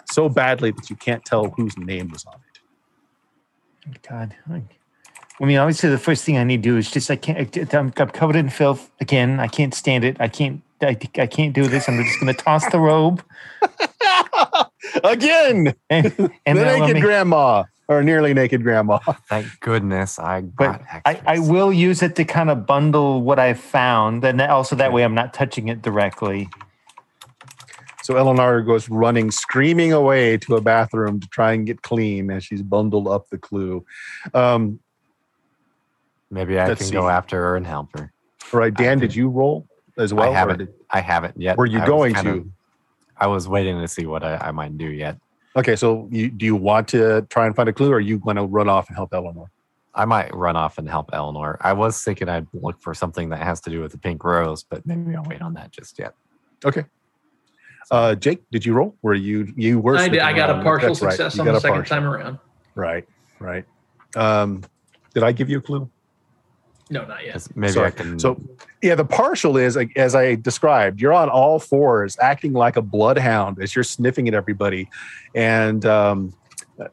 so 0.05 0.27
badly 0.27 0.71
that 0.71 0.89
you 0.89 0.95
can't 0.95 1.23
tell 1.23 1.51
whose 1.51 1.77
name 1.77 2.09
was 2.09 2.25
on 2.25 2.33
it. 2.33 4.01
God. 4.09 4.35
I 4.49 5.45
mean, 5.45 5.57
obviously, 5.57 5.89
the 5.89 5.99
first 5.99 6.23
thing 6.23 6.37
I 6.37 6.43
need 6.43 6.63
to 6.63 6.69
do 6.69 6.77
is 6.77 6.89
just 6.89 7.11
I 7.11 7.15
can't. 7.15 7.73
I'm, 7.75 7.93
I'm 7.95 8.09
covered 8.09 8.37
in 8.37 8.49
filth 8.49 8.89
again. 9.01 9.39
I 9.39 9.47
can't 9.47 9.73
stand 9.73 10.03
it. 10.03 10.17
I 10.19 10.29
can't. 10.29 10.63
I, 10.81 10.97
I 11.17 11.27
can't 11.27 11.53
do 11.53 11.67
this. 11.67 11.87
I'm 11.87 12.03
just 12.03 12.19
going 12.19 12.33
to 12.33 12.41
toss 12.41 12.69
the 12.71 12.79
robe 12.79 13.23
Again, 15.03 15.73
and, 15.89 16.31
and 16.45 16.57
then 16.57 16.79
naked 16.79 17.01
grandma 17.01 17.63
or 17.87 18.03
nearly 18.03 18.33
naked 18.33 18.63
grandma. 18.63 18.97
Thank 19.29 19.47
goodness 19.59 20.17
I 20.19 20.41
But 20.41 20.79
got 20.79 21.01
I. 21.05 21.21
I 21.25 21.39
will 21.39 21.71
use 21.71 22.01
it 22.01 22.15
to 22.15 22.25
kind 22.25 22.49
of 22.49 22.65
bundle 22.65 23.21
what 23.21 23.39
I 23.39 23.53
found, 23.53 24.23
and 24.23 24.41
also 24.41 24.75
that 24.75 24.91
way 24.93 25.03
I'm 25.03 25.15
not 25.15 25.33
touching 25.33 25.67
it 25.67 25.81
directly. 25.81 26.49
So 28.03 28.17
Eleanor 28.17 28.61
goes 28.61 28.87
running, 28.87 29.31
screaming 29.31 29.91
away 29.91 30.37
to 30.37 30.55
a 30.57 30.61
bathroom 30.61 31.19
to 31.21 31.27
try 31.29 31.53
and 31.53 31.65
get 31.65 31.81
clean 31.81 32.29
as 32.29 32.43
she's 32.43 32.61
bundled 32.61 33.07
up 33.07 33.29
the 33.29 33.37
clue. 33.39 33.83
Um, 34.33 34.79
Maybe 36.29 36.59
I 36.59 36.67
can 36.67 36.77
see. 36.77 36.91
go 36.93 37.07
after 37.09 37.37
her 37.39 37.55
and 37.55 37.65
help 37.65 37.89
her. 37.97 38.11
all 38.53 38.59
right, 38.59 38.73
Dan, 38.73 38.99
did 38.99 39.15
you 39.15 39.29
roll 39.29 39.67
as 39.97 40.13
well? 40.13 40.29
I 40.31 40.33
haven't. 40.35 40.57
did- 40.59 40.73
I 40.91 41.01
haven't 41.01 41.39
yet. 41.41 41.57
were 41.57 41.65
you 41.65 41.79
I 41.79 41.89
was 41.89 42.13
going 42.13 42.25
to? 42.25 42.31
of- 42.41 42.47
I 43.17 43.27
was 43.27 43.47
waiting 43.47 43.79
to 43.79 43.87
see 43.87 44.05
what 44.05 44.23
I, 44.23 44.35
I 44.37 44.51
might 44.51 44.77
do 44.77 44.85
yet. 44.87 45.17
Okay, 45.55 45.75
so 45.75 46.09
you, 46.11 46.29
do 46.29 46.45
you 46.45 46.55
want 46.55 46.87
to 46.89 47.25
try 47.29 47.45
and 47.45 47.55
find 47.55 47.69
a 47.69 47.73
clue, 47.73 47.91
or 47.91 47.95
are 47.95 47.99
you 47.99 48.19
going 48.19 48.35
to 48.35 48.43
run 48.43 48.67
off 48.67 48.87
and 48.89 48.97
help 48.97 49.13
Eleanor? 49.13 49.49
I 49.93 50.03
might 50.03 50.35
run 50.35 50.57
off 50.57 50.77
and 50.77 50.89
help 50.89 51.11
Eleanor. 51.13 51.57
I 51.61 51.71
was 51.71 52.03
thinking 52.03 52.27
I'd 52.27 52.47
look 52.53 52.81
for 52.81 52.93
something 52.93 53.29
that 53.29 53.41
has 53.41 53.61
to 53.61 53.69
do 53.69 53.81
with 53.81 53.93
the 53.93 53.97
pink 53.97 54.23
rose, 54.23 54.63
but 54.63 54.85
maybe 54.85 55.15
I'll 55.15 55.23
wait 55.23 55.41
on 55.41 55.53
that 55.53 55.71
just 55.71 55.97
yet. 55.97 56.13
Okay. 56.65 56.83
Uh, 57.89 58.15
Jake, 58.15 58.43
did 58.51 58.65
you 58.65 58.73
roll? 58.73 58.97
Were 59.01 59.13
you 59.13 59.53
you 59.55 59.79
were? 59.79 59.95
I, 59.95 60.09
did, 60.09 60.19
I 60.19 60.33
got 60.33 60.49
a 60.49 60.61
partial 60.63 60.89
That's 60.89 60.99
success 60.99 61.35
You 61.35 61.41
on 61.41 61.53
the 61.53 61.59
second 61.59 61.77
partial. 61.77 61.95
time 61.95 62.05
around. 62.05 62.39
Right, 62.73 63.07
right. 63.39 63.63
Um, 64.15 64.63
did 65.13 65.23
I 65.23 65.31
give 65.31 65.49
you 65.49 65.59
a 65.59 65.61
clue? 65.61 65.89
No, 66.89 67.03
not 67.05 67.25
yet. 67.25 67.47
Maybe 67.55 67.73
Sorry. 67.73 67.87
I 67.87 67.91
can. 67.91 68.19
So, 68.19 68.39
yeah, 68.81 68.95
the 68.95 69.05
partial 69.05 69.57
is 69.57 69.77
as 69.95 70.13
I 70.13 70.35
described. 70.35 71.01
You're 71.01 71.13
on 71.13 71.29
all 71.29 71.59
fours, 71.59 72.15
acting 72.21 72.53
like 72.53 72.77
a 72.77 72.81
bloodhound 72.81 73.59
as 73.59 73.75
you're 73.75 73.83
sniffing 73.83 74.27
at 74.27 74.35
everybody, 74.35 74.87
and 75.33 75.83
um, 75.85 76.33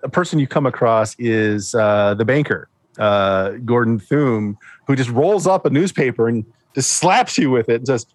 a 0.02 0.08
person 0.08 0.38
you 0.38 0.46
come 0.46 0.64
across 0.64 1.14
is 1.18 1.74
uh, 1.74 2.14
the 2.14 2.24
banker, 2.24 2.68
uh, 2.98 3.50
Gordon 3.64 3.98
Thune, 3.98 4.56
who 4.86 4.96
just 4.96 5.10
rolls 5.10 5.46
up 5.46 5.66
a 5.66 5.70
newspaper 5.70 6.26
and 6.26 6.46
just 6.74 6.94
slaps 6.94 7.36
you 7.36 7.50
with 7.50 7.68
it 7.68 7.76
and 7.76 7.86
says, 7.86 8.06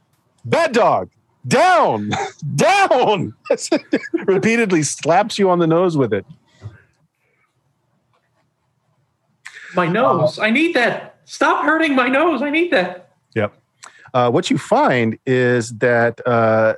"Bad 0.46 0.72
dog." 0.72 1.10
Down, 1.48 2.10
down. 2.56 3.34
Repeatedly 4.26 4.84
slaps 4.84 5.40
you 5.40 5.50
on 5.50 5.60
the 5.60 5.68
nose 5.68 5.96
with 5.96 6.12
it. 6.12 6.26
My 9.76 9.88
nose. 9.88 10.40
I 10.40 10.50
need 10.50 10.76
that. 10.76 11.17
Stop 11.28 11.66
hurting 11.66 11.94
my 11.94 12.08
nose. 12.08 12.42
I 12.42 12.50
need 12.50 12.72
that. 12.72 13.10
Yep. 13.36 13.54
Uh, 14.14 14.32
what 14.32 14.50
you 14.50 14.58
find 14.58 15.20
is 15.26 15.78
that 15.80 16.26
uh, 16.26 16.76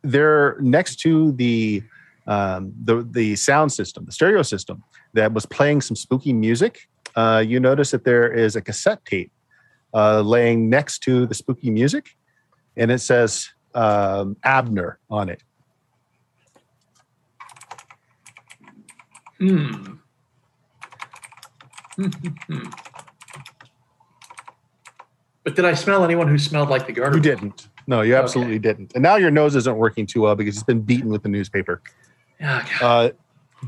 they're 0.00 0.56
next 0.60 0.96
to 1.00 1.32
the 1.32 1.82
um, 2.26 2.72
the 2.84 3.06
the 3.10 3.36
sound 3.36 3.70
system, 3.70 4.06
the 4.06 4.12
stereo 4.12 4.40
system 4.40 4.82
that 5.12 5.34
was 5.34 5.44
playing 5.44 5.82
some 5.82 5.94
spooky 5.94 6.32
music. 6.32 6.88
Uh, 7.14 7.44
you 7.46 7.60
notice 7.60 7.90
that 7.90 8.04
there 8.04 8.32
is 8.32 8.56
a 8.56 8.62
cassette 8.62 9.04
tape 9.04 9.30
uh, 9.92 10.22
laying 10.22 10.70
next 10.70 11.00
to 11.00 11.26
the 11.26 11.34
spooky 11.34 11.70
music, 11.70 12.16
and 12.78 12.90
it 12.90 13.00
says 13.00 13.50
um, 13.74 14.38
Abner 14.42 14.98
on 15.10 15.28
it. 15.28 15.42
Hmm. 19.38 19.96
but 25.44 25.56
did 25.56 25.64
I 25.64 25.74
smell 25.74 26.04
anyone 26.04 26.28
who 26.28 26.38
smelled 26.38 26.68
like 26.68 26.86
the 26.86 26.92
garter? 26.92 27.16
You 27.16 27.22
didn't. 27.22 27.68
No, 27.86 28.02
you 28.02 28.14
absolutely 28.14 28.58
didn't. 28.58 28.92
And 28.94 29.02
now 29.02 29.16
your 29.16 29.30
nose 29.30 29.56
isn't 29.56 29.76
working 29.76 30.06
too 30.06 30.22
well 30.22 30.36
because 30.36 30.54
it's 30.56 30.64
been 30.64 30.80
beaten 30.80 31.10
with 31.10 31.22
the 31.22 31.28
newspaper. 31.28 31.82
Yeah, 32.40 32.64
God. 32.78 33.10
Uh, 33.10 33.14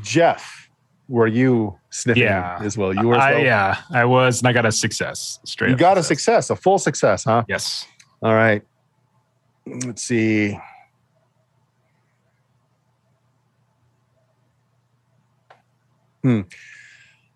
Jeff, 0.01 0.69
were 1.09 1.27
you 1.27 1.77
sniffing 1.89 2.23
Yeah. 2.23 2.59
as 2.61 2.77
well? 2.77 2.93
You 2.93 3.07
were. 3.07 3.15
I, 3.15 3.33
well? 3.33 3.43
yeah, 3.43 3.81
I 3.91 4.05
was, 4.05 4.39
and 4.39 4.47
I 4.47 4.53
got 4.53 4.65
a 4.65 4.71
success. 4.71 5.39
Straight. 5.43 5.69
You 5.69 5.73
up 5.75 5.79
got 5.79 5.97
a 5.97 6.03
success, 6.03 6.49
a 6.49 6.55
full 6.55 6.79
success, 6.79 7.25
huh? 7.25 7.43
Yes. 7.47 7.85
All 8.21 8.33
right. 8.33 8.63
Let's 9.65 10.03
see. 10.03 10.57
Hmm. 16.23 16.41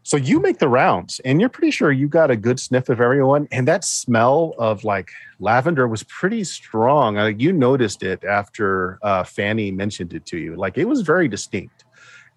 So 0.09 0.17
you 0.17 0.39
make 0.39 0.57
the 0.57 0.67
rounds, 0.67 1.21
and 1.23 1.39
you're 1.39 1.51
pretty 1.51 1.69
sure 1.69 1.91
you 1.91 2.07
got 2.07 2.31
a 2.31 2.35
good 2.35 2.59
sniff 2.59 2.89
of 2.89 2.99
everyone. 2.99 3.47
And 3.51 3.67
that 3.67 3.85
smell 3.85 4.55
of 4.57 4.83
like 4.83 5.11
lavender 5.39 5.87
was 5.87 6.01
pretty 6.01 6.43
strong. 6.45 7.13
Like 7.13 7.39
you 7.39 7.53
noticed 7.53 8.01
it 8.01 8.23
after 8.23 8.97
uh, 9.03 9.23
Fanny 9.23 9.69
mentioned 9.69 10.15
it 10.15 10.25
to 10.25 10.39
you. 10.39 10.55
Like 10.55 10.79
it 10.79 10.85
was 10.85 11.01
very 11.01 11.27
distinct. 11.27 11.83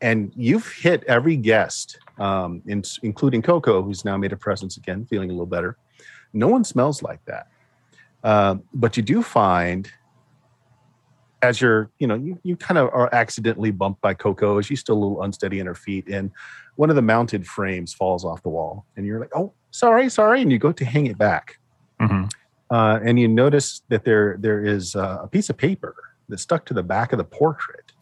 And 0.02 0.34
you've 0.36 0.70
hit 0.70 1.02
every 1.04 1.34
guest, 1.34 1.98
um, 2.18 2.60
in, 2.66 2.82
including 3.04 3.40
Coco, 3.40 3.82
who's 3.82 4.04
now 4.04 4.18
made 4.18 4.34
a 4.34 4.36
presence 4.36 4.76
again, 4.76 5.06
feeling 5.06 5.30
a 5.30 5.32
little 5.32 5.46
better. 5.46 5.78
No 6.34 6.48
one 6.48 6.64
smells 6.64 7.02
like 7.02 7.24
that. 7.24 7.46
Um, 8.22 8.64
but 8.74 8.98
you 8.98 9.02
do 9.02 9.22
find 9.22 9.90
as 11.42 11.60
you're, 11.60 11.90
you 11.98 12.06
know, 12.06 12.14
you, 12.14 12.38
you 12.44 12.56
kind 12.56 12.78
of 12.78 12.88
are 12.92 13.12
accidentally 13.12 13.72
bumped 13.72 14.00
by 14.00 14.14
Coco 14.14 14.58
as 14.58 14.66
she's 14.66 14.80
still 14.80 14.94
a 14.96 15.02
little 15.02 15.22
unsteady 15.22 15.58
in 15.58 15.66
her 15.66 15.74
feet. 15.74 16.08
And 16.08 16.30
one 16.76 16.88
of 16.88 16.96
the 16.96 17.02
mounted 17.02 17.46
frames 17.46 17.92
falls 17.92 18.24
off 18.24 18.42
the 18.42 18.48
wall. 18.48 18.86
And 18.96 19.04
you're 19.04 19.20
like, 19.20 19.34
oh, 19.34 19.52
sorry, 19.72 20.08
sorry. 20.08 20.40
And 20.40 20.52
you 20.52 20.58
go 20.58 20.72
to 20.72 20.84
hang 20.84 21.06
it 21.06 21.18
back. 21.18 21.58
hmm 22.00 22.24
Uh, 22.70 22.98
and 23.04 23.18
you 23.18 23.28
notice 23.28 23.82
that 23.88 24.04
there 24.04 24.36
there 24.38 24.64
is 24.64 24.96
uh, 24.96 25.18
a 25.22 25.28
piece 25.28 25.50
of 25.50 25.56
paper 25.58 25.94
that's 26.28 26.42
stuck 26.42 26.64
to 26.66 26.74
the 26.74 26.82
back 26.82 27.12
of 27.12 27.18
the 27.18 27.24
portrait. 27.24 27.92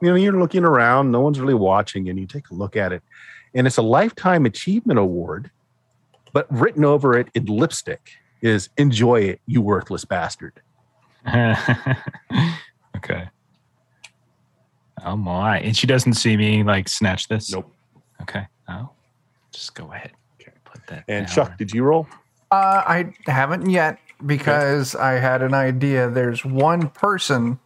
You 0.00 0.10
know, 0.10 0.14
you're 0.14 0.38
looking 0.38 0.64
around, 0.64 1.10
no 1.10 1.20
one's 1.20 1.40
really 1.40 1.54
watching, 1.54 2.08
and 2.08 2.18
you 2.18 2.26
take 2.26 2.50
a 2.50 2.54
look 2.54 2.76
at 2.76 2.92
it. 2.92 3.02
And 3.54 3.66
it's 3.66 3.78
a 3.78 3.82
lifetime 3.82 4.46
achievement 4.46 4.98
award, 4.98 5.50
but 6.32 6.46
written 6.50 6.84
over 6.84 7.18
it 7.18 7.28
in 7.34 7.46
lipstick 7.46 8.12
is 8.42 8.68
enjoy 8.76 9.20
it, 9.22 9.40
you 9.46 9.62
worthless 9.62 10.04
bastard. 10.04 10.60
okay. 13.04 13.28
Oh 15.04 15.16
my! 15.16 15.58
And 15.60 15.76
she 15.76 15.86
doesn't 15.86 16.14
see 16.14 16.36
me 16.36 16.62
like 16.62 16.88
snatch 16.88 17.28
this. 17.28 17.52
Nope. 17.52 17.72
Okay. 18.22 18.46
Oh, 18.68 18.90
just 19.52 19.74
go 19.74 19.92
ahead. 19.92 20.12
Okay. 20.40 20.52
Put 20.64 20.86
that. 20.88 21.04
And 21.08 21.26
down. 21.26 21.34
Chuck, 21.34 21.58
did 21.58 21.72
you 21.72 21.84
roll? 21.84 22.06
Uh, 22.50 22.82
I 22.86 23.14
haven't 23.26 23.70
yet 23.70 23.98
because 24.24 24.94
I 24.94 25.12
had 25.12 25.42
an 25.42 25.54
idea. 25.54 26.10
There's 26.10 26.44
one 26.44 26.90
person 26.90 27.58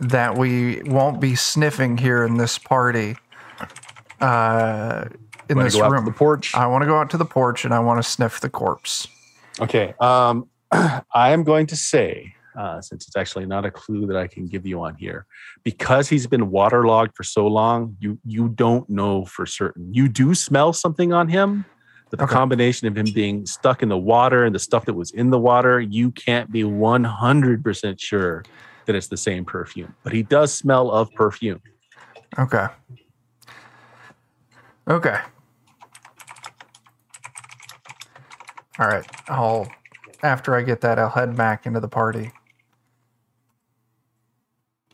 that 0.00 0.36
we 0.36 0.82
won't 0.82 1.20
be 1.20 1.34
sniffing 1.34 1.98
here 1.98 2.24
in 2.24 2.36
this 2.36 2.58
party. 2.58 3.16
Uh, 4.20 5.06
in 5.48 5.58
this 5.58 5.74
go 5.74 5.84
out 5.84 5.88
to 5.88 5.94
room, 5.94 6.04
the 6.04 6.12
porch? 6.12 6.54
I 6.54 6.66
want 6.66 6.82
to 6.82 6.86
go 6.86 6.98
out 6.98 7.10
to 7.10 7.16
the 7.16 7.24
porch 7.24 7.64
and 7.64 7.72
I 7.72 7.78
want 7.80 8.02
to 8.02 8.08
sniff 8.08 8.40
the 8.40 8.50
corpse. 8.50 9.08
Okay. 9.60 9.94
Um, 10.00 10.48
I 10.72 11.30
am 11.30 11.44
going 11.44 11.66
to 11.68 11.76
say, 11.76 12.34
uh, 12.58 12.80
since 12.80 13.06
it's 13.06 13.16
actually 13.16 13.46
not 13.46 13.64
a 13.64 13.70
clue 13.70 14.06
that 14.06 14.16
I 14.16 14.26
can 14.26 14.46
give 14.46 14.66
you 14.66 14.82
on 14.82 14.96
here, 14.96 15.26
because 15.64 16.08
he's 16.08 16.26
been 16.26 16.50
waterlogged 16.50 17.12
for 17.16 17.22
so 17.22 17.46
long, 17.46 17.96
you 18.00 18.18
you 18.24 18.48
don't 18.48 18.88
know 18.90 19.24
for 19.24 19.46
certain. 19.46 19.94
You 19.94 20.08
do 20.08 20.34
smell 20.34 20.72
something 20.72 21.12
on 21.12 21.28
him, 21.28 21.64
but 22.10 22.18
the 22.18 22.24
Okay. 22.24 22.34
combination 22.34 22.88
of 22.88 22.96
him 22.96 23.06
being 23.14 23.46
stuck 23.46 23.82
in 23.82 23.88
the 23.88 23.98
water 23.98 24.44
and 24.44 24.54
the 24.54 24.58
stuff 24.58 24.84
that 24.86 24.94
was 24.94 25.10
in 25.12 25.30
the 25.30 25.38
water, 25.38 25.80
you 25.80 26.10
can't 26.10 26.50
be 26.50 26.64
one 26.64 27.04
hundred 27.04 27.62
percent 27.62 28.00
sure 28.00 28.42
that 28.86 28.96
it's 28.96 29.08
the 29.08 29.16
same 29.16 29.44
perfume. 29.44 29.94
But 30.02 30.12
he 30.12 30.22
does 30.22 30.52
smell 30.52 30.90
of 30.90 31.12
perfume. 31.14 31.60
Okay. 32.38 32.66
Okay. 34.88 35.18
All 38.78 38.86
right. 38.86 39.06
I'll 39.28 39.70
after 40.22 40.56
I 40.56 40.62
get 40.62 40.80
that, 40.80 40.98
I'll 40.98 41.10
head 41.10 41.36
back 41.36 41.66
into 41.66 41.80
the 41.80 41.88
party. 41.88 42.32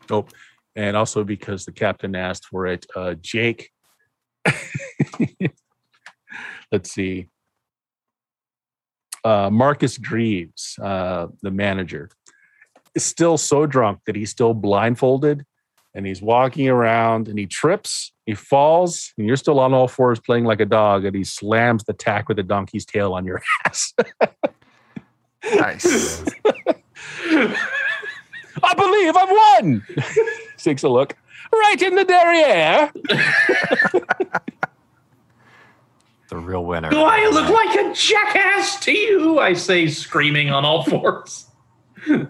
Oh, 0.09 0.25
and 0.75 0.97
also 0.97 1.23
because 1.23 1.65
the 1.65 1.71
captain 1.71 2.15
asked 2.15 2.45
for 2.45 2.67
it, 2.67 2.85
uh, 2.95 3.15
Jake. 3.21 3.71
let's 6.71 6.91
see. 6.91 7.27
Uh, 9.23 9.49
Marcus 9.49 9.97
Greaves, 9.97 10.77
uh, 10.81 11.27
the 11.41 11.51
manager, 11.51 12.09
is 12.93 13.03
still 13.03 13.37
so 13.37 13.65
drunk 13.65 13.99
that 14.05 14.15
he's 14.15 14.29
still 14.29 14.53
blindfolded 14.53 15.45
and 15.95 16.05
he's 16.05 16.21
walking 16.21 16.67
around 16.67 17.27
and 17.27 17.39
he 17.39 17.47
trips, 17.47 18.13
he 18.25 18.35
falls, 18.35 19.13
and 19.17 19.25
you're 19.25 19.37
still 19.37 19.59
on 19.59 19.73
all 19.73 19.87
fours 19.87 20.19
playing 20.19 20.43
like 20.43 20.59
a 20.59 20.65
dog, 20.65 21.05
and 21.05 21.15
he 21.15 21.23
slams 21.23 21.85
the 21.85 21.93
tack 21.93 22.27
with 22.27 22.37
a 22.37 22.43
donkey's 22.43 22.85
tail 22.85 23.13
on 23.13 23.25
your 23.25 23.41
ass. 23.65 23.93
Nice. 25.55 26.25
I 28.65 28.73
believe 28.73 29.15
I've 29.15 29.29
won. 29.29 29.85
Takes 30.57 30.83
a 30.83 30.89
look. 30.89 31.15
Right 31.53 31.81
in 31.81 31.95
the 31.95 32.03
derriere. 32.03 32.91
the 36.29 36.37
real 36.37 36.65
winner. 36.65 36.89
Do 36.89 37.01
I 37.01 37.29
look 37.29 37.49
like 37.49 37.75
a 37.75 37.93
jackass 37.93 38.79
to 38.81 38.91
you? 38.91 39.39
I 39.39 39.53
say, 39.53 39.87
screaming 39.87 40.49
on 40.49 40.65
all 40.65 40.83
fours. 40.83 41.45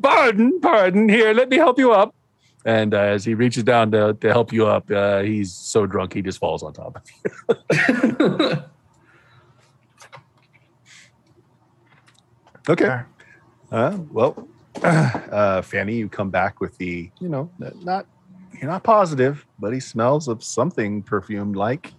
Pardon, 0.00 0.60
pardon. 0.60 1.08
Here, 1.08 1.32
let 1.34 1.48
me 1.48 1.56
help 1.56 1.76
you 1.78 1.90
up. 1.92 2.14
And 2.64 2.94
uh, 2.94 2.98
as 2.98 3.24
he 3.24 3.34
reaches 3.34 3.64
down 3.64 3.90
to, 3.92 4.14
to 4.14 4.28
help 4.28 4.52
you 4.52 4.66
up, 4.66 4.90
uh, 4.90 5.22
he's 5.22 5.52
so 5.52 5.86
drunk 5.86 6.12
he 6.14 6.22
just 6.22 6.38
falls 6.38 6.62
on 6.62 6.72
top 6.72 7.02
of 7.48 7.58
you. 7.72 8.64
Okay. 12.68 12.84
Okay. 12.84 13.02
Uh, 13.70 13.98
well, 14.10 14.48
uh, 14.82 15.62
Fanny, 15.62 15.96
you 15.96 16.08
come 16.08 16.30
back 16.30 16.60
with 16.60 16.76
the, 16.78 17.10
you 17.20 17.28
know, 17.28 17.50
not 17.82 18.06
you're 18.60 18.70
not 18.70 18.82
positive, 18.82 19.46
but 19.58 19.72
he 19.72 19.80
smells 19.80 20.28
of 20.28 20.42
something 20.42 21.02
perfumed 21.02 21.56
like. 21.56 21.92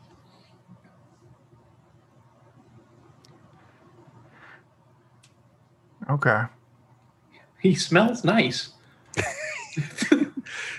Okay. 6.10 6.44
he 7.62 7.76
smells 7.76 8.24
nice. 8.24 8.70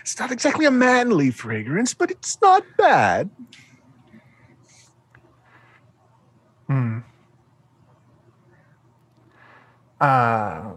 It's 0.01 0.19
not 0.19 0.33
exactly 0.33 0.67
a 0.67 0.71
manly 0.71 1.31
fragrance, 1.31 1.95
but 1.95 2.11
it's 2.11 2.41
not 2.43 2.65
bad. 2.77 3.31
Hmm. 6.67 6.99
Uh, 10.01 10.73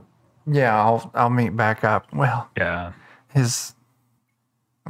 yeah, 0.46 0.76
I'll 0.78 1.12
I'll 1.14 1.30
meet 1.30 1.56
back 1.56 1.84
up. 1.84 2.14
Well, 2.14 2.50
Yeah. 2.58 2.92
his 3.34 3.74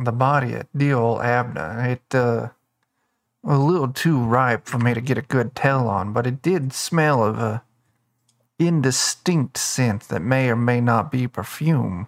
the 0.01 0.11
body 0.11 0.53
at 0.53 0.67
Deal 0.75 1.19
Abna, 1.21 1.85
it 1.87 2.15
uh 2.15 2.49
a 3.45 3.57
little 3.57 3.89
too 3.89 4.17
ripe 4.19 4.65
for 4.65 4.79
me 4.79 4.93
to 4.93 5.01
get 5.01 5.17
a 5.17 5.21
good 5.21 5.53
tell 5.53 5.87
on, 5.87 6.13
but 6.13 6.25
it 6.25 6.41
did 6.41 6.73
smell 6.73 7.23
of 7.23 7.37
a 7.39 7.61
indistinct 8.57 9.57
scent 9.57 10.03
that 10.07 10.21
may 10.21 10.49
or 10.49 10.55
may 10.55 10.79
not 10.79 11.11
be 11.11 11.27
perfume. 11.27 12.07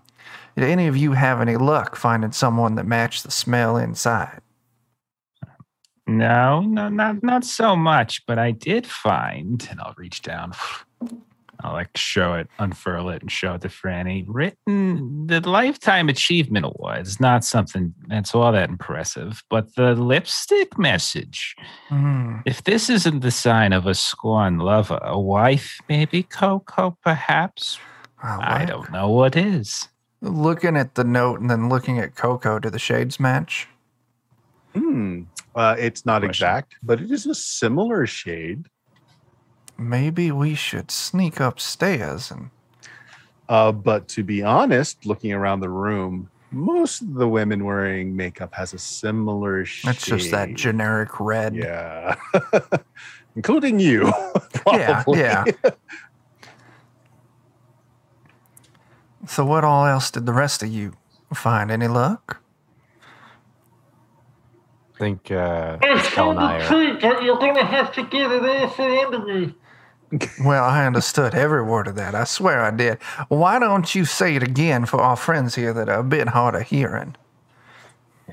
Did 0.55 0.63
any 0.63 0.87
of 0.87 0.95
you 0.95 1.11
have 1.11 1.41
any 1.41 1.57
luck 1.57 1.95
finding 1.97 2.31
someone 2.31 2.75
that 2.75 2.85
matched 2.85 3.23
the 3.23 3.31
smell 3.31 3.75
inside? 3.77 4.41
No, 6.07 6.61
no, 6.61 6.87
not 6.87 7.21
not 7.23 7.43
so 7.43 7.75
much. 7.75 8.25
But 8.25 8.39
I 8.39 8.51
did 8.51 8.87
find, 8.87 9.67
and 9.69 9.79
I'll 9.81 9.95
reach 9.97 10.21
down. 10.21 10.53
I'll 11.65 11.73
like 11.73 11.97
show 11.97 12.33
it, 12.35 12.47
unfurl 12.59 13.09
it, 13.09 13.21
and 13.23 13.31
show 13.31 13.55
it 13.55 13.61
to 13.61 13.69
Franny. 13.69 14.23
Written 14.27 15.25
the 15.25 15.41
Lifetime 15.41 16.09
Achievement 16.09 16.65
Award 16.65 17.07
is 17.07 17.19
not 17.19 17.43
something 17.43 17.93
that's 18.07 18.35
all 18.35 18.51
that 18.51 18.69
impressive, 18.69 19.43
but 19.49 19.73
the 19.75 19.95
lipstick 19.95 20.77
message. 20.77 21.55
Hmm. 21.89 22.37
If 22.45 22.63
this 22.63 22.89
isn't 22.89 23.21
the 23.21 23.31
sign 23.31 23.73
of 23.73 23.87
a 23.87 23.95
scorned 23.95 24.61
lover, 24.61 24.99
a 25.01 25.19
wife, 25.19 25.79
maybe 25.89 26.21
Coco, 26.21 26.97
perhaps. 27.03 27.79
Uh, 28.23 28.37
I 28.41 28.65
don't 28.65 28.91
know 28.91 29.09
what 29.09 29.35
is. 29.35 29.89
Looking 30.21 30.77
at 30.77 30.95
the 30.95 31.03
note 31.03 31.39
and 31.39 31.49
then 31.49 31.67
looking 31.67 31.97
at 31.99 32.15
Coco, 32.15 32.59
do 32.59 32.69
the 32.69 32.79
shades 32.79 33.19
match? 33.19 33.67
Hmm. 34.75 35.23
Uh, 35.55 35.75
it's 35.79 36.05
not 36.05 36.21
Question. 36.21 36.29
exact, 36.29 36.75
but 36.83 37.01
it 37.01 37.09
is 37.09 37.25
a 37.25 37.33
similar 37.33 38.05
shade. 38.05 38.67
Maybe 39.77 40.31
we 40.31 40.55
should 40.55 40.89
sneak 40.91 41.39
upstairs 41.39 42.31
and 42.31 42.49
Uh, 43.49 43.71
but 43.71 44.07
to 44.09 44.23
be 44.23 44.41
honest, 44.41 45.05
looking 45.05 45.31
around 45.33 45.59
the 45.59 45.69
room, 45.69 46.29
most 46.51 47.01
of 47.01 47.13
the 47.13 47.27
women 47.27 47.63
wearing 47.65 48.15
makeup 48.15 48.53
has 48.55 48.73
a 48.73 48.79
similar 48.79 49.65
shade. 49.65 49.89
that's 49.89 50.05
just 50.05 50.31
that 50.31 50.53
generic 50.55 51.19
red. 51.19 51.55
Yeah. 51.55 52.15
Including 53.35 53.79
you. 53.79 54.11
Yeah, 54.73 55.03
probably. 55.03 55.19
yeah. 55.19 55.43
So 59.27 59.45
what 59.45 59.63
all 59.63 59.85
else 59.85 60.09
did 60.09 60.25
the 60.25 60.33
rest 60.33 60.63
of 60.63 60.69
you 60.69 60.93
find? 61.33 61.69
Any 61.69 61.87
luck? 61.87 62.41
I 64.95 64.97
think 64.97 65.29
uh, 65.29 65.77
Cal 66.13 66.31
and 66.31 66.39
I 66.39 66.61
are. 66.65 66.95
but 66.99 67.21
you're 67.23 67.37
gonna 67.37 67.65
have 67.65 67.91
to 67.93 68.03
get 68.03 68.31
it 68.31 68.43
off 68.43 68.79
under 68.79 69.19
me. 69.19 69.53
Well, 70.43 70.63
I 70.63 70.85
understood 70.85 71.33
every 71.33 71.63
word 71.63 71.87
of 71.87 71.95
that. 71.95 72.15
I 72.15 72.25
swear 72.25 72.61
I 72.61 72.71
did. 72.71 73.01
Why 73.27 73.59
don't 73.59 73.93
you 73.95 74.05
say 74.05 74.35
it 74.35 74.43
again 74.43 74.85
for 74.85 75.01
our 75.01 75.15
friends 75.15 75.55
here 75.55 75.73
that 75.73 75.89
are 75.89 75.99
a 75.99 76.03
bit 76.03 76.29
hard 76.29 76.55
of 76.55 76.63
hearing? 76.63 77.15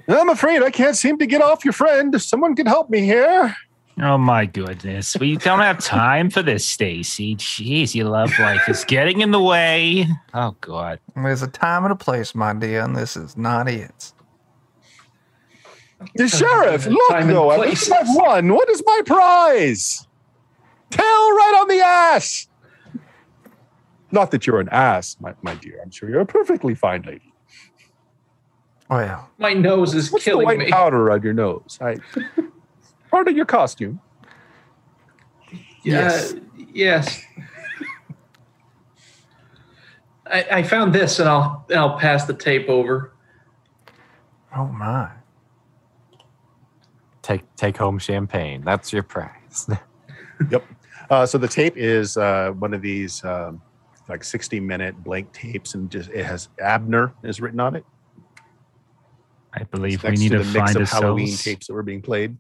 I'm 0.09 0.28
afraid 0.28 0.62
I 0.62 0.70
can't 0.70 0.97
seem 0.97 1.19
to 1.19 1.27
get 1.27 1.43
off 1.43 1.65
your 1.65 1.73
friend. 1.73 2.15
If 2.15 2.23
someone 2.23 2.55
could 2.55 2.69
help 2.69 2.90
me 2.90 3.01
here. 3.01 3.57
Oh 4.01 4.16
my 4.16 4.47
goodness. 4.47 5.16
We 5.19 5.36
don't 5.36 5.61
have 5.61 5.78
time 5.78 6.31
for 6.31 6.43
this, 6.43 6.66
Stacy. 6.66 7.36
Jeez, 7.36 7.94
your 7.94 8.09
love 8.09 8.36
life 8.39 8.69
is 8.69 8.85
getting 8.85 9.20
in 9.20 9.32
the 9.32 9.43
way. 9.43 10.07
Oh 10.32 10.57
god. 10.61 10.99
There's 11.15 11.43
a 11.43 11.49
time 11.49 11.85
and 11.85 11.93
a 11.93 11.97
place, 11.97 12.35
my 12.35 12.55
dear, 12.55 12.82
and 12.82 12.97
this 12.97 13.16
is 13.16 13.36
not 13.36 13.69
it. 13.69 14.12
The 16.15 16.27
sheriff, 16.28 16.86
look 16.86 17.11
though, 17.11 17.53
at 17.53 17.59
place. 17.59 17.90
I've 17.90 18.07
won. 18.09 18.53
What 18.53 18.69
is 18.70 18.82
my 18.85 19.03
prize? 19.05 20.07
Tail 20.93 21.05
right 21.05 21.59
on 21.60 21.69
the 21.69 21.81
ass. 21.81 22.47
Not 24.10 24.31
that 24.31 24.47
you're 24.47 24.60
an 24.60 24.69
ass, 24.70 25.16
my, 25.20 25.35
my 25.43 25.55
dear. 25.55 25.81
I'm 25.82 25.90
sure 25.90 26.09
you're 26.10 26.20
a 26.20 26.27
perfectly 26.27 26.74
fine 26.74 27.02
lady. 27.02 27.32
Oh 28.90 28.98
yeah. 28.98 29.23
My 29.39 29.55
nose 29.55 29.94
is 29.94 30.12
What's 30.12 30.24
the 30.24 30.31
killing 30.32 30.44
white 30.44 30.59
me. 30.59 30.70
powder 30.70 31.10
on 31.10 31.23
your 31.23 31.32
nose? 31.32 31.78
I, 31.81 31.97
part 33.10 33.27
of 33.28 33.35
your 33.35 33.47
costume. 33.47 34.01
Yes. 35.82 36.35
Uh, 36.35 36.40
yes. 36.74 37.23
I, 40.27 40.47
I 40.51 40.62
found 40.62 40.94
this, 40.94 41.19
and 41.19 41.28
I'll 41.28 41.64
and 41.69 41.78
I'll 41.78 41.98
pass 41.98 42.24
the 42.27 42.35
tape 42.35 42.69
over. 42.69 43.12
oh 44.55 44.66
my. 44.66 45.10
Take 47.23 47.43
take 47.56 47.77
home 47.78 47.98
champagne. 47.98 48.62
That's 48.62 48.93
your 48.93 49.02
prize. 49.02 49.69
Yep. 50.51 50.64
Uh, 51.12 51.26
so 51.26 51.36
the 51.36 51.47
tape 51.47 51.76
is 51.76 52.16
uh, 52.16 52.52
one 52.59 52.72
of 52.72 52.80
these 52.80 53.22
um, 53.22 53.60
like 54.09 54.24
60 54.24 54.60
minute 54.60 54.97
blank 55.05 55.30
tapes, 55.34 55.74
and 55.74 55.90
just 55.90 56.09
it 56.09 56.24
has 56.24 56.48
Abner 56.59 57.12
is 57.22 57.39
written 57.39 57.60
on 57.60 57.76
it. 57.76 57.84
I 59.52 59.64
believe 59.64 60.02
we 60.05 60.12
need 60.12 60.30
to 60.30 60.39
to, 60.39 60.44
the 60.44 60.59
mix 60.59 60.72
find 60.72 60.76
of 60.76 60.89
Halloween 60.89 61.36
tapes 61.36 61.66
that 61.66 61.74
were 61.74 61.82
being 61.82 62.01
played. 62.01 62.39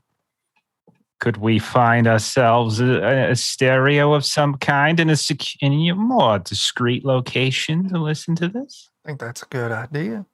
Could 1.20 1.36
we 1.36 1.58
find 1.58 2.06
ourselves 2.06 2.80
a, 2.80 3.30
a 3.32 3.36
stereo 3.36 4.14
of 4.14 4.24
some 4.24 4.54
kind 4.54 4.98
in 4.98 5.10
a 5.10 5.16
sec- 5.16 5.60
in 5.60 5.74
a 5.74 5.94
more 5.94 6.38
discreet 6.38 7.04
location 7.04 7.90
to 7.90 7.98
listen 7.98 8.34
to 8.36 8.48
this? 8.48 8.88
I 9.04 9.08
think 9.08 9.20
that's 9.20 9.42
a 9.42 9.46
good 9.50 9.70
idea. 9.70 10.24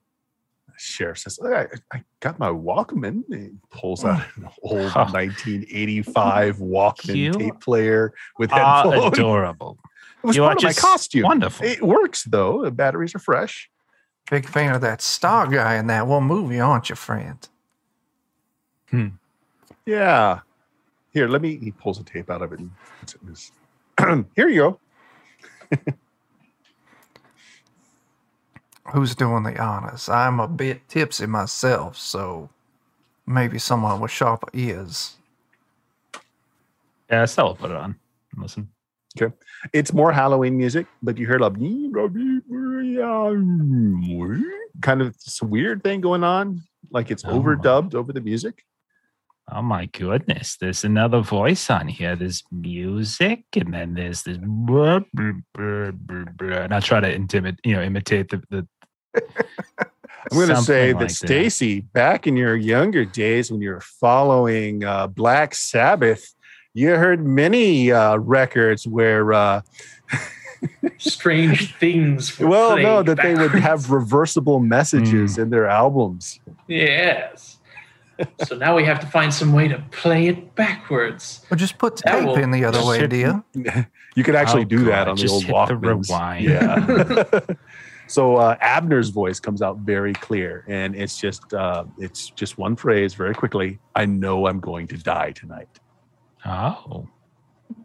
Sheriff 0.79 1.19
says, 1.19 1.39
I, 1.45 1.67
I 1.93 2.03
got 2.21 2.39
my 2.39 2.49
Walkman. 2.51 3.23
He 3.29 3.51
pulls 3.71 4.05
out 4.05 4.23
an 4.37 4.49
old 4.63 4.91
Huh. 4.93 5.07
1985 5.13 6.57
Walkman 6.59 7.17
You 7.17 7.33
tape 7.33 7.61
player 7.61 8.15
with 8.39 8.51
headphones. 8.51 9.19
adorable. 9.19 9.79
It 10.21 10.27
was 10.27 10.37
You 10.37 10.43
are 10.45 10.49
part 10.49 10.59
of 10.59 10.65
my 10.65 10.73
costume. 10.73 11.23
Wonderful. 11.23 11.65
It 11.65 11.81
works 11.81 12.25
though. 12.25 12.63
The 12.65 12.73
batteries 12.73 13.15
are 13.15 13.21
fresh. 13.21 13.71
Big 14.29 14.49
fan 14.49 14.75
of 14.75 14.81
that 14.81 15.01
star 15.01 15.47
guy 15.47 15.77
in 15.77 15.87
that 15.87 16.09
one 16.09 16.25
movie, 16.25 16.59
aren't 16.59 16.89
you, 16.91 16.97
friend? 16.97 17.49
Hmm. 18.91 19.07
Yeah. 19.87 20.41
Here, 21.13 21.29
let 21.29 21.41
me. 21.41 21.57
He 21.57 21.71
pulls 21.71 22.01
a 22.01 22.05
tape 22.05 22.31
out 22.31 22.43
of 22.43 22.53
it 22.53 22.59
and 22.59 22.71
puts 22.99 23.15
it 23.15 23.23
in 23.23 23.29
his. 23.29 23.53
Here 24.35 24.49
you 24.49 24.79
go. 25.71 25.79
Who's 28.93 29.15
doing 29.15 29.43
the 29.43 29.59
honors? 29.60 30.09
I'm 30.09 30.40
a 30.40 30.48
bit 30.48 30.89
tipsy 30.89 31.27
myself, 31.27 31.97
so 31.97 32.48
maybe 33.27 33.59
someone 33.59 34.01
with 34.01 34.10
sharper 34.10 34.48
ears. 34.55 35.16
Yeah, 37.10 37.24
Stella 37.27 37.55
put 37.55 37.70
it 37.70 37.77
on. 37.77 37.97
Listen. 38.36 38.69
Okay. 39.20 39.35
It's 39.73 39.93
more 39.93 40.12
Halloween 40.12 40.56
music, 40.56 40.86
but 41.02 41.19
you 41.19 41.27
hear 41.27 41.39
like 41.39 41.56
kind 44.82 45.02
of 45.02 45.15
some 45.19 45.51
weird 45.51 45.82
thing 45.82 46.01
going 46.01 46.23
on, 46.24 46.62
like 46.90 47.10
it's 47.10 47.24
Oh. 47.24 47.40
overdubbed 47.40 47.94
over 47.94 48.12
the 48.12 48.20
music. 48.20 48.62
Oh 49.51 49.62
my 49.62 49.86
goodness. 49.86 50.59
There's 50.60 50.85
another 50.85 51.20
voice 51.20 51.70
on 51.70 51.89
here. 51.89 52.15
There's 52.15 52.44
music 52.52 53.44
and 53.56 53.73
then 53.73 53.94
there's 53.94 54.23
this 54.24 54.36
and 54.36 54.70
I'll 56.74 56.82
try 56.82 57.01
to 57.01 57.10
intimidate, 57.10 57.60
you 57.65 57.74
know, 57.74 57.82
imitate 57.82 58.28
the, 58.28 58.43
the 58.51 58.69
I'm 59.15 60.37
going 60.37 60.49
to 60.49 60.57
say 60.57 60.93
like 60.93 61.09
that 61.09 61.11
Stacy, 61.15 61.81
back 61.81 62.27
in 62.27 62.37
your 62.37 62.57
younger 62.57 63.05
days 63.05 63.51
when 63.51 63.61
you 63.63 63.71
were 63.71 63.81
following 63.81 64.85
uh, 64.85 65.07
Black 65.07 65.55
Sabbath, 65.55 66.35
you 66.75 66.91
heard 66.91 67.25
many 67.27 67.91
uh, 67.91 68.17
records 68.17 68.87
where, 68.87 69.33
uh, 69.33 69.63
Strange 70.99 71.77
things. 71.77 72.37
were 72.39 72.49
well, 72.49 72.77
no, 72.77 73.03
played 73.03 73.07
that 73.07 73.23
they 73.23 73.35
would 73.35 73.53
have 73.53 73.91
reversible 73.91 74.59
messages 74.61 75.37
Hmm. 75.37 75.43
in 75.43 75.51
their 75.51 75.67
albums. 75.67 76.41
Yes. 76.67 77.59
so 78.45 78.57
now 78.57 78.75
we 78.77 78.85
have 78.85 78.99
to 78.99 79.07
find 79.07 79.33
some 79.33 79.53
way 79.53 79.69
to 79.69 79.79
play 79.93 80.27
it 80.27 80.55
backwards. 80.57 81.47
Or 81.53 81.57
just 81.57 81.79
put 81.79 81.97
tape 81.97 82.25
will- 82.25 82.35
in 82.37 82.51
the 82.51 82.65
other 82.65 82.85
way, 82.85 82.99
hit- 83.01 83.11
dear. 83.11 83.43
You 84.17 84.25
could 84.25 84.35
actually 84.35 84.63
Oh, 84.63 84.65
do 84.65 84.85
that 84.87 85.05
God, 85.05 85.09
on 85.11 85.17
the 85.17 85.29
old 85.29 85.45
hit 85.45 85.69
the 85.69 85.77
rewind. 85.77 86.45
Yeah. 86.45 87.41
so 88.09 88.37
uh, 88.37 88.57
Abner's 88.61 89.11
voice 89.11 89.39
comes 89.39 89.63
out 89.63 89.79
very 89.79 90.15
clear, 90.15 90.65
and 90.67 90.97
it's 90.97 91.19
just 91.19 91.53
uh, 91.53 91.85
it's 91.99 92.31
just 92.31 92.59
one 92.59 92.75
phrase 92.75 93.15
very 93.15 93.35
quickly. 93.35 93.79
I 93.95 94.07
know 94.07 94.47
I'm 94.47 94.61
going 94.61 94.87
to 94.89 94.97
die 94.97 95.33
tonight. 95.33 95.69
Oh. 96.45 97.07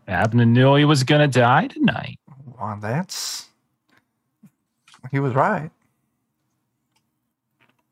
Abner 0.08 0.45
knew 0.45 0.76
he 0.76 0.86
was 0.86 1.04
gonna 1.04 1.28
die 1.28 1.68
tonight. 1.68 2.20
Well, 2.60 2.78
that's. 2.82 3.50
He 5.12 5.20
was 5.20 5.34
right. 5.34 5.70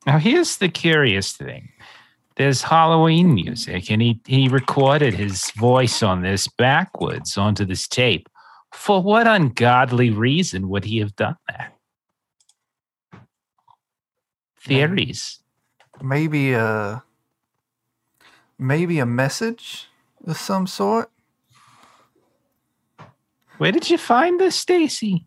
Now 0.06 0.18
here's 0.18 0.58
the 0.58 0.70
curious 0.70 1.34
thing. 1.34 1.70
There's 2.38 2.62
Halloween 2.62 3.34
music, 3.36 3.92
and 3.92 4.02
he, 4.02 4.22
he 4.26 4.48
recorded 4.48 5.14
his 5.14 5.52
voice 5.52 6.02
on 6.02 6.22
this 6.22 6.48
backwards 6.48 7.38
onto 7.38 7.66
this 7.66 7.88
tape. 7.88 8.30
For 8.74 9.04
what 9.04 9.28
ungodly 9.28 10.10
reason 10.10 10.70
would 10.70 10.86
he 10.86 11.00
have 11.00 11.16
done 11.18 11.36
that? 11.50 11.76
Theories. 14.64 15.40
Maybe 16.02 16.54
a. 16.54 17.04
Maybe 18.58 19.00
a 19.00 19.08
message 19.08 19.90
of 20.28 20.38
some 20.38 20.68
sort. 20.68 21.10
Where 23.58 23.72
did 23.72 23.90
you 23.90 23.98
find 23.98 24.40
this, 24.40 24.56
Stacy? 24.56 25.26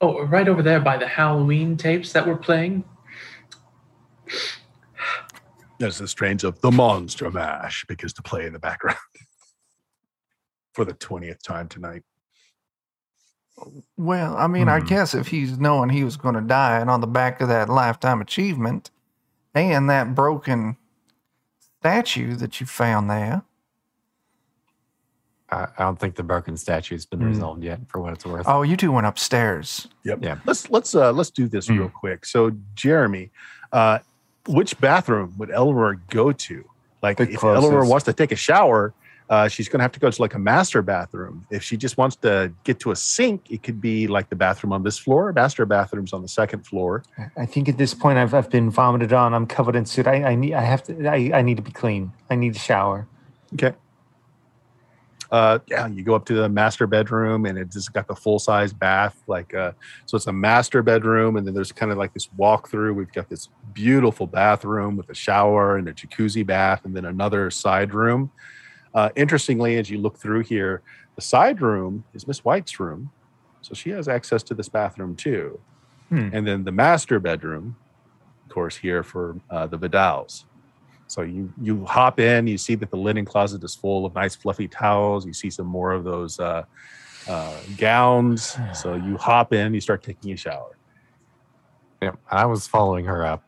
Oh, 0.00 0.22
right 0.26 0.46
over 0.46 0.62
there 0.62 0.80
by 0.80 0.98
the 0.98 1.08
Halloween 1.08 1.76
tapes 1.76 2.12
that 2.12 2.26
we're 2.26 2.36
playing. 2.36 2.84
There's 5.78 5.98
the 5.98 6.08
strains 6.08 6.44
of 6.44 6.60
the 6.60 6.70
Monster 6.70 7.30
Mash 7.30 7.84
begins 7.86 8.12
to 8.14 8.22
play 8.22 8.46
in 8.46 8.52
the 8.52 8.58
background 8.58 8.98
for 10.74 10.84
the 10.84 10.94
20th 10.94 11.42
time 11.42 11.68
tonight. 11.68 12.02
Well, 13.96 14.36
I 14.36 14.46
mean, 14.46 14.68
I 14.68 14.80
Hmm. 14.80 14.86
guess 14.86 15.14
if 15.14 15.28
he's 15.28 15.58
knowing 15.58 15.90
he 15.90 16.04
was 16.04 16.16
going 16.16 16.34
to 16.34 16.40
die 16.40 16.78
and 16.78 16.88
on 16.90 17.00
the 17.00 17.06
back 17.06 17.40
of 17.40 17.48
that 17.48 17.68
lifetime 17.68 18.20
achievement 18.20 18.90
and 19.54 19.88
that 19.90 20.14
broken 20.14 20.76
statue 21.80 22.34
that 22.36 22.60
you 22.60 22.66
found 22.66 23.10
there. 23.10 23.42
I, 25.50 25.66
I 25.78 25.82
don't 25.84 25.98
think 25.98 26.14
the 26.16 26.22
broken 26.22 26.56
statue's 26.56 27.06
been 27.06 27.20
Hmm. 27.20 27.26
resolved 27.28 27.64
yet, 27.64 27.80
for 27.88 28.00
what 28.00 28.12
it's 28.12 28.26
worth. 28.26 28.46
Oh, 28.48 28.62
you 28.62 28.76
two 28.76 28.92
went 28.92 29.06
upstairs. 29.06 29.88
Yep. 30.04 30.18
Yeah. 30.22 30.36
Let's 30.44 30.68
let's 30.70 30.94
uh 30.94 31.12
let's 31.12 31.30
do 31.30 31.48
this 31.48 31.68
real 31.70 31.88
quick. 31.88 32.26
So 32.26 32.52
Jeremy, 32.74 33.30
uh 33.72 34.00
which 34.46 34.78
bathroom 34.80 35.34
would 35.38 35.50
Eleanor 35.50 35.94
go 36.10 36.32
to? 36.32 36.64
Like 37.02 37.16
The 37.18 37.24
if 37.24 37.42
Eleanor 37.44 37.70
closest. 37.70 37.90
wants 37.90 38.04
to 38.06 38.12
take 38.12 38.32
a 38.32 38.36
shower, 38.36 38.92
uh, 39.28 39.48
she's 39.48 39.68
gonna 39.68 39.82
have 39.82 39.92
to 39.92 40.00
go 40.00 40.10
to 40.10 40.22
like 40.22 40.34
a 40.34 40.38
master 40.38 40.80
bathroom. 40.82 41.46
If 41.50 41.62
she 41.62 41.76
just 41.76 41.98
wants 41.98 42.16
to 42.16 42.52
get 42.64 42.80
to 42.80 42.90
a 42.90 42.96
sink, 42.96 43.50
it 43.50 43.62
could 43.62 43.80
be 43.80 44.06
like 44.06 44.30
the 44.30 44.36
bathroom 44.36 44.72
on 44.72 44.82
this 44.82 44.98
floor. 44.98 45.32
Master 45.32 45.66
bathrooms 45.66 46.12
on 46.12 46.22
the 46.22 46.28
second 46.28 46.66
floor. 46.66 47.04
I 47.36 47.44
think 47.44 47.68
at 47.68 47.76
this 47.76 47.92
point 47.92 48.18
I've, 48.18 48.32
I've 48.32 48.50
been 48.50 48.70
vomited 48.70 49.12
on. 49.12 49.34
I'm 49.34 49.46
covered 49.46 49.76
in 49.76 49.84
soot. 49.84 50.06
I, 50.06 50.24
I 50.24 50.34
need 50.34 50.54
I 50.54 50.62
have 50.62 50.82
to 50.84 51.08
I, 51.08 51.30
I 51.34 51.42
need 51.42 51.58
to 51.58 51.62
be 51.62 51.72
clean. 51.72 52.12
I 52.30 52.36
need 52.36 52.56
a 52.56 52.58
shower. 52.58 53.06
Okay. 53.54 53.74
Uh, 55.30 55.58
yeah, 55.66 55.86
you 55.86 56.02
go 56.02 56.14
up 56.14 56.24
to 56.24 56.32
the 56.32 56.48
master 56.48 56.86
bedroom 56.86 57.44
and 57.44 57.58
it's 57.58 57.74
just 57.74 57.92
got 57.92 58.08
the 58.08 58.14
full 58.14 58.38
size 58.38 58.72
bath. 58.72 59.22
Like, 59.26 59.52
uh, 59.54 59.72
so 60.06 60.16
it's 60.16 60.26
a 60.26 60.32
master 60.32 60.82
bedroom, 60.82 61.36
and 61.36 61.46
then 61.46 61.52
there's 61.52 61.70
kind 61.72 61.92
of 61.92 61.98
like 61.98 62.14
this 62.14 62.28
walkthrough. 62.38 62.94
We've 62.94 63.12
got 63.12 63.28
this 63.28 63.50
beautiful 63.74 64.26
bathroom 64.26 64.96
with 64.96 65.10
a 65.10 65.14
shower 65.14 65.76
and 65.76 65.86
a 65.86 65.92
jacuzzi 65.92 66.46
bath, 66.46 66.84
and 66.84 66.96
then 66.96 67.04
another 67.04 67.50
side 67.50 67.92
room. 67.92 68.30
Uh, 68.94 69.10
interestingly, 69.16 69.76
as 69.76 69.90
you 69.90 69.98
look 69.98 70.18
through 70.18 70.40
here, 70.40 70.82
the 71.14 71.22
side 71.22 71.60
room 71.60 72.04
is 72.14 72.26
Miss 72.26 72.44
White's 72.44 72.78
room, 72.80 73.10
so 73.60 73.74
she 73.74 73.90
has 73.90 74.08
access 74.08 74.42
to 74.44 74.54
this 74.54 74.68
bathroom 74.68 75.14
too. 75.16 75.60
Hmm. 76.08 76.30
And 76.32 76.46
then 76.46 76.64
the 76.64 76.72
master 76.72 77.18
bedroom, 77.20 77.76
of 78.46 78.54
course, 78.54 78.76
here 78.76 79.02
for 79.02 79.36
uh, 79.50 79.66
the 79.66 79.78
Vidals. 79.78 80.44
So 81.06 81.22
you 81.22 81.52
you 81.60 81.84
hop 81.86 82.20
in, 82.20 82.46
you 82.46 82.58
see 82.58 82.74
that 82.76 82.90
the 82.90 82.96
linen 82.96 83.24
closet 83.24 83.64
is 83.64 83.74
full 83.74 84.04
of 84.04 84.14
nice 84.14 84.34
fluffy 84.36 84.68
towels. 84.68 85.26
You 85.26 85.32
see 85.32 85.50
some 85.50 85.66
more 85.66 85.92
of 85.92 86.04
those 86.04 86.38
uh, 86.38 86.64
uh, 87.26 87.56
gowns. 87.78 88.56
So 88.74 88.94
you 89.06 89.16
hop 89.16 89.52
in, 89.52 89.74
you 89.74 89.80
start 89.80 90.02
taking 90.02 90.32
a 90.32 90.36
shower. 90.36 90.76
Yeah, 92.02 92.12
I 92.30 92.46
was 92.46 92.66
following 92.66 93.06
her 93.06 93.24
up. 93.24 93.42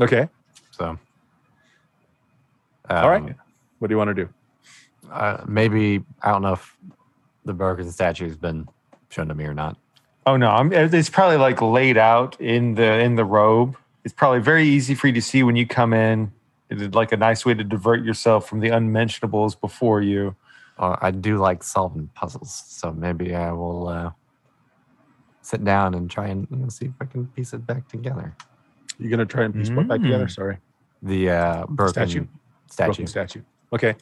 Okay. 0.00 0.28
So, 0.70 0.98
All 2.90 3.08
right. 3.08 3.22
um, 3.22 3.34
What 3.78 3.88
do 3.88 3.92
you 3.92 3.98
want 3.98 4.08
to 4.08 4.14
do? 4.14 4.28
Uh, 5.12 5.44
maybe 5.46 6.02
I 6.22 6.30
don't 6.30 6.42
know 6.42 6.54
if 6.54 6.76
the 7.44 7.52
broken 7.52 7.90
statue's 7.90 8.36
been 8.36 8.66
shown 9.10 9.28
to 9.28 9.34
me 9.34 9.44
or 9.44 9.54
not. 9.54 9.76
Oh 10.24 10.36
no, 10.36 10.50
I'm, 10.50 10.72
it's 10.72 11.10
probably 11.10 11.36
like 11.36 11.60
laid 11.60 11.98
out 11.98 12.40
in 12.40 12.74
the 12.74 13.00
in 13.00 13.16
the 13.16 13.24
robe. 13.24 13.76
It's 14.04 14.14
probably 14.14 14.40
very 14.40 14.66
easy 14.66 14.94
for 14.94 15.08
you 15.08 15.12
to 15.12 15.22
see 15.22 15.42
when 15.42 15.56
you 15.56 15.66
come 15.66 15.92
in. 15.92 16.32
It's 16.70 16.94
like 16.94 17.12
a 17.12 17.16
nice 17.16 17.44
way 17.44 17.54
to 17.54 17.64
divert 17.64 18.02
yourself 18.04 18.48
from 18.48 18.60
the 18.60 18.68
unmentionables 18.68 19.54
before 19.54 20.00
you. 20.00 20.34
Uh, 20.78 20.96
I 21.00 21.10
do 21.10 21.36
like 21.36 21.62
solving 21.62 22.08
puzzles, 22.14 22.64
so 22.66 22.92
maybe 22.92 23.34
I 23.34 23.52
will 23.52 23.88
uh, 23.88 24.10
sit 25.42 25.62
down 25.64 25.94
and 25.94 26.10
try 26.10 26.28
and 26.28 26.46
you 26.50 26.56
know, 26.56 26.68
see 26.68 26.86
if 26.86 26.92
I 27.00 27.04
can 27.04 27.26
piece 27.26 27.52
it 27.52 27.66
back 27.66 27.88
together. 27.88 28.34
You're 28.98 29.10
gonna 29.10 29.26
try 29.26 29.44
and 29.44 29.54
piece 29.54 29.70
what 29.70 29.88
back 29.88 30.00
together? 30.00 30.26
Mm. 30.26 30.34
Sorry. 30.34 30.58
The 31.02 31.30
uh, 31.30 31.66
broken 31.66 31.92
Statue? 31.92 32.26
statue. 32.68 32.86
Broken 32.86 33.06
statue. 33.06 33.42
Okay. 33.72 33.94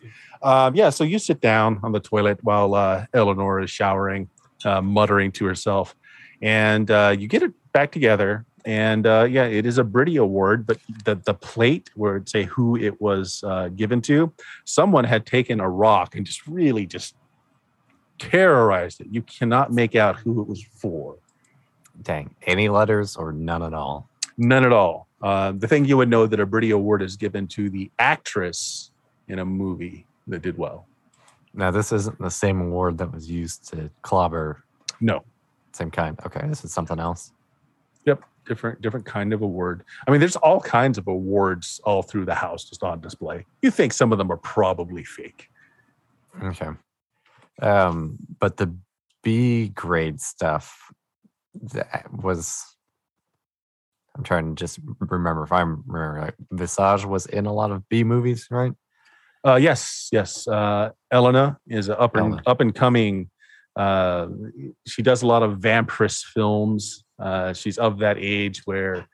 Um, 0.43 0.75
yeah. 0.75 0.91
So 0.91 1.05
you 1.05 1.19
sit 1.19 1.41
down 1.41 1.81
on 1.83 1.93
the 1.93 2.01
toilet 2.01 2.43
while 2.43 2.75
uh, 2.75 3.07
Eleanor 3.15 3.61
is 3.61 3.71
showering, 3.71 4.29
uh, 4.65 4.81
muttering 4.81 5.31
to 5.33 5.45
herself, 5.45 5.95
and 6.43 6.91
uh, 6.91 7.15
you 7.17 7.29
get 7.29 7.43
it 7.43 7.53
back 7.73 7.93
together. 7.93 8.47
And 8.65 9.07
uh, 9.07 9.27
yeah, 9.31 9.45
it 9.45 9.65
is 9.65 9.79
a 9.79 9.85
Britty 9.85 10.17
Award, 10.17 10.67
but 10.67 10.79
the 11.05 11.15
the 11.15 11.35
plate 11.35 11.91
where 11.95 12.17
it 12.17 12.29
say 12.29 12.45
who 12.45 12.77
it 12.77 13.01
was 13.01 13.43
uh, 13.47 13.69
given 13.69 14.03
to, 14.03 14.33
someone 14.65 15.05
had 15.05 15.25
taken 15.25 15.61
a 15.61 15.69
rock 15.69 16.15
and 16.15 16.27
just 16.27 16.47
really 16.47 16.87
just 16.87 17.15
terrorized 18.19 19.01
it. 19.01 19.07
You 19.11 19.23
cannot 19.23 19.73
make 19.73 19.97
out 19.97 20.17
who 20.17 20.43
it 20.43 20.49
was 20.49 20.63
for. 20.63 21.17
Dang, 22.03 22.35
any 22.47 22.69
letters 22.69 23.17
or 23.17 23.33
none 23.33 23.63
at 23.63 23.73
all? 23.73 24.09
None 24.37 24.65
at 24.65 24.73
all. 24.73 25.07
Uh, 25.23 25.53
the 25.53 25.69
thing 25.69 25.85
you 25.85 25.97
would 25.97 26.09
know 26.09 26.27
that 26.27 26.41
a 26.41 26.47
Britty 26.47 26.71
Award 26.71 27.03
is 27.03 27.17
given 27.17 27.47
to 27.49 27.69
the 27.69 27.91
actress 27.99 28.90
in 29.31 29.39
a 29.39 29.44
movie 29.44 30.07
that 30.27 30.43
did 30.43 30.59
well. 30.59 30.86
Now 31.55 31.70
this 31.70 31.93
isn't 31.93 32.19
the 32.19 32.31
same 32.31 32.61
award 32.61 32.98
that 32.98 33.12
was 33.12 33.31
used 33.31 33.69
to 33.70 33.90
clobber. 34.02 34.65
No, 35.01 35.24
Same 35.73 35.90
kind. 35.90 36.19
Okay, 36.27 36.47
this 36.47 36.65
is 36.65 36.73
something 36.73 36.98
else. 36.98 37.32
Yep, 38.05 38.23
different 38.47 38.82
different 38.82 39.07
kind 39.07 39.32
of 39.32 39.43
award. 39.43 39.85
I 40.07 40.11
mean, 40.11 40.20
there's 40.20 40.36
all 40.36 40.61
kinds 40.61 40.98
of 40.98 41.09
awards 41.09 41.81
all 41.85 42.02
through 42.02 42.27
the 42.27 42.35
house 42.35 42.65
just 42.65 42.82
on 42.82 43.01
display. 43.01 43.47
You 43.62 43.70
think 43.70 43.93
some 43.93 44.12
of 44.12 44.19
them 44.19 44.31
are 44.31 44.36
probably 44.36 45.05
fake. 45.05 45.48
Okay. 46.43 46.69
Um, 47.62 48.19
but 48.39 48.57
the 48.57 48.74
B 49.23 49.69
grade 49.69 50.20
stuff 50.20 50.93
that 51.55 52.07
was 52.12 52.65
I'm 54.16 54.24
trying 54.24 54.55
to 54.55 54.61
just 54.61 54.78
remember 54.98 55.44
if 55.44 55.52
I'm 55.52 55.82
remember 55.86 56.20
right. 56.20 56.35
Visage 56.51 57.05
was 57.05 57.27
in 57.27 57.47
a 57.47 57.52
lot 57.52 57.70
of 57.70 57.89
B 57.89 58.05
movies, 58.05 58.47
right? 58.51 58.73
Uh, 59.47 59.57
yes, 59.57 60.09
yes. 60.12 60.47
Uh, 60.47 60.91
Elena 61.11 61.59
is 61.67 61.89
a 61.89 61.99
up 61.99 62.15
and 62.17 62.27
Elena. 62.27 62.43
up 62.47 62.61
and 62.61 62.75
coming. 62.75 63.31
Uh, 63.77 64.27
she 64.87 65.03
does 65.03 65.23
a 65.23 65.27
lot 65.27 65.43
of 65.43 65.59
vampiress 65.59 66.23
films. 66.25 67.05
Uh, 67.19 67.53
she's 67.53 67.79
of 67.79 67.99
that 68.01 68.17
age 68.19 68.62
where 68.67 69.07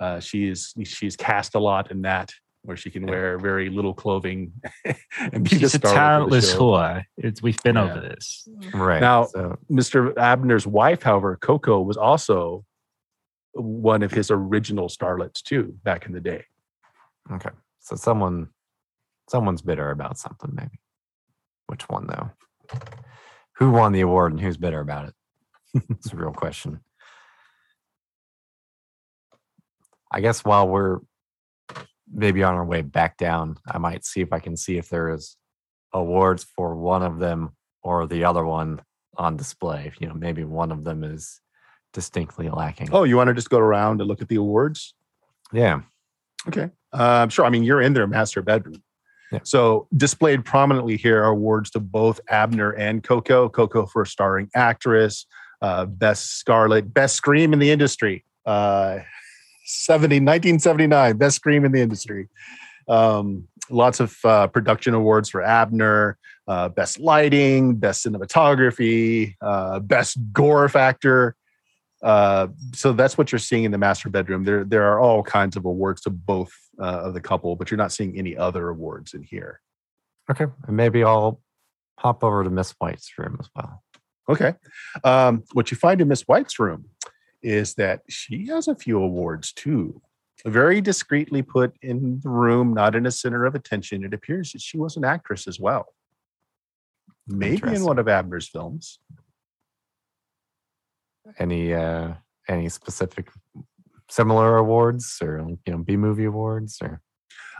uh, 0.00 0.20
she's 0.20 0.72
she's 0.84 1.16
cast 1.16 1.54
a 1.54 1.58
lot 1.58 1.90
in 1.90 2.02
that, 2.02 2.30
where 2.62 2.76
she 2.76 2.90
can 2.90 3.06
wear 3.06 3.38
very 3.38 3.70
little 3.70 3.94
clothing 3.94 4.52
and 5.18 5.42
be 5.44 5.50
the 5.50 5.58
She's 5.58 5.74
a 5.74 5.78
star 5.78 5.90
of 5.90 5.94
the 6.30 6.40
talentless 6.40 6.52
show. 6.52 6.58
whore. 6.60 7.04
It's 7.16 7.42
we've 7.42 7.60
been 7.62 7.74
Yeah. 7.76 7.90
over 7.90 8.00
this. 8.00 8.46
Right. 8.72 9.00
Now- 9.00 9.24
so 9.24 9.58
Mr. 9.70 10.16
Abner's 10.16 10.66
wife, 10.66 11.02
however, 11.02 11.36
Coco, 11.40 11.80
was 11.80 11.96
also 11.96 12.64
one 13.54 14.02
of 14.02 14.12
his 14.12 14.30
original 14.30 14.88
starlets 14.88 15.42
too, 15.42 15.74
back 15.82 16.06
in 16.06 16.12
the 16.12 16.20
day. 16.20 16.44
okay. 17.32 17.50
So 17.80 17.96
someone 17.96 18.48
someone's 19.32 19.62
bitter 19.62 19.90
about 19.90 20.18
something, 20.18 20.50
maybe. 20.54 20.78
Which 21.66 21.88
one 21.88 22.06
though? 22.06 22.30
Who 23.56 23.72
won 23.72 23.92
the 23.92 24.02
award 24.02 24.32
and 24.32 24.40
who's 24.40 24.58
bitter 24.58 24.80
about 24.80 25.08
it? 25.08 25.14
It's 25.90 26.12
a 26.12 26.16
real 26.16 26.32
question. 26.32 26.80
I 30.12 30.20
guess 30.20 30.44
while 30.44 30.68
we're 30.68 30.98
maybe 32.12 32.42
on 32.42 32.54
our 32.54 32.64
way 32.64 32.82
back 32.82 33.16
down, 33.16 33.56
I 33.66 33.78
might 33.78 34.04
see 34.04 34.20
if 34.20 34.34
I 34.34 34.38
can 34.38 34.54
see 34.54 34.76
if 34.76 34.90
there 34.90 35.08
is 35.08 35.38
awards 35.94 36.44
for 36.44 36.76
one 36.76 37.02
of 37.02 37.18
them 37.18 37.56
or 37.82 38.06
the 38.06 38.24
other 38.24 38.44
one 38.44 38.82
on 39.16 39.38
display. 39.38 39.92
You 39.98 40.08
know, 40.08 40.14
maybe 40.14 40.44
one 40.44 40.70
of 40.70 40.84
them 40.84 41.02
is 41.04 41.40
distinctly 41.94 42.50
lacking. 42.50 42.90
Oh, 42.92 43.04
you 43.04 43.16
want 43.16 43.28
to 43.28 43.34
just 43.34 43.48
go 43.48 43.58
around 43.58 44.02
and 44.02 44.08
look 44.08 44.20
at 44.20 44.28
the 44.28 44.36
awards? 44.36 44.94
yeah. 45.52 45.80
Okay. 46.48 46.68
Um, 46.92 47.28
sure. 47.30 47.46
I 47.46 47.50
mean, 47.50 47.62
you're 47.62 47.80
in 47.80 47.94
their 47.94 48.08
master 48.08 48.42
bedroom. 48.42 48.82
So 49.44 49.88
displayed 49.96 50.44
prominently 50.44 50.96
here 50.96 51.22
are 51.22 51.28
awards 51.28 51.70
to 51.70 51.80
both 51.80 52.20
Abner 52.28 52.72
and 52.72 53.02
Coco. 53.02 53.48
Coco 53.48 53.86
for 53.86 54.04
starring 54.04 54.50
actress, 54.54 55.26
uh, 55.60 55.86
best 55.86 56.38
Scarlet, 56.38 56.92
best 56.92 57.16
scream 57.16 57.52
in 57.52 57.58
the 57.58 57.70
industry. 57.70 58.24
Uh, 58.44 58.98
70, 59.64 60.16
1979, 60.16 61.16
best 61.16 61.36
scream 61.36 61.64
in 61.64 61.72
the 61.72 61.80
industry. 61.80 62.28
Um, 62.88 63.48
lots 63.70 64.00
of 64.00 64.16
uh, 64.24 64.48
production 64.48 64.94
awards 64.94 65.30
for 65.30 65.42
Abner, 65.42 66.18
uh, 66.48 66.68
best 66.68 66.98
lighting, 66.98 67.76
best 67.76 68.04
cinematography, 68.04 69.34
uh, 69.40 69.78
best 69.80 70.18
gore 70.32 70.68
factor. 70.68 71.36
Uh, 72.02 72.48
so 72.74 72.92
that's 72.92 73.16
what 73.16 73.30
you're 73.30 73.38
seeing 73.38 73.64
in 73.64 73.70
the 73.70 73.78
master 73.78 74.10
bedroom. 74.10 74.44
There, 74.44 74.64
there 74.64 74.84
are 74.92 75.00
all 75.00 75.22
kinds 75.22 75.56
of 75.56 75.64
awards 75.64 76.02
to 76.02 76.10
both 76.10 76.52
uh, 76.80 77.02
of 77.04 77.14
the 77.14 77.20
couple, 77.20 77.54
but 77.54 77.70
you're 77.70 77.78
not 77.78 77.92
seeing 77.92 78.18
any 78.18 78.36
other 78.36 78.68
awards 78.68 79.14
in 79.14 79.22
here. 79.22 79.60
Okay. 80.30 80.46
And 80.66 80.76
maybe 80.76 81.04
I'll 81.04 81.40
hop 81.98 82.24
over 82.24 82.42
to 82.42 82.50
Miss 82.50 82.72
White's 82.78 83.12
room 83.18 83.36
as 83.38 83.48
well. 83.54 83.82
Okay. 84.28 84.54
Um, 85.04 85.44
what 85.52 85.70
you 85.70 85.76
find 85.76 86.00
in 86.00 86.08
Miss 86.08 86.22
White's 86.22 86.58
room 86.58 86.86
is 87.42 87.74
that 87.74 88.02
she 88.08 88.46
has 88.46 88.68
a 88.68 88.74
few 88.74 89.02
awards 89.02 89.52
too, 89.52 90.00
very 90.44 90.80
discreetly 90.80 91.42
put 91.42 91.76
in 91.82 92.20
the 92.22 92.28
room, 92.28 92.72
not 92.74 92.94
in 92.94 93.06
a 93.06 93.10
center 93.10 93.44
of 93.44 93.54
attention. 93.54 94.04
It 94.04 94.14
appears 94.14 94.52
that 94.52 94.60
she 94.60 94.78
was 94.78 94.96
an 94.96 95.04
actress 95.04 95.46
as 95.46 95.60
well, 95.60 95.86
maybe 97.26 97.74
in 97.74 97.84
one 97.84 97.98
of 97.98 98.08
Abner's 98.08 98.48
films. 98.48 98.98
Any 101.38 101.72
uh 101.74 102.14
any 102.48 102.68
specific 102.68 103.30
similar 104.10 104.56
awards 104.56 105.18
or 105.22 105.38
you 105.66 105.72
know 105.72 105.78
B 105.78 105.96
movie 105.96 106.24
awards 106.24 106.78
or 106.82 107.00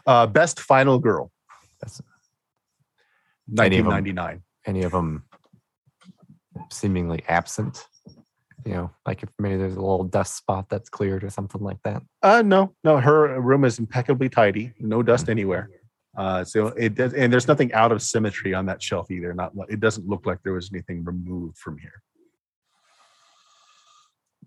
Uh, 0.06 0.26
best 0.26 0.58
final 0.60 0.98
girl, 0.98 1.30
that's, 1.80 2.00
Any 3.58 3.78
of 3.78 3.86
'em. 3.86 3.92
1999. 3.92 4.42
any 4.66 4.82
of 4.82 4.92
them 4.92 5.24
seemingly 6.70 7.22
absent? 7.28 7.86
You 8.64 8.74
know, 8.74 8.90
like 9.06 9.22
if 9.24 9.30
maybe 9.38 9.56
there's 9.56 9.74
a 9.76 9.80
little 9.80 10.04
dust 10.04 10.36
spot 10.36 10.68
that's 10.68 10.88
cleared 10.88 11.24
or 11.24 11.30
something 11.30 11.60
like 11.62 11.80
that. 11.82 12.02
Uh, 12.22 12.42
no, 12.42 12.74
no, 12.84 12.98
her 12.98 13.40
room 13.40 13.64
is 13.64 13.78
impeccably 13.78 14.28
tidy. 14.28 14.72
No 14.78 15.02
dust 15.02 15.28
anywhere. 15.28 15.68
Uh, 16.16 16.44
so 16.44 16.68
it 16.68 16.94
does, 16.94 17.12
and 17.14 17.32
there's 17.32 17.48
nothing 17.48 17.72
out 17.72 17.90
of 17.90 18.02
symmetry 18.02 18.54
on 18.54 18.66
that 18.66 18.80
shelf 18.82 19.10
either. 19.10 19.32
Not, 19.34 19.52
it 19.68 19.80
doesn't 19.80 20.06
look 20.06 20.26
like 20.26 20.38
there 20.44 20.52
was 20.52 20.70
anything 20.72 21.02
removed 21.04 21.58
from 21.58 21.78
here. 21.78 22.02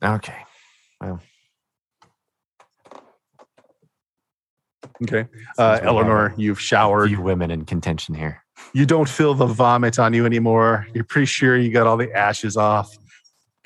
Okay. 0.04 0.38
Well, 1.02 1.22
Okay, 5.04 5.28
uh, 5.58 5.80
Eleanor, 5.82 6.34
you've 6.38 6.62
showered. 6.62 7.10
few 7.10 7.22
women 7.22 7.52
in 7.52 7.66
contention 7.66 8.16
here. 8.16 8.42
You 8.74 8.86
don't 8.86 9.10
feel 9.10 9.34
the 9.34 9.46
vomit 9.46 10.00
on 10.00 10.14
you 10.14 10.26
anymore. 10.26 10.88
You're 10.94 11.04
pretty 11.04 11.26
sure 11.26 11.58
you 11.58 11.70
got 11.70 11.86
all 11.86 11.98
the 11.98 12.14
ashes 12.14 12.56
off, 12.56 12.96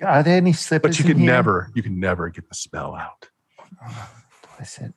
Are 0.01 0.23
there 0.23 0.37
any 0.37 0.53
slippers? 0.53 0.97
but 0.97 0.99
you 0.99 1.05
in 1.05 1.11
can 1.11 1.19
here? 1.19 1.31
never, 1.31 1.69
you 1.75 1.83
can 1.83 1.99
never 1.99 2.29
get 2.29 2.49
the 2.49 2.55
smell 2.55 2.95
out. 2.95 3.29
Bless 4.57 4.79
it. 4.79 4.91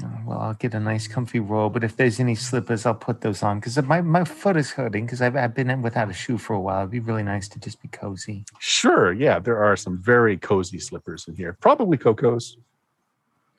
Oh, 0.00 0.10
well, 0.24 0.38
I'll 0.40 0.54
get 0.54 0.72
a 0.72 0.80
nice 0.80 1.06
comfy 1.06 1.38
robe, 1.38 1.74
but 1.74 1.84
if 1.84 1.96
there's 1.96 2.18
any 2.18 2.34
slippers, 2.34 2.86
I'll 2.86 2.94
put 2.94 3.20
those 3.20 3.42
on 3.42 3.60
because 3.60 3.76
my, 3.82 4.00
my 4.00 4.24
foot 4.24 4.56
is 4.56 4.70
hurting 4.70 5.04
because 5.04 5.20
I've, 5.20 5.36
I've 5.36 5.54
been 5.54 5.68
in 5.68 5.82
without 5.82 6.08
a 6.08 6.14
shoe 6.14 6.38
for 6.38 6.54
a 6.54 6.60
while. 6.60 6.80
It'd 6.80 6.92
be 6.92 7.00
really 7.00 7.22
nice 7.22 7.46
to 7.48 7.60
just 7.60 7.82
be 7.82 7.88
cozy. 7.88 8.46
Sure, 8.58 9.12
yeah, 9.12 9.38
there 9.38 9.62
are 9.62 9.76
some 9.76 9.98
very 9.98 10.38
cozy 10.38 10.78
slippers 10.78 11.28
in 11.28 11.34
here. 11.34 11.58
Probably 11.60 11.98
Coco's. 11.98 12.56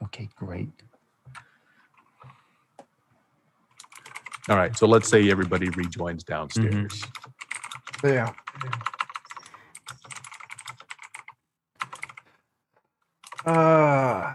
Okay, 0.05 0.27
great. 0.35 0.69
All 4.49 4.57
right, 4.57 4.75
so 4.75 4.87
let's 4.87 5.07
say 5.07 5.29
everybody 5.29 5.69
rejoins 5.69 6.23
downstairs. 6.23 7.03
Yeah. 8.03 8.33
Uh, 13.45 14.33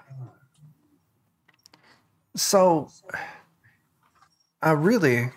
so 2.40 2.90
I 4.62 4.72
really, 4.72 5.30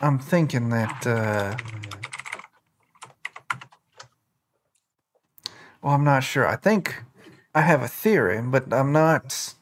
I'm 0.00 0.18
thinking 0.18 0.70
that, 0.70 1.06
uh, 1.06 1.56
well, 5.82 5.94
I'm 5.94 6.04
not 6.04 6.24
sure. 6.24 6.46
I 6.46 6.56
think 6.56 7.02
I 7.54 7.62
have 7.62 7.82
a 7.82 7.88
theory, 7.88 8.40
but 8.42 8.72
I'm 8.72 8.92
not, 8.92 9.54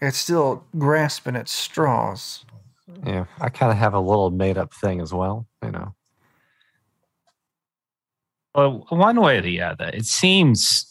it's 0.00 0.18
still 0.18 0.64
grasping 0.78 1.36
at 1.36 1.48
straws. 1.48 2.44
Yeah, 3.04 3.26
I 3.40 3.48
kind 3.48 3.72
of 3.72 3.78
have 3.78 3.94
a 3.94 4.00
little 4.00 4.30
made 4.30 4.58
up 4.58 4.72
thing 4.72 5.00
as 5.00 5.12
well. 5.12 5.46
You 5.62 5.72
know, 5.72 5.94
Well, 8.54 8.86
one 8.88 9.20
way 9.20 9.36
or 9.36 9.42
the 9.42 9.60
other, 9.60 9.90
it 9.92 10.06
seems 10.06 10.86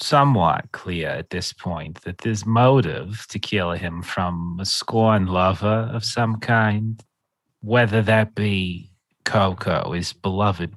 somewhat 0.00 0.70
clear 0.72 1.08
at 1.08 1.30
this 1.30 1.52
point 1.52 2.02
that 2.02 2.18
there's 2.18 2.46
motive 2.46 3.26
to 3.28 3.38
kill 3.38 3.72
him 3.72 4.02
from 4.02 4.58
a 4.60 4.64
scorned 4.64 5.28
lover 5.28 5.90
of 5.92 6.04
some 6.04 6.36
kind, 6.40 7.02
whether 7.60 8.02
that 8.02 8.34
be 8.34 8.90
Coco, 9.24 9.92
his 9.92 10.12
beloved 10.12 10.74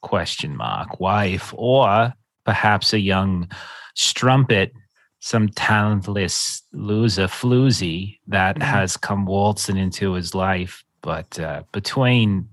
question 0.00 0.56
mark 0.56 0.98
wife, 1.00 1.52
or 1.56 2.12
perhaps 2.44 2.92
a 2.92 2.98
young 2.98 3.48
strumpet, 3.94 4.72
some 5.20 5.48
talentless 5.50 6.62
loser 6.72 7.28
floozy 7.28 8.18
that 8.26 8.56
Mhm. 8.56 8.62
has 8.62 8.96
come 8.96 9.24
waltzing 9.26 9.76
into 9.76 10.14
his 10.14 10.34
life. 10.34 10.82
But 11.02 11.38
uh, 11.38 11.62
between 11.72 12.48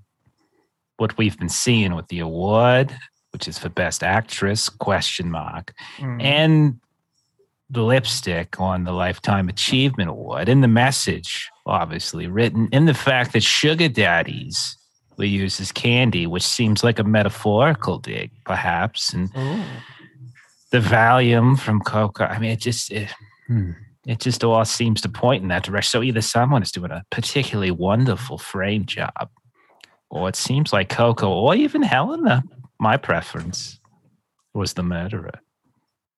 what 0.97 1.17
we've 1.17 1.37
been 1.37 1.49
seeing 1.49 1.95
with 1.95 2.07
the 2.09 2.19
award, 2.19 2.95
which 3.31 3.47
is 3.47 3.57
for 3.57 3.69
best 3.69 4.03
actress 4.03 4.69
question 4.69 5.30
mark, 5.31 5.73
Mm. 5.99 6.22
and 6.23 6.80
the 7.69 7.84
lipstick 7.84 8.60
on 8.60 8.84
the 8.84 8.91
lifetime 8.91 9.47
achievement 9.49 10.10
award, 10.10 10.49
and 10.49 10.64
the 10.64 10.68
message 10.68 11.49
obviously 11.68 12.26
written 12.27 12.68
in 12.72 12.85
the 12.85 12.93
fact 12.95 13.31
that 13.34 13.43
sugar 13.43 13.88
daddies 13.88 14.76
were 15.18 15.26
used 15.26 15.61
as 15.61 15.72
candy, 15.72 16.26
which 16.26 16.41
seems 16.43 16.84
like 16.84 16.97
a 16.97 17.03
metaphorical 17.03 17.99
dig, 17.99 18.31
perhaps, 18.45 19.14
and 19.14 19.30
Ooh. 19.38 19.61
the 20.72 20.80
Valium 20.80 21.60
from 21.60 21.80
Coco. 21.81 22.23
I 22.23 22.39
mean, 22.39 22.49
it 22.51 22.60
just 22.60 22.91
it, 22.91 23.14
hmm, 23.47 23.72
it 24.07 24.19
just 24.19 24.43
all 24.43 24.65
seems 24.65 25.01
to 25.01 25.10
point 25.10 25.43
in 25.43 25.49
that 25.49 25.61
direction. 25.64 25.89
So 25.99 26.01
either 26.03 26.22
someone 26.22 26.64
is 26.64 26.72
doing 26.72 26.89
a 26.89 27.03
particularly 27.11 27.69
wonderful 27.72 28.39
frame 28.39 28.85
job, 28.88 29.30
or 30.10 30.27
it 30.30 30.35
seems 30.35 30.73
like 30.73 30.89
Coco, 30.89 31.30
or 31.30 31.53
even 31.53 31.84
Helena. 31.84 32.41
My 32.80 32.97
preference 32.97 33.80
was 34.53 34.73
the 34.73 34.84
murderer. 34.84 35.41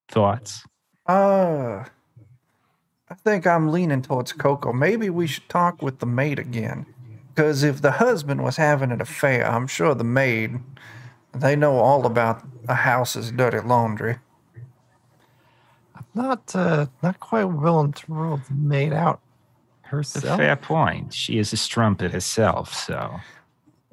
Thoughts? 0.09 0.63
Uh, 1.07 1.83
I 3.09 3.13
think 3.23 3.47
I'm 3.47 3.69
leaning 3.71 4.01
towards 4.01 4.31
Coco. 4.33 4.71
Maybe 4.71 5.09
we 5.09 5.27
should 5.27 5.49
talk 5.49 5.81
with 5.81 5.99
the 5.99 6.05
maid 6.05 6.39
again. 6.39 6.85
Because 7.33 7.63
if 7.63 7.81
the 7.81 7.91
husband 7.91 8.43
was 8.43 8.57
having 8.57 8.91
an 8.91 9.01
affair, 9.01 9.49
I'm 9.49 9.65
sure 9.67 9.95
the 9.95 10.03
maid, 10.03 10.59
they 11.33 11.55
know 11.55 11.77
all 11.77 12.05
about 12.05 12.43
a 12.67 12.75
house's 12.75 13.31
dirty 13.31 13.59
laundry. 13.59 14.17
I'm 15.95 16.05
not 16.13 16.55
uh, 16.55 16.87
not 17.01 17.19
quite 17.19 17.45
willing 17.45 17.93
to 17.93 18.03
rule 18.11 18.41
the 18.47 18.53
maid 18.53 18.91
out 18.93 19.21
It's 19.83 19.85
a 19.85 19.89
herself. 19.95 20.37
fair 20.39 20.55
point. 20.57 21.13
She 21.13 21.37
is 21.39 21.53
a 21.53 21.57
strumpet 21.57 22.11
herself, 22.11 22.73
so 22.73 23.19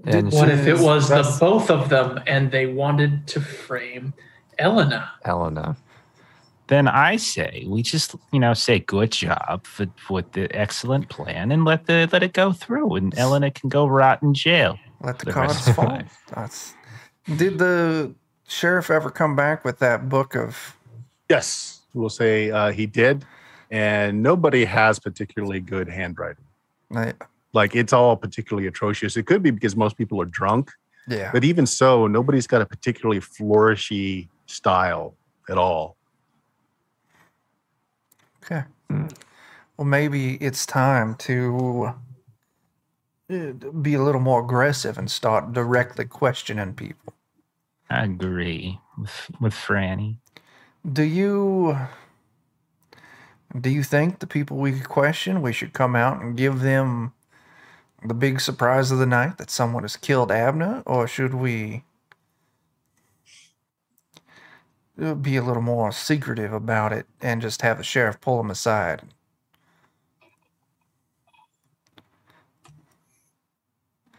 And 0.04 0.32
What 0.32 0.48
if 0.48 0.66
it 0.66 0.74
is 0.74 0.80
was 0.80 1.08
the 1.08 1.36
both 1.40 1.70
of 1.70 1.88
them 1.88 2.20
and 2.26 2.50
they 2.52 2.66
wanted 2.66 3.26
to 3.28 3.40
frame 3.40 4.14
Elena? 4.58 5.10
Elena? 5.24 5.76
then 6.68 6.86
I 6.86 7.16
say 7.16 7.64
we 7.66 7.82
just 7.82 8.14
you 8.30 8.38
know 8.38 8.52
say 8.52 8.78
good 8.78 9.10
job 9.10 9.66
for 9.66 9.86
with 10.10 10.30
the 10.32 10.54
excellent 10.54 11.08
plan 11.08 11.50
and 11.50 11.64
let 11.64 11.86
the 11.86 12.06
let 12.12 12.22
it 12.22 12.34
go 12.34 12.52
through, 12.52 12.94
and 12.96 13.18
Elena 13.18 13.50
can 13.50 13.70
go 13.70 13.86
rot 13.86 14.22
in 14.22 14.34
jail. 14.34 14.78
Let 15.00 15.18
the 15.18 15.26
The 15.26 15.32
cards 15.32 15.54
rest 15.54 15.68
of 15.68 15.74
fall. 15.76 15.86
life. 15.86 16.18
That's, 16.34 16.74
did 17.36 17.58
the 17.58 18.14
sheriff 18.46 18.90
ever 18.90 19.10
come 19.10 19.34
back 19.34 19.64
with 19.64 19.78
that 19.78 20.08
book 20.10 20.34
of. 20.36 20.76
Yes, 21.30 21.80
we'll 21.94 22.10
say 22.10 22.50
uh, 22.50 22.70
he 22.72 22.84
did, 22.86 23.24
and 23.70 24.22
nobody 24.22 24.64
has 24.66 24.98
particularly 24.98 25.60
good 25.60 25.88
handwriting. 25.88 26.44
like, 26.90 27.22
Like 27.52 27.74
it's 27.74 27.92
all 27.92 28.16
particularly 28.16 28.66
atrocious. 28.68 29.16
It 29.16 29.24
could 29.26 29.42
be 29.42 29.50
because 29.50 29.74
most 29.76 29.96
people 29.96 30.20
are 30.20 30.26
drunk, 30.26 30.70
Yeah. 31.08 31.30
but 31.32 31.44
even 31.44 31.66
so, 31.66 32.06
nobody's 32.06 32.46
got 32.46 32.60
a 32.60 32.66
particularly 32.66 33.20
flourishy 33.20 34.28
style 34.46 35.14
at 35.48 35.58
all. 35.58 35.96
Okay. 38.44 38.64
Well, 39.76 39.86
maybe 39.86 40.34
it's 40.36 40.66
time 40.66 41.14
to 41.16 41.92
uh, 43.30 43.52
be 43.82 43.94
a 43.94 44.02
little 44.02 44.20
more 44.20 44.42
aggressive 44.42 44.98
and 44.98 45.10
start 45.10 45.52
directly 45.52 46.04
questioning 46.06 46.74
people. 46.74 47.14
I 47.90 48.04
agree 48.04 48.80
with 48.98 49.30
with 49.40 49.54
Franny. 49.54 50.16
Do 50.90 51.02
you 51.02 51.78
do 53.58 53.70
you 53.70 53.82
think 53.82 54.18
the 54.18 54.26
people 54.26 54.56
we 54.58 54.80
question 54.80 55.42
we 55.42 55.52
should 55.52 55.72
come 55.72 55.96
out 55.96 56.20
and 56.20 56.36
give 56.36 56.60
them 56.60 57.12
the 58.04 58.14
big 58.14 58.40
surprise 58.40 58.90
of 58.90 58.98
the 58.98 59.06
night 59.06 59.38
that 59.38 59.50
someone 59.50 59.82
has 59.82 59.96
killed 59.96 60.30
Abner, 60.30 60.82
or 60.86 61.08
should 61.08 61.34
we 61.34 61.82
uh, 65.00 65.14
be 65.14 65.36
a 65.36 65.42
little 65.42 65.62
more 65.62 65.90
secretive 65.92 66.52
about 66.52 66.92
it 66.92 67.06
and 67.20 67.42
just 67.42 67.62
have 67.62 67.78
the 67.78 67.84
sheriff 67.84 68.20
pull 68.20 68.40
him 68.40 68.50
aside? 68.50 69.02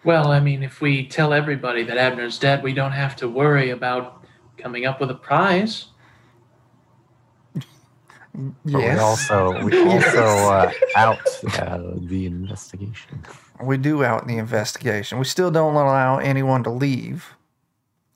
Well, 0.03 0.31
I 0.31 0.39
mean, 0.39 0.63
if 0.63 0.79
we 0.81 1.05
tell 1.05 1.33
everybody 1.33 1.83
that 1.83 1.97
Abner's 1.97 2.39
dead, 2.39 2.63
we 2.63 2.73
don't 2.73 2.93
have 2.93 3.15
to 3.17 3.27
worry 3.27 3.69
about 3.71 4.23
coming 4.57 4.85
up 4.85 4.99
with 5.01 5.11
a 5.11 5.15
prize. 5.15 5.87
But 7.53 7.63
we 8.63 8.89
also 8.91 9.61
we 9.63 9.77
also 9.89 10.23
uh, 10.23 10.71
out 10.95 11.19
uh, 11.59 11.79
the 11.97 12.25
investigation. 12.25 13.25
We 13.61 13.77
do 13.77 14.03
out 14.03 14.21
in 14.21 14.27
the 14.27 14.37
investigation. 14.37 15.19
We 15.19 15.25
still 15.25 15.51
don't 15.51 15.75
allow 15.75 16.17
anyone 16.17 16.63
to 16.63 16.69
leave. 16.69 17.33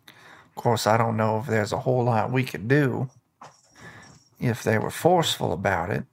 Of 0.07 0.55
course, 0.55 0.87
I 0.87 0.97
don't 0.97 1.17
know 1.17 1.39
if 1.39 1.47
there's 1.47 1.73
a 1.73 1.79
whole 1.79 2.03
lot 2.05 2.31
we 2.31 2.43
could 2.43 2.67
do 2.67 3.09
if 4.39 4.63
they 4.63 4.77
were 4.77 4.91
forceful 4.91 5.51
about 5.51 5.89
it. 5.89 6.05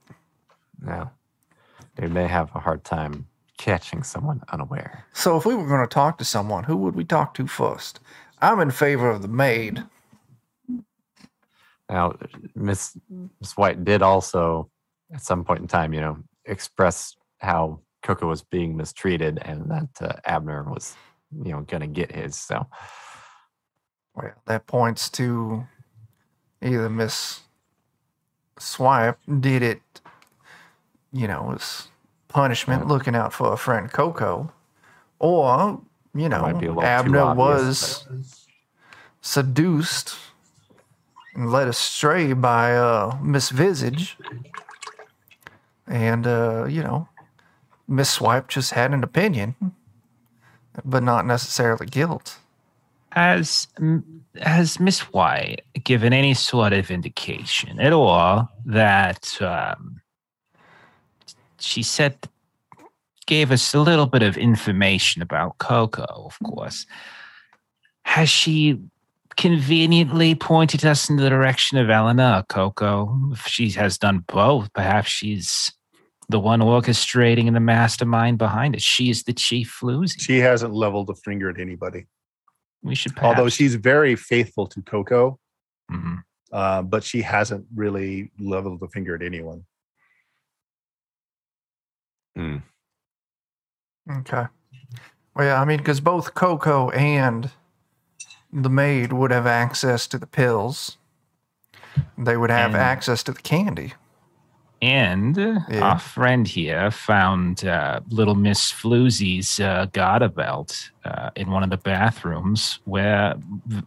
Now, 0.81 1.11
they 1.95 2.07
may 2.07 2.27
have 2.27 2.53
a 2.55 2.59
hard 2.59 2.83
time 2.83 3.27
catching 3.57 4.03
someone 4.03 4.41
unaware. 4.49 5.05
So, 5.13 5.37
if 5.37 5.45
we 5.45 5.53
were 5.53 5.67
going 5.67 5.81
to 5.81 5.93
talk 5.93 6.17
to 6.17 6.25
someone, 6.25 6.63
who 6.63 6.75
would 6.77 6.95
we 6.95 7.03
talk 7.03 7.33
to 7.35 7.47
first? 7.47 7.99
I'm 8.41 8.59
in 8.59 8.71
favor 8.71 9.09
of 9.09 9.21
the 9.21 9.27
maid. 9.27 9.83
Now, 11.89 12.15
Miss 12.55 12.97
Miss 13.39 13.55
White 13.55 13.83
did 13.85 14.01
also, 14.01 14.69
at 15.13 15.21
some 15.21 15.43
point 15.43 15.59
in 15.59 15.67
time, 15.67 15.93
you 15.93 16.01
know, 16.01 16.17
express 16.45 17.15
how 17.39 17.81
Coco 18.01 18.27
was 18.27 18.41
being 18.41 18.75
mistreated 18.75 19.39
and 19.43 19.69
that 19.69 19.89
uh, 20.01 20.13
Abner 20.25 20.63
was, 20.63 20.95
you 21.43 21.51
know, 21.51 21.61
gonna 21.61 21.87
get 21.87 22.11
his. 22.11 22.35
So, 22.35 22.67
Well, 24.15 24.31
that 24.45 24.67
points 24.67 25.09
to 25.11 25.65
either 26.61 26.89
Miss 26.89 27.41
White 28.77 29.15
did 29.39 29.63
it, 29.63 29.81
you 31.11 31.27
know, 31.27 31.53
as 31.55 31.87
punishment, 32.27 32.87
looking 32.87 33.15
out 33.15 33.33
for 33.33 33.53
a 33.53 33.57
friend 33.57 33.91
Coco, 33.91 34.51
or 35.19 35.81
you 36.13 36.29
know, 36.29 36.41
might 36.41 36.59
be 36.59 36.67
a 36.67 36.69
little 36.69 36.81
too 36.81 36.87
Abner 36.87 37.33
was 37.33 38.05
seduced 39.21 40.15
and 41.35 41.51
led 41.51 41.67
astray 41.67 42.33
by 42.33 42.75
uh, 42.75 43.17
Miss 43.21 43.49
Visage, 43.49 44.17
and 45.87 46.27
uh, 46.27 46.65
you 46.65 46.83
know, 46.83 47.07
Miss 47.91 48.21
White 48.21 48.47
just 48.47 48.71
had 48.71 48.93
an 48.93 49.03
opinion, 49.03 49.55
but 50.85 51.03
not 51.03 51.25
necessarily 51.25 51.85
guilt. 51.85 52.37
Has 53.11 53.67
has 54.41 54.79
Miss 54.79 55.01
White 55.11 55.63
given 55.83 56.13
any 56.13 56.33
sort 56.33 56.71
of 56.71 56.89
indication 56.89 57.79
at 57.81 57.91
all 57.91 58.49
that 58.65 59.41
um, 59.41 60.01
she 61.59 61.83
said 61.83 62.17
gave 63.27 63.51
us 63.51 63.73
a 63.73 63.79
little 63.79 64.05
bit 64.05 64.23
of 64.23 64.37
information 64.37 65.21
about 65.21 65.57
Coco, 65.57 66.03
of 66.03 66.39
course. 66.43 66.85
Has 68.03 68.29
she 68.29 68.79
conveniently 69.35 70.33
pointed 70.33 70.85
us 70.85 71.09
in 71.09 71.17
the 71.17 71.29
direction 71.29 71.77
of 71.77 71.89
Eleanor 71.89 72.37
or 72.37 72.43
Coco? 72.43 73.31
If 73.33 73.47
she 73.47 73.69
has 73.71 73.97
done 73.97 74.23
both, 74.27 74.71
perhaps 74.73 75.09
she's 75.09 75.71
the 76.31 76.39
one 76.39 76.59
orchestrating 76.59 77.47
and 77.47 77.55
the 77.55 77.59
mastermind 77.59 78.37
behind 78.37 78.75
it. 78.75 78.81
She 78.81 79.09
is 79.09 79.23
the 79.23 79.33
chief 79.33 79.77
floozy. 79.81 80.19
She 80.19 80.39
hasn't 80.39 80.73
leveled 80.73 81.09
a 81.09 81.15
finger 81.15 81.49
at 81.49 81.59
anybody, 81.59 82.07
we 82.81 82.95
should 82.95 83.15
perhaps, 83.15 83.37
although 83.37 83.49
she's 83.49 83.75
very 83.75 84.15
faithful 84.15 84.67
to 84.67 84.81
Coco. 84.81 85.39
Mhm. 85.91 86.23
Uh, 86.51 86.81
but 86.81 87.03
she 87.03 87.21
hasn't 87.21 87.65
really 87.75 88.31
leveled 88.39 88.81
a 88.83 88.87
finger 88.87 89.15
at 89.15 89.21
anyone. 89.21 89.65
Okay. 92.37 94.45
Well, 95.35 95.45
yeah, 95.45 95.61
I 95.61 95.65
mean, 95.65 95.77
because 95.77 96.01
both 96.01 96.33
Coco 96.33 96.89
and 96.91 97.51
the 98.51 98.69
maid 98.69 99.13
would 99.13 99.31
have 99.31 99.47
access 99.47 100.07
to 100.07 100.17
the 100.17 100.27
pills. 100.27 100.97
They 102.17 102.35
would 102.35 102.49
have 102.49 102.71
And- 102.71 102.81
access 102.81 103.23
to 103.23 103.31
the 103.31 103.41
candy. 103.41 103.93
And 104.81 105.37
Yeah. 105.37 105.81
our 105.81 105.99
friend 105.99 106.47
here 106.47 106.89
found 106.89 107.65
uh, 107.65 107.99
little 108.09 108.33
Miss 108.35 108.71
Floozy's 108.71 109.59
uh, 109.59 109.85
garter 109.93 110.27
belt 110.29 110.89
uh, 111.05 111.29
in 111.35 111.51
one 111.51 111.63
of 111.63 111.69
the 111.69 111.77
bathrooms 111.77 112.79
where 112.85 113.35
th- 113.69 113.83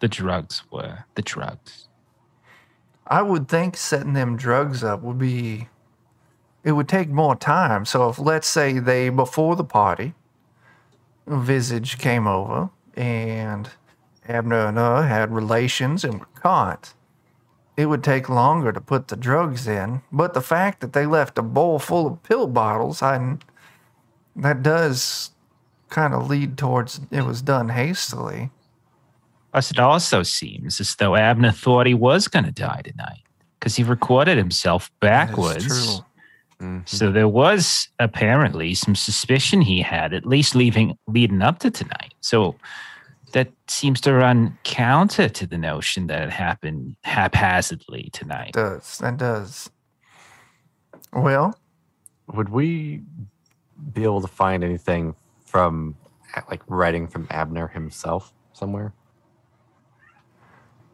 the 0.00 0.08
drugs 0.08 0.62
were. 0.70 1.04
The 1.14 1.22
drugs. 1.22 1.88
I 3.06 3.22
would 3.22 3.48
think 3.48 3.76
setting 3.76 4.12
them 4.12 4.36
drugs 4.36 4.84
up 4.84 5.02
would 5.02 5.18
be, 5.18 5.68
it 6.64 6.72
would 6.72 6.88
take 6.88 7.08
more 7.08 7.34
time. 7.34 7.84
So 7.86 8.10
if, 8.10 8.18
let's 8.18 8.46
say, 8.46 8.78
they, 8.78 9.08
before 9.08 9.56
the 9.56 9.64
party, 9.64 10.14
Visage 11.26 11.98
came 11.98 12.26
over 12.26 12.70
and 12.94 13.70
Abner 14.28 14.66
and 14.66 14.76
her 14.76 15.06
had 15.06 15.32
relations 15.32 16.04
and 16.04 16.20
were 16.20 16.26
caught, 16.34 16.92
it 17.80 17.86
would 17.86 18.04
take 18.04 18.28
longer 18.28 18.72
to 18.72 18.80
put 18.80 19.08
the 19.08 19.16
drugs 19.16 19.66
in. 19.66 20.02
But 20.12 20.34
the 20.34 20.42
fact 20.42 20.80
that 20.80 20.92
they 20.92 21.06
left 21.06 21.38
a 21.38 21.42
bowl 21.42 21.78
full 21.78 22.06
of 22.06 22.22
pill 22.22 22.46
bottles, 22.46 23.00
I, 23.02 23.36
that 24.36 24.62
does 24.62 25.30
kind 25.88 26.12
of 26.12 26.28
lead 26.28 26.58
towards 26.58 27.00
it 27.10 27.22
was 27.22 27.40
done 27.40 27.70
hastily. 27.70 28.50
Plus, 29.52 29.70
it 29.70 29.78
also 29.80 30.22
seems 30.22 30.78
as 30.78 30.94
though 30.96 31.16
Abner 31.16 31.50
thought 31.52 31.86
he 31.86 31.94
was 31.94 32.28
going 32.28 32.44
to 32.44 32.52
die 32.52 32.82
tonight 32.84 33.22
because 33.58 33.76
he 33.76 33.82
recorded 33.82 34.36
himself 34.36 34.90
That 35.00 35.30
is 35.30 35.30
backwards. 35.30 35.66
true. 35.66 36.04
mhm. 36.66 36.88
So 36.88 37.10
there 37.10 37.28
was 37.28 37.88
apparently 37.98 38.74
some 38.74 38.94
suspicion 38.94 39.62
he 39.62 39.80
had, 39.80 40.12
at 40.12 40.26
least 40.26 40.54
leaving 40.54 40.96
leading 41.08 41.42
up 41.42 41.58
to 41.60 41.70
tonight. 41.70 42.12
So 42.20 42.54
that 43.32 43.52
seems 43.68 44.00
to 44.02 44.12
run 44.12 44.58
counter 44.64 45.28
to 45.28 45.46
the 45.46 45.58
notion 45.58 46.06
that 46.08 46.22
it 46.22 46.30
happened 46.30 46.96
haphazardly 47.04 48.10
tonight. 48.12 48.52
Does 48.52 48.98
that 48.98 49.16
does. 49.16 49.70
Well, 51.12 51.58
would 52.32 52.48
we 52.48 53.02
be 53.92 54.04
able 54.04 54.20
to 54.20 54.28
find 54.28 54.62
anything 54.62 55.14
from, 55.44 55.96
like, 56.48 56.62
writing 56.68 57.08
from 57.08 57.26
Abner 57.30 57.66
himself 57.68 58.32
somewhere? 58.52 58.92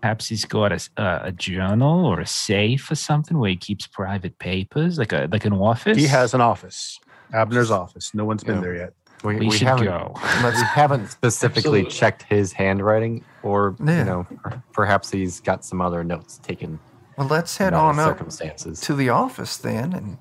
Perhaps 0.00 0.28
he's 0.28 0.44
got 0.44 0.72
a, 0.72 0.88
uh, 0.96 1.20
a 1.24 1.32
journal 1.32 2.06
or 2.06 2.20
a 2.20 2.26
safe 2.26 2.90
or 2.90 2.94
something 2.94 3.38
where 3.38 3.50
he 3.50 3.56
keeps 3.56 3.86
private 3.86 4.38
papers, 4.38 4.98
like 4.98 5.12
a 5.12 5.28
like 5.32 5.44
an 5.44 5.52
office. 5.52 5.98
He 5.98 6.06
has 6.06 6.32
an 6.32 6.40
office, 6.40 7.00
Abner's 7.34 7.70
office. 7.70 8.14
No 8.14 8.24
one's 8.24 8.44
been 8.44 8.56
Yeah. 8.56 8.60
there 8.60 8.76
yet. 8.76 8.92
We, 9.24 9.36
We, 9.36 9.50
should 9.50 9.66
haven't, 9.66 9.86
go. 9.86 10.12
we 10.44 10.50
haven't 10.62 11.08
specifically 11.10 11.80
Absolutely. 11.80 11.90
checked 11.90 12.22
his 12.24 12.52
handwriting, 12.52 13.24
or 13.42 13.74
Yeah. 13.84 13.98
you 13.98 14.04
know, 14.04 14.26
perhaps 14.72 15.10
he's 15.10 15.40
got 15.40 15.64
some 15.64 15.80
other 15.80 16.04
notes 16.04 16.38
taken. 16.38 16.78
well, 17.16 17.26
let's 17.28 17.56
head 17.56 17.68
in 17.68 17.74
other 17.74 17.84
on 17.86 17.98
up 17.98 18.08
circumstances. 18.18 18.80
to 18.82 18.94
the 18.94 19.08
office 19.08 19.56
then 19.56 19.92
and 19.92 20.18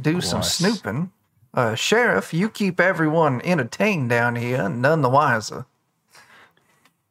do 0.00 0.20
some 0.20 0.42
snooping. 0.42 1.10
Uh, 1.54 1.74
Sheriff, 1.74 2.34
you 2.34 2.48
keep 2.50 2.78
everyone 2.78 3.40
entertained 3.42 4.10
down 4.10 4.36
here, 4.36 4.62
and 4.62 4.82
none 4.82 5.00
the 5.02 5.08
wiser. 5.08 5.64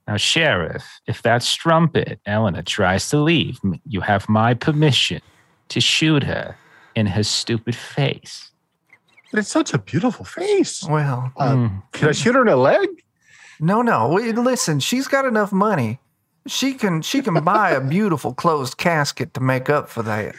Now, 0.08 0.16
Sheriff, 0.18 1.02
if 1.06 1.22
that 1.24 1.44
strumpet 1.44 2.20
Eleanor 2.26 2.62
tries 2.62 3.10
to 3.10 3.18
leave, 3.20 3.60
you 3.86 4.00
have 4.02 4.30
my 4.30 4.54
permission 4.54 5.22
to 5.70 5.82
shoot 5.82 6.24
her 6.24 6.56
in 6.96 7.08
her 7.08 7.24
stupid 7.24 7.76
face. 7.76 8.52
But 9.32 9.40
it's 9.40 9.50
such 9.50 9.74
a 9.74 9.78
beautiful 9.78 10.26
face. 10.26 10.84
Well, 10.84 11.32
Uh, 11.38 11.54
Mm. 11.56 11.84
Can 11.92 12.10
I 12.10 12.12
shoot 12.14 12.36
her 12.36 12.42
in 12.42 12.48
the 12.48 12.56
leg? 12.56 12.88
no, 13.60 13.82
no. 13.82 14.10
Listen, 14.12 14.80
she's 14.80 15.08
got 15.08 15.26
enough 15.26 15.52
money. 15.52 16.00
She 16.48 16.74
can 16.76 17.02
she 17.02 17.22
can 17.22 17.34
buy 17.44 17.72
a 17.72 17.82
beautiful 17.82 18.34
closed 18.34 18.78
casket 18.78 19.34
to 19.34 19.42
make 19.42 19.70
up 19.70 19.90
for 19.90 20.02
that. 20.04 20.34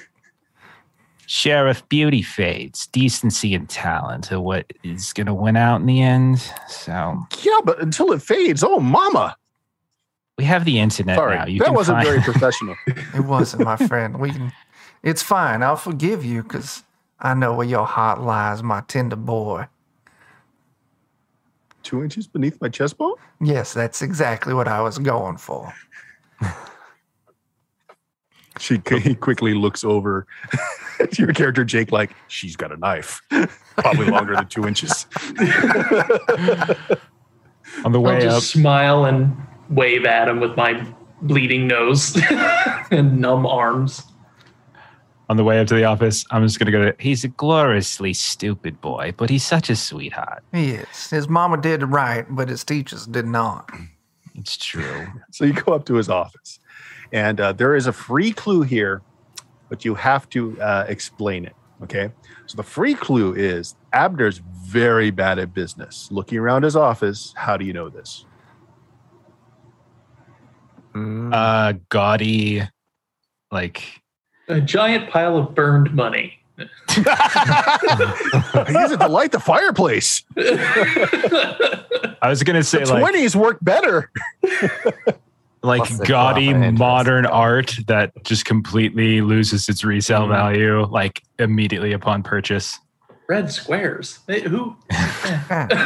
Sheriff, 1.27 1.86
beauty 1.90 2.23
fades, 2.23 2.86
decency 2.86 3.55
and 3.55 3.69
talent 3.69 4.32
are 4.32 4.40
what 4.40 4.73
is 4.82 5.12
going 5.12 5.27
to 5.27 5.35
win 5.35 5.56
out 5.56 5.81
in 5.81 5.86
the 5.86 6.01
end. 6.01 6.40
So 6.69 7.27
Yeah, 7.43 7.60
but 7.65 7.82
until 7.82 8.12
it 8.12 8.23
fades. 8.23 8.65
Oh, 8.65 8.81
mama. 8.81 9.36
we 10.39 10.44
have 10.44 10.65
the 10.65 10.78
internet 10.78 11.16
Sorry, 11.16 11.36
now. 11.36 11.47
You 11.47 11.59
that 11.59 11.66
can 11.66 11.74
wasn't 11.74 11.97
find- 11.98 12.09
very 12.09 12.20
professional. 12.32 12.77
It 12.86 13.24
wasn't, 13.24 13.65
my 13.65 13.77
friend. 13.77 14.19
We 14.19 14.31
can. 14.31 14.52
It's 15.02 15.23
fine. 15.23 15.62
I'll 15.62 15.77
forgive 15.77 16.24
you 16.24 16.43
because 16.43 16.82
I 17.20 17.35
know 17.35 17.55
where 17.55 17.66
your 17.66 17.86
heart 17.86 18.20
lies, 18.20 18.62
my 18.62 18.82
tender 18.82 19.16
boy. 19.16 19.66
Two 21.82 22.03
inches 22.03 22.27
beneath 22.27 22.61
my 22.61 22.69
chest 22.69 22.99
bone. 22.99 23.15
Yes, 23.40 23.73
that's 23.73 24.03
exactly 24.03 24.55
what 24.55 24.69
I 24.69 24.81
was 24.81 24.99
going 24.99 25.36
for. 25.39 25.73
She 28.59 28.81
he 29.03 29.15
quickly 29.15 29.55
looks 29.55 29.85
over 29.85 30.27
at 31.01 31.19
your 31.19 31.32
character, 31.32 31.65
Jake, 31.65 31.93
like 31.93 32.11
she's 32.27 32.57
got 32.57 32.73
a 32.73 32.77
knife, 32.77 33.23
probably 33.77 34.07
longer 34.07 34.35
than 34.35 34.49
two 34.49 34.66
inches. 34.66 35.07
on 37.85 37.93
the 37.93 37.99
I'll 37.99 38.03
way 38.03 38.20
just 38.20 38.36
up. 38.36 38.43
smile 38.43 39.05
and 39.05 39.36
wave 39.70 40.05
at 40.05 40.28
him 40.28 40.40
with 40.40 40.57
my 40.57 40.85
bleeding 41.23 41.69
nose 41.69 42.20
and 42.90 43.20
numb 43.20 43.47
arms. 43.47 44.03
On 45.31 45.37
the 45.37 45.45
way 45.45 45.61
up 45.61 45.67
to 45.67 45.75
the 45.75 45.85
office, 45.85 46.25
I'm 46.31 46.43
just 46.43 46.59
going 46.59 46.73
to 46.73 46.73
go 46.73 46.85
to. 46.91 46.95
He's 46.99 47.23
a 47.23 47.29
gloriously 47.29 48.15
stupid 48.15 48.81
boy, 48.81 49.13
but 49.17 49.29
he's 49.29 49.45
such 49.45 49.69
a 49.69 49.77
sweetheart. 49.77 50.43
He 50.53 50.71
is. 50.71 51.11
His 51.11 51.29
mama 51.29 51.61
did 51.61 51.83
right, 51.83 52.25
but 52.31 52.49
his 52.49 52.65
teachers 52.65 53.07
did 53.07 53.27
not. 53.27 53.71
It's 54.35 54.57
true. 54.57 55.07
so 55.31 55.45
you 55.45 55.53
go 55.53 55.75
up 55.75 55.85
to 55.87 55.95
his 55.95 56.09
office, 56.09 56.61
and 57.13 57.41
uh, 57.41 57.53
there 57.53 57.77
is 57.77 57.87
a 57.87 57.93
free 57.93 58.33
clue 58.33 58.63
here, 58.63 59.03
but 59.69 59.85
you 59.85 59.95
have 59.97 60.29
to 60.31 60.59
uh, 60.63 60.87
explain 60.89 61.45
it. 61.45 61.55
Okay. 61.83 62.11
So 62.47 62.57
the 62.57 62.63
free 62.63 62.95
clue 62.95 63.35
is 63.35 63.77
Abner's 63.93 64.39
very 64.65 65.11
bad 65.11 65.39
at 65.39 65.53
business. 65.53 66.09
Looking 66.11 66.39
around 66.39 66.63
his 66.63 66.75
office, 66.75 67.35
how 67.37 67.57
do 67.59 67.65
you 67.67 67.73
know 67.75 67.89
this? 67.91 68.25
Mm, 70.95 71.33
Uh, 71.35 71.75
gaudy, 71.91 72.63
like 73.53 73.83
A 74.49 74.61
giant 74.61 75.11
pile 75.11 75.37
of 75.37 75.55
burned 75.55 75.95
money. 75.95 76.35
I 76.59 78.65
use 78.69 78.93
it 78.93 79.01
to 79.01 79.09
light 79.09 79.33
the 79.33 79.41
fireplace. 79.41 80.25
I 80.37 82.29
was 82.29 82.43
gonna 82.43 82.62
say, 82.62 82.85
The 82.85 82.95
like 82.95 83.01
twenties 83.01 83.37
work 83.37 83.59
better. 83.62 84.11
like 85.62 85.85
Plus 85.85 86.01
gaudy 86.01 86.53
modern 86.53 87.27
art 87.27 87.75
that 87.87 88.12
just 88.25 88.45
completely 88.45 89.20
loses 89.20 89.69
its 89.69 89.85
resale 89.85 90.27
Mhm. 90.27 90.31
value 90.31 90.87
like 90.87 91.23
immediately 91.39 91.93
upon 91.93 92.23
purchase. 92.23 92.79
Red 93.29 93.51
squares. 93.53 94.20
They- 94.27 94.41
who? 94.41 94.75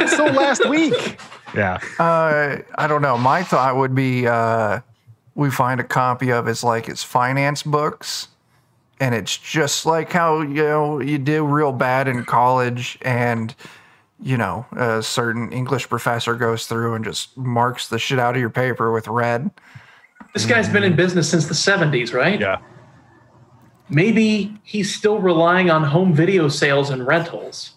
so 0.07 0.25
last 0.25 0.67
week. 0.69 1.19
Yeah. 1.55 1.77
Uh, 1.99 2.57
I 2.75 2.87
don't 2.87 3.01
know. 3.01 3.17
My 3.17 3.43
thought 3.43 3.75
would 3.75 3.93
be 3.93 4.27
uh, 4.27 4.79
we 5.35 5.51
find 5.51 5.79
a 5.79 5.83
copy 5.83 6.31
of 6.31 6.45
his 6.45 6.63
like 6.63 6.85
his 6.87 7.03
finance 7.03 7.63
books, 7.63 8.29
and 8.99 9.15
it's 9.15 9.37
just 9.37 9.85
like 9.85 10.11
how 10.11 10.41
you 10.41 10.63
know 10.63 10.99
you 10.99 11.17
do 11.17 11.45
real 11.45 11.71
bad 11.71 12.07
in 12.07 12.25
college, 12.25 12.97
and 13.01 13.55
you 14.21 14.37
know 14.37 14.65
a 14.73 15.03
certain 15.03 15.51
English 15.51 15.89
professor 15.89 16.35
goes 16.35 16.67
through 16.67 16.95
and 16.95 17.03
just 17.03 17.35
marks 17.37 17.87
the 17.87 17.99
shit 17.99 18.19
out 18.19 18.35
of 18.35 18.39
your 18.39 18.49
paper 18.49 18.91
with 18.91 19.07
red. 19.07 19.51
This 20.33 20.45
guy's 20.45 20.69
been 20.69 20.83
in 20.83 20.95
business 20.95 21.29
since 21.29 21.45
the 21.45 21.53
70s, 21.53 22.13
right? 22.13 22.39
Yeah. 22.39 22.57
Maybe 23.89 24.55
he's 24.63 24.95
still 24.95 25.19
relying 25.19 25.69
on 25.69 25.83
home 25.83 26.13
video 26.13 26.47
sales 26.47 26.89
and 26.89 27.05
rentals. 27.05 27.73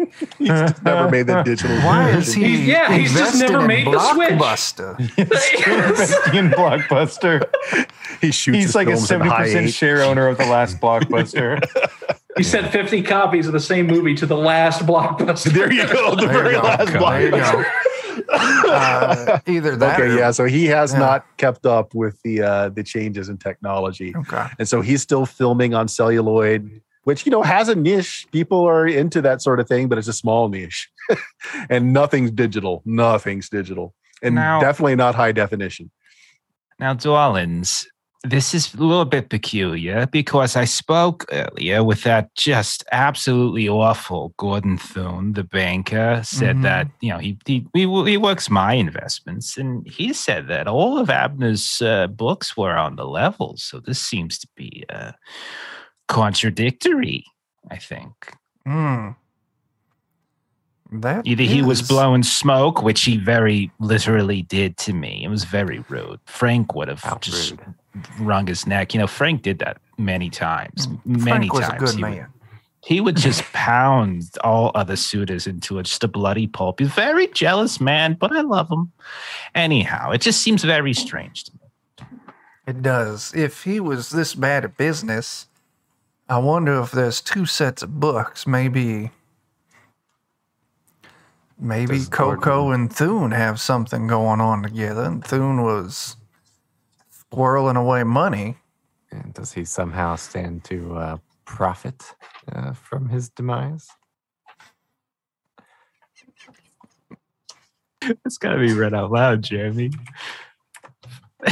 He's 0.38 0.48
just 0.48 0.82
never 0.82 1.08
made 1.10 1.26
the 1.26 1.42
digital. 1.42 1.76
Why 1.78 2.10
is 2.10 2.32
he? 2.34 2.44
He's- 2.44 2.66
yeah, 2.66 2.92
he's 2.96 3.12
just 3.12 3.38
never 3.40 3.60
made 3.66 3.86
the 3.86 3.98
switch. 4.12 4.30
Blockbuster. 4.30 4.98
in 6.34 6.50
Blockbuster. 6.50 7.44
He 8.20 8.30
shoots. 8.32 8.58
He's 8.58 8.74
like 8.74 8.88
a 8.88 8.96
seventy 8.96 9.30
percent 9.34 9.70
share 9.72 10.02
owner 10.02 10.26
of 10.28 10.38
the 10.38 10.46
last 10.46 10.80
Blockbuster. 10.80 11.60
He 12.36 12.44
sent 12.44 12.70
50 12.70 13.02
copies 13.02 13.48
of 13.48 13.52
the 13.52 13.58
same 13.60 13.88
movie 13.88 14.14
to 14.14 14.24
the 14.24 14.36
last 14.36 14.86
blockbuster. 14.86 15.52
There 15.52 15.70
you 15.70 15.84
go. 15.92 16.14
The 16.14 16.26
There 16.26 16.32
very 16.32 16.52
go. 16.52 16.60
last 16.60 16.92
There 16.92 17.26
you 17.26 18.24
Uh, 18.32 19.38
either 19.46 19.74
that. 19.76 19.98
Okay, 20.00 20.10
or- 20.12 20.16
yeah. 20.16 20.30
So 20.30 20.44
he 20.44 20.66
has 20.66 20.92
Yeah. 20.92 20.98
not 21.00 21.26
kept 21.38 21.66
up 21.66 21.92
with 21.92 22.22
the 22.22 22.42
uh, 22.42 22.68
the 22.68 22.84
changes 22.84 23.28
in 23.28 23.36
technology, 23.36 24.14
Okay. 24.16 24.46
and 24.60 24.68
so 24.68 24.80
he's 24.80 25.02
still 25.02 25.26
filming 25.26 25.74
on 25.74 25.88
celluloid, 25.88 26.80
which 27.10 27.26
you 27.26 27.30
know 27.32 27.42
has 27.42 27.68
a 27.68 27.74
niche. 27.74 28.26
People 28.30 28.60
are 28.68 28.86
into 28.86 29.20
that 29.20 29.42
sort 29.42 29.58
of 29.58 29.66
thing, 29.66 29.88
but 29.88 29.98
it's 29.98 30.06
a 30.06 30.12
small 30.12 30.48
niche, 30.48 30.88
and 31.68 31.92
nothing's 31.92 32.30
digital. 32.30 32.82
Nothing's 32.84 33.48
digital, 33.48 33.94
and 34.22 34.36
Now- 34.36 34.60
definitely 34.60 34.94
not 34.94 35.16
high 35.16 35.32
definition. 35.32 35.90
Now, 36.78 36.94
Dwellins, 36.94 37.84
this 38.22 38.54
is 38.54 38.72
a 38.74 38.78
little 38.78 39.04
bit 39.04 39.28
peculiar 39.28 40.06
because 40.06 40.54
I 40.56 40.64
spoke 40.66 41.26
earlier 41.32 41.82
with 41.82 42.04
that 42.04 42.32
just 42.36 42.84
absolutely 42.92 43.68
awful 43.68 44.32
Gordon 44.36 44.78
Thune, 44.78 45.32
the 45.34 45.44
banker, 45.44 46.22
said 46.24 46.56
Mhm. 46.56 46.62
that, 46.62 46.86
you 47.02 47.10
know, 47.10 47.18
he, 47.18 47.36
he, 47.44 47.66
he, 47.74 47.80
he 48.10 48.16
works 48.16 48.48
my 48.48 48.74
investments 48.74 49.58
and 49.58 49.86
he 49.86 50.12
said 50.14 50.48
that 50.48 50.66
all 50.68 50.96
of 50.98 51.10
Abner's 51.10 51.82
uh, 51.82 52.06
books 52.06 52.56
were 52.56 52.76
on 52.78 52.96
the 52.96 53.06
level. 53.06 53.56
So 53.58 53.80
this 53.80 54.00
seems 54.00 54.38
to 54.38 54.48
be 54.56 54.84
uh, 54.88 55.12
contradictory, 56.10 57.24
I 57.70 57.76
think. 57.76 58.12
Hmm. 58.66 59.10
That 60.92 61.24
Either 61.24 61.44
he 61.44 61.62
was 61.62 61.82
blowing 61.82 62.24
smoke, 62.24 62.82
which 62.82 63.02
he 63.02 63.16
very 63.16 63.70
literally 63.78 64.42
did 64.42 64.76
to 64.78 64.92
me. 64.92 65.22
It 65.24 65.28
was 65.28 65.44
very 65.44 65.84
rude. 65.88 66.18
Frank 66.26 66.74
would 66.74 66.88
have 66.88 67.00
How 67.00 67.18
just 67.18 67.52
rude. 67.52 67.74
wrung 68.18 68.48
his 68.48 68.66
neck. 68.66 68.92
You 68.92 68.98
know, 68.98 69.06
Frank 69.06 69.42
did 69.42 69.60
that 69.60 69.78
many 69.98 70.30
times. 70.30 70.88
Many 71.04 71.48
Frank 71.48 71.52
was 71.54 71.68
times. 71.68 71.82
a 71.82 71.86
good 71.86 71.94
he, 71.94 72.02
man. 72.02 72.16
Would, 72.16 72.26
he 72.84 73.00
would 73.00 73.16
just 73.28 73.44
pound 73.52 74.24
all 74.42 74.72
other 74.74 74.96
suitors 74.96 75.46
into 75.46 75.78
a, 75.78 75.84
just 75.84 76.02
a 76.02 76.08
bloody 76.08 76.48
pulp. 76.48 76.80
He's 76.80 76.88
a 76.88 76.92
very 76.92 77.28
jealous 77.28 77.80
man, 77.80 78.14
but 78.14 78.32
I 78.32 78.40
love 78.40 78.68
him. 78.68 78.90
Anyhow, 79.54 80.10
it 80.10 80.20
just 80.20 80.42
seems 80.42 80.64
very 80.64 80.92
strange 80.92 81.44
to 81.44 81.52
me. 81.52 82.06
It 82.66 82.82
does. 82.82 83.32
If 83.32 83.62
he 83.62 83.78
was 83.78 84.10
this 84.10 84.34
bad 84.34 84.64
at 84.64 84.76
business, 84.76 85.46
I 86.30 86.38
wonder 86.38 86.80
if 86.80 86.92
there's 86.92 87.20
two 87.20 87.44
sets 87.44 87.82
of 87.82 87.98
books. 87.98 88.46
Maybe, 88.46 89.10
maybe 91.58 91.98
Does 91.98 92.08
Coco 92.08 92.70
and 92.70 92.94
Thune 92.94 93.32
have 93.32 93.60
something 93.60 94.06
going 94.06 94.40
on 94.40 94.62
together, 94.62 95.02
and 95.02 95.24
Thune 95.24 95.62
was 95.62 96.16
squirreling 97.12 97.76
away 97.76 98.04
money. 98.04 98.56
And 99.10 99.34
does 99.34 99.52
he 99.52 99.64
somehow 99.64 100.14
stand 100.14 100.62
to 100.64 100.96
uh, 100.96 101.16
profit 101.46 102.14
uh, 102.52 102.74
from 102.74 103.08
his 103.08 103.28
demise? 103.30 103.88
It's 108.24 108.38
got 108.38 108.52
to 108.52 108.60
be 108.60 108.72
read 108.72 108.94
out 108.94 109.10
loud, 109.10 109.42
Jeremy. 109.42 109.90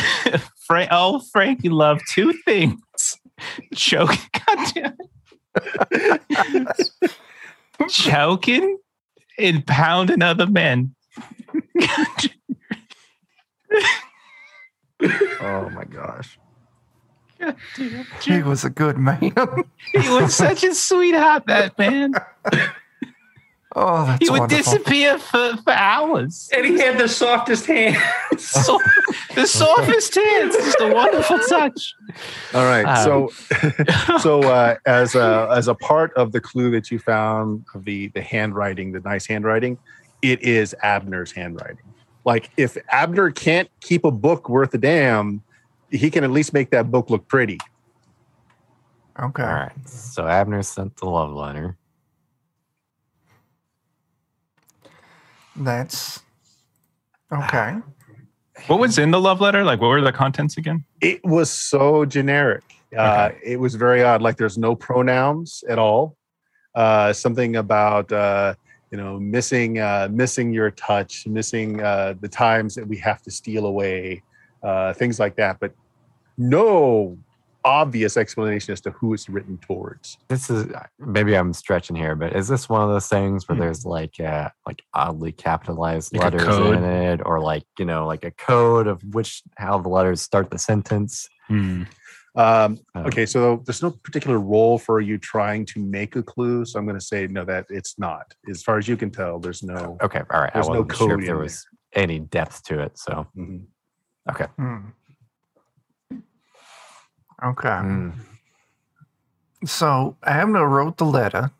Frank, 0.66 0.88
oh, 0.92 1.18
Frankie 1.32 1.68
loved 1.68 2.02
two 2.08 2.32
things: 2.44 2.78
it. 4.76 4.94
choking, 7.88 8.78
and 9.38 9.66
pounding 9.66 10.22
other 10.22 10.46
men. 10.46 10.94
Oh 15.40 15.70
my 15.70 15.84
gosh. 15.84 16.38
He 18.22 18.42
was 18.42 18.64
a 18.64 18.70
good 18.70 18.98
man. 18.98 19.20
he 19.20 20.08
was 20.08 20.34
such 20.34 20.64
a 20.64 20.74
sweetheart, 20.74 21.44
that 21.46 21.78
man. 21.78 22.12
oh, 23.76 24.06
that's 24.06 24.24
He 24.24 24.30
would 24.30 24.40
wonderful. 24.40 24.72
disappear 24.72 25.18
for, 25.18 25.56
for 25.58 25.72
hours. 25.72 26.48
And 26.54 26.64
he 26.66 26.78
had 26.78 26.98
the 26.98 27.08
softest 27.08 27.66
hands. 27.66 27.98
So, 28.38 28.78
the 29.34 29.46
softest 29.46 30.14
hands, 30.14 30.54
just 30.54 30.80
a 30.80 30.92
wonderful 30.94 31.38
touch. 31.48 31.94
All 32.54 32.62
right. 32.64 32.84
Um, 32.84 33.28
so, 33.30 34.18
so 34.20 34.42
uh, 34.42 34.76
as 34.86 35.16
a 35.16 35.48
as 35.52 35.66
a 35.66 35.74
part 35.74 36.14
of 36.14 36.30
the 36.30 36.40
clue 36.40 36.70
that 36.70 36.88
you 36.92 37.00
found 37.00 37.64
of 37.74 37.84
the 37.84 38.08
the 38.08 38.22
handwriting, 38.22 38.92
the 38.92 39.00
nice 39.00 39.26
handwriting, 39.26 39.76
it 40.22 40.40
is 40.42 40.72
Abner's 40.84 41.32
handwriting. 41.32 41.82
Like 42.24 42.50
if 42.56 42.76
Abner 42.90 43.32
can't 43.32 43.68
keep 43.80 44.04
a 44.04 44.12
book 44.12 44.48
worth 44.48 44.72
a 44.74 44.78
damn, 44.78 45.42
he 45.90 46.10
can 46.10 46.22
at 46.22 46.30
least 46.30 46.52
make 46.52 46.70
that 46.70 46.90
book 46.92 47.10
look 47.10 47.26
pretty. 47.26 47.58
Okay. 49.18 49.42
All 49.42 49.48
right. 49.48 49.88
So 49.88 50.28
Abner 50.28 50.62
sent 50.62 50.96
the 50.98 51.06
love 51.06 51.32
letter. 51.32 51.76
That's 55.58 56.20
okay. 57.32 57.76
What 58.66 58.80
was 58.80 58.98
in 58.98 59.10
the 59.10 59.20
love 59.20 59.40
letter? 59.40 59.64
Like, 59.64 59.80
what 59.80 59.88
were 59.88 60.00
the 60.00 60.12
contents 60.12 60.56
again? 60.56 60.84
It 61.00 61.24
was 61.24 61.50
so 61.50 62.04
generic. 62.04 62.64
Uh, 62.96 63.30
it 63.42 63.60
was 63.60 63.74
very 63.74 64.02
odd. 64.02 64.22
Like 64.22 64.36
there's 64.36 64.58
no 64.58 64.74
pronouns 64.74 65.62
at 65.68 65.78
all. 65.78 66.16
Uh, 66.74 67.12
something 67.12 67.56
about 67.56 68.10
uh, 68.12 68.54
you 68.90 68.98
know 68.98 69.18
missing 69.20 69.78
uh, 69.78 70.08
missing 70.10 70.52
your 70.52 70.70
touch, 70.70 71.26
missing 71.26 71.82
uh, 71.82 72.14
the 72.20 72.28
times 72.28 72.74
that 72.74 72.86
we 72.86 72.96
have 72.98 73.22
to 73.22 73.30
steal 73.30 73.66
away, 73.66 74.22
uh, 74.62 74.92
things 74.94 75.20
like 75.20 75.36
that. 75.36 75.60
But 75.60 75.72
no 76.38 77.18
obvious 77.64 78.16
explanation 78.16 78.72
as 78.72 78.80
to 78.82 78.90
who 78.92 79.14
it's 79.14 79.28
written 79.28 79.58
towards. 79.58 80.16
This 80.28 80.48
is 80.50 80.66
maybe 80.98 81.34
I'm 81.36 81.52
stretching 81.52 81.96
here, 81.96 82.14
but 82.14 82.34
is 82.34 82.48
this 82.48 82.68
one 82.68 82.82
of 82.82 82.88
those 82.88 83.08
things 83.08 83.48
where 83.48 83.56
Hmm. 83.56 83.60
there's 83.62 83.84
like 83.84 84.18
uh 84.20 84.50
like 84.66 84.82
oddly 84.94 85.32
capitalized 85.32 86.12
Like 86.16 86.32
letters 86.34 86.56
in 86.58 86.84
it, 86.84 87.20
or 87.24 87.40
like 87.40 87.64
you 87.78 87.84
know 87.84 88.06
like 88.06 88.24
a 88.24 88.30
code 88.32 88.86
of 88.86 89.02
which 89.14 89.42
how 89.56 89.78
the 89.78 89.88
letters 89.88 90.22
start 90.22 90.50
the 90.50 90.58
sentence? 90.58 91.28
Hmm. 91.48 91.84
Um, 92.36 92.78
okay, 92.94 93.26
so 93.26 93.62
there's 93.66 93.82
no 93.82 93.90
particular 93.90 94.38
role 94.38 94.78
for 94.78 95.00
you 95.00 95.18
trying 95.18 95.66
to 95.66 95.80
make 95.80 96.14
a 96.14 96.22
clue. 96.22 96.64
So 96.64 96.78
I'm 96.78 96.86
going 96.86 96.98
to 96.98 97.04
say 97.04 97.26
no, 97.26 97.44
that 97.46 97.66
it's 97.68 97.98
not. 97.98 98.32
As 98.48 98.62
far 98.62 98.78
as 98.78 98.86
you 98.86 98.96
can 98.96 99.10
tell, 99.10 99.40
there's 99.40 99.64
no. 99.64 99.98
Okay, 100.00 100.22
all 100.30 100.42
right. 100.42 100.52
There's 100.54 100.68
I 100.68 100.72
no 100.72 100.80
wasn't 100.82 100.96
sure 100.96 101.08
code 101.08 101.20
if 101.20 101.26
there 101.26 101.34
in 101.36 101.42
was 101.42 101.66
any 101.94 102.20
depth 102.20 102.62
to 102.64 102.80
it. 102.80 102.96
So 102.96 103.26
Mhm. 103.36 103.64
Hmm. 104.56 104.76
Okay. 107.44 107.68
mm, 107.68 108.12
So 109.64 110.16
Abner 110.24 110.66
wrote 110.68 110.96
the 110.96 111.04
letter. 111.06 111.50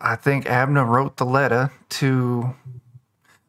I 0.00 0.16
think 0.16 0.46
Abner 0.46 0.84
wrote 0.84 1.16
the 1.16 1.26
letter 1.26 1.70
to. 1.90 2.54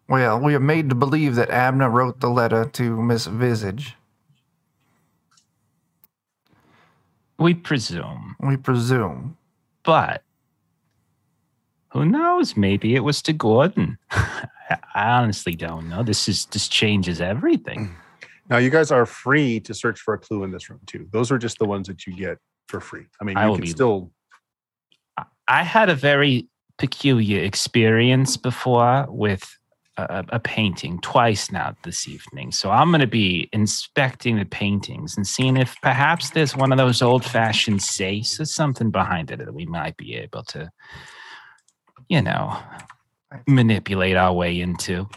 Well, 0.08 0.40
we 0.40 0.54
are 0.54 0.60
made 0.60 0.90
to 0.90 0.96
believe 0.96 1.36
that 1.36 1.50
Abner 1.50 1.90
wrote 1.90 2.20
the 2.20 2.30
letter 2.30 2.66
to 2.74 3.02
Miss 3.02 3.26
Visage. 3.26 3.96
We 7.40 7.54
presume, 7.54 8.36
We 8.40 8.58
presume. 8.58 9.38
but 9.84 10.24
who 11.90 12.06
knows? 12.06 12.56
Maybe 12.58 12.96
it 12.96 13.02
was 13.04 13.22
to 13.24 13.34
Gordon. 13.34 13.98
I 14.12 14.48
I 14.96 15.10
honestly 15.10 15.56
don't 15.56 15.90
know. 15.90 16.04
This 16.04 16.28
is 16.30 16.46
this 16.48 16.68
changes 16.68 17.20
everything. 17.22 17.96
Now 18.54 18.60
you 18.60 18.70
guys 18.70 18.92
are 18.92 19.08
free 19.08 19.60
to 19.62 19.74
search 19.74 20.00
for 20.00 20.14
a 20.14 20.20
clue 20.20 20.44
in 20.44 20.52
this 20.52 20.70
room 20.70 20.80
too. 20.86 21.08
Those 21.12 21.32
are 21.32 21.40
just 21.40 21.58
the 21.58 21.66
ones 21.66 21.88
that 21.88 22.06
you 22.06 22.16
get 22.16 22.38
for 22.68 22.80
free. 22.80 23.08
I 23.20 23.24
mean, 23.24 23.36
I 23.36 23.46
you 23.46 23.50
will 23.50 23.56
can 23.56 23.64
be- 23.64 23.72
still. 23.72 24.12
I 25.48 25.64
had 25.64 25.90
a 25.90 25.96
very 25.96 26.48
peculiar 26.78 27.44
experience 27.44 28.38
before 28.38 29.08
with 29.10 29.58
a, 29.98 30.24
a 30.30 30.40
painting 30.40 31.00
twice 31.02 31.52
now 31.52 31.76
this 31.84 32.08
evening. 32.08 32.52
So 32.52 32.70
I'm 32.70 32.92
going 32.92 33.02
to 33.02 33.08
be 33.08 33.50
inspecting 33.54 34.38
the 34.38 34.46
paintings 34.46 35.18
and 35.18 35.26
seeing 35.26 35.58
if 35.58 35.76
perhaps 35.82 36.30
there's 36.30 36.56
one 36.56 36.72
of 36.72 36.78
those 36.78 37.02
old 37.02 37.26
fashioned 37.26 37.82
safes 37.82 38.40
or 38.40 38.46
something 38.46 38.92
behind 38.92 39.32
it 39.32 39.40
that 39.40 39.56
we 39.56 39.66
might 39.66 39.98
be 39.98 40.14
able 40.14 40.44
to, 40.44 40.70
you 42.08 42.22
know, 42.22 42.56
manipulate 43.48 44.16
our 44.16 44.32
way 44.32 44.62
into. 44.62 45.10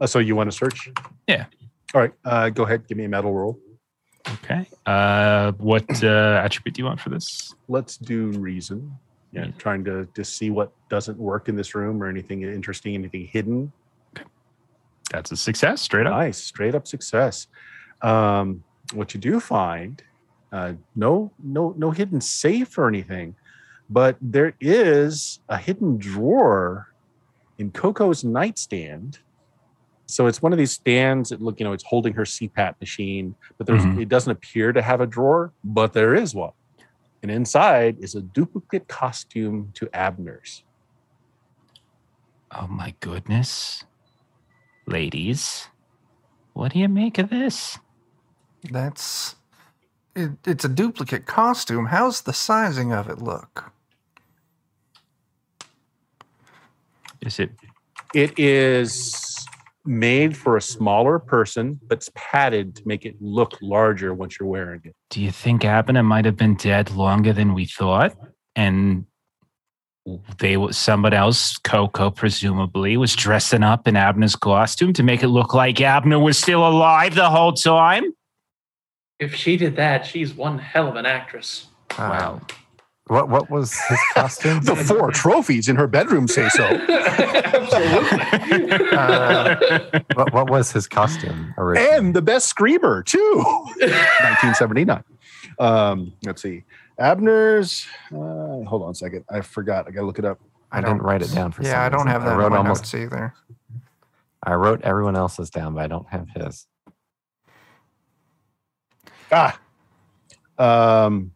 Uh, 0.00 0.08
so 0.08 0.18
you 0.18 0.34
want 0.34 0.50
to 0.50 0.56
search? 0.56 0.90
Yeah. 1.28 1.46
All 1.94 2.00
right. 2.00 2.12
Uh, 2.24 2.50
go 2.50 2.64
ahead. 2.64 2.86
Give 2.88 2.98
me 2.98 3.04
a 3.04 3.08
metal 3.08 3.32
roll. 3.32 3.58
Okay. 4.28 4.66
Uh, 4.86 5.52
what 5.52 5.84
uh, 6.02 6.40
attribute 6.42 6.74
do 6.74 6.82
you 6.82 6.86
want 6.86 7.00
for 7.00 7.10
this? 7.10 7.54
Let's 7.68 7.96
do 7.96 8.28
reason. 8.32 8.96
Yeah, 9.32 9.46
Yeah. 9.46 9.50
trying 9.58 9.84
to 9.84 10.06
to 10.14 10.24
see 10.24 10.50
what 10.50 10.72
doesn't 10.88 11.18
work 11.18 11.48
in 11.48 11.56
this 11.56 11.74
room 11.74 12.02
or 12.02 12.08
anything 12.08 12.42
interesting, 12.42 12.94
anything 12.94 13.26
hidden. 13.26 13.72
Okay. 14.16 14.26
That's 15.10 15.30
a 15.32 15.36
success, 15.36 15.82
straight 15.82 16.06
up. 16.06 16.12
Nice, 16.14 16.38
straight 16.38 16.74
up 16.74 16.86
success. 16.86 17.46
Um, 18.02 18.64
what 18.92 19.14
you 19.14 19.20
do 19.20 19.40
find, 19.40 20.02
uh, 20.52 20.72
no, 20.96 21.30
no, 21.42 21.74
no 21.76 21.90
hidden 21.90 22.20
safe 22.20 22.76
or 22.78 22.88
anything, 22.88 23.34
but 23.90 24.16
there 24.20 24.54
is 24.60 25.40
a 25.48 25.58
hidden 25.58 25.96
drawer 25.98 26.88
in 27.58 27.70
Coco's 27.70 28.24
nightstand. 28.24 29.18
So 30.06 30.26
it's 30.26 30.42
one 30.42 30.52
of 30.52 30.58
these 30.58 30.72
stands 30.72 31.30
that 31.30 31.40
look, 31.40 31.58
you 31.58 31.64
know, 31.64 31.72
it's 31.72 31.84
holding 31.84 32.12
her 32.14 32.24
CPAP 32.24 32.74
machine, 32.80 33.34
but 33.56 33.66
there's 33.66 33.84
Mhm. 33.84 34.00
it 34.00 34.08
doesn't 34.08 34.30
appear 34.30 34.72
to 34.72 34.82
have 34.82 35.00
a 35.00 35.06
drawer, 35.06 35.52
but 35.62 35.92
there 35.92 36.14
is 36.14 36.34
one. 36.34 36.52
And 37.22 37.30
inside 37.30 37.98
is 38.00 38.14
a 38.14 38.20
duplicate 38.20 38.86
costume 38.86 39.70
to 39.74 39.88
Abner's. 39.94 40.62
Oh 42.50 42.66
my 42.66 42.94
goodness. 43.00 43.84
Ladies, 44.86 45.68
what 46.52 46.72
do 46.72 46.78
you 46.78 46.88
make 46.88 47.18
of 47.18 47.30
this? 47.30 47.78
That's 48.70 49.36
it, 50.14 50.32
it's 50.44 50.64
a 50.64 50.68
duplicate 50.68 51.24
costume. 51.26 51.86
How's 51.86 52.20
the 52.22 52.32
sizing 52.34 52.92
of 52.92 53.08
it 53.08 53.18
look? 53.18 53.72
Is 57.22 57.38
it 57.40 57.52
It 58.12 58.38
is 58.38 59.33
made 59.84 60.36
for 60.36 60.56
a 60.56 60.62
smaller 60.62 61.18
person, 61.18 61.80
but 61.86 61.98
it's 61.98 62.10
padded 62.14 62.76
to 62.76 62.82
make 62.86 63.04
it 63.04 63.16
look 63.20 63.58
larger 63.60 64.14
once 64.14 64.38
you're 64.38 64.48
wearing 64.48 64.80
it. 64.84 64.94
Do 65.10 65.20
you 65.20 65.30
think 65.30 65.64
Abner 65.64 66.02
might 66.02 66.24
have 66.24 66.36
been 66.36 66.54
dead 66.54 66.90
longer 66.90 67.32
than 67.32 67.54
we 67.54 67.66
thought? 67.66 68.16
And 68.56 69.06
they 70.38 70.56
was 70.56 70.76
someone 70.76 71.14
else, 71.14 71.56
Coco 71.58 72.10
presumably, 72.10 72.96
was 72.96 73.14
dressing 73.14 73.62
up 73.62 73.88
in 73.88 73.96
Abner's 73.96 74.36
costume 74.36 74.92
to 74.94 75.02
make 75.02 75.22
it 75.22 75.28
look 75.28 75.54
like 75.54 75.80
Abner 75.80 76.18
was 76.18 76.38
still 76.38 76.66
alive 76.66 77.14
the 77.14 77.30
whole 77.30 77.52
time. 77.52 78.04
If 79.18 79.34
she 79.34 79.56
did 79.56 79.76
that, 79.76 80.06
she's 80.06 80.34
one 80.34 80.58
hell 80.58 80.88
of 80.88 80.96
an 80.96 81.06
actress. 81.06 81.68
Uh, 81.90 82.08
Wow. 82.10 82.40
What 83.08 83.28
what 83.28 83.50
was 83.50 83.78
his 83.88 83.98
costume? 84.14 84.60
The 84.62 84.74
four 84.76 85.10
trophies 85.10 85.68
in 85.68 85.76
her 85.76 85.86
bedroom 85.86 86.26
say 86.26 86.48
so. 86.48 86.64
Absolutely. 86.64 88.18
what, 90.14 90.32
what 90.32 90.48
was 90.50 90.72
his 90.72 90.86
costume 90.88 91.54
originally? 91.58 91.96
and 91.96 92.14
the 92.14 92.22
best 92.22 92.48
screamer, 92.48 93.02
too. 93.02 93.42
1979. 93.78 95.04
Um, 95.58 96.12
let's 96.24 96.40
see. 96.42 96.64
Abner's. 96.98 97.86
Uh, 98.10 98.64
hold 98.64 98.82
on 98.82 98.90
a 98.92 98.94
second. 98.94 99.24
I 99.30 99.42
forgot. 99.42 99.86
I 99.86 99.90
got 99.90 100.00
to 100.00 100.06
look 100.06 100.18
it 100.18 100.24
up. 100.24 100.40
I 100.72 100.80
didn't 100.80 101.02
write 101.02 101.20
it 101.22 101.32
down 101.32 101.52
for 101.52 101.62
some 101.62 101.70
Yeah, 101.70 101.82
I 101.84 101.88
don't 101.90 102.06
reason. 102.06 102.10
have 102.12 102.22
that 102.24 102.30
I 102.30 102.32
in 102.32 102.38
wrote 102.38 102.50
my 102.52 102.56
almost. 102.58 102.82
notes 102.84 102.94
either. 102.94 103.34
I 104.42 104.54
wrote 104.54 104.80
everyone 104.82 105.14
else's 105.14 105.50
down, 105.50 105.74
but 105.74 105.84
I 105.84 105.86
don't 105.88 106.08
have 106.08 106.28
his. 106.34 106.66
Ah. 109.30 109.58
Um, 110.58 111.32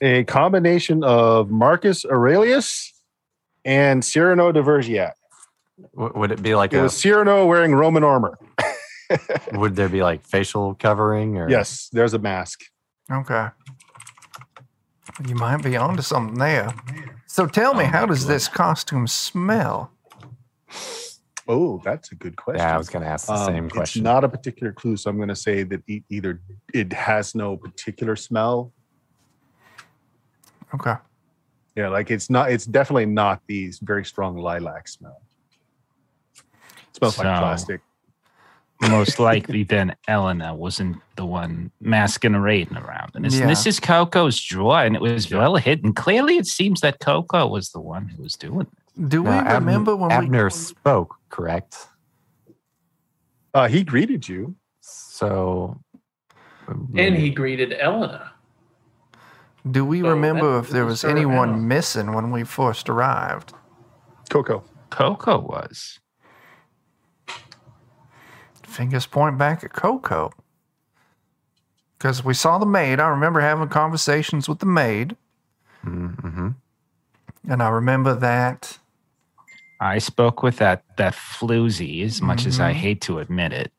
a 0.00 0.24
combination 0.24 1.02
of 1.04 1.50
Marcus 1.50 2.04
Aurelius 2.04 2.92
and 3.64 4.04
Cyrano 4.04 4.52
de 4.52 4.62
Bergerac. 4.62 5.14
W- 5.94 6.12
would 6.18 6.32
it 6.32 6.42
be 6.42 6.54
like 6.54 6.72
It 6.72 6.78
a? 6.78 6.82
was 6.82 6.96
Cyrano 6.96 7.46
wearing 7.46 7.74
Roman 7.74 8.04
armor. 8.04 8.38
Would 9.54 9.74
there 9.74 9.88
be 9.88 10.02
like 10.02 10.22
facial 10.26 10.74
covering 10.74 11.38
or? 11.38 11.48
Yes, 11.48 11.88
there's 11.92 12.12
a 12.12 12.18
mask. 12.18 12.60
Okay. 13.10 13.48
You 15.26 15.34
might 15.34 15.62
be 15.62 15.78
onto 15.78 16.02
something 16.02 16.38
there. 16.38 16.74
So 17.26 17.46
tell 17.46 17.72
me, 17.72 17.84
Oh 17.84 17.86
how 17.86 18.04
does 18.04 18.24
God. 18.24 18.32
this 18.34 18.48
costume 18.48 19.06
smell? 19.06 19.90
Oh, 21.48 21.80
that's 21.82 22.12
a 22.12 22.14
good 22.16 22.36
question. 22.36 22.60
Yeah, 22.60 22.74
I 22.74 22.76
was 22.76 22.90
going 22.90 23.02
to 23.02 23.08
ask 23.08 23.26
the 23.28 23.32
Um, 23.32 23.46
same 23.46 23.70
question. 23.70 24.00
It's 24.00 24.04
not 24.04 24.24
a 24.24 24.28
particular 24.28 24.72
clue, 24.74 24.98
so 24.98 25.08
I'm 25.08 25.16
going 25.16 25.30
to 25.30 25.36
say 25.36 25.62
that 25.62 25.80
e- 25.88 26.02
either 26.10 26.42
it 26.74 26.92
has 26.92 27.34
no 27.34 27.56
particular 27.56 28.14
smell. 28.14 28.74
Okay. 30.74 30.94
Yeah, 31.76 31.88
like 31.88 32.10
it's 32.10 32.28
not. 32.28 32.50
It's 32.50 32.66
definitely 32.66 33.06
not 33.06 33.40
these 33.46 33.78
very 33.78 34.04
strong 34.04 34.36
lilac 34.36 34.88
smell. 34.88 35.22
It 36.34 36.96
smells 36.96 37.18
like 37.18 37.26
plastic. 37.38 37.80
Most 38.82 39.18
likely, 39.30 39.62
then 39.64 39.94
Elena 40.08 40.54
wasn't 40.54 40.96
the 41.16 41.24
one 41.24 41.70
masquerading 41.80 42.76
around. 42.76 43.12
And 43.14 43.24
this, 43.24 43.38
Yeah. 43.38 43.46
this 43.46 43.66
is 43.66 43.78
Coco's 43.80 44.40
drawer, 44.40 44.82
and 44.84 44.94
it 44.96 45.02
was 45.02 45.30
well 45.30 45.56
hidden. 45.56 45.92
Clearly, 45.92 46.36
it 46.36 46.46
seems 46.46 46.80
that 46.80 46.98
Coco 47.00 47.46
was 47.46 47.70
the 47.70 47.80
one 47.80 48.08
who 48.08 48.22
was 48.22 48.34
doing 48.34 48.62
it. 48.62 49.08
Do 49.08 49.22
we 49.22 49.30
Now, 49.30 49.38
Ab- 49.46 49.62
remember 49.62 49.94
when 49.94 50.10
Abner 50.10 50.50
spoke, 50.50 51.14
correct? 51.28 51.86
Uh, 53.54 53.68
he 53.68 53.84
greeted 53.84 54.28
you. 54.28 54.56
So. 54.80 55.80
and 56.68 57.14
he 57.16 57.30
greeted 57.30 57.72
Elena. 57.72 58.32
We 59.68 59.72
do 59.72 59.84
we 59.84 60.00
So 60.00 60.08
remember 60.10 60.58
if 60.58 60.70
there 60.70 60.84
was 60.84 61.02
was 61.04 61.10
anyone 61.10 61.50
out. 61.50 61.58
missing 61.60 62.12
when 62.12 62.30
we 62.30 62.44
first 62.44 62.88
arrived? 62.88 63.52
Coco. 64.30 64.64
Coco 64.90 65.38
was. 65.40 65.98
Fingers 68.62 69.06
point 69.06 69.38
back 69.38 69.64
at 69.64 69.72
Coco. 69.72 70.30
Because 71.98 72.24
we 72.24 72.34
saw 72.34 72.58
the 72.58 72.66
maid. 72.66 73.00
I 73.00 73.08
remember 73.08 73.40
having 73.40 73.68
conversations 73.68 74.48
with 74.48 74.58
the 74.60 74.66
maid. 74.66 75.16
Mm-hmm. 75.84 76.50
And 77.48 77.62
I 77.62 77.68
remember 77.70 78.14
that. 78.14 78.78
I 79.80 79.98
spoke 79.98 80.42
with 80.42 80.56
that 80.58 80.84
that 80.96 81.14
floozy, 81.14 82.04
as 82.04 82.20
much 82.20 82.46
as 82.46 82.58
I 82.60 82.72
Mhm. 82.72 82.76
hate 82.76 83.00
to 83.02 83.18
admit 83.20 83.52
it. 83.52 83.72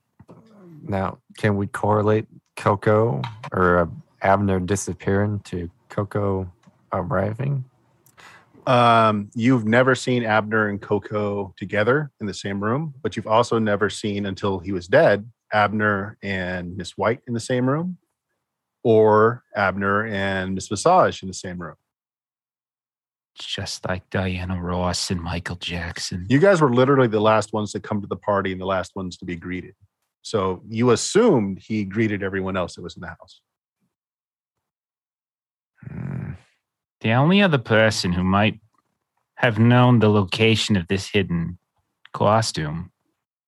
Now, 0.81 1.17
can 1.37 1.57
we 1.57 1.67
correlate 1.67 2.25
Coco 2.55 3.21
or 3.51 3.79
uh, 3.79 3.85
Abner 4.21 4.59
disappearing 4.61 5.39
to 5.45 5.69
Coco 5.89 6.51
arriving? 6.93 7.65
Um, 8.67 9.29
you've 9.35 9.65
never 9.65 9.95
seen 9.95 10.23
Abner 10.23 10.69
and 10.69 10.81
Coco 10.81 11.53
together 11.57 12.11
in 12.21 12.27
the 12.27 12.33
same 12.33 12.63
room, 12.63 12.93
but 13.01 13.15
you've 13.15 13.27
also 13.27 13.57
never 13.57 13.89
seen 13.89 14.25
until 14.27 14.59
he 14.59 14.71
was 14.71 14.87
dead 14.87 15.27
Abner 15.51 16.17
and 16.21 16.77
Miss 16.77 16.91
White 16.91 17.21
in 17.27 17.33
the 17.33 17.39
same 17.39 17.67
room, 17.67 17.97
or 18.83 19.43
Abner 19.55 20.05
and 20.05 20.55
Miss 20.55 20.69
Massage 20.69 21.21
in 21.21 21.27
the 21.27 21.33
same 21.33 21.59
room. 21.59 21.75
Just 23.35 23.87
like 23.87 24.09
Diana 24.09 24.61
Ross 24.61 25.11
and 25.11 25.21
Michael 25.21 25.55
Jackson. 25.55 26.25
You 26.29 26.39
guys 26.39 26.61
were 26.61 26.73
literally 26.73 27.07
the 27.07 27.21
last 27.21 27.53
ones 27.53 27.71
to 27.71 27.79
come 27.79 28.01
to 28.01 28.07
the 28.07 28.17
party 28.17 28.51
and 28.51 28.59
the 28.59 28.65
last 28.65 28.95
ones 28.95 29.17
to 29.17 29.25
be 29.25 29.35
greeted. 29.35 29.75
So 30.21 30.61
you 30.67 30.91
assumed 30.91 31.59
he 31.59 31.85
greeted 31.85 32.21
everyone 32.21 32.57
else 32.57 32.75
that 32.75 32.81
was 32.81 32.95
in 32.95 33.01
the 33.01 33.07
house. 33.07 33.41
The 37.01 37.11
only 37.11 37.41
other 37.41 37.57
person 37.57 38.11
who 38.11 38.23
might 38.23 38.59
have 39.35 39.57
known 39.57 39.99
the 39.99 40.09
location 40.09 40.75
of 40.75 40.87
this 40.87 41.07
hidden 41.07 41.57
costume 42.13 42.91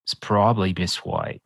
is 0.08 0.14
probably 0.14 0.74
Miss 0.78 0.98
White. 0.98 1.42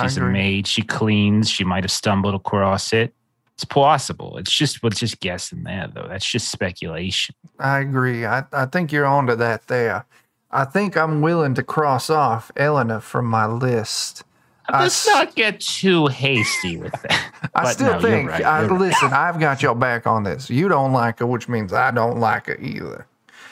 She's 0.00 0.18
a 0.18 0.20
maid. 0.20 0.66
She 0.66 0.82
cleans. 0.82 1.48
She 1.48 1.64
might 1.64 1.82
have 1.82 1.90
stumbled 1.90 2.34
across 2.34 2.92
it. 2.92 3.14
It's 3.54 3.64
possible. 3.64 4.36
It's 4.38 4.52
just 4.52 4.82
we're 4.82 4.90
just 4.90 5.18
guessing 5.18 5.64
there, 5.64 5.88
though. 5.92 6.06
That's 6.06 6.30
just 6.30 6.50
speculation. 6.50 7.34
I 7.58 7.80
agree. 7.80 8.24
I, 8.24 8.44
I 8.52 8.66
think 8.66 8.92
you're 8.92 9.06
onto 9.06 9.34
that 9.34 9.66
there. 9.66 10.04
I 10.50 10.64
think 10.64 10.96
I'm 10.96 11.22
willing 11.22 11.54
to 11.54 11.62
cross 11.62 12.08
off 12.08 12.52
Elena 12.56 13.00
from 13.00 13.26
my 13.26 13.46
list. 13.46 14.22
I 14.70 14.82
Let's 14.82 15.06
s- 15.08 15.14
not 15.14 15.34
get 15.34 15.60
too 15.60 16.06
hasty 16.08 16.76
with 16.76 16.92
that. 17.02 17.50
I 17.54 17.62
But 17.62 17.72
still 17.72 17.92
no, 17.94 18.00
think, 18.00 18.28
right, 18.30 18.44
I, 18.44 18.66
right. 18.66 18.78
listen, 18.78 19.12
I've 19.12 19.40
got 19.40 19.62
your 19.62 19.74
back 19.74 20.06
on 20.06 20.24
this. 20.24 20.50
You 20.50 20.68
don't 20.68 20.92
like 20.92 21.20
her, 21.20 21.26
which 21.26 21.48
means 21.48 21.72
I 21.72 21.90
don't 21.90 22.18
like 22.20 22.46
her 22.46 22.56
either. 22.56 23.06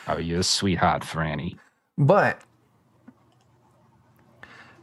Oh, 0.09 0.19
you're 0.19 0.41
a 0.41 0.45
sweetheart, 0.45 1.03
Franny. 1.03 1.57
But 1.97 2.41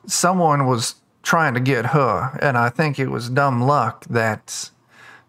someone 0.08 0.66
was 0.68 0.96
trying 1.22 1.54
to 1.54 1.60
get 1.60 1.88
her, 1.88 2.38
and 2.42 2.58
I 2.58 2.70
think 2.70 3.00
it 3.00 3.08
was 3.08 3.30
dumb 3.30 3.62
luck 3.62 4.06
that 4.10 4.70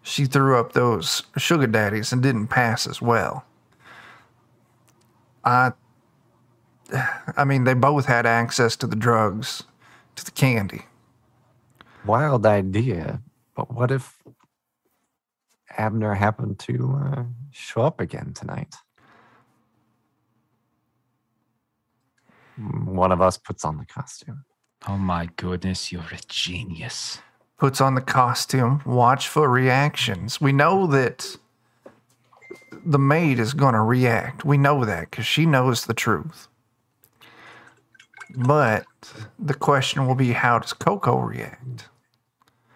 she 0.01 0.25
threw 0.25 0.59
up 0.59 0.73
those 0.73 1.23
sugar 1.37 1.67
daddies 1.67 2.11
and 2.11 2.21
didn't 2.21 2.47
pass 2.47 2.87
as 2.87 3.01
well. 3.01 3.45
I 5.43 5.71
I 7.37 7.43
mean, 7.45 7.63
they 7.63 7.73
both 7.73 8.05
had 8.05 8.25
access 8.25 8.75
to 8.77 8.87
the 8.87 8.95
drugs, 8.95 9.63
to 10.15 10.25
the 10.25 10.31
candy. 10.31 10.85
Wild 12.05 12.45
idea, 12.45 13.21
but 13.55 13.73
what 13.73 13.91
if 13.91 14.21
Abner 15.77 16.13
happened 16.13 16.59
to 16.59 17.01
uh, 17.03 17.23
show 17.51 17.81
up 17.81 17.99
again 17.99 18.33
tonight? 18.33 18.75
One 22.57 23.11
of 23.11 23.21
us 23.21 23.37
puts 23.37 23.65
on 23.65 23.77
the 23.77 23.85
costume. 23.85 24.45
Oh 24.87 24.97
my 24.97 25.29
goodness, 25.35 25.91
you're 25.91 26.03
a 26.11 26.19
genius. 26.27 27.19
Puts 27.57 27.81
on 27.81 27.95
the 27.95 28.01
costume, 28.01 28.81
watch 28.85 29.27
for 29.27 29.49
reactions. 29.49 30.39
We 30.39 30.51
know 30.51 30.87
that 30.87 31.37
the 32.85 32.99
maid 32.99 33.39
is 33.39 33.53
going 33.53 33.73
to 33.73 33.81
react. 33.81 34.45
We 34.45 34.57
know 34.57 34.85
that 34.85 35.09
because 35.09 35.25
she 35.25 35.45
knows 35.45 35.85
the 35.85 35.93
truth. 35.93 36.47
But 38.35 38.85
the 39.39 39.53
question 39.53 40.05
will 40.05 40.15
be 40.15 40.33
how 40.33 40.59
does 40.59 40.73
Coco 40.73 41.17
react? 41.17 41.89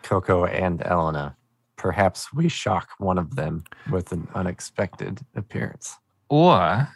Coco 0.09 0.45
and 0.45 0.81
Elena. 0.87 1.35
Perhaps 1.75 2.33
we 2.33 2.49
shock 2.49 2.89
one 2.97 3.19
of 3.19 3.35
them 3.35 3.63
with 3.91 4.11
an 4.11 4.27
unexpected 4.33 5.19
appearance. 5.35 5.95
Or 6.29 6.87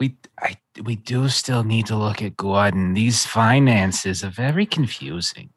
we 0.00 0.16
I, 0.40 0.56
we 0.82 0.96
do 0.96 1.28
still 1.28 1.62
need 1.62 1.84
to 1.86 1.96
look 1.96 2.22
at 2.22 2.38
Gordon. 2.38 2.94
These 2.94 3.26
finances 3.26 4.24
are 4.24 4.30
very 4.30 4.64
confusing. 4.64 5.50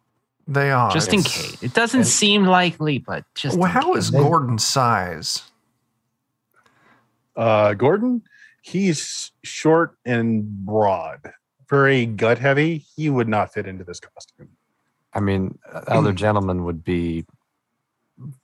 They 0.50 0.70
are. 0.72 0.92
just 0.92 1.14
in 1.14 1.24
case. 1.24 1.64
It 1.64 1.74
doesn't 1.74 2.02
and- 2.02 2.08
seem 2.08 2.46
likely, 2.46 2.98
but 3.00 3.24
just 3.36 3.58
Well, 3.58 3.68
in 3.68 3.72
how 3.72 3.94
case. 3.94 4.04
is 4.06 4.12
Gordon's 4.12 4.66
size? 4.66 5.44
Uh, 7.38 7.74
Gordon, 7.74 8.22
he's 8.62 9.32
short 9.44 9.96
and 10.06 10.44
broad, 10.66 11.32
very 11.70 12.06
gut 12.06 12.38
heavy. 12.40 12.86
He 12.96 13.10
would 13.10 13.28
not 13.30 13.54
fit 13.54 13.66
into 13.66 13.84
this 13.86 14.00
costume. 14.02 14.50
I 15.18 15.20
mean, 15.20 15.58
the 15.74 15.94
other 15.94 16.14
gentleman 16.14 16.64
would 16.66 16.84
be 16.84 17.26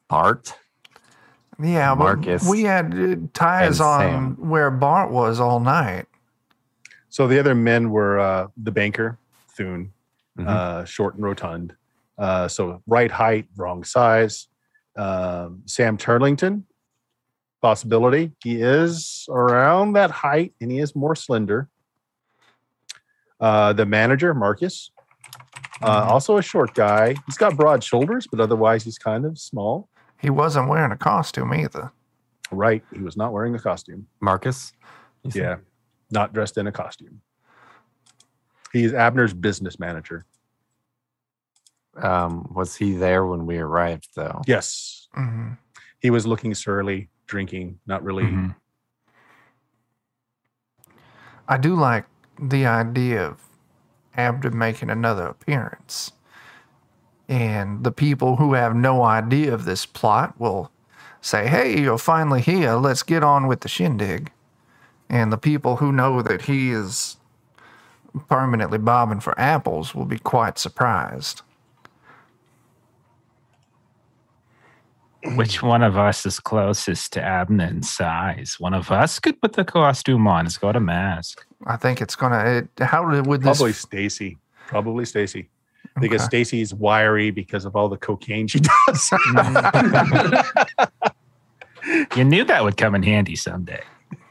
Bart. 0.10 0.56
Yeah, 1.62 1.94
Marcus 1.94 2.50
we 2.50 2.64
had 2.64 2.94
uh, 2.98 3.16
ties 3.32 3.80
on 3.80 4.00
Sam. 4.02 4.50
where 4.50 4.72
Bart 4.72 5.12
was 5.12 5.40
all 5.40 5.60
night. 5.60 6.08
So 7.10 7.28
the 7.28 7.40
other 7.40 7.54
men 7.54 7.92
were 7.92 8.20
uh, 8.20 8.48
the 8.58 8.72
banker, 8.72 9.20
Thune, 9.56 9.94
Mhm. 10.40 10.48
uh, 10.48 10.84
short 10.86 11.14
and 11.14 11.24
rotund. 11.24 11.76
Uh, 12.18 12.48
so 12.48 12.82
right 12.88 13.12
height, 13.12 13.46
wrong 13.56 13.84
size. 13.84 14.48
Um, 14.98 15.62
Sam 15.68 15.96
Turlington, 15.96 16.64
possibility. 17.62 18.32
He 18.44 18.60
is 18.62 19.28
around 19.30 19.94
that 19.94 20.10
height 20.10 20.56
and 20.60 20.72
he 20.72 20.80
is 20.80 20.96
more 20.96 21.16
slender. 21.16 21.70
Uh, 23.40 23.74
the 23.74 23.86
manager, 23.86 24.34
Marcus, 24.34 24.90
uh, 25.84 26.08
also 26.10 26.38
a 26.38 26.42
short 26.42 26.74
guy. 26.74 27.16
He's 27.26 27.38
got 27.38 27.56
broad 27.56 27.84
shoulders, 27.84 28.28
but 28.30 28.40
otherwise 28.40 28.84
he's 28.84 28.98
kind 28.98 29.26
of 29.26 29.38
small. 29.38 29.90
He 30.22 30.30
wasn't 30.30 30.70
wearing 30.70 30.92
a 30.92 30.98
costume 30.98 31.54
either. 31.54 31.92
Right. 32.52 32.84
He 32.94 33.00
was 33.02 33.18
not 33.18 33.34
wearing 33.34 33.56
a 33.56 33.60
costume. 33.60 34.08
Marcus. 34.22 34.72
you 35.24 35.32
said? 35.32 35.42
Yeah. 35.42 35.56
Not 36.12 36.34
dressed 36.34 36.58
in 36.58 36.68
a 36.68 36.72
costume. 36.72 37.22
He's 38.72 38.94
Abner's 38.94 39.34
business 39.34 39.80
manager. 39.80 40.26
Um, 41.96 42.52
was 42.54 42.76
he 42.76 42.94
there 42.96 43.26
when 43.26 43.46
we 43.46 43.58
arrived, 43.58 44.10
though? 44.16 44.42
Yes. 44.48 45.08
hmm 45.14 45.54
He 46.00 46.10
was 46.10 46.26
looking 46.26 46.54
surly, 46.56 47.10
drinking, 47.28 47.80
not 47.86 48.04
really. 48.04 48.24
Mhm. 48.24 48.56
I 51.48 51.58
do 51.58 51.76
like 51.76 52.06
the 52.40 52.66
idea 52.66 53.26
of 53.28 53.38
Abner 54.16 54.52
making 54.52 54.90
another 54.90 55.28
appearance. 55.28 56.12
And 57.28 57.84
the 57.84 57.92
people 57.92 58.36
who 58.36 58.54
have 58.54 58.76
no 58.76 59.04
idea 59.04 59.54
of 59.54 59.66
this 59.66 59.86
plot 59.86 60.40
will 60.40 60.72
say, 61.22 61.48
Hey, 61.48 61.80
you're 61.80 61.98
finally 61.98 62.42
here. 62.42 62.74
Let's 62.74 63.04
get 63.04 63.24
on 63.24 63.48
with 63.48 63.62
the 63.62 63.70
shindig. 63.70 64.32
And 65.10 65.32
the 65.32 65.38
people 65.38 65.78
who 65.78 65.92
know 65.92 66.22
that 66.22 66.44
he 66.44 66.72
is 66.72 67.18
permanently 68.30 68.78
bobbing 68.78 69.20
for 69.20 69.40
apples 69.40 69.96
will 69.96 70.06
be 70.06 70.20
quite 70.20 70.58
surprised. 70.58 71.42
Which 75.36 75.64
one 75.64 75.84
of 75.84 75.98
us 75.98 76.26
is 76.26 76.40
closest 76.40 77.14
to 77.14 77.22
Abner 77.22 77.66
in 77.66 77.82
size? 77.84 78.58
One 78.60 78.74
of 78.74 78.92
us 78.92 79.20
could 79.20 79.40
put 79.42 79.54
the 79.54 79.64
costume 79.64 80.28
on. 80.28 80.46
It's 80.46 80.58
got 80.58 80.76
a 80.76 80.80
mask. 80.80 81.46
I 81.66 81.78
think 81.78 82.02
it's 82.02 82.16
gonna. 82.16 82.44
It, 82.78 82.84
how 82.84 83.08
would 83.22 83.42
this? 83.42 83.58
Probably 83.58 83.74
Stacy. 83.74 84.38
Probably 84.68 85.06
Stacy. 85.06 85.50
Because 86.02 86.22
Okay. 86.22 86.28
Stacy's 86.44 86.74
wiry 86.74 87.30
because 87.32 87.66
of 87.66 87.76
all 87.76 87.88
the 87.88 87.98
cocaine 87.98 88.48
she 88.48 88.60
does. 88.88 89.12
You 92.16 92.24
knew 92.24 92.46
that 92.46 92.64
would 92.64 92.78
come 92.78 92.96
in 92.96 93.04
handy 93.04 93.36
someday. 93.36 93.82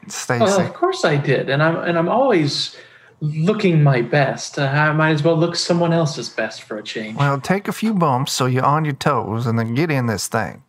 Stacy. 0.09 0.43
Uh, 0.43 0.65
of 0.67 0.73
course 0.73 1.05
I 1.05 1.17
did, 1.17 1.51
and 1.51 1.63
I'm 1.63 1.77
and 1.77 1.99
I'm 1.99 2.09
always 2.09 2.75
looking 3.21 3.83
my 3.83 4.01
best. 4.03 4.59
Uh, 4.59 4.63
I 4.63 4.91
might 4.93 5.11
as 5.11 5.23
well 5.23 5.37
look 5.37 5.55
someone 5.55 5.93
else's 5.93 6.31
best 6.31 6.63
for 6.63 6.79
a 6.79 6.83
change. 6.83 7.17
well, 7.19 7.39
take 7.41 7.69
a 7.69 7.73
few 7.73 7.93
bumps 7.95 8.33
so 8.33 8.47
you're 8.47 8.65
on 8.65 8.85
your 8.87 8.95
toes, 8.95 9.47
and 9.47 9.59
then 9.59 9.75
get 9.75 9.91
in 9.91 10.07
this 10.07 10.29
thing. 10.29 10.63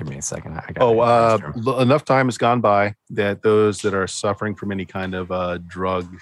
Give 0.00 0.08
me 0.08 0.16
a 0.16 0.22
second. 0.22 0.54
I 0.56 0.72
got 0.72 0.82
oh, 0.82 0.98
uh, 1.00 1.38
l- 1.66 1.80
enough 1.80 2.06
time 2.06 2.28
has 2.28 2.38
gone 2.38 2.62
by 2.62 2.94
that 3.10 3.42
those 3.42 3.82
that 3.82 3.92
are 3.92 4.06
suffering 4.06 4.54
from 4.54 4.72
any 4.72 4.86
kind 4.86 5.14
of 5.14 5.30
uh, 5.30 5.58
drug 5.66 6.16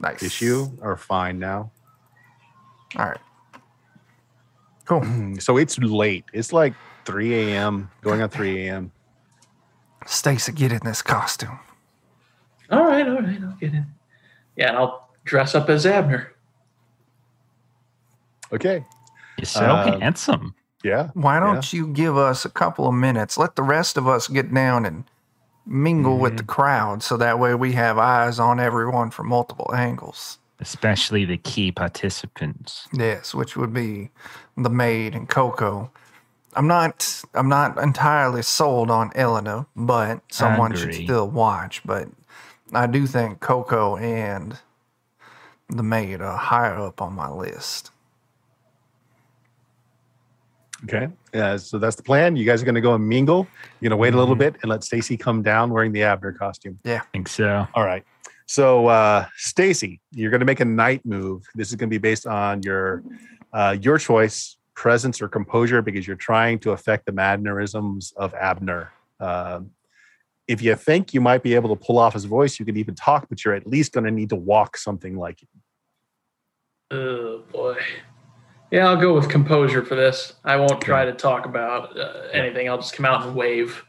Nice 0.00 0.22
issue 0.22 0.66
are 0.80 0.96
fine 0.96 1.38
now. 1.38 1.70
All 2.96 3.04
right. 3.04 3.20
Cool. 4.86 5.02
So 5.40 5.58
it's 5.58 5.78
late. 5.78 6.24
It's 6.32 6.54
like 6.54 6.72
3 7.04 7.34
a.m., 7.34 7.90
going 8.00 8.22
on 8.22 8.30
3 8.30 8.66
a.m. 8.66 8.92
Stacy, 10.06 10.52
get 10.52 10.72
in 10.72 10.80
this 10.82 11.02
costume. 11.02 11.58
all 12.70 12.82
right, 12.82 13.06
all 13.06 13.20
right, 13.20 13.42
I'll 13.42 13.56
get 13.60 13.74
in. 13.74 13.86
Yeah, 14.56 14.68
and 14.70 14.78
I'll 14.78 15.10
dress 15.26 15.54
up 15.54 15.68
as 15.68 15.84
Abner. 15.84 16.32
Okay. 18.54 18.86
You're 19.36 19.44
so 19.44 19.60
Uh, 19.66 20.00
handsome. 20.00 20.54
Yeah. 20.88 21.10
Why 21.14 21.38
don't 21.40 21.72
you 21.72 21.86
give 21.88 22.16
us 22.16 22.44
a 22.44 22.50
couple 22.50 22.88
of 22.88 22.94
minutes? 22.94 23.36
Let 23.36 23.56
the 23.56 23.62
rest 23.62 23.96
of 23.96 24.08
us 24.08 24.28
get 24.28 24.52
down 24.52 24.86
and 24.86 25.04
mingle 25.66 26.18
with 26.18 26.36
the 26.36 26.42
mm-hmm. 26.42 26.52
crowd 26.52 27.02
so 27.02 27.16
that 27.18 27.38
way 27.38 27.54
we 27.54 27.72
have 27.72 27.98
eyes 27.98 28.38
on 28.38 28.58
everyone 28.58 29.10
from 29.10 29.28
multiple 29.28 29.70
angles. 29.74 30.38
Especially 30.60 31.24
the 31.24 31.36
key 31.36 31.70
participants. 31.70 32.88
Yes, 32.92 33.34
which 33.34 33.56
would 33.56 33.72
be 33.72 34.10
the 34.56 34.70
maid 34.70 35.14
and 35.14 35.28
Coco. 35.28 35.90
I'm 36.54 36.66
not 36.66 37.22
I'm 37.34 37.48
not 37.48 37.78
entirely 37.78 38.42
sold 38.42 38.90
on 38.90 39.12
Elena, 39.14 39.66
but 39.76 40.22
someone 40.32 40.74
should 40.74 40.94
still 40.94 41.28
watch. 41.28 41.82
But 41.84 42.08
I 42.72 42.86
do 42.86 43.06
think 43.06 43.38
Coco 43.38 43.96
and 43.96 44.58
the 45.68 45.82
maid 45.82 46.20
are 46.20 46.36
higher 46.36 46.80
up 46.80 47.00
on 47.00 47.12
my 47.12 47.30
list. 47.30 47.92
Okay. 50.84 51.08
Uh, 51.34 51.58
so 51.58 51.78
that's 51.78 51.96
the 51.96 52.02
plan. 52.02 52.36
You 52.36 52.44
guys 52.44 52.62
are 52.62 52.64
going 52.64 52.74
to 52.76 52.80
go 52.80 52.94
and 52.94 53.06
mingle. 53.08 53.46
You're 53.80 53.90
going 53.90 53.98
to 53.98 54.00
wait 54.00 54.14
a 54.14 54.16
little 54.16 54.36
Mhm. 54.36 54.38
bit 54.38 54.56
and 54.62 54.70
let 54.70 54.84
Stacy 54.84 55.16
come 55.16 55.42
down 55.42 55.70
wearing 55.70 55.92
the 55.92 56.04
Abner 56.04 56.32
costume. 56.32 56.78
Yeah. 56.84 57.00
I 57.02 57.06
think 57.12 57.28
so. 57.28 57.66
All 57.74 57.84
right. 57.84 58.04
So, 58.46 58.86
uh, 58.86 59.26
Stacy, 59.36 60.00
you're 60.12 60.30
going 60.30 60.40
to 60.40 60.46
make 60.46 60.60
a 60.60 60.64
night 60.64 61.04
move. 61.04 61.42
This 61.54 61.68
is 61.68 61.74
going 61.74 61.90
to 61.90 61.94
be 61.94 61.98
based 61.98 62.26
on 62.26 62.62
your 62.62 63.02
uh, 63.52 63.76
your 63.80 63.98
choice, 63.98 64.56
presence 64.74 65.20
or 65.22 65.28
composure, 65.28 65.82
because 65.82 66.06
you're 66.06 66.16
trying 66.16 66.58
to 66.60 66.70
affect 66.72 67.06
the 67.06 67.12
mannerisms 67.12 68.12
of 68.16 68.32
Abner. 68.34 68.92
Um, 69.20 69.70
if 70.46 70.62
you 70.62 70.74
think 70.76 71.12
you 71.12 71.20
might 71.20 71.42
be 71.42 71.54
able 71.54 71.74
to 71.74 71.84
pull 71.84 71.98
off 71.98 72.12
his 72.14 72.24
voice, 72.26 72.58
you 72.60 72.64
can 72.66 72.76
even 72.76 72.94
talk, 72.94 73.26
but 73.28 73.44
you're 73.44 73.54
at 73.54 73.66
least 73.66 73.92
going 73.92 74.04
to 74.04 74.10
need 74.10 74.28
to 74.28 74.36
walk 74.36 74.76
something 74.76 75.16
like 75.18 75.42
him. 75.42 75.48
Oh 76.90 77.42
boy. 77.52 77.76
Yeah, 78.70 78.88
I'll 78.88 79.00
go 79.00 79.14
with 79.14 79.28
composure 79.28 79.82
for 79.82 79.94
this. 79.94 80.34
I 80.44 80.56
won't 80.56 80.80
try 80.80 81.04
to 81.04 81.12
talk 81.12 81.46
about 81.46 81.98
uh, 81.98 82.28
anything. 82.32 82.68
I'll 82.68 82.76
just 82.76 82.94
come 82.94 83.06
out 83.06 83.26
and 83.26 83.34
wave. 83.34 83.84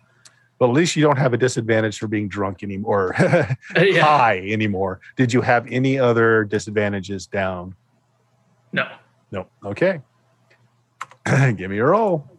But 0.57 0.69
at 0.69 0.73
least 0.73 0.95
you 0.95 1.03
don't 1.03 1.17
have 1.17 1.33
a 1.33 1.37
disadvantage 1.37 1.97
for 1.97 2.07
being 2.07 2.27
drunk 2.27 2.63
anymore, 2.63 3.13
yeah. 3.75 4.01
high 4.01 4.39
anymore. 4.39 5.01
Did 5.15 5.33
you 5.33 5.41
have 5.41 5.67
any 5.69 5.97
other 5.97 6.43
disadvantages 6.45 7.27
down? 7.27 7.75
No. 8.71 8.87
No. 9.31 9.47
Okay. 9.65 10.01
Give 11.55 11.69
me 11.69 11.77
a 11.77 11.85
roll. 11.85 12.29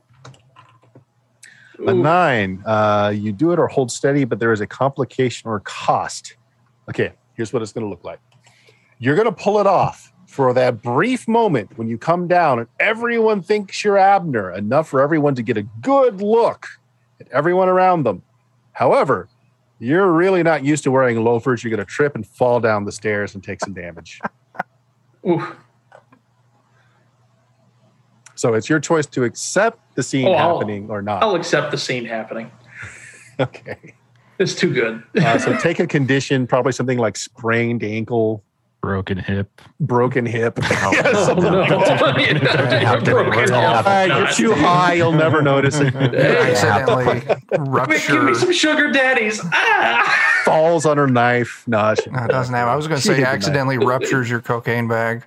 A 1.86 1.94
nine. 1.94 2.62
Uh, 2.66 3.12
you 3.14 3.32
do 3.32 3.52
it 3.52 3.58
or 3.58 3.66
hold 3.66 3.90
steady, 3.90 4.24
but 4.24 4.38
there 4.38 4.52
is 4.52 4.60
a 4.60 4.66
complication 4.66 5.48
or 5.48 5.60
cost. 5.60 6.36
Okay, 6.90 7.12
here's 7.34 7.54
what 7.54 7.62
it's 7.62 7.72
going 7.72 7.84
to 7.84 7.88
look 7.88 8.04
like. 8.04 8.20
You're 8.98 9.14
going 9.14 9.28
to 9.28 9.32
pull 9.32 9.60
it 9.60 9.66
off 9.66 10.10
for 10.31 10.55
that 10.55 10.81
brief 10.81 11.27
moment 11.27 11.77
when 11.77 11.89
you 11.89 11.98
come 11.98 12.28
down 12.28 12.61
and 12.61 12.69
everyone 12.78 13.43
thinks 13.43 13.82
you're 13.82 13.98
Abner, 13.98 14.52
enough 14.52 14.89
for 14.89 15.01
everyone 15.02 15.35
to 15.35 15.43
get 15.43 15.57
a 15.57 15.62
good 15.82 16.23
look 16.23 16.66
at 17.20 17.27
everyone 17.32 17.69
around 17.69 18.05
them. 18.05 18.23
However, 18.73 19.28
You're 19.82 20.12
really 20.12 20.43
not 20.43 20.62
used 20.62 20.85
to 20.85 20.90
wearing 20.90 21.24
loafers. 21.24 21.65
You're 21.65 21.70
going 21.74 21.85
to 21.85 21.90
trip 21.90 22.15
and 22.15 22.24
fall 22.27 22.61
down 22.61 22.85
the 22.85 22.93
stairs 22.93 23.35
and 23.35 23.43
take 23.43 23.61
some 23.61 23.73
damage. 23.73 24.20
Ooh. 25.27 25.43
So 28.35 28.55
it's 28.55 28.69
your 28.69 28.78
choice 28.78 29.07
to 29.07 29.24
accept 29.24 29.78
the 29.97 30.02
scene 30.02 30.28
Oh, 30.28 30.32
I'll- 30.32 30.59
happening 30.59 30.90
or 30.90 31.02
not. 31.02 31.23
I'll 31.23 31.35
accept 31.35 31.70
the 31.70 31.78
scene 31.78 32.05
happening. 32.05 32.51
Okay. 33.40 33.94
It's 34.39 34.55
too 34.55 34.70
good. 34.70 35.02
Uh, 35.16 35.39
so 35.39 35.57
take 35.61 35.81
a 35.81 35.86
condition, 35.86 36.47
probably 36.47 36.73
something 36.73 36.98
like 36.98 37.16
sprained 37.16 37.82
ankle, 37.82 38.44
Broken 38.81 39.19
hip. 39.19 39.61
broken 39.78 40.24
hip. 40.24 40.59
Yeah, 40.70 41.02
Oh, 41.15 41.35
no. 41.35 41.51
like 41.61 41.81
that. 42.40 42.82
How 42.85 42.97
did 42.97 43.09
it 43.09 43.12
Broken 43.12 43.35
work? 43.36 43.51
off. 43.52 44.07
You're 44.09 44.28
too 44.28 44.55
high. 44.55 44.94
You'll 44.94 45.12
never 45.12 45.43
notice 45.43 45.78
it. 45.81 45.94
accidentally 45.94 47.20
Quick, 47.20 47.27
give 47.51 47.61
me 47.61 47.69
rupture. 47.69 48.35
some 48.35 48.52
sugar 48.52 48.90
daddies. 48.90 49.40
Ah! 49.52 50.40
Falls 50.44 50.86
on 50.86 50.97
her 50.97 51.07
knife. 51.07 51.62
No, 51.66 51.94
she- 51.94 52.11
No, 52.11 52.24
it 52.24 52.28
doesn't 52.28 52.55
have. 52.55 52.69
I 52.69 52.74
was 52.77 52.89
going 52.89 53.01
to 53.01 53.07
say 53.07 53.23
accidentally 53.23 53.77
ruptures 53.78 54.31
your 54.31 54.40
cocaine 54.40 54.89
bag. 54.89 55.24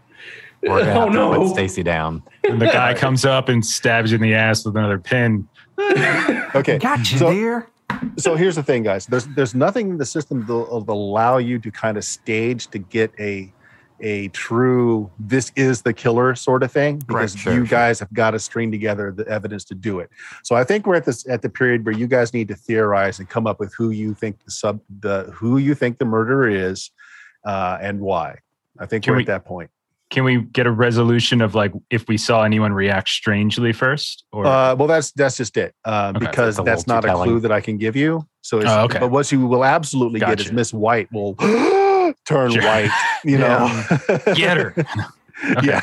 We're 0.64 0.80
gonna 0.80 0.92
Oh, 0.92 1.00
have 1.02 1.10
to 1.10 1.14
no. 1.14 1.40
put 1.48 1.50
Stacy 1.54 1.84
down. 1.84 2.24
And 2.50 2.60
the 2.62 2.66
guy 2.68 2.94
comes 2.96 3.24
up 3.26 3.50
and 3.50 3.64
stabs 3.66 4.12
you 4.12 4.16
in 4.16 4.22
the 4.22 4.34
ass 4.34 4.66
with 4.66 4.76
another 4.78 4.98
pin. 4.98 5.48
Okay. 6.56 6.78
Got 6.80 7.12
you, 7.12 7.18
So- 7.20 7.32
dear. 7.32 7.68
So 8.18 8.36
here's 8.36 8.56
the 8.56 8.64
thing, 8.64 8.84
guys. 8.84 9.06
There's 9.06 9.26
there's 9.28 9.56
nothing 9.56 9.90
in 9.90 9.98
the 9.98 10.06
system 10.06 10.46
that 10.46 10.54
will 10.54 10.84
allow 10.90 11.38
you 11.38 11.60
to 11.60 11.72
kind 11.72 11.98
of 11.98 12.04
stage 12.04 12.68
to 12.68 12.80
get 12.80 13.12
a 13.20 13.52
a 14.00 14.28
true 14.30 15.10
this 15.18 15.52
is 15.56 15.82
the 15.82 15.94
killer 15.94 16.36
sort 16.36 16.62
of 16.64 16.72
thing 16.72 17.00
because 17.08 17.36
sure, 17.36 17.54
you 17.54 17.60
sure. 17.66 17.78
guys 17.78 18.00
have 18.00 18.12
got 18.14 18.32
to 18.32 18.40
string 18.40 18.72
together 18.72 19.14
the 19.16 19.26
evidence 19.28 19.64
to 19.64 19.76
do 19.76 20.00
it. 20.00 20.10
So 20.44 20.56
I 20.56 20.64
think 20.64 20.86
we're 20.86 20.96
at 20.96 21.06
this 21.06 21.28
at 21.30 21.42
the 21.42 21.50
period 21.50 21.86
where 21.86 21.96
you 21.96 22.08
guys 22.08 22.34
need 22.34 22.48
to 22.50 22.56
theorize 22.56 23.20
and 23.20 23.30
come 23.30 23.48
up 23.48 23.60
with 23.60 23.74
who 23.76 23.92
you 23.92 24.14
think 24.14 24.44
the 24.44 24.52
sub 24.52 24.82
the 25.00 25.24
who 25.34 25.58
you 25.58 25.74
think 25.76 25.98
the 26.00 26.06
murderer 26.06 26.50
is 26.50 26.92
uh, 27.46 27.78
and 27.82 28.00
why. 28.00 28.40
I 28.80 28.86
think 28.88 29.04
Can 29.04 29.12
we're 29.14 29.18
we- 29.18 29.24
at 29.24 29.28
that 29.28 29.46
point. 29.46 29.70
Can 30.14 30.26
we 30.26 30.42
get 30.44 30.68
a 30.68 30.72
resolution 30.72 31.42
of 31.42 31.56
like 31.56 31.74
if 31.90 32.08
we 32.08 32.18
saw 32.18 32.44
anyone 32.44 32.72
react 32.72 33.10
strangely 33.10 33.74
first? 33.74 34.26
Or 34.32 34.46
Uh, 34.46 34.76
well, 34.76 34.88
that's 34.88 35.12
that's 35.14 35.38
just 35.38 35.58
it, 35.58 35.74
uh, 35.86 36.14
Okay. 36.16 36.20
because 36.28 36.58
That's 36.58 36.60
a 36.60 36.64
that's 36.70 36.88
not 36.88 37.02
too 37.04 37.10
a 37.10 37.16
clue 37.16 37.40
that 37.40 37.52
I 37.52 37.62
can 37.62 37.78
give 37.80 37.96
you. 37.96 38.28
So, 38.42 38.60
it's, 38.60 38.70
Oh, 38.70 38.82
okay. 38.84 39.00
but 39.00 39.10
what 39.10 39.32
you 39.32 39.48
will 39.48 39.66
absolutely 39.66 40.20
get 40.20 40.40
is 40.40 40.52
Miss 40.52 40.72
White 40.72 41.12
will 41.12 41.34
turn 42.28 42.52
Sure. 42.52 42.62
white. 42.62 42.92
You 43.24 43.40
know, 43.40 43.84
get 44.36 44.58
her. 44.58 44.76
Yeah. 45.64 45.82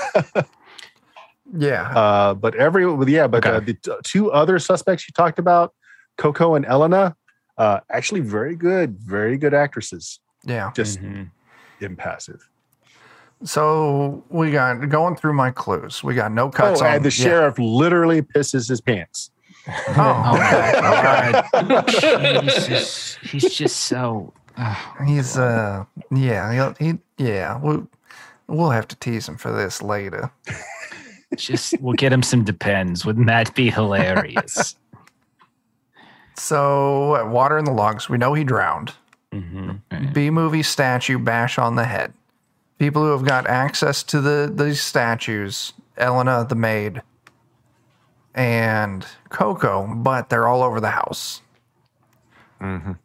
Yeah. 1.52 1.82
Uh, 1.90 2.34
but 2.34 2.54
every 2.54 2.84
yeah, 3.12 3.26
but 3.26 3.44
uh, 3.44 3.48
Okay. 3.54 3.64
the 3.66 3.74
t- 3.74 3.92
two 4.04 4.30
other 4.30 4.60
suspects 4.60 5.08
you 5.08 5.12
talked 5.12 5.40
about, 5.40 5.74
Coco 6.18 6.54
and 6.54 6.64
Elena, 6.66 7.16
uh, 7.58 7.80
actually 7.90 8.20
very 8.20 8.54
good, 8.54 8.96
very 9.00 9.36
good 9.36 9.54
actresses. 9.54 10.20
yeah. 10.44 10.70
Just 10.76 11.00
Mhm. 11.02 11.30
impassive. 11.80 12.48
So 13.42 14.22
we 14.28 14.50
got 14.50 14.88
going 14.88 15.16
through 15.16 15.32
my 15.32 15.50
clues. 15.50 16.02
We 16.04 16.14
got 16.14 16.30
no 16.32 16.46
Oh, 16.46 16.50
cuts 16.50 16.80
on 16.82 16.86
and 16.96 17.04
the 17.04 17.08
yeah. 17.08 17.24
sheriff 17.24 17.58
literally 17.58 18.20
pisses 18.22 18.68
his 18.68 18.80
pants. 18.80 19.30
Oh, 19.88 20.32
okay. 20.34 20.72
All 20.78 21.02
right. 21.02 21.86
Jesus, 21.88 23.16
he's 23.22 23.54
just 23.54 23.76
so. 23.76 24.32
oh, 24.58 24.94
He's 25.06 25.36
uh 25.38 25.84
yeah, 26.10 26.52
he'll, 26.52 26.74
he 26.78 26.98
yeah, 27.18 27.58
we'll 27.58 27.88
we'll 28.46 28.70
have 28.70 28.88
to 28.88 28.96
tease 28.96 29.28
him 29.28 29.36
for 29.36 29.52
this 29.52 29.80
later. 29.82 30.30
just 31.36 31.80
we'll 31.80 31.94
get 31.94 32.12
him 32.12 32.22
some 32.22 32.44
depends. 32.44 33.04
Wouldn't 33.06 33.26
that 33.28 33.54
be 33.54 33.70
hilarious? 33.70 34.76
So 36.36 37.26
water 37.28 37.58
in 37.58 37.64
the 37.64 37.72
logs, 37.72 38.08
we 38.08 38.18
know 38.18 38.34
he 38.34 38.44
drowned. 38.44 38.92
mm-hmm. 39.32 40.12
B 40.12 40.30
movie 40.30 40.62
statue 40.62 41.18
bash 41.18 41.58
on 41.58 41.76
the 41.76 41.84
head. 41.84 42.12
People 42.80 43.02
who 43.02 43.10
have 43.10 43.26
got 43.26 43.46
access 43.46 44.02
to 44.04 44.22
the 44.22 44.50
these 44.50 44.80
statues, 44.80 45.74
Elena 45.98 46.46
the 46.48 46.54
maid 46.54 47.02
and 48.34 49.06
Coco, 49.28 49.86
but 49.96 50.30
they're 50.30 50.48
all 50.48 50.62
over 50.62 50.80
the 50.80 50.88
house. 50.88 51.42
Mhm. 52.58 52.96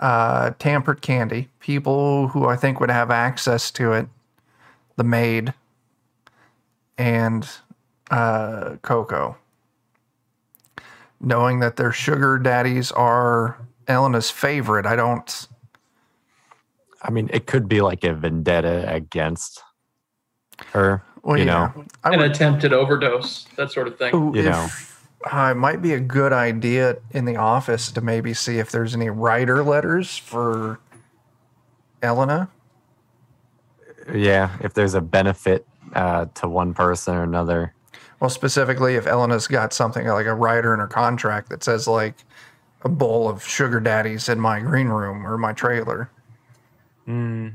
Uh, 0.00 0.50
tampered 0.58 1.00
candy. 1.00 1.48
People 1.60 2.26
who 2.26 2.48
I 2.48 2.56
think 2.56 2.80
would 2.80 2.90
have 2.90 3.12
access 3.12 3.70
to 3.70 3.92
it, 3.92 4.08
the 4.96 5.04
maid 5.04 5.54
and 6.98 7.48
uh, 8.10 8.78
Coco. 8.82 9.36
Knowing 11.20 11.60
that 11.60 11.76
their 11.76 11.92
sugar 11.92 12.36
daddies 12.36 12.90
are 12.90 13.58
Elena's 13.86 14.32
favorite, 14.32 14.86
I 14.86 14.96
don't. 14.96 15.46
I 17.06 17.10
mean, 17.10 17.30
it 17.32 17.46
could 17.46 17.68
be 17.68 17.80
like 17.80 18.02
a 18.04 18.12
vendetta 18.12 18.84
against 18.92 19.62
her. 20.72 21.02
Well, 21.22 21.38
you 21.38 21.44
yeah, 21.44 21.72
know, 21.76 21.84
I 22.04 22.12
An 22.14 22.20
would. 22.20 22.30
attempted 22.32 22.72
overdose, 22.72 23.44
that 23.56 23.70
sort 23.70 23.86
of 23.88 23.96
thing. 23.98 24.14
Ooh, 24.14 24.32
you 24.34 24.40
if- 24.42 24.46
know. 24.46 24.68
uh, 25.32 25.50
it 25.52 25.54
might 25.56 25.80
be 25.82 25.92
a 25.92 26.00
good 26.00 26.32
idea 26.32 26.96
in 27.12 27.24
the 27.24 27.36
office 27.36 27.90
to 27.92 28.00
maybe 28.00 28.34
see 28.34 28.58
if 28.58 28.70
there's 28.70 28.94
any 28.94 29.08
writer 29.08 29.62
letters 29.62 30.16
for 30.16 30.78
Elena. 32.02 32.48
yeah, 34.14 34.56
if 34.60 34.74
there's 34.74 34.94
a 34.94 35.00
benefit 35.00 35.66
uh, 35.94 36.26
to 36.34 36.48
one 36.48 36.74
person 36.74 37.14
or 37.16 37.22
another. 37.22 37.72
Well, 38.20 38.30
specifically, 38.30 38.94
if 38.94 39.06
Elena's 39.06 39.46
got 39.48 39.72
something 39.72 40.06
like 40.06 40.26
a 40.26 40.34
writer 40.34 40.72
in 40.74 40.80
her 40.80 40.86
contract 40.86 41.50
that 41.50 41.62
says 41.62 41.86
like 41.88 42.14
a 42.82 42.88
bowl 42.88 43.28
of 43.28 43.44
sugar 43.44 43.80
daddies 43.80 44.28
in 44.28 44.38
my 44.40 44.60
green 44.60 44.88
room 44.88 45.26
or 45.26 45.36
my 45.38 45.52
trailer. 45.52 46.10
Mm. 47.06 47.54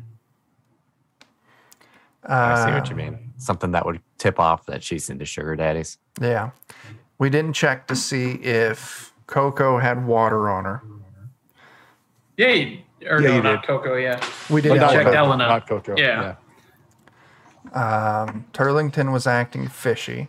I 2.23 2.56
see 2.65 2.72
what 2.72 2.86
Uh, 2.88 2.90
you 2.90 2.95
mean. 2.95 3.34
Something 3.38 3.72
that 3.72 3.86
would 3.86 4.02
tip 4.18 4.40
off 4.40 4.65
that 4.68 4.84
she's 4.84 5.10
into 5.10 5.26
sugar 5.26 5.56
daddies. 5.56 5.98
Yeah. 6.19 6.52
We 7.18 7.30
didn't 7.30 7.53
check 7.53 7.88
to 7.88 7.95
see 7.95 8.34
if 8.34 9.14
Coco 9.28 9.80
had 9.80 10.06
water 10.06 10.49
on 10.49 10.65
her. 10.65 10.84
Yay. 12.38 12.86
Or 13.10 13.19
Yeah, 13.22 13.28
no, 13.30 13.36
you 13.38 13.41
not 13.41 13.61
did. 13.61 13.68
Coco, 13.68 13.95
yeah. 13.95 14.23
We 14.49 14.61
didn't 14.61 14.80
check. 14.80 14.91
checked 14.91 15.06
Coco, 15.07 15.18
Elena. 15.18 15.48
Not 15.48 15.68
Coco. 15.68 15.95
Yeah. 15.98 16.36
Um, 17.73 18.45
Turlington 18.53 19.11
was 19.11 19.26
acting 19.28 19.68
fishy. 19.68 20.28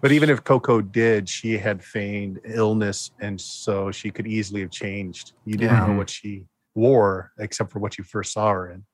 But 0.00 0.10
even 0.10 0.30
if 0.30 0.42
Coco 0.42 0.80
did, 0.80 1.28
she 1.28 1.58
had 1.58 1.84
feigned 1.84 2.40
illness, 2.44 3.10
and 3.20 3.38
so 3.38 3.90
she 3.92 4.10
could 4.10 4.26
easily 4.26 4.62
have 4.62 4.70
changed. 4.70 5.32
You 5.44 5.56
didn't 5.56 5.76
Yeah. 5.76 5.86
know 5.86 5.98
what 5.98 6.08
she 6.08 6.46
wore, 6.74 7.32
except 7.38 7.70
for 7.70 7.78
what 7.78 7.98
you 7.98 8.04
first 8.04 8.32
saw 8.32 8.50
her 8.52 8.70
in. 8.70 8.84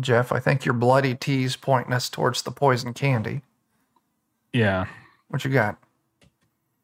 Jeff, 0.00 0.32
I 0.32 0.40
think 0.40 0.64
your 0.64 0.74
bloody 0.74 1.14
tea's 1.14 1.56
pointing 1.56 1.92
us 1.92 2.10
towards 2.10 2.42
the 2.42 2.50
poison 2.50 2.92
candy. 2.92 3.42
Yeah. 4.52 4.86
What 5.28 5.44
you 5.44 5.50
got? 5.50 5.78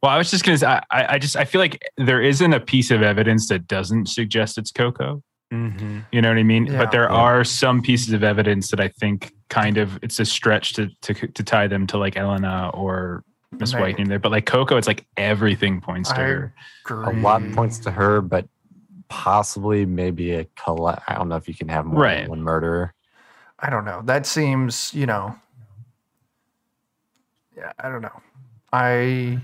Well, 0.02 0.12
I 0.12 0.18
was 0.18 0.30
just 0.30 0.44
gonna 0.44 0.58
say, 0.58 0.66
I, 0.66 0.82
I 0.90 1.06
I 1.14 1.18
just 1.18 1.36
I 1.36 1.44
feel 1.44 1.60
like 1.60 1.82
there 1.96 2.20
isn't 2.22 2.52
a 2.52 2.60
piece 2.60 2.90
of 2.90 3.02
evidence 3.02 3.48
that 3.48 3.66
doesn't 3.66 4.08
suggest 4.08 4.58
it's 4.58 4.70
Coco. 4.70 5.22
Mm-hmm. 5.52 6.00
You 6.12 6.20
know 6.22 6.28
what 6.28 6.38
I 6.38 6.42
mean? 6.42 6.66
Yeah. 6.66 6.78
but 6.78 6.90
there 6.90 7.04
Yeah. 7.04 7.16
are 7.16 7.44
some 7.44 7.80
pieces 7.82 8.12
of 8.12 8.22
evidence 8.24 8.70
that 8.70 8.80
I 8.80 8.88
think 8.88 9.32
kind 9.48 9.78
of 9.78 9.98
it's 10.02 10.18
a 10.18 10.24
stretch 10.24 10.74
to 10.74 10.88
to 11.02 11.14
to 11.14 11.42
tie 11.42 11.66
them 11.68 11.86
to 11.88 11.98
like 11.98 12.16
Elena 12.16 12.70
or 12.74 13.24
Miss 13.52 13.72
Right. 13.72 13.80
White 13.82 13.98
in 13.98 14.08
there. 14.08 14.18
But 14.18 14.32
like 14.32 14.46
Coco, 14.46 14.76
it's 14.76 14.86
like 14.88 15.06
everything 15.16 15.80
points 15.80 16.10
to 16.10 16.16
I 16.16 16.22
her. 16.24 16.54
A 16.90 17.12
lot 17.12 17.42
points 17.52 17.78
to 17.80 17.90
her, 17.90 18.20
but 18.20 18.46
possibly 19.14 19.86
maybe 19.86 20.32
a 20.32 20.44
colla 20.56 21.00
I 21.06 21.14
don't 21.14 21.28
know 21.28 21.36
if 21.36 21.46
you 21.48 21.54
can 21.54 21.68
have 21.68 21.86
more 21.86 22.02
Right. 22.02 22.20
than 22.22 22.30
one 22.30 22.42
murderer. 22.42 22.92
I 23.60 23.70
don't 23.70 23.84
know. 23.84 24.02
That 24.04 24.26
seems, 24.26 24.92
you 24.92 25.06
know. 25.06 25.36
Yeah, 27.56 27.72
I 27.78 27.88
don't 27.88 28.02
know. 28.02 28.20
I 28.72 29.38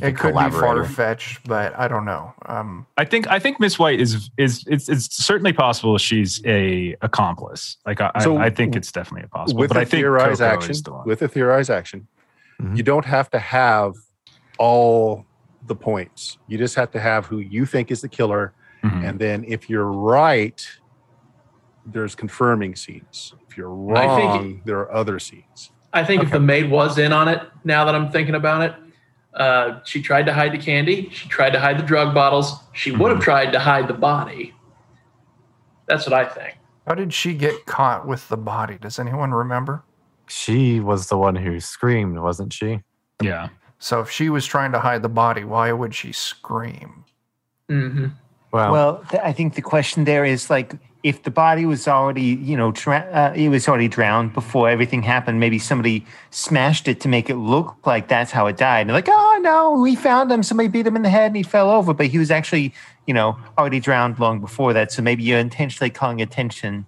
Like 0.00 0.14
it 0.14 0.16
could 0.16 0.34
be 0.34 0.50
far 0.50 0.84
fetched, 0.84 1.46
but 1.48 1.76
I 1.76 1.88
don't 1.88 2.04
know. 2.04 2.32
Um, 2.46 2.86
I 2.96 3.04
think 3.04 3.26
I 3.26 3.40
think 3.40 3.58
Miss 3.58 3.78
White 3.80 4.00
is 4.00 4.30
is 4.38 4.64
it's 4.68 4.88
it's 4.88 5.14
certainly 5.16 5.52
possible 5.52 5.98
she's 5.98 6.40
a 6.46 6.96
accomplice. 7.02 7.76
Like 7.84 8.00
I, 8.00 8.12
So 8.20 8.36
I, 8.36 8.44
I 8.46 8.50
think 8.50 8.76
it's 8.76 8.92
definitely 8.92 9.24
a 9.24 9.28
possible. 9.28 9.60
with 9.60 9.70
but 9.70 9.74
the 9.74 9.80
I 9.80 9.84
think 9.84 10.00
theorized 10.02 10.40
Coco 10.40 10.54
action, 10.54 10.76
the 10.84 11.02
with 11.04 11.20
a 11.22 11.28
theorized 11.28 11.70
action, 11.70 12.06
Mhm. 12.62 12.76
you 12.76 12.84
don't 12.84 13.04
have 13.04 13.28
to 13.30 13.40
have 13.40 13.94
all 14.58 15.26
the 15.66 15.74
points. 15.74 16.38
You 16.46 16.56
just 16.58 16.76
have 16.76 16.92
to 16.92 17.00
have 17.00 17.26
who 17.26 17.38
you 17.38 17.66
think 17.66 17.90
is 17.90 18.00
the 18.00 18.08
killer, 18.08 18.52
Mhm. 18.82 19.08
and 19.08 19.18
then 19.18 19.44
if 19.46 19.68
you're 19.68 19.90
right, 19.90 20.66
there's 21.86 22.14
confirming 22.14 22.76
scenes. 22.76 23.34
If 23.48 23.56
you're 23.56 23.96
I 23.96 24.16
think- 24.16 24.28
wrong, 24.30 24.62
there 24.64 24.78
are 24.78 24.92
other 24.92 25.18
scenes. 25.18 25.70
I 25.92 26.04
think 26.04 26.22
if 26.22 26.30
the 26.30 26.38
maid 26.40 26.70
was 26.70 26.98
in 26.98 27.12
on 27.12 27.26
it, 27.28 27.42
now 27.64 27.84
that 27.84 27.94
I'm 27.96 28.10
thinking 28.10 28.36
about 28.36 28.62
it, 28.62 28.74
uh, 29.34 29.80
she 29.84 30.00
tried 30.02 30.26
to 30.26 30.32
hide 30.32 30.52
the 30.52 30.58
candy. 30.58 31.08
She 31.10 31.28
tried 31.28 31.50
to 31.50 31.60
hide 31.60 31.78
the 31.78 31.82
drug 31.82 32.14
bottles. 32.14 32.60
She 32.72 32.92
would 32.92 33.10
have 33.10 33.20
tried 33.20 33.52
to 33.52 33.58
hide 33.60 33.88
the 33.88 33.94
body. 33.94 34.54
That's 35.86 36.06
what 36.06 36.12
I 36.12 36.24
think. 36.26 36.56
how 36.86 36.94
did 36.94 37.12
she 37.12 37.34
get 37.34 37.66
caught 37.66 38.06
with 38.06 38.28
the 38.28 38.36
body? 38.36 38.76
Does 38.80 38.98
anyone 38.98 39.32
remember? 39.32 39.84
She 40.26 40.80
was 40.80 41.08
the 41.08 41.16
one 41.18 41.36
who 41.36 41.60
screamed, 41.60 42.18
wasn't 42.18 42.52
she? 42.52 42.82
yeah. 43.22 43.48
So 43.78 44.00
if 44.00 44.10
she 44.10 44.28
was 44.28 44.44
trying 44.44 44.72
to 44.72 44.80
hide 44.80 45.02
the 45.02 45.08
body, 45.08 45.42
why 45.44 45.72
would 45.72 45.94
she 45.94 46.12
scream? 46.12 47.04
hmm 47.68 48.06
Well, 48.52 48.72
Well, 48.72 49.04
th- 49.10 49.22
I 49.24 49.32
think 49.32 49.54
the 49.54 49.62
question 49.62 50.04
there 50.04 50.24
is 50.24 50.50
like 50.50 50.74
if 51.02 51.22
the 51.22 51.30
body 51.30 51.64
was 51.64 51.88
already, 51.88 52.22
you 52.22 52.56
know, 52.56 52.72
dra- 52.72 53.08
uh, 53.12 53.32
it 53.34 53.48
was 53.48 53.66
already 53.68 53.88
drowned 53.88 54.34
before 54.34 54.68
everything 54.68 55.02
happened. 55.02 55.40
Maybe 55.40 55.58
somebody 55.58 56.04
smashed 56.30 56.88
it 56.88 57.00
to 57.00 57.08
make 57.08 57.30
it 57.30 57.36
look 57.36 57.86
like 57.86 58.08
that's 58.08 58.30
how 58.30 58.46
it 58.48 58.56
died. 58.58 58.82
And 58.82 58.92
like, 58.92 59.08
oh 59.08 59.38
no, 59.40 59.80
we 59.80 59.96
found 59.96 60.30
him. 60.30 60.42
Somebody 60.42 60.68
beat 60.68 60.86
him 60.86 60.96
in 60.96 61.02
the 61.02 61.08
head 61.08 61.28
and 61.28 61.36
he 61.36 61.42
fell 61.42 61.70
over, 61.70 61.94
but 61.94 62.06
he 62.06 62.18
was 62.18 62.30
actually, 62.30 62.74
you 63.06 63.14
know, 63.14 63.38
already 63.56 63.80
drowned 63.80 64.18
long 64.18 64.40
before 64.40 64.72
that. 64.74 64.92
So 64.92 65.00
maybe 65.00 65.22
you're 65.22 65.38
intentionally 65.38 65.90
calling 65.90 66.20
attention. 66.20 66.84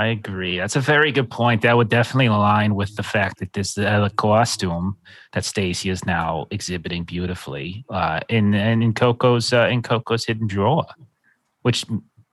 I 0.00 0.06
agree. 0.06 0.56
That's 0.56 0.76
a 0.76 0.80
very 0.80 1.12
good 1.12 1.28
point. 1.28 1.60
That 1.60 1.76
would 1.76 1.90
definitely 1.90 2.28
align 2.28 2.74
with 2.74 2.96
the 2.96 3.02
fact 3.02 3.38
that 3.40 3.52
this 3.52 3.76
uh, 3.76 4.08
costume 4.16 4.96
that 5.34 5.44
Stacy 5.44 5.90
is 5.90 6.06
now 6.06 6.46
exhibiting 6.50 7.04
beautifully 7.04 7.84
uh, 7.90 8.20
in 8.30 8.54
in, 8.54 8.80
in 8.80 8.94
Coco's 8.94 9.52
uh, 9.52 9.68
in 9.70 9.82
Coco's 9.82 10.24
hidden 10.24 10.46
drawer, 10.46 10.86
which 11.60 11.84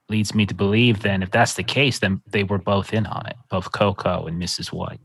leads 0.07 0.33
me 0.33 0.45
to 0.45 0.53
believe 0.53 1.01
then 1.01 1.21
if 1.21 1.31
that's 1.31 1.55
the 1.55 1.63
case, 1.63 1.99
then 1.99 2.21
they 2.25 2.45
were 2.45 2.57
both 2.57 2.93
in 2.93 3.05
on 3.05 3.25
it, 3.27 3.35
both 3.49 3.73
Coco 3.73 4.27
and 4.27 4.41
Mrs. 4.41 4.71
White. 4.71 5.01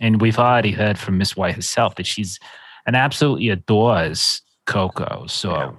And 0.00 0.20
we've 0.20 0.40
already 0.40 0.72
heard 0.72 0.98
from 0.98 1.16
Miss 1.16 1.36
White 1.36 1.54
herself 1.54 1.94
that 1.94 2.08
she's 2.08 2.40
and 2.86 2.96
absolutely 2.96 3.50
adores 3.50 4.42
Coco. 4.66 5.26
So 5.28 5.76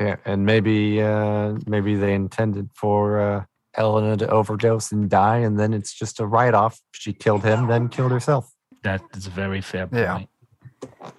yeah, 0.00 0.16
and 0.24 0.46
maybe 0.46 1.02
uh, 1.02 1.58
maybe 1.66 1.96
they 1.96 2.14
intended 2.14 2.70
for 2.72 3.20
uh, 3.20 3.44
Elena 3.76 4.16
to 4.16 4.28
overdose 4.28 4.92
and 4.92 5.08
die, 5.08 5.38
and 5.38 5.58
then 5.58 5.72
it's 5.72 5.92
just 5.94 6.20
a 6.20 6.26
write 6.26 6.54
off. 6.54 6.80
She 6.92 7.12
killed 7.12 7.44
him, 7.44 7.66
then 7.68 7.88
killed 7.88 8.10
herself. 8.12 8.52
that 8.82 9.02
is 9.16 9.26
a 9.26 9.30
very 9.30 9.60
fair 9.60 9.86
point. 9.86 10.02
Yeah. 10.02 11.10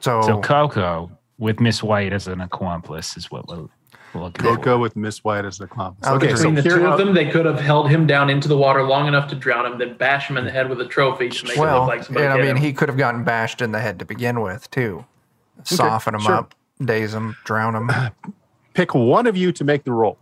So, 0.00 0.22
So 0.22 0.40
Coco 0.40 1.10
with 1.38 1.60
Miss 1.60 1.82
White 1.82 2.12
as 2.12 2.28
an 2.28 2.40
accomplice 2.40 3.16
is 3.16 3.30
what 3.30 3.46
we're 3.48 3.68
we're 4.16 4.24
looking 4.24 4.44
for. 4.44 4.56
Coco 4.56 4.78
with 4.78 4.96
Miss 4.96 5.22
White 5.24 5.44
as 5.44 5.58
the 5.58 5.64
accomplice. 5.64 6.06
I 6.06 6.12
would 6.12 6.22
Okay, 6.22 6.34
so 6.34 6.50
Between 6.50 6.54
the 6.54 6.62
two 6.62 6.86
of 6.86 6.98
them, 6.98 7.14
they 7.14 7.28
could 7.28 7.44
have 7.44 7.60
held 7.60 7.90
him 7.90 8.06
down 8.06 8.30
into 8.30 8.48
the 8.48 8.56
water 8.56 8.82
long 8.82 9.08
enough 9.08 9.28
to 9.30 9.34
drown 9.34 9.66
him, 9.66 9.78
then 9.78 9.96
bash 9.96 10.30
him 10.30 10.36
in 10.36 10.44
the 10.44 10.50
head 10.50 10.68
with 10.68 10.80
a 10.80 10.86
trophy 10.86 11.28
to 11.28 11.44
make 11.44 11.56
it 11.56 11.60
well, 11.60 11.80
look 11.80 11.88
like 11.88 12.04
somebody 12.04 12.26
and 12.26 12.34
I 12.34 12.38
mean, 12.38 12.56
him. 12.56 12.56
he 12.56 12.72
could 12.72 12.88
have 12.88 12.98
gotten 12.98 13.24
bashed 13.24 13.60
in 13.60 13.72
the 13.72 13.80
head 13.80 13.98
to 13.98 14.04
begin 14.04 14.40
with, 14.40 14.70
too. 14.70 15.04
Soften 15.64 16.14
him 16.14 16.20
sure. 16.20 16.34
up, 16.34 16.54
daze 16.82 17.14
him, 17.14 17.36
drown 17.44 17.74
him. 17.74 17.90
pick 18.74 18.94
one 18.94 19.26
of 19.26 19.36
you 19.36 19.52
to 19.52 19.64
make 19.64 19.84
the 19.84 19.92
roll. 19.92 20.18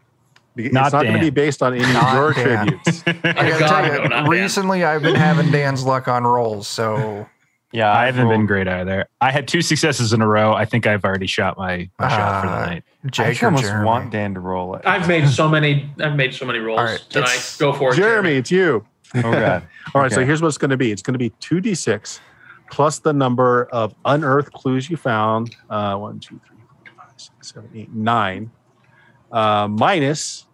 It's 0.56 0.72
Not 0.72 0.92
not, 0.92 1.02
going 1.02 1.14
to 1.14 1.20
be 1.20 1.30
based 1.30 1.62
on 1.62 1.74
any 1.74 1.82
of 1.96 2.12
your 2.14 2.32
Dan. 2.32 2.68
attributes. 2.68 3.02
I 3.06 3.12
gotta 3.12 3.58
God, 3.58 3.68
tell 3.68 3.84
you, 4.02 4.08
not 4.08 4.10
Dan. 4.10 4.28
recently 4.28 4.84
I've 4.84 5.02
been 5.02 5.14
having 5.16 5.50
Dan's 5.50 5.84
luck 5.84 6.06
on 6.08 6.24
rolls, 6.24 6.68
so 6.68 7.26
Yeah, 7.72 7.92
I 7.92 8.06
haven't 8.06 8.28
been 8.28 8.46
great 8.46 8.68
either. 8.68 9.06
I 9.20 9.32
had 9.32 9.48
two 9.48 9.60
successes 9.60 10.12
in 10.12 10.22
a 10.22 10.28
row. 10.28 10.52
I 10.52 10.64
think 10.64 10.86
I've 10.86 11.04
already 11.04 11.26
shot 11.26 11.58
my, 11.58 11.90
my 11.98 12.08
shot 12.08 12.40
for 12.42 12.46
the 12.46 12.52
Uh, 12.54 12.66
night. 12.66 12.84
I 13.04 13.08
Jake 13.08 13.26
actually 13.26 13.44
or 13.44 13.48
almost 13.48 13.64
Jeremy. 13.64 13.84
want 13.86 14.10
Dan 14.12 14.34
to 14.34 14.38
roll 14.40 14.76
it. 14.76 14.82
I've 14.86 15.08
made 15.08 15.28
so 15.28 15.48
many. 15.48 15.90
I've 15.98 16.14
made 16.14 16.32
so 16.34 16.44
many 16.46 16.60
rolls 16.60 16.78
All 16.78 16.84
right, 16.86 17.04
tonight. 17.08 17.56
Go 17.58 17.72
for 17.72 17.92
it, 17.92 17.96
Jeremy, 17.96 18.34
it's 18.36 18.52
you. 18.52 18.86
Oh 19.16 19.22
god. 19.32 19.66
All 19.92 20.02
right, 20.02 20.12
so 20.12 20.24
here's 20.24 20.40
what 20.40 20.48
it's 20.48 20.58
going 20.58 20.70
to 20.70 20.76
be. 20.76 20.92
It's 20.92 21.02
going 21.02 21.14
to 21.14 21.18
be 21.18 21.30
2d6 21.40 22.20
plus 22.70 23.00
the 23.00 23.12
number 23.12 23.64
of 23.72 23.92
unearthed 24.04 24.52
clues 24.52 24.88
you 24.88 24.96
found. 24.96 25.56
Uh, 25.68 25.96
one, 25.96 26.20
two, 26.20 26.40
three, 26.46 26.56
four, 26.68 26.94
five, 26.96 27.12
six, 27.16 27.52
seven, 27.52 27.70
eight, 27.74 27.92
nine. 27.92 28.52
Uh, 29.34 29.66
minus 29.68 30.46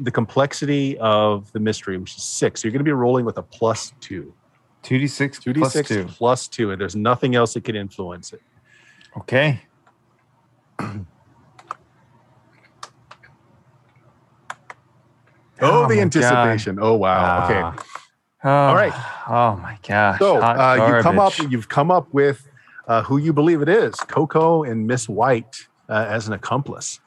the 0.00 0.10
complexity 0.10 0.98
of 0.98 1.50
the 1.52 1.60
mystery, 1.60 1.96
which 1.98 2.16
is 2.16 2.22
six. 2.24 2.60
So 2.60 2.66
you're 2.66 2.72
going 2.72 2.80
to 2.80 2.84
be 2.84 2.92
rolling 2.92 3.24
with 3.24 3.38
a 3.38 3.42
plus 3.42 3.92
two. 4.00 4.34
Two 4.82 4.98
D 4.98 5.06
six 5.06 5.38
2d6 5.38 5.54
plus 5.58 5.72
two. 5.88 6.06
plus 6.06 6.48
two, 6.48 6.70
and 6.72 6.80
there's 6.80 6.96
nothing 6.96 7.34
else 7.36 7.54
that 7.54 7.64
can 7.64 7.76
influence 7.76 8.32
it. 8.32 8.42
Okay. 9.16 9.60
Oh, 15.62 15.84
Oh 15.84 15.88
the 15.88 16.00
anticipation. 16.00 16.78
Oh, 16.80 16.94
wow. 16.94 17.44
okay. 17.44 17.60
Ah, 17.62 17.84
Oh, 18.42 18.48
All 18.70 18.74
right. 18.74 18.94
Oh 19.28 19.56
my 19.60 19.78
gosh. 19.86 20.18
So 20.18 20.40
uh, 20.40 20.96
you 20.96 21.02
come 21.02 21.18
up, 21.18 21.38
you've 21.38 21.68
come 21.68 21.90
up 21.90 22.08
with 22.12 22.48
uh, 22.88 23.02
who 23.02 23.18
you 23.18 23.34
believe 23.34 23.60
it 23.60 23.68
is, 23.68 23.94
Coco 23.96 24.62
and 24.64 24.86
Miss 24.86 25.06
White 25.10 25.68
uh, 25.90 26.06
as 26.08 26.26
an 26.26 26.32
accomplice. 26.32 26.98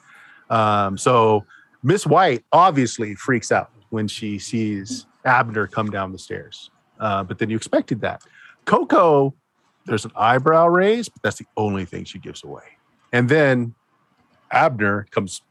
Um, 0.54 0.98
so 1.00 1.46
Miss 1.82 2.06
White 2.06 2.44
obviously 2.52 3.16
freaks 3.16 3.52
out 3.52 3.72
when 3.90 4.08
she 4.08 4.38
sees 4.38 5.08
Abner 5.26 5.66
come 5.66 5.90
down 5.90 6.12
the 6.12 6.20
stairs, 6.20 6.70
uh, 7.00 7.24
but 7.24 7.40
then 7.40 7.50
you 7.50 7.58
expected 7.58 8.02
that. 8.02 8.22
Coco, 8.66 9.34
there's 9.86 10.06
an 10.06 10.12
eyebrow 10.16 10.68
raise, 10.68 11.10
but 11.10 11.24
that's 11.24 11.38
the 11.38 11.48
only 11.58 11.86
thing 11.86 12.06
she 12.06 12.20
gives 12.20 12.44
away. 12.44 12.64
And 13.12 13.28
then 13.28 13.74
Abner 14.52 15.08
comes 15.10 15.42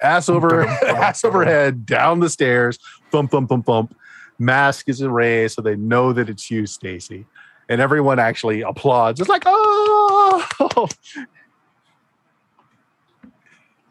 ass 0.00 0.30
over 0.30 0.66
ass 0.86 1.22
over 1.22 1.44
head 1.44 1.84
down 1.84 2.20
the 2.20 2.30
stairs, 2.30 2.78
thump 3.12 3.30
thump 3.30 3.50
thump 3.50 3.66
thump. 3.66 3.94
Mask 4.38 4.88
is 4.88 5.02
erased, 5.02 5.56
so 5.56 5.62
they 5.62 5.76
know 5.76 6.14
that 6.14 6.30
it's 6.30 6.50
you, 6.50 6.64
Stacy. 6.64 7.26
And 7.68 7.80
everyone 7.80 8.18
actually 8.18 8.62
applauds. 8.62 9.20
It's 9.20 9.28
like, 9.28 9.42
oh. 9.44 10.88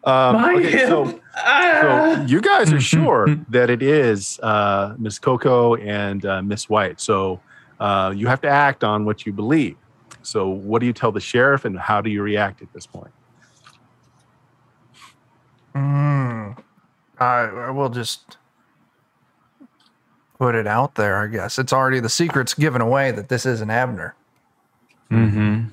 um, 0.08 0.42
My 0.42 0.54
okay, 0.56 0.86
so. 0.86 1.20
Ah. 1.36 2.16
so 2.16 2.26
you 2.28 2.40
guys 2.40 2.72
are 2.72 2.80
sure 2.96 3.28
that 3.50 3.70
it 3.70 3.82
is 3.82 4.40
uh, 4.42 4.96
Miss 4.98 5.20
Coco 5.20 5.76
and 5.76 6.26
uh, 6.26 6.42
Miss 6.42 6.70
White. 6.70 7.02
So 7.02 7.42
uh, 7.82 8.14
you 8.16 8.28
have 8.28 8.40
to 8.42 8.48
act 8.48 8.86
on 8.86 9.04
what 9.04 9.26
you 9.26 9.34
believe. 9.34 9.76
So 10.22 10.48
what 10.48 10.80
do 10.80 10.86
you 10.86 10.94
tell 10.94 11.12
the 11.12 11.20
sheriff, 11.20 11.66
and 11.66 11.78
how 11.78 12.00
do 12.00 12.10
you 12.10 12.22
react 12.22 12.62
at 12.62 12.72
this 12.72 12.86
point? 12.86 13.12
Mm, 15.76 16.58
I, 17.20 17.26
I 17.26 17.70
will 17.72 17.90
just 17.90 18.38
put 20.40 20.56
it 20.56 20.68
out 20.68 20.96
there, 20.96 21.18
I 21.18 21.28
guess. 21.28 21.60
It's 21.60 21.74
already 21.74 22.00
the 22.00 22.10
secret's 22.10 22.54
given 22.54 22.82
away 22.82 23.12
that 23.12 23.28
this 23.28 23.46
isn't 23.46 23.70
Abner. 23.70 24.16
Mm-hmm. 25.12 25.66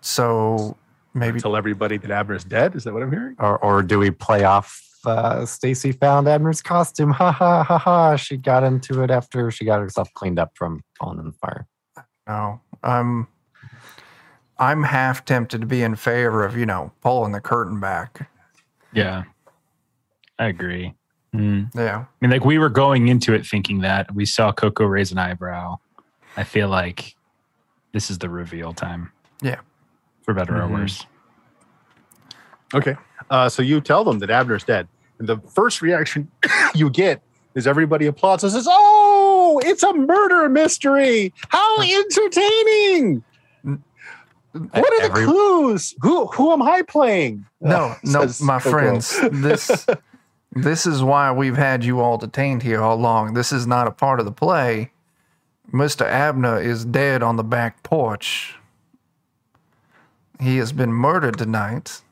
So 0.00 0.76
maybe 1.14 1.40
Tell 1.40 1.56
everybody 1.56 1.96
that 1.98 2.10
Abner's 2.10 2.44
dead. 2.44 2.74
Is 2.74 2.84
that 2.84 2.92
what 2.92 3.02
I'm 3.02 3.10
hearing? 3.10 3.36
or 3.38 3.58
or 3.58 3.82
do 3.82 3.98
we 3.98 4.10
play 4.10 4.44
off? 4.44 4.80
Uh, 5.04 5.44
Stacy 5.44 5.90
found 5.92 6.28
Abner's 6.28 6.62
costume. 6.62 7.10
Ha 7.14 7.32
ha 7.32 7.62
ha 7.64 7.78
ha! 7.78 8.16
She 8.16 8.36
got 8.36 8.62
into 8.64 9.02
it 9.02 9.10
after 9.10 9.50
she 9.50 9.64
got 9.64 9.80
herself 9.80 10.12
cleaned 10.14 10.38
up 10.38 10.52
from 10.54 10.82
falling 10.98 11.18
in 11.18 11.26
the 11.26 11.32
fire. 11.32 11.66
no. 12.26 12.60
I'm 12.84 13.28
I'm 14.58 14.82
half 14.84 15.24
tempted 15.24 15.60
to 15.60 15.66
be 15.66 15.82
in 15.82 15.96
favor 15.96 16.44
of, 16.44 16.56
you 16.56 16.66
know, 16.66 16.92
pulling 17.00 17.32
the 17.32 17.40
curtain 17.40 17.80
back. 17.80 18.28
Yeah, 18.92 19.24
I 20.38 20.46
agree. 20.48 20.94
Mm. 21.34 21.74
Yeah. 21.74 22.04
I 22.04 22.06
mean, 22.20 22.30
like 22.30 22.44
we 22.44 22.58
were 22.58 22.68
going 22.68 23.08
into 23.08 23.32
it 23.34 23.46
thinking 23.46 23.80
that 23.80 24.14
we 24.14 24.24
saw 24.26 24.52
Coco 24.52 24.84
raise 24.84 25.10
an 25.10 25.18
eyebrow. 25.18 25.78
I 26.36 26.44
feel 26.44 26.68
like 26.68 27.16
this 27.92 28.10
is 28.10 28.18
the 28.18 28.28
reveal 28.28 28.72
time. 28.74 29.10
Yeah. 29.42 29.60
For 30.22 30.34
better 30.34 30.52
Mhm. 30.54 30.62
or 30.62 30.68
worse. 30.68 31.06
Okay. 32.74 32.96
Uh, 33.30 33.48
so 33.48 33.62
you 33.62 33.80
tell 33.80 34.04
them 34.04 34.18
that 34.20 34.30
Abner's 34.30 34.64
dead. 34.64 34.88
And 35.18 35.28
the 35.28 35.38
first 35.54 35.82
reaction 35.82 36.30
you 36.74 36.90
get 36.90 37.22
is 37.54 37.66
everybody 37.66 38.06
applauds 38.06 38.42
and 38.44 38.52
says, 38.52 38.66
Oh, 38.68 39.60
it's 39.64 39.82
a 39.82 39.92
murder 39.92 40.48
mystery. 40.48 41.32
How 41.48 41.80
entertaining. 41.80 43.22
What 43.62 45.02
are 45.02 45.08
the 45.08 45.14
clues? 45.14 45.94
Who 46.02 46.26
who 46.26 46.52
am 46.52 46.62
I 46.62 46.82
playing? 46.82 47.46
No, 47.60 47.94
no, 48.04 48.20
Says 48.22 48.42
my 48.42 48.58
friends. 48.58 49.18
This 49.30 49.86
this 50.52 50.86
is 50.86 51.02
why 51.02 51.32
we've 51.32 51.56
had 51.56 51.84
you 51.84 52.00
all 52.00 52.18
detained 52.18 52.62
here 52.62 52.82
all 52.82 52.96
along. 52.96 53.32
This 53.34 53.50
is 53.52 53.66
not 53.66 53.86
a 53.86 53.90
part 53.90 54.18
of 54.20 54.26
the 54.26 54.32
play. 54.32 54.90
Mr. 55.72 56.04
Abner 56.06 56.60
is 56.60 56.84
dead 56.84 57.22
on 57.22 57.36
the 57.36 57.44
back 57.44 57.82
porch. 57.82 58.56
He 60.42 60.56
has 60.56 60.72
been 60.72 60.92
murdered 60.92 61.38
tonight. 61.38 62.02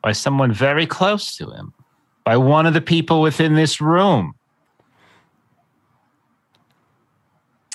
By 0.00 0.12
someone 0.12 0.52
very 0.52 0.86
close 0.86 1.36
to 1.38 1.50
him, 1.50 1.74
by 2.24 2.36
one 2.36 2.66
of 2.66 2.74
the 2.74 2.80
people 2.80 3.20
within 3.20 3.56
this 3.56 3.80
room. 3.80 4.34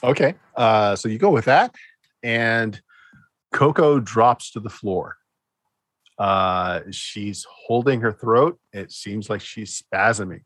Okay. 0.01 0.35
Uh, 0.55 0.95
so 0.95 1.09
you 1.09 1.17
go 1.17 1.31
with 1.31 1.43
that, 1.45 1.75
and 2.23 2.81
Coco 3.51 3.99
drops 3.99 4.51
to 4.51 4.61
the 4.61 4.69
floor. 4.69 5.17
Uh, 6.17 6.81
she's 6.91 7.45
holding 7.49 7.99
her 7.99 8.13
throat. 8.13 8.57
It 8.71 8.93
seems 8.93 9.29
like 9.29 9.41
she's 9.41 9.81
spasming. 9.81 10.43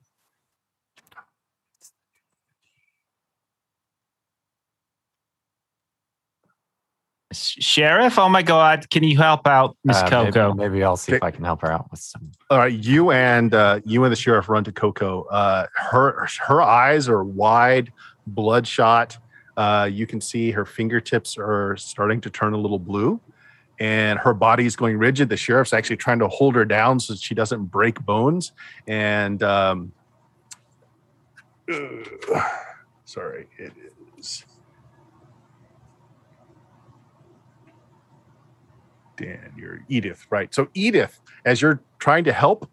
Sheriff, 7.43 8.17
oh 8.19 8.29
my 8.29 8.41
God, 8.41 8.89
can 8.89 9.03
you 9.03 9.17
help 9.17 9.47
out 9.47 9.75
Miss 9.83 9.97
Uh, 9.97 10.01
maybe- 10.23 10.31
Coco? 10.31 10.53
Maybe, 10.53 10.83
I'll 10.83 10.97
see 10.97 11.13
if 11.13 11.23
I 11.23 11.31
can 11.31 11.43
help 11.43 11.61
her 11.61 11.71
out 11.71 11.89
with 11.91 11.99
some. 11.99 12.31
All 12.49 12.57
right, 12.57 12.71
you 12.73 13.11
and 13.11 13.53
uh, 13.53 13.79
you 13.85 14.03
and 14.03 14.11
the 14.11 14.15
sheriff 14.15 14.49
run 14.49 14.63
to 14.63 14.71
Coco. 14.71 15.23
Uh, 15.25 15.67
her 15.75 16.27
her 16.47 16.61
eyes 16.61 17.07
are 17.09 17.23
wide, 17.23 17.91
bloodshot. 18.27 19.17
Uh, 19.57 19.89
you 19.91 20.05
can 20.05 20.19
see 20.19 20.51
her 20.51 20.65
fingertips 20.65 21.37
are 21.37 21.77
starting 21.77 22.19
to 22.21 22.29
turn 22.29 22.53
a 22.53 22.57
little 22.57 22.79
blue. 22.79 23.19
and 23.79 24.17
her 24.19 24.33
body 24.33 24.65
is 24.65 24.75
going 24.77 24.97
rigid. 24.97 25.27
The 25.27 25.35
sheriff's 25.35 25.73
actually 25.73 25.97
trying 25.97 26.19
to 26.19 26.29
hold 26.29 26.55
her 26.55 26.63
down 26.63 26.97
so 26.99 27.13
she 27.15 27.35
doesn't 27.35 27.65
break 27.65 27.99
bones. 28.05 28.53
And 28.87 29.43
um, 29.43 29.91
uh, 31.69 31.77
sorry, 33.05 33.47
it 33.57 33.73
is. 34.17 34.45
Dan, 39.17 39.53
you're 39.57 39.81
Edith, 39.87 40.25
right? 40.29 40.53
So 40.53 40.67
Edith, 40.73 41.21
as 41.45 41.61
you're 41.61 41.81
trying 41.99 42.23
to 42.25 42.33
help, 42.33 42.69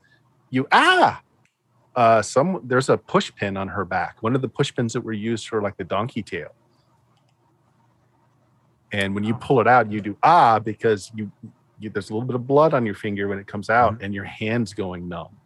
you 0.51 0.67
ah, 0.73 1.23
uh, 1.95 2.23
some 2.23 2.61
there's 2.65 2.89
a 2.89 2.97
push 2.97 3.33
pin 3.35 3.57
on 3.57 3.69
her 3.69 3.85
back. 3.85 4.23
One 4.23 4.35
of 4.35 4.43
the 4.43 4.49
push 4.49 4.75
pins 4.75 4.93
that 4.93 5.03
were 5.03 5.13
used 5.13 5.49
for 5.49 5.63
like 5.63 5.77
the 5.77 5.85
donkey 5.85 6.23
tail. 6.23 6.55
And 8.93 9.15
when 9.15 9.25
you 9.25 9.35
pull 9.35 9.61
it 9.61 9.67
out, 9.67 9.91
you 9.91 10.01
do 10.01 10.17
ah 10.23 10.59
because 10.59 11.11
you, 11.15 11.31
you 11.79 11.91
there's 11.91 12.11
a 12.11 12.13
little 12.13 12.27
bit 12.27 12.37
of 12.37 12.47
blood 12.47 12.75
on 12.75 12.85
your 12.85 12.95
finger 12.95 13.29
when 13.29 13.39
it 13.39 13.47
comes 13.47 13.71
out, 13.71 14.03
and 14.03 14.15
your 14.15 14.25
hand's 14.25 14.75
going 14.75 15.09
numb. 15.09 15.37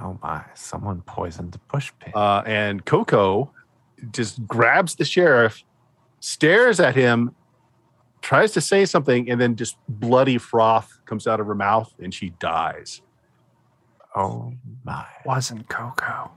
Oh 0.00 0.18
my! 0.22 0.44
Someone 0.54 1.02
poisoned 1.02 1.52
the 1.52 1.58
push 1.58 1.92
pin. 1.98 2.12
Uh, 2.14 2.42
and 2.46 2.84
Coco 2.84 3.52
just 4.12 4.46
grabs 4.46 4.94
the 4.94 5.04
sheriff, 5.04 5.62
stares 6.20 6.80
at 6.80 6.94
him, 6.94 7.34
tries 8.20 8.52
to 8.52 8.60
say 8.60 8.84
something, 8.84 9.30
and 9.30 9.40
then 9.40 9.56
just 9.56 9.76
bloody 9.88 10.38
froth 10.38 11.00
comes 11.06 11.26
out 11.26 11.40
of 11.40 11.46
her 11.46 11.54
mouth, 11.54 11.92
and 11.98 12.12
she 12.12 12.30
dies. 12.38 13.02
oh 14.14 14.52
my! 14.84 15.06
Wasn't 15.24 15.68
Coco. 15.68 16.30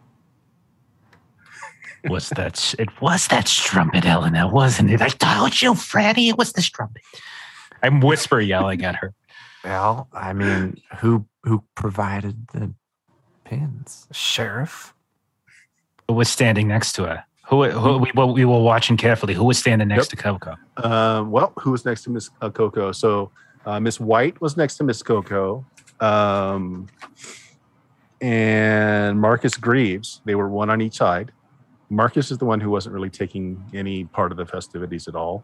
was 2.10 2.30
that 2.30 2.76
it 2.78 3.02
was 3.02 3.28
that 3.28 3.48
strumpet, 3.48 4.06
Elena, 4.06 4.48
wasn't 4.48 4.92
it? 4.92 5.02
I 5.02 5.10
told 5.10 5.62
you, 5.62 5.74
Freddie, 5.76 6.30
it 6.30 6.38
was 6.38 6.54
the 6.54 6.62
strumpet. 6.62 7.02
I'm 7.82 8.00
whisper 8.02 8.40
yelling 8.40 8.84
at 8.84 8.96
her. 8.98 9.14
Well, 9.66 10.10
I 10.12 10.34
mean, 10.34 10.82
who 11.00 11.26
who 11.44 11.64
provided 11.74 12.50
the 12.50 12.74
pins? 13.46 14.08
Sheriff. 14.12 14.94
Who 16.10 16.16
was 16.16 16.28
standing 16.28 16.68
next 16.68 16.94
to 16.94 17.04
her? 17.06 17.24
Who, 17.48 17.64
who 17.70 17.98
we, 17.98 18.12
were- 18.16 18.26
we 18.28 18.46
were 18.46 18.62
watching 18.62 18.96
carefully. 18.98 19.34
Who 19.34 19.44
was 19.44 19.58
standing 19.58 19.90
next 19.90 20.08
to 20.10 20.16
Coco? 20.16 20.56
Um, 20.78 21.30
well, 21.30 21.52
who 21.60 21.72
was 21.72 21.84
next 21.86 22.04
to 22.04 22.10
Miss 22.10 22.30
uh, 22.42 22.50
Coco? 22.50 22.92
So 22.92 23.32
uh, 23.66 23.80
Miss 23.80 24.00
White 24.00 24.40
was 24.42 24.56
next 24.58 24.78
to 24.78 24.84
Miss 24.84 25.04
Coco, 25.04 25.66
um, 26.00 26.88
and 28.22 29.20
Marcus 29.20 29.56
Greaves. 29.56 30.22
They 30.26 30.36
were 30.36 30.50
one 30.50 30.70
on 30.70 30.82
each 30.82 30.96
side. 30.96 31.32
Marcus 31.90 32.32
is 32.32 32.38
the 32.38 32.46
one 32.46 32.60
who 32.60 32.70
wasn't 32.70 32.96
really 32.96 33.10
taking 33.10 33.64
any 33.74 34.06
part 34.06 34.32
of 34.32 34.38
the 34.38 34.46
festivities 34.46 35.08
at 35.08 35.16
all. 35.16 35.44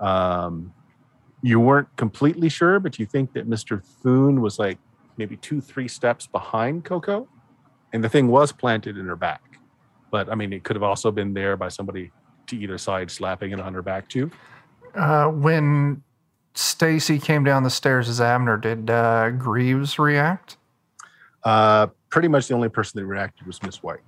Um, 0.00 0.72
you 1.42 1.60
weren't 1.60 1.88
completely 1.96 2.48
sure, 2.48 2.80
but 2.80 2.98
you 2.98 3.06
think 3.06 3.32
that 3.34 3.48
Mr. 3.48 3.84
Thune 3.84 4.40
was 4.40 4.58
like 4.58 4.78
maybe 5.16 5.36
two, 5.36 5.60
three 5.60 5.88
steps 5.88 6.26
behind 6.26 6.84
Coco, 6.84 7.28
and 7.92 8.02
the 8.02 8.08
thing 8.08 8.28
was 8.28 8.50
planted 8.52 8.96
in 8.96 9.06
her 9.06 9.16
back. 9.16 9.53
But 10.14 10.30
I 10.30 10.36
mean, 10.36 10.52
it 10.52 10.62
could 10.62 10.76
have 10.76 10.84
also 10.84 11.10
been 11.10 11.34
there 11.34 11.56
by 11.56 11.66
somebody 11.66 12.12
to 12.46 12.56
either 12.56 12.78
side 12.78 13.10
slapping 13.10 13.50
it 13.50 13.58
on 13.58 13.74
her 13.74 13.82
back 13.82 14.08
too. 14.08 14.30
Uh, 14.94 15.26
when 15.26 16.04
Stacy 16.54 17.18
came 17.18 17.42
down 17.42 17.64
the 17.64 17.68
stairs 17.68 18.08
as 18.08 18.20
Abner, 18.20 18.56
did 18.56 18.90
uh, 18.90 19.30
Greaves 19.30 19.98
react? 19.98 20.56
Uh, 21.42 21.88
pretty 22.10 22.28
much 22.28 22.46
the 22.46 22.54
only 22.54 22.68
person 22.68 23.00
that 23.00 23.06
reacted 23.06 23.44
was 23.44 23.60
Miss 23.64 23.82
White. 23.82 24.02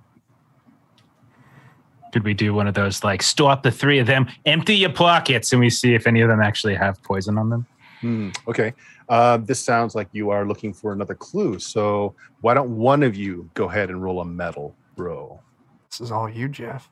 Could 2.13 2.23
we 2.23 2.33
do 2.33 2.53
one 2.53 2.67
of 2.67 2.73
those 2.73 3.03
like 3.03 3.21
stop 3.21 3.63
the 3.63 3.69
three 3.69 3.99
of 3.99 4.07
them, 4.07 4.27
empty 4.45 4.75
your 4.75 4.93
pockets, 4.93 5.51
and 5.51 5.59
we 5.59 5.69
see 5.69 5.93
if 5.93 6.07
any 6.07 6.21
of 6.21 6.29
them 6.29 6.41
actually 6.41 6.75
have 6.75 7.03
poison 7.03 7.37
on 7.37 7.49
them? 7.49 7.65
Hmm, 7.99 8.29
okay. 8.47 8.73
Uh, 9.09 9.35
this 9.35 9.59
sounds 9.59 9.93
like 9.93 10.07
you 10.13 10.29
are 10.29 10.45
looking 10.45 10.71
for 10.71 10.93
another 10.93 11.15
clue. 11.15 11.59
So 11.59 12.15
why 12.39 12.53
don't 12.53 12.77
one 12.77 13.03
of 13.03 13.13
you 13.13 13.49
go 13.55 13.69
ahead 13.69 13.89
and 13.89 14.01
roll 14.01 14.21
a 14.21 14.25
metal 14.25 14.73
roll? 14.95 15.43
This 15.89 16.01
is 16.01 16.11
all 16.11 16.29
you, 16.29 16.47
Jeff. 16.47 16.89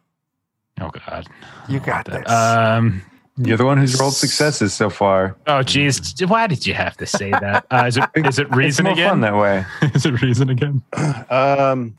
Oh 0.79 0.89
God, 0.89 1.27
You 1.69 1.79
got 1.79 2.05
this. 2.05 2.29
Um. 2.29 3.01
You're 3.37 3.57
the 3.57 3.65
one 3.65 3.77
who's 3.77 3.99
rolled 3.99 4.13
successes 4.13 4.73
so 4.73 4.89
far. 4.89 5.35
Oh 5.45 5.61
geez, 5.61 6.15
why 6.25 6.47
did 6.47 6.65
you 6.65 6.73
have 6.73 6.95
to 6.97 7.05
say 7.05 7.31
that? 7.31 7.65
Uh, 7.69 7.83
is 7.85 7.97
it 7.97 8.05
is 8.15 8.39
it 8.39 8.47
It's 8.47 8.55
reason 8.55 8.85
more 8.85 8.93
again? 8.93 9.09
fun 9.09 9.21
that 9.21 9.35
way. 9.35 9.65
is 9.93 10.05
it 10.05 10.21
reason 10.21 10.49
again? 10.49 10.81
Um, 11.29 11.97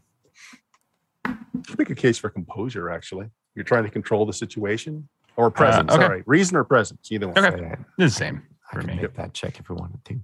make 1.77 1.90
a 1.90 1.94
case 1.94 2.16
for 2.16 2.31
composure. 2.31 2.89
Actually, 2.89 3.28
you're 3.55 3.64
trying 3.66 3.85
to 3.85 3.90
control 3.90 4.24
the 4.24 4.32
situation 4.32 5.06
or 5.36 5.51
presence. 5.51 5.93
okay. 5.93 6.02
Sorry, 6.06 6.23
reason 6.24 6.56
or 6.56 6.64
presence, 6.64 7.09
either 7.12 7.28
one. 7.28 7.36
Okay. 7.44 7.60
Yeah, 7.60 7.74
The 7.98 8.09
same 8.09 8.43
I 8.70 8.74
for 8.74 8.81
can 8.81 8.97
me. 8.97 9.02
make 9.02 9.14
that 9.14 9.35
check 9.35 9.59
if 9.60 9.68
we 9.68 9.74
wanted 9.77 10.02
to. 10.06 10.20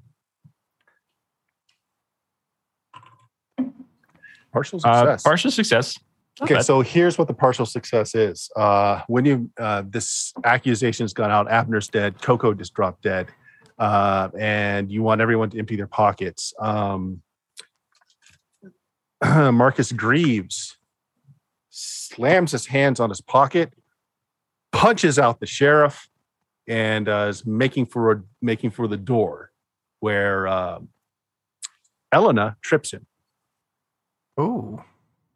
Partial 4.53 4.81
Uh, 4.85 4.95
success. 5.03 5.23
partial 5.23 5.51
success. 5.51 5.99
Not 6.41 6.51
Okay, 6.51 6.63
so 6.63 6.81
here's 6.81 7.19
what 7.19 7.29
the 7.29 7.35
partial 7.35 7.67
success 7.67 8.15
is. 8.15 8.51
Uh, 8.57 9.03
when 9.07 9.25
you 9.25 9.51
uh, 9.59 9.83
this 9.87 10.33
accusation's 10.45 11.13
gone 11.13 11.31
out, 11.31 11.51
Abner's 11.51 11.89
dead, 11.89 12.21
Coco 12.23 12.55
just 12.55 12.73
dropped 12.75 13.03
dead, 13.03 13.29
uh, 13.79 14.29
and 14.39 14.91
you 14.91 15.03
want 15.03 15.21
everyone 15.21 15.51
to 15.51 15.59
empty 15.59 15.77
their 15.77 15.87
pockets. 15.87 16.55
Um, 16.59 17.23
Marcus 19.23 19.93
Greaves 19.93 20.79
slams 21.69 22.53
his 22.53 22.67
hands 22.67 22.99
on 22.99 23.11
his 23.11 23.21
pocket, 23.21 23.73
punches 24.73 25.19
out 25.19 25.39
the 25.39 25.47
sheriff, 25.47 26.09
and 26.67 27.09
uh, 27.09 27.27
is 27.29 27.45
making 27.45 27.87
for 27.87 28.25
making 28.41 28.71
for 28.71 28.89
the 28.89 28.97
door, 28.97 29.53
where 30.01 30.47
uh, 30.47 30.79
Elena 32.11 32.57
trips 32.63 32.93
him 32.93 33.07
Ooh. 34.41 34.83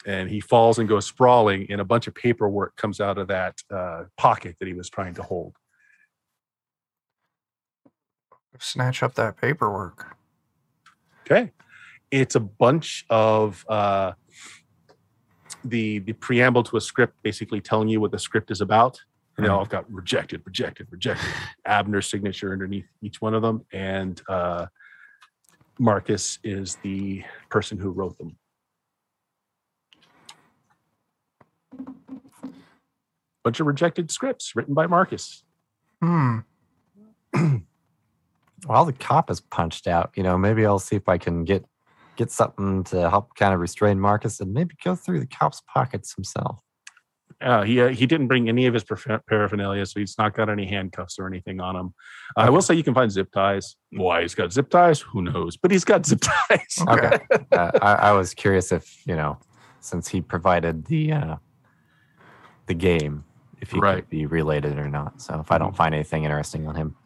And 0.07 0.31
he 0.31 0.41
falls 0.41 0.79
and 0.79 0.89
goes 0.89 1.05
sprawling 1.05 1.67
and 1.69 1.81
a 1.81 1.85
bunch 1.85 2.07
of 2.07 2.15
paperwork 2.15 2.77
comes 2.77 3.01
out 3.01 3.19
of 3.19 3.29
that 3.29 3.61
uh, 3.71 4.05
pocket 4.17 4.57
that 4.61 4.69
he 4.69 4.73
was 4.73 4.89
trying 4.89 5.13
to 5.15 5.23
hold. 5.23 5.57
Snatch 8.59 9.03
up 9.03 9.15
that 9.17 9.37
paperwork. 9.37 10.17
okay. 11.27 11.53
It's 12.11 12.37
a 12.37 12.41
bunch 12.41 13.05
of 13.11 13.67
uh, 13.69 14.13
the 15.65 15.99
the 15.99 16.13
preamble 16.15 16.63
to 16.63 16.77
a 16.77 16.81
script 16.81 17.15
basically 17.23 17.61
telling 17.61 17.89
you 17.89 18.01
what 18.01 18.13
the 18.13 18.19
script 18.19 18.51
is 18.51 18.61
about 18.61 19.01
and 19.37 19.47
i've 19.47 19.69
got 19.69 19.91
rejected 19.93 20.41
rejected 20.45 20.87
rejected. 20.91 21.29
Abner's 21.67 22.09
signature 22.09 22.53
underneath 22.53 22.87
each 23.03 23.21
one 23.21 23.35
of 23.35 23.43
them 23.43 23.65
and 23.73 24.23
uh, 24.29 24.67
marcus 25.79 26.39
is 26.45 26.77
the 26.83 27.25
person 27.51 27.77
who 27.79 27.91
wrote 27.91 28.17
them 28.19 28.37
bunch 33.47 33.61
of 33.61 33.67
rejected 33.67 34.11
scripts 34.11 34.57
written 34.57 34.75
by 34.75 34.87
marcus 34.87 35.45
Hmm. 36.03 36.39
While 38.67 38.85
the 38.85 38.93
cop 38.93 39.31
is 39.31 39.41
punched 39.41 39.87
out, 39.87 40.13
you 40.17 40.23
know, 40.23 40.37
maybe 40.37 40.67
I'll 40.67 40.79
see 40.79 40.97
if 40.97 41.09
I 41.09 41.19
can 41.19 41.45
get 41.45 41.65
get 42.17 42.31
something 42.31 42.83
to 42.85 43.11
help 43.11 43.35
kind 43.35 43.53
of 43.53 43.61
restrain 43.61 44.01
Marcus 44.01 44.41
and 44.41 44.55
maybe 44.55 44.75
go 44.83 44.95
through 44.95 45.21
the 45.21 45.27
cop's 45.27 45.63
pockets 45.73 46.15
himself. 46.15 46.61
Uh, 47.41 47.63
he 47.63 47.81
uh, 47.81 47.89
he 47.89 48.07
didn't 48.07 48.29
bring 48.29 48.49
any 48.49 48.67
of 48.67 48.73
his 48.73 48.85
paraphernalia, 49.29 49.85
so 49.85 50.01
he's 50.01 50.17
not 50.17 50.35
got 50.35 50.49
any 50.49 50.67
handcuffs 50.67 51.19
or 51.19 51.27
anything 51.27 51.61
on 51.61 51.77
him. 51.77 51.95
I 52.37 52.49
will 52.49 52.63
say 52.63 52.75
you 52.75 52.83
can 52.83 52.95
find 52.95 53.13
zip 53.13 53.31
ties. 53.31 53.77
Why 53.91 54.23
he's 54.23 54.35
got 54.35 54.53
zip 54.53 54.71
ties, 54.71 55.01
who 55.01 55.21
knows? 55.21 55.59
But 55.59 55.71
he's 55.71 55.85
got 55.85 56.07
zip 56.07 56.21
ties. 56.23 56.79
Okay. 56.89 57.19
uh, 57.53 57.71
I, 57.83 57.95
I 57.95 58.13
was 58.13 58.33
curious 58.33 58.73
if 58.73 59.07
you 59.07 59.15
know, 59.15 59.39
since 59.81 60.09
he 60.09 60.23
provided 60.23 60.87
the 60.87 61.13
uh, 61.13 61.37
the 62.67 62.75
game, 62.75 63.25
if 63.61 63.73
he 63.73 63.79
Right. 63.79 63.97
could 63.97 64.11
be 64.11 64.27
related 64.27 64.79
or 64.79 64.89
not. 64.89 65.21
So 65.21 65.41
if 65.41 65.51
I 65.51 65.59
don't 65.59 65.69
mm-hmm. 65.69 65.77
find 65.77 65.95
anything 65.95 66.25
interesting 66.25 66.67
on 66.67 66.75
him, 66.75 66.97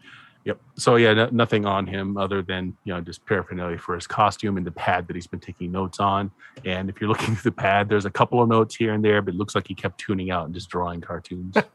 Yep. 0.44 0.58
So 0.76 0.96
yeah, 0.96 1.12
no, 1.12 1.28
nothing 1.30 1.66
on 1.66 1.86
him 1.86 2.16
other 2.16 2.42
than 2.42 2.76
you 2.84 2.94
know 2.94 3.00
just 3.00 3.24
paraphernalia 3.26 3.78
for 3.78 3.94
his 3.94 4.06
costume 4.06 4.56
and 4.56 4.66
the 4.66 4.70
pad 4.70 5.06
that 5.06 5.14
he's 5.14 5.26
been 5.26 5.40
taking 5.40 5.70
notes 5.70 6.00
on. 6.00 6.30
And 6.64 6.88
if 6.88 7.00
you're 7.00 7.08
looking 7.08 7.34
through 7.36 7.50
the 7.50 7.56
pad, 7.56 7.88
there's 7.88 8.06
a 8.06 8.10
couple 8.10 8.42
of 8.42 8.48
notes 8.48 8.74
here 8.74 8.94
and 8.94 9.04
there, 9.04 9.20
but 9.20 9.34
it 9.34 9.36
looks 9.36 9.54
like 9.54 9.68
he 9.68 9.74
kept 9.74 9.98
tuning 9.98 10.30
out 10.30 10.46
and 10.46 10.54
just 10.54 10.70
drawing 10.70 11.00
cartoons. 11.00 11.56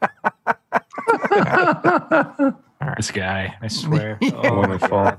This 2.96 3.10
guy, 3.10 3.56
I 3.60 3.68
swear. 3.68 4.18
oh, 4.22 4.58
Wonderful. 4.58 5.12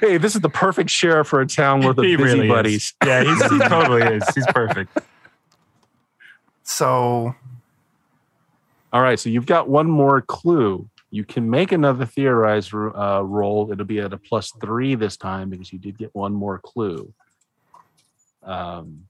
hey, 0.00 0.16
this 0.16 0.34
is 0.34 0.40
the 0.40 0.48
perfect 0.48 0.90
sheriff 0.90 1.28
for 1.28 1.42
a 1.42 1.46
town 1.46 1.82
worth 1.82 1.98
of 1.98 2.04
he 2.04 2.16
really 2.16 2.40
busybodies. 2.40 2.74
is. 2.74 2.94
Yeah, 3.04 3.22
he's, 3.22 3.42
he 3.50 3.58
totally 3.60 4.02
is. 4.02 4.24
He's 4.34 4.46
perfect. 4.48 4.98
So 6.66 7.34
All 8.92 9.00
right, 9.00 9.18
so 9.18 9.30
you've 9.30 9.46
got 9.46 9.68
one 9.68 9.88
more 9.88 10.20
clue. 10.20 10.88
You 11.10 11.24
can 11.24 11.48
make 11.48 11.70
another 11.70 12.04
theorize 12.04 12.72
uh, 12.74 13.22
roll. 13.24 13.70
It'll 13.70 13.84
be 13.84 14.00
at 14.00 14.12
a 14.12 14.18
plus 14.18 14.52
three 14.60 14.96
this 14.96 15.16
time 15.16 15.48
because 15.48 15.72
you 15.72 15.78
did 15.78 15.96
get 15.96 16.10
one 16.12 16.32
more 16.32 16.58
clue. 16.58 17.12
Um, 18.42 19.04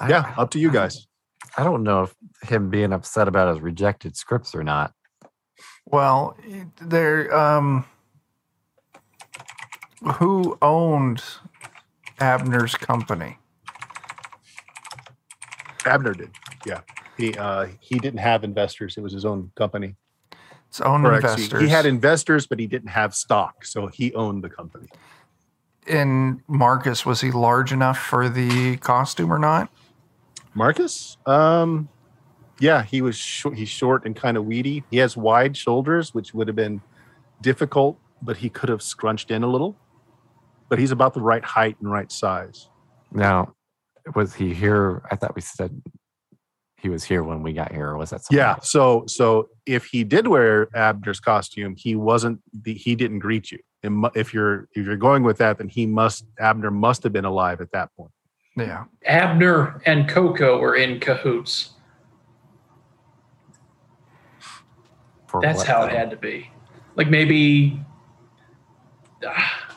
I- 0.00 0.08
yeah, 0.08 0.34
up 0.36 0.50
to 0.50 0.58
you 0.58 0.70
guys. 0.70 1.06
I 1.56 1.62
don't 1.62 1.84
know 1.84 2.02
if 2.02 2.50
him 2.50 2.68
being 2.68 2.92
upset 2.92 3.28
about 3.28 3.54
his 3.54 3.62
rejected 3.62 4.16
scripts 4.16 4.54
or 4.56 4.64
not. 4.64 4.92
Well, 5.86 6.36
there. 6.80 7.34
Um, 7.34 7.84
who 10.14 10.58
owned 10.60 11.22
Abner's 12.18 12.74
company? 12.74 13.38
Abner 15.86 16.12
did. 16.12 16.30
Yeah. 16.66 16.80
He 17.16 17.34
uh, 17.36 17.68
he 17.80 17.98
didn't 17.98 18.20
have 18.20 18.44
investors. 18.44 18.96
It 18.96 19.00
was 19.02 19.12
his 19.12 19.24
own 19.24 19.50
company. 19.56 19.96
Its 20.68 20.80
own 20.80 21.04
Or 21.06 21.12
actually, 21.14 21.30
investors. 21.44 21.60
he 21.62 21.68
had 21.68 21.86
investors, 21.86 22.46
but 22.46 22.58
he 22.58 22.66
didn't 22.66 22.88
have 22.90 23.14
stock, 23.14 23.64
so 23.64 23.86
he 23.86 24.12
owned 24.14 24.42
the 24.42 24.50
company. 24.50 24.88
and 25.86 26.40
Marcus 26.48 27.04
was 27.06 27.20
he 27.20 27.30
large 27.30 27.72
enough 27.72 27.98
for 27.98 28.28
the 28.28 28.76
costume 28.78 29.32
or 29.32 29.38
not? 29.38 29.68
Marcus? 30.54 31.16
Um, 31.26 31.88
yeah, 32.58 32.82
he 32.82 33.02
was 33.02 33.16
short. 33.16 33.56
He's 33.56 33.68
short 33.68 34.04
and 34.06 34.16
kind 34.16 34.36
of 34.36 34.44
weedy. 34.46 34.82
He 34.90 34.96
has 34.98 35.16
wide 35.16 35.56
shoulders, 35.56 36.14
which 36.14 36.34
would 36.34 36.48
have 36.48 36.56
been 36.56 36.80
difficult, 37.40 37.98
but 38.22 38.38
he 38.38 38.48
could 38.48 38.68
have 38.68 38.82
scrunched 38.82 39.30
in 39.30 39.42
a 39.42 39.46
little. 39.48 39.76
But 40.68 40.78
he's 40.78 40.90
about 40.92 41.14
the 41.14 41.20
right 41.20 41.44
height 41.44 41.76
and 41.80 41.90
right 41.90 42.10
size. 42.10 42.68
Now, 43.12 43.54
was 44.14 44.34
he 44.34 44.52
here? 44.54 45.02
I 45.10 45.16
thought 45.16 45.34
we 45.34 45.40
said 45.42 45.82
he 46.78 46.88
was 46.88 47.04
here 47.04 47.22
when 47.22 47.42
we 47.42 47.52
got 47.52 47.72
here, 47.72 47.88
or 47.90 47.96
was 47.96 48.10
that 48.10 48.22
something 48.22 48.38
Yeah. 48.38 48.52
else? 48.54 48.70
So 48.70 49.04
so 49.06 49.48
if 49.66 49.86
he 49.86 50.04
did 50.04 50.26
wear 50.28 50.68
Abner's 50.74 51.20
costume, 51.20 51.74
he 51.76 51.96
wasn't 51.96 52.40
the 52.52 52.74
he 52.74 52.94
didn't 52.94 53.20
greet 53.20 53.50
you. 53.50 53.58
It 53.82 53.90
mu- 53.90 54.10
If 54.14 54.34
you're 54.34 54.68
if 54.74 54.84
you're 54.84 54.96
going 54.96 55.22
with 55.22 55.38
that, 55.38 55.58
then 55.58 55.68
he 55.68 55.86
must 55.86 56.26
Abner 56.38 56.70
must 56.70 57.02
have 57.04 57.12
been 57.12 57.24
alive 57.24 57.60
at 57.60 57.72
that 57.72 57.90
point. 57.96 58.10
Yeah. 58.56 58.84
Abner 59.06 59.80
and 59.86 60.08
Coco 60.08 60.58
were 60.58 60.76
in 60.76 61.00
cahoots. 61.00 61.70
For 65.26 65.40
That's 65.40 65.58
what, 65.58 65.66
how 65.66 65.84
it 65.84 65.92
had 65.92 66.10
to 66.10 66.16
be. 66.16 66.50
Like 66.94 67.08
maybe, 67.10 67.80
ah, 69.26 69.76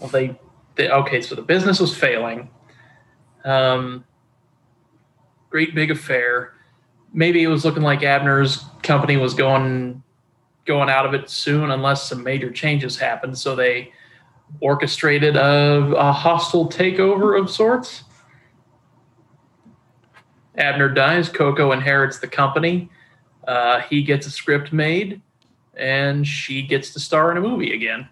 well, 0.00 0.08
they, 0.08 0.38
they 0.76 0.88
okay. 0.88 1.20
So 1.20 1.34
the 1.34 1.42
business 1.42 1.78
was 1.80 1.94
failing. 1.94 2.48
Um, 3.46 4.04
great 5.48 5.74
big 5.74 5.90
affair. 5.90 6.52
Maybe 7.12 7.42
it 7.42 7.48
was 7.48 7.64
looking 7.64 7.82
like 7.82 8.02
Abner's 8.02 8.64
company 8.82 9.16
was 9.16 9.32
going 9.32 10.02
going 10.66 10.90
out 10.90 11.06
of 11.06 11.14
it 11.14 11.30
soon, 11.30 11.70
unless 11.70 12.08
some 12.08 12.22
major 12.22 12.50
changes 12.50 12.98
happened. 12.98 13.38
So 13.38 13.54
they 13.54 13.92
orchestrated 14.60 15.36
a, 15.36 15.94
a 15.96 16.12
hostile 16.12 16.68
takeover 16.68 17.40
of 17.40 17.48
sorts. 17.48 18.02
Abner 20.56 20.88
dies. 20.88 21.28
Coco 21.28 21.72
inherits 21.72 22.18
the 22.18 22.26
company. 22.26 22.90
Uh, 23.46 23.80
he 23.82 24.02
gets 24.02 24.26
a 24.26 24.30
script 24.30 24.72
made, 24.72 25.22
and 25.76 26.26
she 26.26 26.62
gets 26.62 26.90
to 26.94 27.00
star 27.00 27.30
in 27.30 27.36
a 27.36 27.40
movie 27.40 27.72
again 27.74 28.08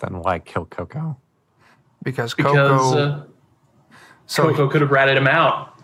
Then 0.00 0.18
why 0.18 0.40
kill 0.40 0.64
Coco? 0.66 1.16
Because 2.02 2.34
because 2.34 2.52
Coco. 2.52 2.98
uh, 2.98 3.24
so 4.32 4.44
Coco 4.44 4.66
could 4.66 4.80
have 4.80 4.90
ratted 4.90 5.16
him 5.18 5.28
out. 5.28 5.78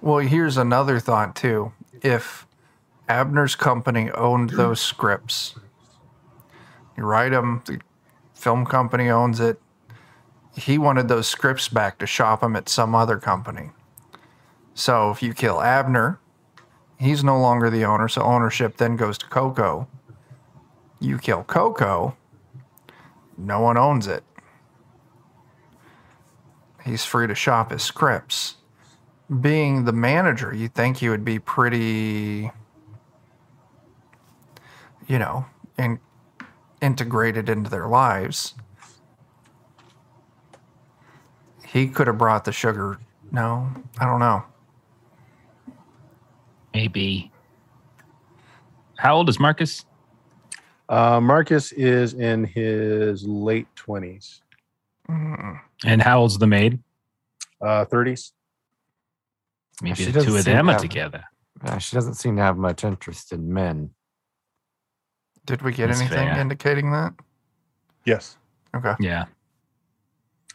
Well, 0.00 0.18
here's 0.18 0.56
another 0.56 0.98
thought 0.98 1.36
too. 1.36 1.72
If 2.02 2.46
Abner's 3.10 3.54
company 3.54 4.10
owned 4.12 4.50
those 4.50 4.80
scripts, 4.80 5.54
you 6.96 7.04
write 7.04 7.32
them, 7.32 7.62
the 7.66 7.80
film 8.34 8.64
company 8.64 9.10
owns 9.10 9.38
it. 9.38 9.60
He 10.56 10.78
wanted 10.78 11.08
those 11.08 11.28
scripts 11.28 11.68
back 11.68 11.98
to 11.98 12.06
shop 12.06 12.40
them 12.40 12.56
at 12.56 12.70
some 12.70 12.94
other 12.94 13.18
company. 13.18 13.70
So 14.72 15.10
if 15.10 15.22
you 15.22 15.34
kill 15.34 15.60
Abner, 15.60 16.18
he's 16.98 17.22
no 17.22 17.38
longer 17.38 17.68
the 17.68 17.84
owner, 17.84 18.08
so 18.08 18.22
ownership 18.22 18.78
then 18.78 18.96
goes 18.96 19.18
to 19.18 19.26
Coco. 19.26 19.86
You 21.00 21.18
kill 21.18 21.44
Coco, 21.44 22.16
no 23.36 23.60
one 23.60 23.76
owns 23.76 24.06
it. 24.06 24.24
He's 26.84 27.04
free 27.04 27.26
to 27.26 27.34
shop 27.34 27.70
his 27.70 27.82
scripts 27.82 28.56
being 29.40 29.84
the 29.84 29.92
manager, 29.92 30.54
you 30.54 30.68
think 30.68 30.96
he 30.96 31.08
would 31.08 31.24
be 31.24 31.38
pretty, 31.38 32.50
you 35.06 35.18
know, 35.18 35.46
in, 35.78 36.00
integrated 36.82 37.48
into 37.48 37.70
their 37.70 37.86
lives. 37.86 38.54
He 41.64 41.86
could 41.86 42.08
have 42.08 42.18
brought 42.18 42.44
the 42.44 42.52
sugar. 42.52 42.98
No, 43.30 43.70
I 44.00 44.06
don't 44.06 44.18
know. 44.18 44.42
Maybe. 46.74 47.30
How 48.96 49.16
old 49.16 49.28
is 49.28 49.38
Marcus? 49.38 49.84
Uh, 50.88 51.20
Marcus 51.20 51.70
is 51.72 52.14
in 52.14 52.44
his 52.44 53.24
late 53.24 53.68
twenties, 53.76 54.42
Mm. 55.08 55.60
And 55.84 56.02
how 56.02 56.20
old's 56.20 56.38
the 56.38 56.46
maid? 56.46 56.80
uh, 57.62 57.84
thirties. 57.86 58.32
Maybe 59.82 59.96
She 59.96 60.10
the 60.10 60.22
two 60.24 60.36
of 60.36 60.42
seem 60.42 60.54
them 60.54 60.68
are 60.68 60.72
have- 60.72 60.80
together. 60.82 61.24
Uh, 61.62 61.78
she 61.78 61.94
doesn't 61.96 62.14
seem 62.14 62.36
to 62.36 62.42
have 62.42 62.56
much 62.56 62.84
interest 62.84 63.32
in 63.32 63.52
men. 63.52 63.90
Did 65.46 65.62
we 65.62 65.72
get 65.72 65.88
That's 65.88 66.00
anything 66.00 66.28
fair. 66.28 66.38
indicating 66.38 66.90
that? 66.92 67.12
Yes, 68.04 68.36
Okay. 68.74 68.94
Yeah. 69.00 69.26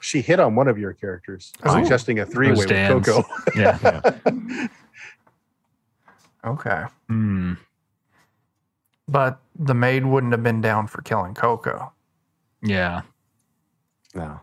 she 0.01 0.21
hit 0.21 0.39
on 0.39 0.55
one 0.55 0.67
of 0.67 0.77
your 0.77 0.93
characters, 0.93 1.51
Oh. 1.63 1.73
suggesting 1.81 2.19
a 2.19 2.25
three 2.25 2.49
way 2.49 2.55
with 2.55 2.67
Dan's. 2.69 3.05
Coco. 3.05 3.27
Yeah. 3.55 3.77
Okay. 6.45 6.83
Hmm. 7.09 7.53
But 9.07 9.39
the 9.57 9.73
maid 9.73 10.05
wouldn't 10.05 10.31
have 10.31 10.43
been 10.43 10.61
down 10.61 10.87
for 10.87 11.01
killing 11.01 11.33
Coco. 11.33 11.91
Yeah. 12.61 13.01
No. 14.13 14.39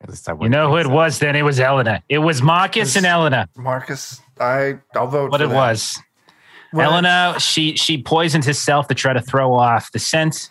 At 0.00 0.10
least 0.10 0.28
I 0.28 0.32
You 0.32 0.36
wouldn't 0.38 0.52
know 0.52 0.70
who 0.70 0.76
it 0.76 0.84
so. 0.84 0.90
was 0.90 1.18
then? 1.18 1.34
It 1.36 1.42
was 1.42 1.58
Elena. 1.58 2.02
It 2.08 2.18
was 2.18 2.40
Marcus 2.40 2.94
and 2.96 3.04
It's- 3.04 3.12
Elena. 3.14 3.48
Marcus, 3.56 4.20
I 4.40 4.78
I'll 4.94 5.08
vote 5.08 5.30
What 5.30 5.40
for 5.40 5.46
it 5.46 5.48
that. 5.50 5.54
was. 5.56 6.00
Well, 6.72 6.92
Elena, 6.92 7.34
she 7.40 7.76
she 7.76 8.00
poisoned 8.02 8.44
herself 8.44 8.88
to 8.88 8.94
try 8.94 9.12
to 9.12 9.20
throw 9.20 9.54
off 9.54 9.90
the 9.92 9.98
scent. 9.98 10.50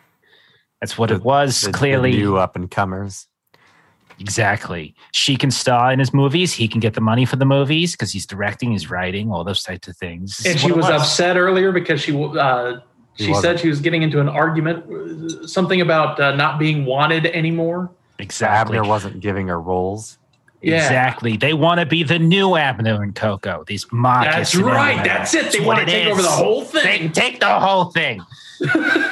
That's 0.81 0.97
what 0.97 1.09
The- 1.09 1.15
it 1.15 1.23
was. 1.23 1.61
The- 1.61 1.67
the 1.71 1.77
clearly, 1.77 2.11
new 2.11 2.37
up 2.37 2.55
and 2.55 2.69
comers. 2.69 3.27
exactly. 4.19 4.95
She 5.11 5.35
can 5.37 5.51
star 5.51 5.91
in 5.91 5.99
his 5.99 6.13
movies. 6.13 6.53
He 6.53 6.67
can 6.67 6.79
get 6.79 6.95
the 6.95 7.01
money 7.01 7.23
for 7.23 7.35
the 7.35 7.45
movies 7.45 7.91
because 7.93 8.11
he's 8.11 8.25
directing, 8.25 8.71
he's 8.71 8.89
writing, 8.89 9.31
all 9.31 9.43
those 9.43 9.61
types 9.63 9.87
of 9.87 9.95
things. 9.95 10.43
And 10.45 10.59
she 10.59 10.67
what 10.71 10.77
was 10.77 10.89
upset 10.89 11.37
earlier 11.37 11.71
because 11.71 12.01
she 12.01 12.11
uh, 12.15 12.79
He 13.13 13.25
she 13.27 13.33
said 13.35 13.59
she 13.59 13.69
was 13.69 13.79
getting 13.79 14.01
into 14.01 14.19
an 14.19 14.27
argument, 14.29 15.47
something 15.49 15.81
about 15.81 16.19
uh, 16.19 16.35
not 16.35 16.57
being 16.59 16.83
wanted 16.85 17.27
anymore. 17.27 17.91
Exactly. 18.19 18.77
Abner 18.77 18.89
wasn't 18.89 19.19
giving 19.19 19.47
her 19.47 19.59
roles. 19.61 20.17
Yeah. 20.61 20.77
Exactly. 20.77 21.37
They 21.37 21.53
want 21.53 21.79
to 21.79 21.85
be 21.85 22.03
the 22.03 22.17
new 22.17 22.55
Abner 22.55 23.03
and 23.03 23.13
Coco. 23.13 23.63
These 23.67 23.85
Marcus. 23.91 24.33
That's 24.33 24.55
right. 24.55 24.93
Elena. 24.93 25.03
That's 25.03 25.33
it. 25.33 25.51
They 25.51 25.59
want 25.59 25.79
to 25.79 25.83
it 25.83 25.89
take 25.89 26.07
over 26.07 26.21
the 26.21 26.29
whole 26.29 26.63
thing. 26.63 26.83
They 26.83 26.97
thing. 26.97 27.11
take 27.11 27.39
the 27.39 27.59
whole 27.59 27.85
thing. 27.85 28.25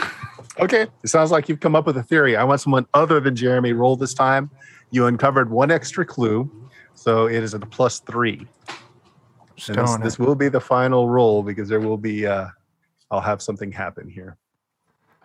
Okay, 0.57 0.87
it 1.03 1.07
sounds 1.09 1.31
like 1.31 1.49
you've 1.49 1.59
come 1.59 1.75
up 1.75 1.85
with 1.85 1.97
a 1.97 2.03
theory. 2.03 2.37
I 2.37 2.43
want 2.43 2.61
someone 2.61 2.85
other 2.93 3.19
than 3.19 3.35
Jeremy 3.35 3.73
roll 3.73 3.95
this 3.97 4.13
time. 4.13 4.49
You 4.91 5.05
uncovered 5.07 5.49
one 5.49 5.69
extra 5.69 6.05
clue, 6.05 6.49
so 6.93 7.27
it 7.27 7.43
is 7.43 7.53
at 7.53 7.61
a 7.61 7.65
plus 7.65 7.99
three. 7.99 8.47
just 9.57 9.69
And 9.69 9.77
this, 9.79 9.97
this 9.97 10.19
will 10.19 10.35
be 10.35 10.47
the 10.47 10.61
final 10.61 11.09
roll 11.09 11.43
because 11.43 11.67
there 11.67 11.81
will 11.81 11.97
be. 11.97 12.25
Uh, 12.25 12.47
I'll 13.11 13.21
have 13.21 13.41
something 13.41 13.71
happen 13.71 14.07
here. 14.07 14.37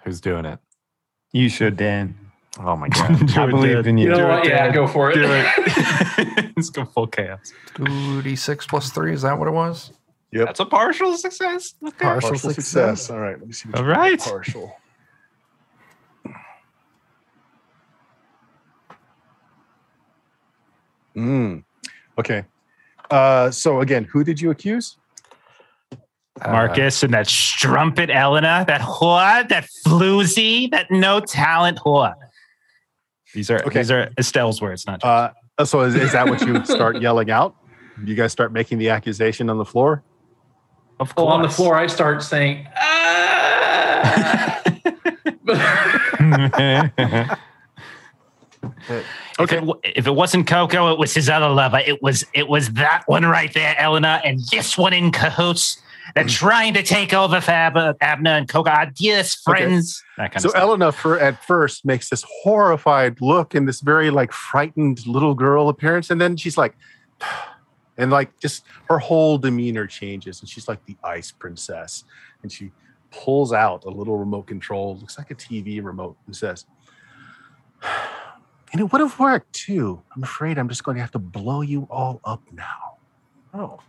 Who's 0.05 0.20
doing 0.20 0.44
it? 0.44 0.59
You 1.32 1.48
should, 1.48 1.77
Dan. 1.77 2.19
Oh 2.59 2.77
my 2.77 2.89
god. 2.90 3.39
I 3.39 3.47
believe 3.47 3.86
in 3.86 3.97
you. 3.97 4.10
You 4.10 4.16
know 4.16 4.28
what? 4.28 4.47
Yeah, 4.47 4.64
Dan. 4.64 4.74
go 4.74 4.86
for 4.86 5.10
it. 5.10 5.14
Do 5.14 5.22
it. 5.24 6.52
Let's 6.56 6.70
go 6.70 6.85
full 6.85 7.06
chaos. 7.06 7.52
2d6 7.74 8.68
plus 8.68 8.90
3, 8.90 9.12
is 9.12 9.22
that 9.22 9.39
what 9.39 9.47
it 9.48 9.52
was? 9.52 9.93
Yep. 10.32 10.47
That's 10.47 10.60
a 10.60 10.64
partial 10.66 11.16
success. 11.16 11.74
Okay. 11.82 11.97
Partial 11.98 12.31
Partial 12.31 12.51
success. 12.51 12.64
success. 13.02 13.10
All 13.10 13.18
right. 13.18 13.39
Let 13.39 13.47
me 13.47 13.52
see. 13.52 13.68
What 13.68 13.78
All 13.78 13.86
you 13.86 13.93
got 13.94 13.98
right. 14.01 14.18
Partial. 14.20 14.77
Mm. 21.16 21.64
Okay. 22.18 22.44
Uh, 23.10 23.51
so 23.51 23.81
again, 23.81 24.05
who 24.05 24.22
did 24.24 24.40
you 24.40 24.51
accuse? 24.51 24.97
Uh, 26.40 26.52
Marcus 26.52 27.02
and 27.02 27.12
that 27.12 27.27
strumpet 27.27 28.09
Elena, 28.09 28.64
that 28.66 28.81
whore, 28.81 29.47
that 29.48 29.68
floozy, 29.86 30.70
that 30.70 30.90
no 30.90 31.20
talent 31.20 31.78
whore. 31.78 32.14
These 33.35 33.51
are 33.51 33.62
Okay. 33.66 33.81
these 33.81 33.90
are 33.90 34.11
Estelle's 34.19 34.61
words, 34.61 34.86
not 34.86 35.05
Uh, 35.05 35.31
so 35.65 35.81
is, 35.82 35.94
is 35.94 36.12
that 36.12 36.27
what 36.27 36.40
you 36.43 36.65
start 36.65 37.01
yelling 37.01 37.31
out? 37.31 37.55
You 38.05 38.15
guys 38.15 38.32
start 38.32 38.52
making 38.52 38.78
the 38.78 38.89
accusation 38.90 39.51
on 39.51 39.59
the 39.59 39.65
floor? 39.65 40.02
of 40.98 41.12
Well, 41.16 41.28
on 41.28 41.43
the 41.43 41.48
floor, 41.48 41.77
I 41.77 41.86
start 41.86 42.23
saying, 42.23 42.66
ah! 42.77 44.62
If, 49.39 49.52
it, 49.52 49.65
if 49.85 50.07
it 50.07 50.11
wasn't 50.11 50.47
Coco, 50.47 50.93
it 50.93 50.98
was 50.98 51.15
his 51.15 51.31
other 51.31 51.48
lover. 51.48 51.78
It 51.78 52.02
was 52.02 52.27
it 52.35 52.47
was 52.48 52.70
that 52.73 53.05
one 53.07 53.24
right 53.24 53.52
there, 53.55 53.74
Elena, 53.78 54.20
and 54.24 54.40
this 54.52 54.77
one 54.77 54.93
in 54.93 55.12
cahoots. 55.12 55.81
They're 56.15 56.24
mm. 56.24 56.31
trying 56.31 56.74
to 56.74 56.82
take 56.82 57.15
over 57.15 57.41
Fab, 57.41 57.77
uh, 57.77 57.95
Abner 58.01 58.32
and. 58.32 58.51
Adios, 58.55 59.43
Okay. 59.49 59.65
friends. 59.65 60.03
That 60.16 60.32
kind 60.32 60.43
So 60.43 60.49
of 60.49 60.51
stuff. 60.53 60.62
Elena, 60.62 60.93
for 60.93 61.19
at 61.19 61.43
first, 61.45 61.85
makes 61.85 62.09
this 62.11 62.24
horrified 62.43 63.20
look 63.20 63.55
and 63.55 63.69
this 63.69 63.81
very 63.81 64.11
like 64.11 64.32
frightened 64.32 65.07
little 65.07 65.35
girl 65.35 65.69
appearance, 65.69 66.11
and 66.11 66.20
then 66.20 66.37
she's 66.37 66.59
like, 66.59 66.77
and 67.97 68.11
like 68.11 68.39
just 68.41 68.65
her 68.89 68.99
whole 68.99 69.39
demeanor 69.39 69.87
changes, 69.87 70.41
and 70.41 70.49
she's 70.49 70.69
like 70.69 70.85
the 70.87 70.97
ice 71.05 71.31
princess, 71.31 72.05
and 72.43 72.51
she 72.51 72.70
pulls 73.11 73.53
out 73.53 73.85
a 73.85 73.91
little 73.91 74.16
remote 74.16 74.47
control, 74.47 74.97
looks 74.97 75.19
like 75.19 75.31
a 75.31 75.35
TV 75.35 75.82
remote, 75.82 76.16
and 76.27 76.35
says, 76.35 76.66
"And 78.73 78.81
it 78.81 78.93
would 78.93 79.01
have 79.01 79.19
worked 79.19 79.53
too. 79.53 80.03
I'm 80.15 80.23
afraid 80.23 80.59
I'm 80.59 80.69
just 80.69 80.85
going 80.85 80.97
to 80.97 81.01
have 81.01 81.11
to 81.12 81.19
blow 81.19 81.61
you 81.61 81.87
all 81.91 82.20
up 82.24 82.43
now." 82.53 82.97
Oh. 83.53 83.81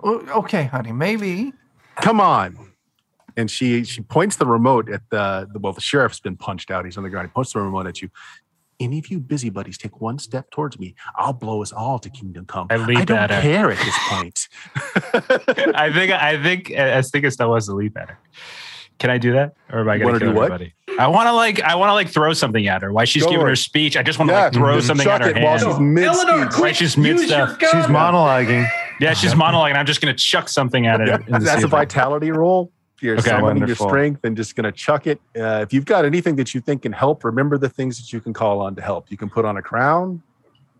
Well, 0.00 0.22
Okay, 0.30 0.64
honey. 0.64 0.92
Maybe. 0.92 1.52
come 2.00 2.20
on 2.20 2.72
and 3.38 3.50
she 3.50 3.84
she 3.84 4.00
points 4.02 4.36
the 4.36 4.46
remote 4.46 4.90
at 4.90 5.00
the, 5.10 5.48
the 5.52 5.58
well 5.58 5.72
the 5.72 5.80
sheriff's 5.80 6.20
been 6.20 6.36
punched 6.36 6.70
out 6.70 6.84
he's 6.84 6.96
on 6.96 7.02
the 7.04 7.10
ground 7.10 7.26
he 7.28 7.32
points 7.32 7.52
the 7.52 7.60
remote 7.60 7.86
at 7.86 8.00
you 8.02 8.08
any 8.80 8.98
of 8.98 9.08
you 9.10 9.18
busybodies 9.18 9.78
take 9.78 10.00
one 10.00 10.18
step 10.18 10.50
towards 10.50 10.78
me 10.78 10.94
i'll 11.16 11.32
blow 11.32 11.62
us 11.62 11.72
all 11.72 11.98
to 11.98 12.10
kingdom 12.10 12.44
come 12.44 12.66
I 12.70 12.76
leap 12.76 12.98
i 12.98 13.04
don't 13.04 13.18
at 13.18 13.30
her. 13.30 13.40
care 13.40 13.70
at 13.70 13.78
this 13.78 13.96
point 14.08 14.48
I 15.74 15.90
think 15.92 16.12
I 16.12 16.42
think 16.42 16.70
I 16.72 17.00
think 17.02 17.24
it 17.24 17.30
still 17.32 17.50
was 17.50 17.66
the 17.66 17.74
leap 17.74 17.96
at 17.96 18.10
her. 18.10 18.18
Can 18.98 19.10
I 19.10 19.18
do 19.18 19.32
that, 19.34 19.54
or 19.70 19.80
am 19.80 19.88
I 19.90 19.98
going 19.98 20.06
wanna 20.06 20.18
to 20.20 20.24
kill 20.24 20.32
do 20.32 20.38
what? 20.38 20.62
I 20.98 21.06
want 21.08 21.26
to 21.26 21.32
like 21.32 21.60
I 21.62 21.74
want 21.74 21.90
to 21.90 21.92
like 21.94 22.08
throw 22.08 22.32
something 22.32 22.66
at 22.66 22.80
her. 22.82 22.90
While 22.92 23.04
she's 23.04 23.22
Go 23.24 23.28
giving 23.30 23.42
for 23.44 23.48
her 23.48 23.56
speech, 23.56 23.94
I 23.96 24.02
just 24.02 24.18
want 24.18 24.30
to 24.30 24.34
Yeah, 24.34 24.44
like 24.44 24.52
throw 24.54 24.80
something 24.80 25.06
at 25.06 25.20
her 25.20 25.30
it 25.36 25.42
while 25.42 25.58
she's 25.58 25.78
mid 25.78 26.04
Eleanor, 26.04 26.46
quick, 26.46 26.62
Right, 26.62 26.76
she's 26.76 26.96
mid 26.96 27.18
stuff. 27.20 27.58
She's 27.60 27.86
monologuing. 27.86 28.66
Yeah, 29.00 29.12
she's 29.14 29.34
monologuing. 29.34 29.76
I'm 29.76 29.86
just 29.86 30.00
going 30.00 30.14
to 30.14 30.18
chuck 30.22 30.48
something 30.48 30.86
at 30.86 31.00
her. 31.00 31.22
and 31.28 31.44
that's 31.44 31.62
a 31.64 31.68
vitality 31.68 32.30
roll 32.30 32.72
you're 33.02 33.18
Okay. 33.18 33.28
summoning 33.28 33.66
your 33.66 33.76
strength 33.76 34.24
and 34.24 34.34
just 34.38 34.56
going 34.56 34.64
to 34.64 34.72
chuck 34.72 35.06
it 35.06 35.20
uh, 35.38 35.60
if 35.62 35.70
you've 35.74 35.84
got 35.84 36.06
anything 36.06 36.34
that 36.36 36.54
you 36.54 36.62
think 36.62 36.80
can 36.80 36.92
help 36.92 37.24
remember 37.24 37.58
the 37.58 37.68
things 37.68 37.98
that 37.98 38.10
you 38.10 38.22
can 38.22 38.32
call 38.32 38.58
on 38.58 38.74
to 38.74 38.80
help 38.80 39.10
you 39.10 39.18
can 39.18 39.28
put 39.28 39.44
on 39.44 39.58
a 39.58 39.62
crown 39.62 40.22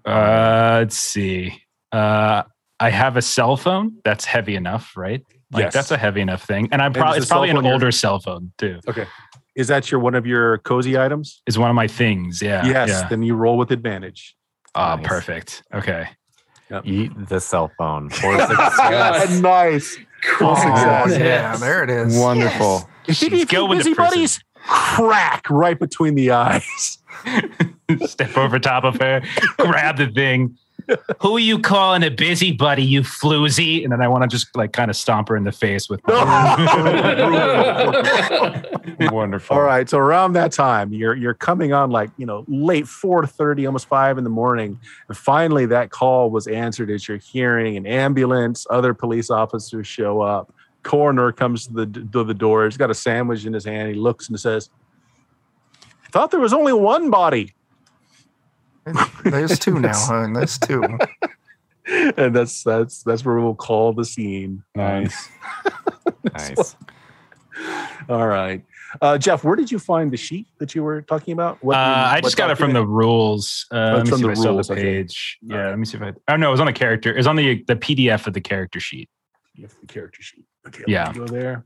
Uh, 0.06 0.78
let's 0.80 0.98
see. 0.98 1.62
Uh, 1.93 2.43
I 2.80 2.88
have 2.90 3.16
a 3.18 3.22
cell 3.22 3.56
phone 3.59 3.97
that's 4.05 4.24
heavy 4.24 4.55
enough, 4.56 4.97
right? 4.97 5.22
Like 5.52 5.64
Yes. 5.64 5.72
that's 5.74 5.90
a 5.90 5.98
heavy 5.98 6.20
enough 6.22 6.43
thing, 6.43 6.68
and 6.72 6.80
I'm 6.80 6.86
And 6.86 6.94
probably 6.94 7.18
it's 7.18 7.26
probably 7.28 7.51
an 7.51 7.56
phone 7.56 7.64
your- 7.64 7.72
older 7.74 7.90
cell 7.90 8.18
phone 8.18 8.52
too. 8.56 8.80
Okay. 8.88 9.06
Is 9.55 9.68
that 9.68 9.90
your 9.90 10.01
one 10.01 10.14
of 10.14 10.26
your 10.26 10.59
cozy 10.59 10.98
items 10.98 11.43
Is 11.47 11.59
one 11.59 11.68
of 11.70 11.76
my 11.76 11.86
things. 11.88 12.40
Yeah. 12.40 12.64
yes 12.64 12.88
Yeah. 12.88 13.09
then 13.09 13.22
you 13.22 13.34
roll 13.34 13.59
with 13.59 13.70
advantage 13.70 14.34
Oh, 14.74 14.97
Nice. 14.97 15.06
perfect. 15.06 15.62
Okay. 15.74 16.09
Eat 16.84 17.12
the 17.28 17.40
cell 17.40 17.70
phone. 17.78 18.10
For 18.10 18.38
success. 18.38 19.40
nice 19.40 19.98
Cool. 20.22 20.48
Oh, 20.51 20.55
success. 20.55 21.20
yeah, 21.20 21.56
there 21.56 21.84
it 21.84 21.90
is. 21.90 22.18
Wonderful. 22.18 22.88
If 23.06 23.22
any 23.22 23.43
of 23.43 23.48
Go 23.48 23.62
you 23.62 23.68
with 23.68 23.84
the 23.84 24.40
crack 24.55 25.48
right 25.48 25.78
between 25.78 26.14
the 26.14 26.32
eyes. 26.32 26.98
Step 28.06 28.36
over 28.36 28.59
top 28.59 28.84
of 28.84 28.97
her, 28.97 29.22
grab 29.59 29.97
the 29.97 30.09
thing. 30.09 30.59
Who 31.20 31.36
are 31.36 31.40
you 31.40 31.58
calling 31.58 32.02
a 32.04 32.10
busybody, 32.10 32.82
you 32.82 33.02
floozy? 33.02 33.82
And 33.82 33.92
then 33.92 34.00
I 34.00 34.08
want 34.08 34.22
to 34.22 34.28
just 34.28 34.54
like 34.56 34.72
kind 34.72 34.90
of 34.90 34.96
stomp 34.96 35.28
her 35.28 35.36
in 35.36 35.44
the 35.44 35.52
face 35.52 35.88
with. 35.88 36.00
Wonderful. 39.12 39.56
All 39.56 39.62
right, 39.62 39.88
so 39.88 39.98
around 39.98 40.34
that 40.34 40.52
time, 40.52 40.92
you're 40.92 41.14
you're 41.14 41.34
coming 41.34 41.72
on 41.72 41.90
like 41.90 42.10
you 42.16 42.26
know 42.26 42.44
late 42.46 42.86
four 42.86 43.26
thirty, 43.26 43.66
almost 43.66 43.88
five 43.88 44.18
in 44.18 44.24
the 44.24 44.30
morning, 44.30 44.78
and 45.08 45.16
finally 45.16 45.66
that 45.66 45.90
call 45.90 46.30
was 46.30 46.46
answered 46.46 46.90
as 46.90 47.08
you're 47.08 47.18
hearing 47.18 47.76
an 47.76 47.86
ambulance, 47.86 48.66
other 48.70 48.94
police 48.94 49.30
officers 49.30 49.86
show 49.86 50.20
up. 50.20 50.52
Coroner 50.82 51.32
comes 51.32 51.66
to 51.66 51.72
the 51.72 51.86
to 52.12 52.24
the 52.24 52.34
door. 52.34 52.64
He's 52.64 52.76
got 52.76 52.90
a 52.90 52.94
sandwich 52.94 53.44
in 53.44 53.52
his 53.52 53.64
hand. 53.64 53.88
He 53.88 53.94
looks 53.94 54.28
and 54.28 54.38
says, 54.38 54.70
I 55.82 56.08
"Thought 56.10 56.30
there 56.30 56.40
was 56.40 56.52
only 56.52 56.72
one 56.72 57.10
body." 57.10 57.56
There's 59.24 59.58
two 59.58 59.78
now, 59.80 59.92
hon. 59.94 60.32
There's 60.32 60.58
two. 60.58 60.82
and 62.16 62.34
that's 62.34 62.62
that's 62.62 63.02
that's 63.02 63.24
where 63.24 63.36
we'll 63.36 63.54
call 63.54 63.92
the 63.92 64.04
scene. 64.04 64.62
Nice. 64.74 65.28
nice. 66.32 66.76
All 68.08 68.26
right, 68.28 68.62
uh, 69.00 69.16
Jeff, 69.18 69.42
where 69.42 69.56
did 69.56 69.70
you 69.72 69.78
find 69.78 70.12
the 70.12 70.16
sheet 70.16 70.46
that 70.58 70.74
you 70.74 70.82
were 70.82 71.00
talking 71.02 71.32
about? 71.32 71.62
What, 71.64 71.76
Uh, 71.76 72.08
I 72.12 72.20
just 72.20 72.36
got 72.36 72.50
it 72.50 72.56
from 72.58 72.72
the 72.74 72.86
rules. 72.86 73.66
Uh, 73.72 73.76
Oh, 73.76 73.96
let 73.96 74.04
me 74.04 74.10
from 74.10 74.18
see 74.18 74.24
the 74.24 74.30
if 74.32 74.38
I 74.38 74.42
saw 74.42 74.50
rules, 74.50 74.66
the 74.68 74.72
okay. 74.74 74.82
page. 74.82 75.38
Yeah, 75.42 75.56
Alright. 75.56 75.70
let 75.70 75.78
me 75.78 75.84
see 75.86 75.96
if 75.96 76.02
I. 76.02 76.12
Oh 76.28 76.36
no, 76.36 76.48
it 76.48 76.50
was 76.52 76.60
on 76.60 76.66
the 76.66 76.72
character. 76.72 77.12
It 77.12 77.16
was 77.16 77.26
on 77.26 77.36
the 77.36 77.64
the 77.66 77.76
PDF 77.76 78.26
of 78.26 78.34
the 78.34 78.40
character 78.40 78.78
sheet. 78.78 79.08
You 79.54 79.62
have 79.64 79.74
the 79.80 79.86
character 79.86 80.22
sheet. 80.22 80.44
Okay, 80.68 80.84
Yeah. 80.86 81.06
let 81.06 81.14
me 81.16 81.20
go 81.20 81.26
there. 81.26 81.64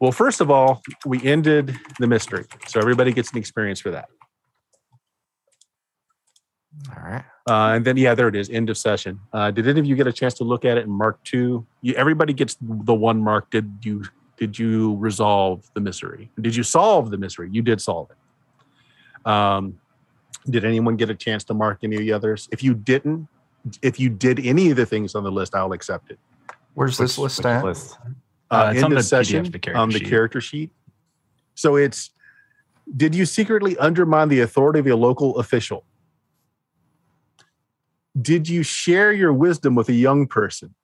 Well, 0.00 0.10
first 0.12 0.40
of 0.40 0.50
all, 0.50 0.82
we 1.06 1.22
ended 1.24 1.78
the 2.00 2.06
mystery, 2.08 2.44
so 2.66 2.80
everybody 2.80 3.12
gets 3.12 3.30
an 3.30 3.38
experience 3.38 3.78
for 3.80 3.92
that. 3.92 4.06
All 6.96 7.02
right. 7.02 7.24
Uh, 7.48 7.74
and 7.76 7.84
then, 7.84 7.96
yeah, 7.96 8.14
there 8.14 8.28
it 8.28 8.36
is. 8.36 8.48
End 8.50 8.70
of 8.70 8.78
session. 8.78 9.20
Uh, 9.32 9.50
did 9.50 9.68
any 9.68 9.78
of 9.80 9.86
you 9.86 9.96
get 9.96 10.06
a 10.06 10.12
chance 10.12 10.34
to 10.34 10.44
look 10.44 10.64
at 10.64 10.78
it 10.78 10.84
and 10.86 10.92
mark 10.92 11.22
two? 11.24 11.66
You, 11.82 11.94
everybody 11.94 12.32
gets 12.32 12.56
the 12.60 12.94
one 12.94 13.20
mark. 13.22 13.50
Did 13.50 13.70
you 13.82 14.04
did 14.36 14.58
you 14.58 14.96
resolve 14.96 15.70
the 15.74 15.80
mystery? 15.80 16.30
Did 16.40 16.56
you 16.56 16.62
solve 16.64 17.10
the 17.10 17.18
mystery? 17.18 17.48
You 17.52 17.62
did 17.62 17.80
solve 17.80 18.10
it. 18.10 19.30
Um, 19.30 19.78
did 20.50 20.64
anyone 20.64 20.96
get 20.96 21.08
a 21.10 21.14
chance 21.14 21.44
to 21.44 21.54
mark 21.54 21.78
any 21.82 21.96
of 21.96 22.00
the 22.02 22.12
others? 22.12 22.48
If 22.52 22.62
you 22.62 22.74
didn't, 22.74 23.28
if 23.80 23.98
you 24.00 24.10
did 24.10 24.44
any 24.44 24.70
of 24.70 24.76
the 24.76 24.84
things 24.86 25.14
on 25.14 25.22
the 25.24 25.30
list, 25.30 25.54
I'll 25.54 25.72
accept 25.72 26.10
it. 26.10 26.18
Where's 26.74 26.98
this 26.98 27.16
list 27.18 27.44
at? 27.46 27.64
list? 27.64 27.96
Uh, 28.50 28.54
Uh, 28.54 28.70
it's 28.70 28.76
end 28.76 28.84
on 28.86 28.92
of 28.92 28.96
the 28.98 29.02
PDF, 29.02 29.04
session 29.04 29.44
the 29.50 29.58
character 29.58 29.80
on 29.80 29.88
the 29.90 29.98
sheet. 29.98 30.08
character 30.08 30.40
sheet. 30.40 30.70
So 31.54 31.76
it's 31.76 32.10
did 32.96 33.14
you 33.14 33.24
secretly 33.24 33.76
undermine 33.78 34.28
the 34.28 34.40
authority 34.40 34.80
of 34.80 34.86
a 34.86 34.94
local 34.96 35.38
official? 35.38 35.84
Did 38.20 38.48
you 38.48 38.62
share 38.62 39.12
your 39.12 39.32
wisdom 39.32 39.74
with 39.74 39.88
a 39.88 39.92
young 39.94 40.26
person? 40.26 40.74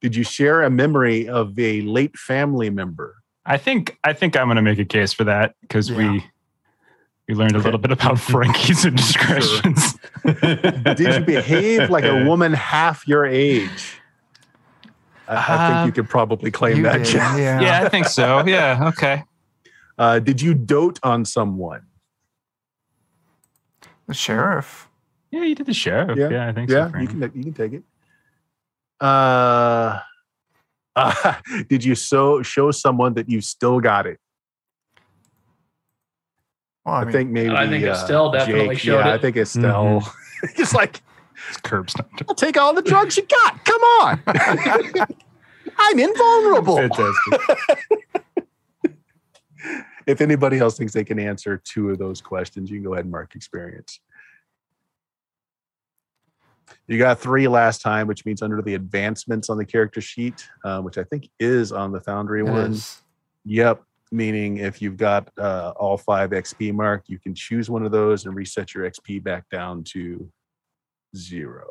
Did 0.00 0.14
you 0.14 0.22
share 0.24 0.62
a 0.62 0.70
memory 0.70 1.28
of 1.28 1.58
a 1.58 1.80
late 1.82 2.16
family 2.16 2.70
member? 2.70 3.16
I 3.46 3.56
think 3.58 3.98
I 4.04 4.12
think 4.12 4.36
I'm 4.36 4.46
going 4.46 4.56
to 4.56 4.62
make 4.62 4.78
a 4.78 4.84
case 4.84 5.12
for 5.12 5.24
that 5.24 5.54
because 5.62 5.90
Yeah. 5.90 5.96
we 6.12 6.24
we 7.28 7.34
learned 7.34 7.56
a 7.56 7.58
little 7.58 7.78
bit 7.78 7.90
about 7.90 8.18
Frankie's 8.30 8.84
indiscretions. 8.84 9.96
Did 10.24 10.98
you 11.00 11.20
behave 11.20 11.88
like 11.90 12.04
a 12.04 12.24
woman 12.28 12.52
half 12.52 13.08
your 13.08 13.24
age? 13.26 13.98
I, 15.26 15.36
I 15.36 15.68
think 15.68 15.78
Uh, 15.80 15.86
you 15.86 15.92
could 15.92 16.08
probably 16.08 16.50
claim 16.50 16.82
that. 16.82 17.04
did, 17.04 17.14
yeah. 17.14 17.60
yeah, 17.60 17.80
I 17.82 17.88
think 17.88 18.06
so. 18.06 18.44
Yeah. 18.46 18.88
Okay. 18.88 19.24
Uh, 19.96 20.18
did 20.18 20.42
you 20.42 20.52
dote 20.54 21.00
on 21.02 21.24
someone? 21.24 21.86
The 24.06 24.12
sheriff. 24.14 24.88
Yeah, 25.34 25.42
you 25.42 25.54
did 25.56 25.66
the 25.66 25.74
sheriff. 25.74 26.16
Yeah. 26.16 26.28
Yeah, 26.30 26.48
I 26.48 26.52
think 26.52 26.70
yeah, 26.70 26.92
so. 26.92 26.98
you 26.98 27.08
can 27.08 27.20
you 27.34 27.42
can 27.42 27.52
take 27.52 27.72
it. 27.72 27.82
Uh, 29.00 29.98
uh, 30.94 31.34
did 31.68 31.82
you 31.82 31.96
so 31.96 32.40
show 32.42 32.70
someone 32.70 33.14
that 33.14 33.28
you 33.28 33.40
still 33.40 33.80
got 33.80 34.06
it? 34.06 34.20
Well, 36.84 36.94
I, 36.94 36.98
I, 36.98 37.04
mean, 37.04 37.12
think 37.12 37.30
maybe. 37.30 37.50
I 37.50 37.68
think 37.68 37.84
uh, 37.84 37.88
Estelle 37.88 38.30
definitely 38.30 38.68
Jake. 38.68 38.78
showed 38.78 38.98
yeah, 38.98 39.08
I 39.08 39.14
it. 39.16 39.22
think 39.22 39.36
Estelle. 39.36 40.14
It's 40.56 40.74
like 40.74 41.00
It's 41.48 41.56
curb 41.62 41.88
stomped. 41.88 42.22
I'll 42.28 42.34
take 42.34 42.58
all 42.58 42.74
the 42.74 42.82
drugs 42.82 43.16
you 43.16 43.22
got. 43.24 43.64
Come 43.64 43.80
on, 43.82 44.22
I'm 45.78 45.98
invulnerable. 45.98 46.76
Fantastic. 46.76 47.40
if 50.06 50.20
anybody 50.20 50.58
else 50.58 50.76
thinks 50.76 50.92
they 50.92 51.02
can 51.02 51.18
answer 51.18 51.56
two 51.64 51.88
of 51.88 51.98
those 51.98 52.20
questions, 52.20 52.70
you 52.70 52.76
can 52.76 52.84
go 52.84 52.92
ahead 52.92 53.06
and 53.06 53.12
mark 53.12 53.34
experience. 53.34 54.00
You 56.86 56.98
got 56.98 57.18
three 57.18 57.48
last 57.48 57.80
time, 57.80 58.06
which 58.06 58.24
means 58.26 58.42
under 58.42 58.60
the 58.60 58.74
advancements 58.74 59.48
on 59.48 59.56
the 59.56 59.64
character 59.64 60.00
sheet, 60.00 60.46
uh, 60.64 60.80
which 60.80 60.98
I 60.98 61.04
think 61.04 61.28
is 61.38 61.72
on 61.72 61.92
the 61.92 62.00
Foundry 62.00 62.40
it 62.40 62.44
one. 62.44 62.72
is. 62.72 63.02
Yep. 63.44 63.82
Meaning 64.12 64.58
if 64.58 64.80
you've 64.80 64.96
got 64.96 65.28
uh, 65.38 65.72
all 65.76 65.96
five 65.96 66.30
XP 66.30 66.72
marked, 66.72 67.08
you 67.08 67.18
can 67.18 67.34
choose 67.34 67.68
one 67.70 67.84
of 67.84 67.90
those 67.90 68.26
and 68.26 68.34
reset 68.34 68.74
your 68.74 68.88
XP 68.88 69.22
back 69.22 69.48
down 69.50 69.82
to 69.84 70.30
zero. 71.16 71.66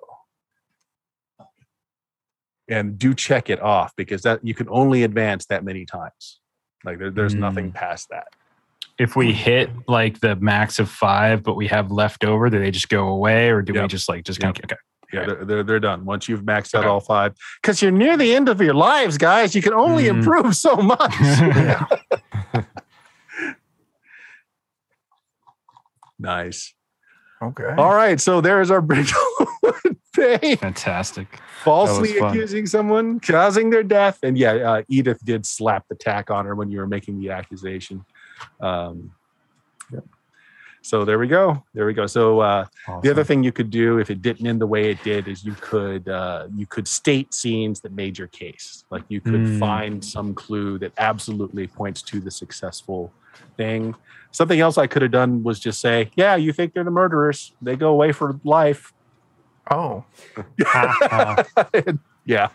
And 2.68 2.98
do 2.98 3.14
check 3.14 3.49
it 3.49 3.61
off 3.61 3.94
because 3.95 4.24
that 4.24 4.40
you 4.44 4.53
can 4.53 4.68
only 4.70 5.03
advance 5.03 5.45
that 5.48 5.64
many 5.64 5.86
times. 5.86 6.40
Like 6.84 6.98
there, 6.98 7.11
there's 7.11 7.36
nothing 7.36 7.72
past 7.72 8.07
that. 8.10 8.28
If 8.99 9.15
we 9.15 9.34
hit 9.34 9.70
like 9.88 10.20
the 10.20 10.36
max 10.36 10.78
of 10.80 10.90
five, 10.90 11.41
but 11.44 11.56
we 11.56 11.68
have 11.68 11.91
left 11.91 12.24
over, 12.24 12.49
do 12.49 12.60
they 12.60 12.70
just 12.72 12.90
go 12.90 13.07
away, 13.07 13.49
or 13.49 13.61
do 13.61 13.74
we 13.74 13.88
just 13.88 14.07
like 14.07 14.24
just 14.24 14.40
kind 14.40 14.56
of 14.57 14.64
okay? 14.65 14.76
Yeah, 15.11 15.26
they're, 15.26 15.45
they're, 15.45 15.64
they're 15.64 15.80
done. 15.80 16.06
Once 16.06 16.28
you've 16.28 16.41
maxed 16.44 16.74
out 16.74 16.80
Okay. 16.82 16.88
all 16.90 16.99
five, 16.99 17.34
because 17.61 17.82
you're 17.82 17.91
near 17.91 18.18
the 18.18 18.34
end 18.34 18.49
of 18.49 18.60
your 18.61 18.74
lives, 18.74 19.18
guys. 19.18 19.53
You 19.56 19.61
can 19.61 19.74
only 19.74 20.06
Mhm. 20.06 20.18
improve 20.18 20.56
so 20.56 20.76
much. 20.76 21.14
Nice. 26.20 26.74
Okay. 27.41 27.74
All 27.78 27.94
right, 27.94 28.20
so 28.22 28.40
there 28.40 28.61
is 28.61 28.72
our 28.72 28.82
Brindlewood 28.82 29.98
Bay. 30.15 30.56
Fantastic. 30.56 31.28
falsely 31.64 32.18
accusing 32.18 32.65
someone, 32.65 33.20
causing 33.20 33.70
their 33.70 33.84
death. 33.84 34.20
And 34.24 34.38
yeah, 34.38 34.53
uh, 34.53 34.82
Edith 34.88 35.20
did 35.26 35.45
slap 35.45 35.86
the 35.90 35.95
tack 35.95 36.30
on 36.32 36.45
her 36.45 36.56
when 36.56 36.72
you 36.72 36.78
were 36.80 36.88
making 36.88 37.20
the 37.20 37.32
accusation. 37.32 38.06
Um. 38.60 39.11
So 40.85 41.05
there 41.05 41.18
we 41.18 41.27
go. 41.27 41.64
There 41.73 41.85
we 41.85 41.93
go. 41.93 42.07
So 42.07 42.41
uh, 42.41 42.65
the 43.03 43.10
other 43.10 43.23
thing 43.23 43.41
you 43.41 43.53
could 43.53 43.69
do 43.69 43.99
if 43.99 44.10
it 44.11 44.22
didn't 44.22 44.45
end 44.45 44.60
the 44.60 44.68
way 44.68 44.91
it 44.91 45.01
did 45.01 45.30
is 45.30 45.41
you 45.45 45.55
could 45.61 46.10
uh, 46.10 46.47
you 46.53 46.68
could 46.68 46.89
state 46.89 47.34
scenes 47.34 47.80
that 47.81 47.93
made 47.93 48.18
your 48.18 48.27
case. 48.27 48.84
Like 48.91 49.03
you 49.07 49.22
could 49.22 49.43
Mm. 49.43 49.60
find 49.60 50.03
some 50.03 50.34
clue 50.35 50.77
that 50.80 50.91
absolutely 50.97 51.68
points 51.68 52.01
to 52.03 52.19
the 52.19 52.30
successful 52.31 53.14
thing. 53.55 53.95
Something 54.31 54.60
else 54.60 54.77
I 54.77 54.88
could 54.88 55.01
have 55.03 55.11
done 55.11 55.41
was 55.41 55.57
just 55.61 55.80
say, 55.80 56.11
"Yeah, 56.18 56.35
you 56.35 56.51
think 56.51 56.73
they're 56.73 56.84
the 56.84 56.91
murderers? 56.91 57.53
They 57.61 57.77
go 57.77 57.89
away 57.89 58.11
for 58.11 58.38
life." 58.43 58.91
Oh, 59.72 60.03
yeah. 62.25 62.49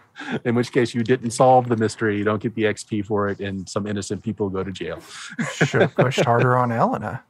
In 0.44 0.54
which 0.54 0.72
case, 0.72 0.94
you 0.94 1.02
didn't 1.02 1.30
solve 1.30 1.68
the 1.68 1.76
mystery. 1.76 2.18
You 2.18 2.24
don't 2.24 2.42
get 2.42 2.54
the 2.54 2.64
XP 2.64 3.04
for 3.06 3.28
it, 3.28 3.38
and 3.40 3.68
some 3.68 3.86
innocent 3.86 4.22
people 4.22 4.48
go 4.48 4.64
to 4.64 4.72
jail. 4.72 5.00
should 5.54 5.82
have 5.82 5.94
pushed 5.94 6.20
harder 6.24 6.56
on 6.56 6.72
Elena. 6.72 7.22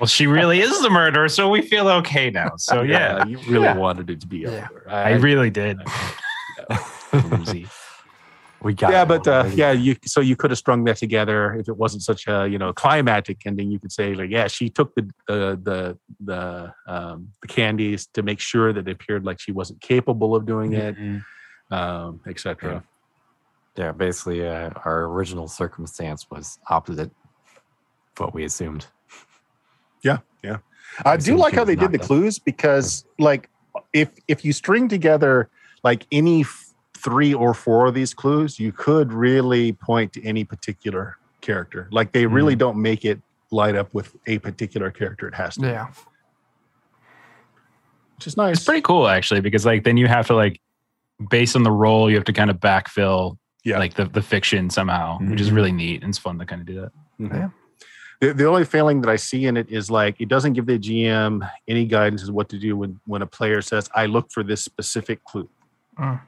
Well, 0.00 0.06
she 0.08 0.26
really 0.26 0.60
is 0.60 0.82
the 0.82 0.90
murderer, 0.90 1.28
so 1.28 1.48
we 1.48 1.62
feel 1.62 1.88
okay 1.88 2.28
now. 2.30 2.56
So 2.56 2.82
yeah, 2.82 3.24
you 3.24 3.38
really 3.48 3.64
Yeah. 3.64 3.76
wanted 3.76 4.10
it 4.10 4.20
to 4.22 4.26
be 4.26 4.38
Yeah. 4.38 4.66
over. 4.70 4.84
I 4.90 5.12
really 5.12 5.50
did. 5.50 5.78
We 8.62 8.72
got 8.72 8.92
yeah, 8.92 9.04
but 9.04 9.28
uh, 9.28 9.50
yeah, 9.54 9.72
you 9.72 9.94
so 10.06 10.22
you 10.22 10.36
could 10.36 10.50
have 10.50 10.56
strung 10.56 10.84
that 10.84 10.96
together 10.96 11.54
if 11.54 11.68
it 11.68 11.76
wasn't 11.76 12.02
such 12.02 12.26
a 12.26 12.48
you 12.48 12.56
know 12.56 12.72
climactic 12.72 13.42
ending. 13.44 13.70
You 13.70 13.78
could 13.78 13.92
say 13.92 14.14
like, 14.14 14.30
yeah, 14.30 14.46
she 14.46 14.70
took 14.70 14.94
the 14.94 15.02
the 15.28 15.60
the 15.62 15.98
the 16.24 16.72
um, 16.86 17.28
the 17.42 17.48
candies 17.48 18.06
to 18.14 18.22
make 18.22 18.40
sure 18.40 18.72
that 18.72 18.88
it 18.88 18.90
appeared 18.90 19.22
like 19.26 19.38
she 19.38 19.52
wasn't 19.52 19.82
capable 19.82 20.34
of 20.34 20.46
doing 20.46 20.72
it, 20.72 20.96
Mhm. 20.96 21.22
Um, 21.70 22.20
etc. 22.26 22.82
Yeah, 23.76 23.92
basically, 23.92 24.46
uh, 24.46 24.70
our 24.84 25.04
original 25.04 25.48
circumstance 25.48 26.30
was 26.30 26.58
opposite 26.68 27.10
what 28.18 28.32
we 28.34 28.44
assumed. 28.44 28.86
Yeah, 30.02 30.18
yeah. 30.44 30.58
I 31.04 31.14
It 31.14 31.22
do 31.24 31.36
like 31.36 31.54
how 31.54 31.64
they 31.64 31.74
did 31.74 31.90
the 31.90 31.98
dead. 31.98 32.06
clues 32.06 32.38
because, 32.38 33.04
like, 33.18 33.48
if 33.92 34.10
if 34.28 34.44
you 34.44 34.52
string 34.52 34.88
together 34.88 35.48
like 35.82 36.06
any 36.12 36.42
f- 36.42 36.72
three 36.96 37.34
or 37.34 37.52
four 37.52 37.86
of 37.86 37.94
these 37.94 38.14
clues, 38.14 38.60
you 38.60 38.70
could 38.70 39.12
really 39.12 39.72
point 39.72 40.12
to 40.12 40.24
any 40.24 40.44
particular 40.44 41.16
character. 41.40 41.88
Like, 41.90 42.12
they 42.12 42.26
really 42.26 42.54
don't 42.54 42.80
make 42.80 43.04
it 43.04 43.20
light 43.50 43.74
up 43.74 43.92
with 43.92 44.14
a 44.26 44.38
particular 44.38 44.90
character. 44.90 45.26
It 45.28 45.34
has 45.34 45.56
to, 45.56 45.66
Yeah. 45.66 45.88
which 48.16 48.26
is 48.26 48.36
nice. 48.36 48.56
It's 48.58 48.64
pretty 48.64 48.80
cool 48.82 49.08
actually, 49.08 49.40
because 49.40 49.66
like 49.66 49.84
then 49.84 49.96
you 49.96 50.06
have 50.06 50.26
to 50.28 50.34
like 50.34 50.60
based 51.30 51.56
on 51.56 51.62
the 51.62 51.70
role, 51.70 52.08
you 52.10 52.16
have 52.16 52.24
to 52.24 52.32
kind 52.32 52.50
of 52.50 52.58
backfill 52.58 53.36
Yeah. 53.64 53.78
like 53.78 53.94
the, 53.94 54.04
the 54.06 54.22
fiction 54.22 54.68
somehow, 54.70 55.18
which 55.20 55.40
is 55.40 55.50
Mhm. 55.50 55.54
really 55.56 55.72
neat 55.72 56.02
and 56.02 56.10
it's 56.10 56.18
fun 56.18 56.38
to 56.38 56.44
kind 56.46 56.60
of 56.60 56.66
do 56.66 56.80
that. 56.80 56.92
Mhm. 57.20 57.32
Yeah. 57.34 57.48
The, 58.20 58.32
the 58.34 58.46
only 58.46 58.64
failing 58.64 59.00
that 59.02 59.10
I 59.10 59.16
see 59.16 59.46
in 59.46 59.56
it 59.56 59.68
is 59.70 59.90
like 59.90 60.20
it 60.20 60.28
doesn't 60.28 60.52
give 60.54 60.66
the 60.66 60.78
GM 60.78 61.48
any 61.68 61.84
guidance 61.86 62.22
as 62.22 62.30
what 62.30 62.48
to 62.50 62.58
do 62.58 62.76
when 62.76 63.00
when 63.06 63.22
a 63.22 63.26
player 63.26 63.60
says, 63.62 63.88
"I 63.94 64.06
look 64.06 64.30
for 64.32 64.42
this 64.42 64.62
specific 64.62 65.22
clue." 65.24 65.48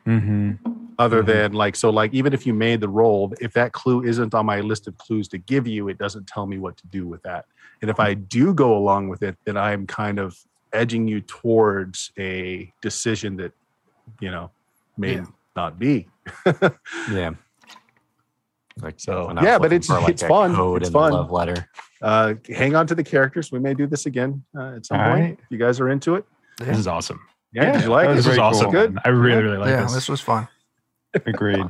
Mhm. 0.06 0.58
Other 0.98 1.22
Mhm. 1.22 1.26
than 1.26 1.52
like 1.52 1.76
so, 1.76 1.90
like 1.90 2.12
even 2.14 2.32
if 2.32 2.46
you 2.46 2.54
made 2.54 2.80
the 2.80 2.88
roll, 2.88 3.32
if 3.40 3.52
that 3.52 3.72
clue 3.72 4.02
isn't 4.02 4.34
on 4.34 4.46
my 4.46 4.60
list 4.60 4.86
of 4.88 4.96
clues 4.98 5.28
to 5.28 5.38
give 5.38 5.66
you, 5.66 5.88
it 5.88 5.98
doesn't 5.98 6.26
tell 6.26 6.46
me 6.46 6.58
what 6.58 6.76
to 6.78 6.86
do 6.86 7.06
with 7.06 7.22
that. 7.22 7.44
And 7.82 7.90
if 7.90 8.00
I 8.00 8.14
do 8.14 8.54
go 8.54 8.76
along 8.76 9.08
with 9.08 9.22
it, 9.22 9.36
then 9.44 9.56
I'm 9.56 9.86
kind 9.86 10.18
of 10.18 10.38
edging 10.72 11.06
you 11.06 11.20
towards 11.20 12.12
a 12.18 12.72
decision 12.82 13.36
that 13.36 13.52
you 14.20 14.30
know 14.30 14.50
may 14.96 15.14
Yeah. 15.16 15.26
not 15.54 15.78
be. 15.78 16.08
Yeah. 17.10 17.30
Like 18.82 18.94
So, 19.00 19.28
when 19.28 19.38
I 19.38 19.40
was 19.40 19.46
yeah, 19.48 19.58
but 19.58 19.72
it's- 19.72 19.86
for, 19.86 20.00
like, 20.00 20.10
it's 20.10 20.22
fun. 20.22 20.54
It's 20.76 20.90
fun. 20.90 21.12
love 21.12 21.30
letter. 21.30 21.68
Uh, 22.02 22.34
hang 22.54 22.74
on 22.74 22.86
to 22.88 22.94
the 22.94 23.02
characters. 23.04 23.50
We 23.50 23.58
may 23.58 23.72
do 23.72 23.86
this 23.86 24.04
again 24.04 24.44
uh, 24.58 24.76
at 24.76 24.86
some 24.86 25.00
All 25.00 25.06
point. 25.06 25.20
right. 25.20 25.32
If 25.40 25.46
you 25.50 25.56
guys 25.58 25.80
are 25.80 25.88
into 25.88 26.16
it. 26.16 26.26
This 26.58 26.78
is 26.78 26.86
awesome. 26.86 27.18
Yeah, 27.52 27.64
Yeah, 27.64 27.72
did 27.72 27.82
you 27.84 27.88
like 27.90 28.06
that 28.06 28.12
it? 28.12 28.16
was 28.16 28.24
This 28.26 28.32
is 28.34 28.38
awesome. 28.38 28.64
cool. 28.64 28.72
Good. 28.72 28.98
I 29.04 29.08
really, 29.08 29.42
really 29.42 29.56
like 29.56 29.68
yeah, 29.70 29.82
this. 29.82 29.94
this 29.94 30.08
was 30.10 30.20
fun. 30.20 30.46
Agreed. 31.14 31.64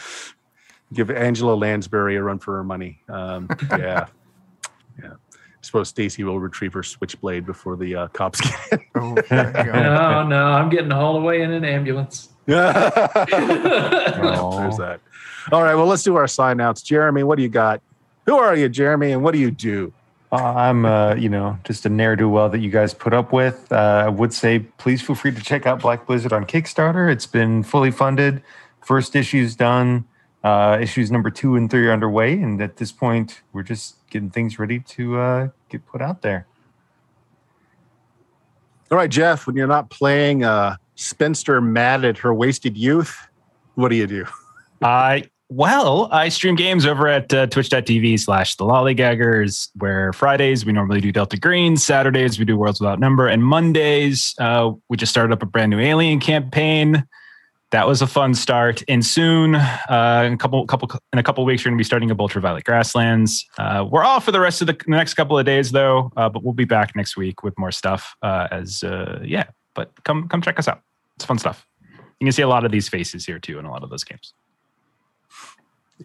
give 0.92 1.10
Angela 1.10 1.54
Lansbury 1.54 2.16
a 2.16 2.22
run 2.22 2.38
for 2.40 2.56
her 2.56 2.64
money. 2.64 3.00
Um, 3.08 3.48
yeah, 3.70 4.06
yeah. 5.00 5.12
I 5.12 5.36
suppose 5.62 5.88
Stacy 5.88 6.24
will 6.24 6.40
retrieve 6.40 6.72
her 6.72 6.82
switchblade 6.82 7.46
before 7.46 7.76
the 7.76 7.94
uh, 7.94 8.08
cops 8.08 8.40
get 8.40 8.56
in. 8.72 8.80
Oh, 8.96 9.14
there 9.28 9.46
you 9.48 9.72
go. 9.72 9.72
No, 9.80 10.22
no, 10.26 10.44
I'm 10.44 10.70
getting 10.70 10.90
hauled 10.90 11.22
away 11.22 11.42
in 11.42 11.52
an 11.52 11.64
ambulance. 11.64 12.30
There's 12.46 12.62
that. 14.78 15.00
All 15.50 15.62
right, 15.62 15.74
well, 15.74 15.86
let's 15.86 16.02
do 16.02 16.16
our 16.16 16.28
sign 16.28 16.60
outs. 16.60 16.82
Jeremy, 16.82 17.22
what 17.22 17.36
do 17.36 17.42
you 17.42 17.48
got? 17.48 17.80
Who 18.26 18.36
are 18.36 18.56
you, 18.56 18.68
Jeremy, 18.68 19.12
and 19.12 19.22
what 19.22 19.32
do 19.32 19.38
you 19.38 19.50
do? 19.50 19.92
Uh, 20.32 20.36
I'm, 20.36 20.84
uh, 20.84 21.14
you 21.14 21.28
know, 21.28 21.58
just 21.64 21.86
a 21.86 21.88
ne'er 21.88 22.16
do 22.16 22.28
well 22.28 22.48
that 22.48 22.58
you 22.58 22.70
guys 22.70 22.92
put 22.94 23.12
up 23.12 23.32
with. 23.32 23.70
Uh, 23.70 24.04
I 24.06 24.08
would 24.08 24.32
say 24.32 24.60
please 24.60 25.02
feel 25.02 25.14
free 25.14 25.32
to 25.32 25.40
check 25.40 25.66
out 25.66 25.80
Black 25.80 26.06
Blizzard 26.06 26.32
on 26.32 26.44
Kickstarter. 26.44 27.10
It's 27.10 27.26
been 27.26 27.62
fully 27.62 27.90
funded. 27.90 28.42
First 28.84 29.16
issue's 29.16 29.54
done. 29.54 30.04
Uh, 30.44 30.78
issues 30.80 31.10
number 31.10 31.30
two 31.30 31.56
and 31.56 31.70
three 31.70 31.88
are 31.88 31.92
underway, 31.92 32.34
and 32.34 32.60
at 32.62 32.76
this 32.76 32.92
point, 32.92 33.42
we're 33.52 33.64
just 33.64 33.96
getting 34.10 34.30
things 34.30 34.58
ready 34.58 34.78
to 34.80 35.18
uh, 35.18 35.48
get 35.68 35.84
put 35.86 36.00
out 36.00 36.22
there. 36.22 36.46
All 38.90 38.98
right, 38.98 39.10
Jeff, 39.10 39.46
when 39.46 39.56
you're 39.56 39.66
not 39.66 39.90
playing 39.90 40.44
uh, 40.44 40.76
spinster 40.96 41.60
mad 41.60 42.04
at 42.04 42.18
her 42.18 42.34
wasted 42.34 42.76
youth, 42.76 43.16
what 43.76 43.88
do 43.88 43.96
you 43.96 44.06
do? 44.06 44.26
I 44.82 45.30
well, 45.48 46.08
I 46.10 46.28
stream 46.28 46.56
games 46.56 46.84
over 46.84 47.06
at 47.06 47.32
uh, 47.32 47.46
twitch.tv 47.46 48.18
slash 48.18 48.56
the 48.56 48.64
lollygaggers, 48.64 49.68
where 49.76 50.12
Fridays 50.12 50.66
we 50.66 50.72
normally 50.72 51.00
do 51.00 51.12
Delta 51.12 51.38
Green, 51.38 51.76
Saturdays 51.76 52.36
we 52.36 52.44
do 52.44 52.56
Worlds 52.56 52.80
Without 52.80 52.98
Number, 52.98 53.28
and 53.28 53.44
Mondays 53.44 54.34
uh, 54.40 54.72
we 54.88 54.96
just 54.96 55.10
started 55.10 55.32
up 55.32 55.42
a 55.42 55.46
brand 55.46 55.70
new 55.70 55.78
Alien 55.78 56.18
campaign. 56.18 57.06
That 57.70 57.86
was 57.86 58.02
a 58.02 58.08
fun 58.08 58.34
start, 58.34 58.82
and 58.88 59.04
soon, 59.06 59.54
uh, 59.54 60.22
in 60.26 60.32
a 60.32 60.36
couple, 60.36 60.66
couple, 60.66 60.88
in 61.12 61.18
a 61.18 61.22
couple 61.22 61.44
weeks, 61.44 61.64
we're 61.64 61.70
going 61.70 61.78
to 61.78 61.80
be 61.80 61.84
starting 61.84 62.10
up 62.10 62.18
Ultraviolet 62.18 62.64
Grasslands. 62.64 63.44
Uh, 63.58 63.84
we're 63.88 64.04
off 64.04 64.24
for 64.24 64.32
the 64.32 64.40
rest 64.40 64.60
of 64.62 64.66
the 64.66 64.76
next 64.88 65.14
couple 65.14 65.38
of 65.38 65.44
days, 65.46 65.70
though, 65.70 66.10
uh, 66.16 66.28
but 66.28 66.42
we'll 66.42 66.54
be 66.54 66.64
back 66.64 66.96
next 66.96 67.16
week 67.16 67.42
with 67.42 67.56
more 67.58 67.72
stuff. 67.72 68.16
Uh, 68.22 68.48
as 68.50 68.82
yeah, 69.22 69.44
but 69.76 69.92
come, 70.02 70.26
come 70.28 70.42
check 70.42 70.58
us 70.58 70.66
out. 70.66 70.80
It's 71.14 71.24
fun 71.24 71.38
stuff. 71.38 71.68
You 72.18 72.24
can 72.26 72.32
see 72.32 72.42
a 72.42 72.48
lot 72.48 72.64
of 72.64 72.72
these 72.72 72.88
faces 72.88 73.24
here 73.26 73.38
too 73.38 73.60
in 73.60 73.64
a 73.66 73.70
lot 73.70 73.84
of 73.84 73.90
those 73.90 74.02
games. 74.02 74.32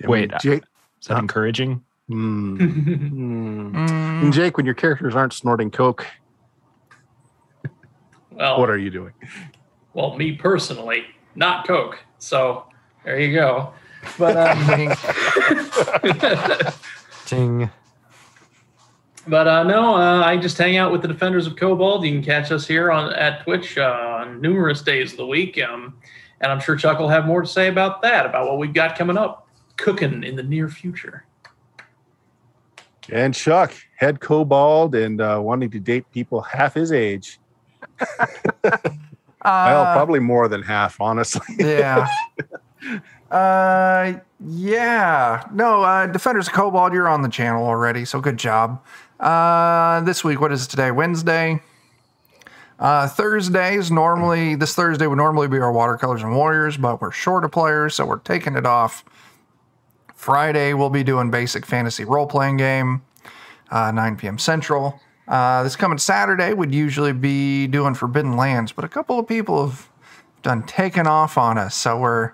Wait, 0.03 0.31
Jake. 0.41 0.63
Is 1.01 1.07
that 1.07 1.15
Huh? 1.15 1.21
encouraging? 1.21 1.81
Mm, 2.09 3.73
And 4.21 4.33
Jake, 4.33 4.57
when 4.57 4.65
your 4.67 4.75
characters 4.75 5.15
aren't 5.15 5.33
snorting 5.33 5.71
coke, 5.71 6.05
well, 8.31 8.59
what 8.59 8.69
are 8.69 8.77
you 8.77 8.89
doing? 8.91 9.13
well, 9.93 10.15
me 10.15 10.33
personally, 10.33 11.05
not 11.35 11.65
Coke. 11.67 11.97
So 12.19 12.65
there 13.03 13.19
you 13.19 13.33
go. 13.33 13.73
But 14.17 14.37
um, 14.37 14.95
Ting. 17.25 17.69
But 19.27 19.47
uh, 19.47 19.63
no, 19.63 19.95
uh, 19.95 20.23
I 20.23 20.37
just 20.37 20.57
hang 20.57 20.77
out 20.77 20.91
with 20.91 21.01
the 21.01 21.07
Defenders 21.07 21.47
of 21.47 21.55
Cobalt. 21.55 22.03
You 22.03 22.11
can 22.11 22.23
catch 22.23 22.51
us 22.51 22.67
here 22.67 22.91
on 22.91 23.13
at 23.13 23.43
Twitch 23.43 23.77
uh, 23.77 24.19
on 24.21 24.41
numerous 24.41 24.81
days 24.81 25.11
of 25.11 25.17
the 25.17 25.27
week. 25.27 25.61
Um, 25.61 25.95
and 26.41 26.51
I'm 26.51 26.59
sure 26.59 26.75
Chuck 26.75 26.99
will 26.99 27.09
have 27.09 27.25
more 27.25 27.41
to 27.41 27.47
say 27.47 27.67
about 27.67 28.01
that, 28.01 28.25
about 28.25 28.47
what 28.47 28.57
we've 28.57 28.73
got 28.73 28.97
coming 28.97 29.17
up, 29.17 29.47
cooking 29.77 30.23
in 30.23 30.35
the 30.35 30.43
near 30.43 30.67
future. 30.67 31.25
And 33.09 33.33
Chuck, 33.33 33.73
head 33.95 34.19
kobold 34.19 34.95
and 34.95 35.21
uh, 35.21 35.39
wanting 35.41 35.69
to 35.71 35.79
date 35.79 36.09
people 36.11 36.41
half 36.41 36.73
his 36.73 36.91
age. 36.91 37.39
well, 38.63 38.73
uh, 39.43 39.93
probably 39.93 40.19
more 40.19 40.47
than 40.47 40.63
half, 40.63 40.99
honestly. 40.99 41.41
yeah. 41.59 42.07
Uh, 43.29 44.13
yeah. 44.45 45.43
No, 45.53 45.83
uh, 45.83 46.07
Defenders 46.07 46.47
of 46.47 46.53
Cobalt, 46.53 46.93
you're 46.93 47.07
on 47.07 47.21
the 47.21 47.29
channel 47.29 47.65
already, 47.65 48.05
so 48.05 48.19
good 48.19 48.37
job. 48.37 48.83
Uh, 49.21 50.01
this 50.01 50.23
week, 50.23 50.41
what 50.41 50.51
is 50.51 50.65
it 50.65 50.69
today? 50.69 50.89
Wednesday. 50.91 51.61
Uh, 52.79 53.07
Thursdays 53.07 53.91
normally 53.91 54.55
this 54.55 54.73
Thursday 54.73 55.05
would 55.05 55.17
normally 55.17 55.47
be 55.47 55.59
our 55.59 55.71
watercolors 55.71 56.23
and 56.23 56.35
warriors, 56.35 56.77
but 56.77 56.99
we're 56.99 57.11
short 57.11 57.45
of 57.45 57.51
players, 57.51 57.93
so 57.93 58.05
we're 58.05 58.17
taking 58.17 58.55
it 58.55 58.65
off. 58.65 59.05
Friday 60.15 60.73
we'll 60.73 60.89
be 60.89 61.03
doing 61.03 61.29
basic 61.29 61.63
fantasy 61.67 62.03
role 62.03 62.25
playing 62.25 62.57
game, 62.57 63.03
uh, 63.69 63.91
9 63.91 64.17
p.m. 64.17 64.39
Central. 64.39 64.99
Uh, 65.27 65.61
this 65.61 65.75
coming 65.75 65.99
Saturday 65.99 66.53
would 66.53 66.73
usually 66.73 67.13
be 67.13 67.67
doing 67.67 67.93
Forbidden 67.93 68.35
Lands, 68.35 68.71
but 68.71 68.83
a 68.83 68.89
couple 68.89 69.19
of 69.19 69.27
people 69.27 69.67
have 69.67 69.87
done 70.41 70.63
taken 70.63 71.05
off 71.05 71.37
on 71.37 71.59
us, 71.59 71.75
so 71.75 71.99
we're 71.99 72.31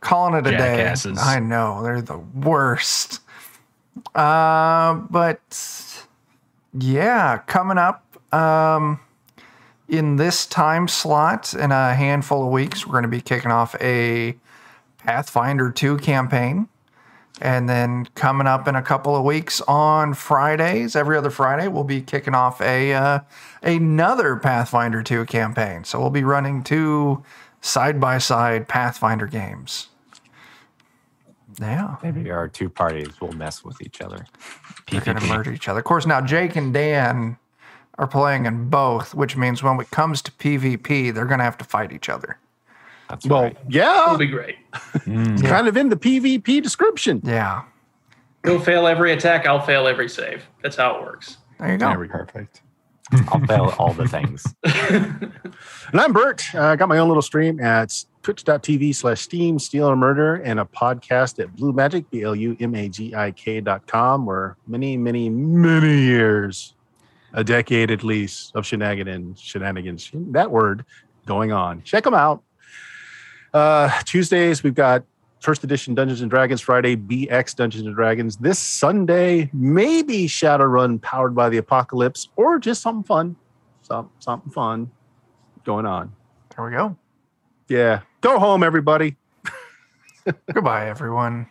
calling 0.00 0.34
it 0.34 0.46
a 0.46 0.50
Jackasses. 0.50 1.16
day. 1.16 1.22
I 1.24 1.40
know 1.40 1.82
they're 1.82 2.02
the 2.02 2.18
worst. 2.18 3.20
Uh, 4.14 4.94
but 5.10 5.40
yeah, 6.78 7.38
coming 7.46 7.78
up. 7.78 8.04
Um, 8.32 9.00
in 9.88 10.16
this 10.16 10.46
time 10.46 10.86
slot, 10.86 11.52
in 11.52 11.72
a 11.72 11.94
handful 11.94 12.44
of 12.44 12.52
weeks, 12.52 12.86
we're 12.86 12.92
going 12.92 13.02
to 13.02 13.08
be 13.08 13.20
kicking 13.20 13.50
off 13.50 13.74
a 13.80 14.36
Pathfinder 14.98 15.70
2 15.70 15.98
campaign. 15.98 16.68
And 17.40 17.68
then 17.68 18.06
coming 18.14 18.46
up 18.46 18.68
in 18.68 18.76
a 18.76 18.82
couple 18.82 19.16
of 19.16 19.24
weeks 19.24 19.60
on 19.62 20.14
Fridays, 20.14 20.94
every 20.94 21.16
other 21.16 21.30
Friday, 21.30 21.68
we'll 21.68 21.84
be 21.84 22.02
kicking 22.02 22.34
off 22.34 22.60
a 22.60 22.92
uh, 22.92 23.20
another 23.62 24.36
Pathfinder 24.36 25.02
2 25.02 25.24
campaign. 25.24 25.84
So 25.84 25.98
we'll 25.98 26.10
be 26.10 26.22
running 26.22 26.62
two 26.62 27.24
side 27.62 27.98
by 27.98 28.18
side 28.18 28.68
Pathfinder 28.68 29.26
games. 29.26 29.88
Yeah. 31.60 31.96
Maybe 32.02 32.30
our 32.30 32.48
two 32.48 32.68
parties 32.70 33.20
will 33.20 33.32
mess 33.32 33.62
with 33.64 33.80
each 33.82 34.00
other. 34.00 34.24
They're 34.90 35.00
going 35.02 35.18
to 35.18 35.26
merge 35.26 35.48
each 35.48 35.68
other. 35.68 35.80
Of 35.80 35.84
course, 35.84 36.06
now 36.06 36.20
Jake 36.20 36.56
and 36.56 36.72
Dan 36.72 37.36
are 37.98 38.06
playing 38.06 38.46
in 38.46 38.70
both, 38.70 39.14
which 39.14 39.36
means 39.36 39.62
when 39.62 39.78
it 39.78 39.90
comes 39.90 40.22
to 40.22 40.32
PvP, 40.32 41.12
they're 41.14 41.26
going 41.26 41.38
to 41.38 41.44
have 41.44 41.58
to 41.58 41.64
fight 41.64 41.92
each 41.92 42.08
other. 42.08 42.38
That's 43.10 43.26
Well, 43.26 43.42
right. 43.42 43.56
yeah, 43.68 44.04
It'll 44.04 44.16
be 44.18 44.26
great. 44.26 44.56
Mm. 44.72 45.44
kind 45.46 45.68
of 45.68 45.76
in 45.76 45.88
the 45.90 45.96
PvP 45.96 46.62
description. 46.62 47.20
Yeah. 47.24 47.62
He'll 48.44 48.60
fail 48.60 48.86
every 48.86 49.12
attack. 49.12 49.46
I'll 49.46 49.60
fail 49.60 49.86
every 49.86 50.08
save. 50.08 50.42
That's 50.62 50.76
how 50.76 50.96
it 50.96 51.02
works. 51.02 51.36
There 51.58 51.72
you 51.72 51.76
go. 51.78 51.88
There 51.88 51.98
we 51.98 52.06
go. 52.06 52.18
Perfect. 52.18 52.62
I'll 53.28 53.44
fail 53.46 53.74
all 53.78 53.92
the 53.92 54.08
things. 54.08 54.44
And 55.92 56.00
I'm 56.00 56.12
Bert. 56.12 56.54
Uh, 56.54 56.66
I 56.66 56.76
got 56.76 56.88
my 56.88 56.98
own 56.98 57.08
little 57.08 57.22
stream 57.22 57.58
at 57.58 58.04
twitch.tv 58.22 58.94
slash 58.94 59.22
steam, 59.22 59.58
steal 59.58 59.86
or 59.86 59.96
murder, 59.96 60.36
and 60.36 60.60
a 60.60 60.64
podcast 60.64 61.42
at 61.42 61.56
Blue 61.56 61.72
Magic, 61.72 62.08
B 62.10 62.22
L 62.22 62.36
U 62.36 62.56
M 62.60 62.76
A 62.76 62.88
G 62.88 63.12
I 63.12 63.32
K 63.32 63.60
dot 63.60 63.88
com, 63.88 64.24
where 64.24 64.56
many, 64.68 64.96
many, 64.96 65.28
many 65.28 65.98
years, 65.98 66.74
a 67.32 67.42
decade 67.42 67.90
at 67.90 68.04
least, 68.04 68.54
of 68.54 68.64
shenanigans, 68.64 69.40
shenanigans, 69.40 70.10
that 70.14 70.50
word 70.50 70.84
going 71.26 71.50
on. 71.50 71.82
Check 71.82 72.04
them 72.04 72.14
out. 72.14 72.44
Uh, 73.52 73.90
Tuesdays, 74.04 74.62
we've 74.62 74.74
got 74.74 75.04
first 75.40 75.64
edition 75.64 75.94
Dungeons 75.94 76.20
and 76.20 76.30
Dragons, 76.30 76.60
Friday, 76.60 76.96
BX 76.96 77.56
Dungeons 77.56 77.86
and 77.86 77.94
Dragons. 77.94 78.36
This 78.36 78.58
Sunday, 78.58 79.50
maybe 79.52 80.26
Shadowrun 80.26 81.00
powered 81.02 81.34
by 81.34 81.48
the 81.48 81.56
apocalypse, 81.56 82.28
or 82.36 82.58
just 82.58 82.82
something 82.82 83.02
fun. 83.02 83.36
Some, 83.82 84.10
something 84.20 84.52
fun 84.52 84.90
going 85.64 85.86
on. 85.86 86.12
There 86.54 86.64
we 86.64 86.72
go. 86.72 86.96
Yeah. 87.68 88.00
Go 88.20 88.38
home, 88.38 88.62
everybody. 88.62 89.16
Goodbye, 90.52 90.88
everyone. 90.88 91.46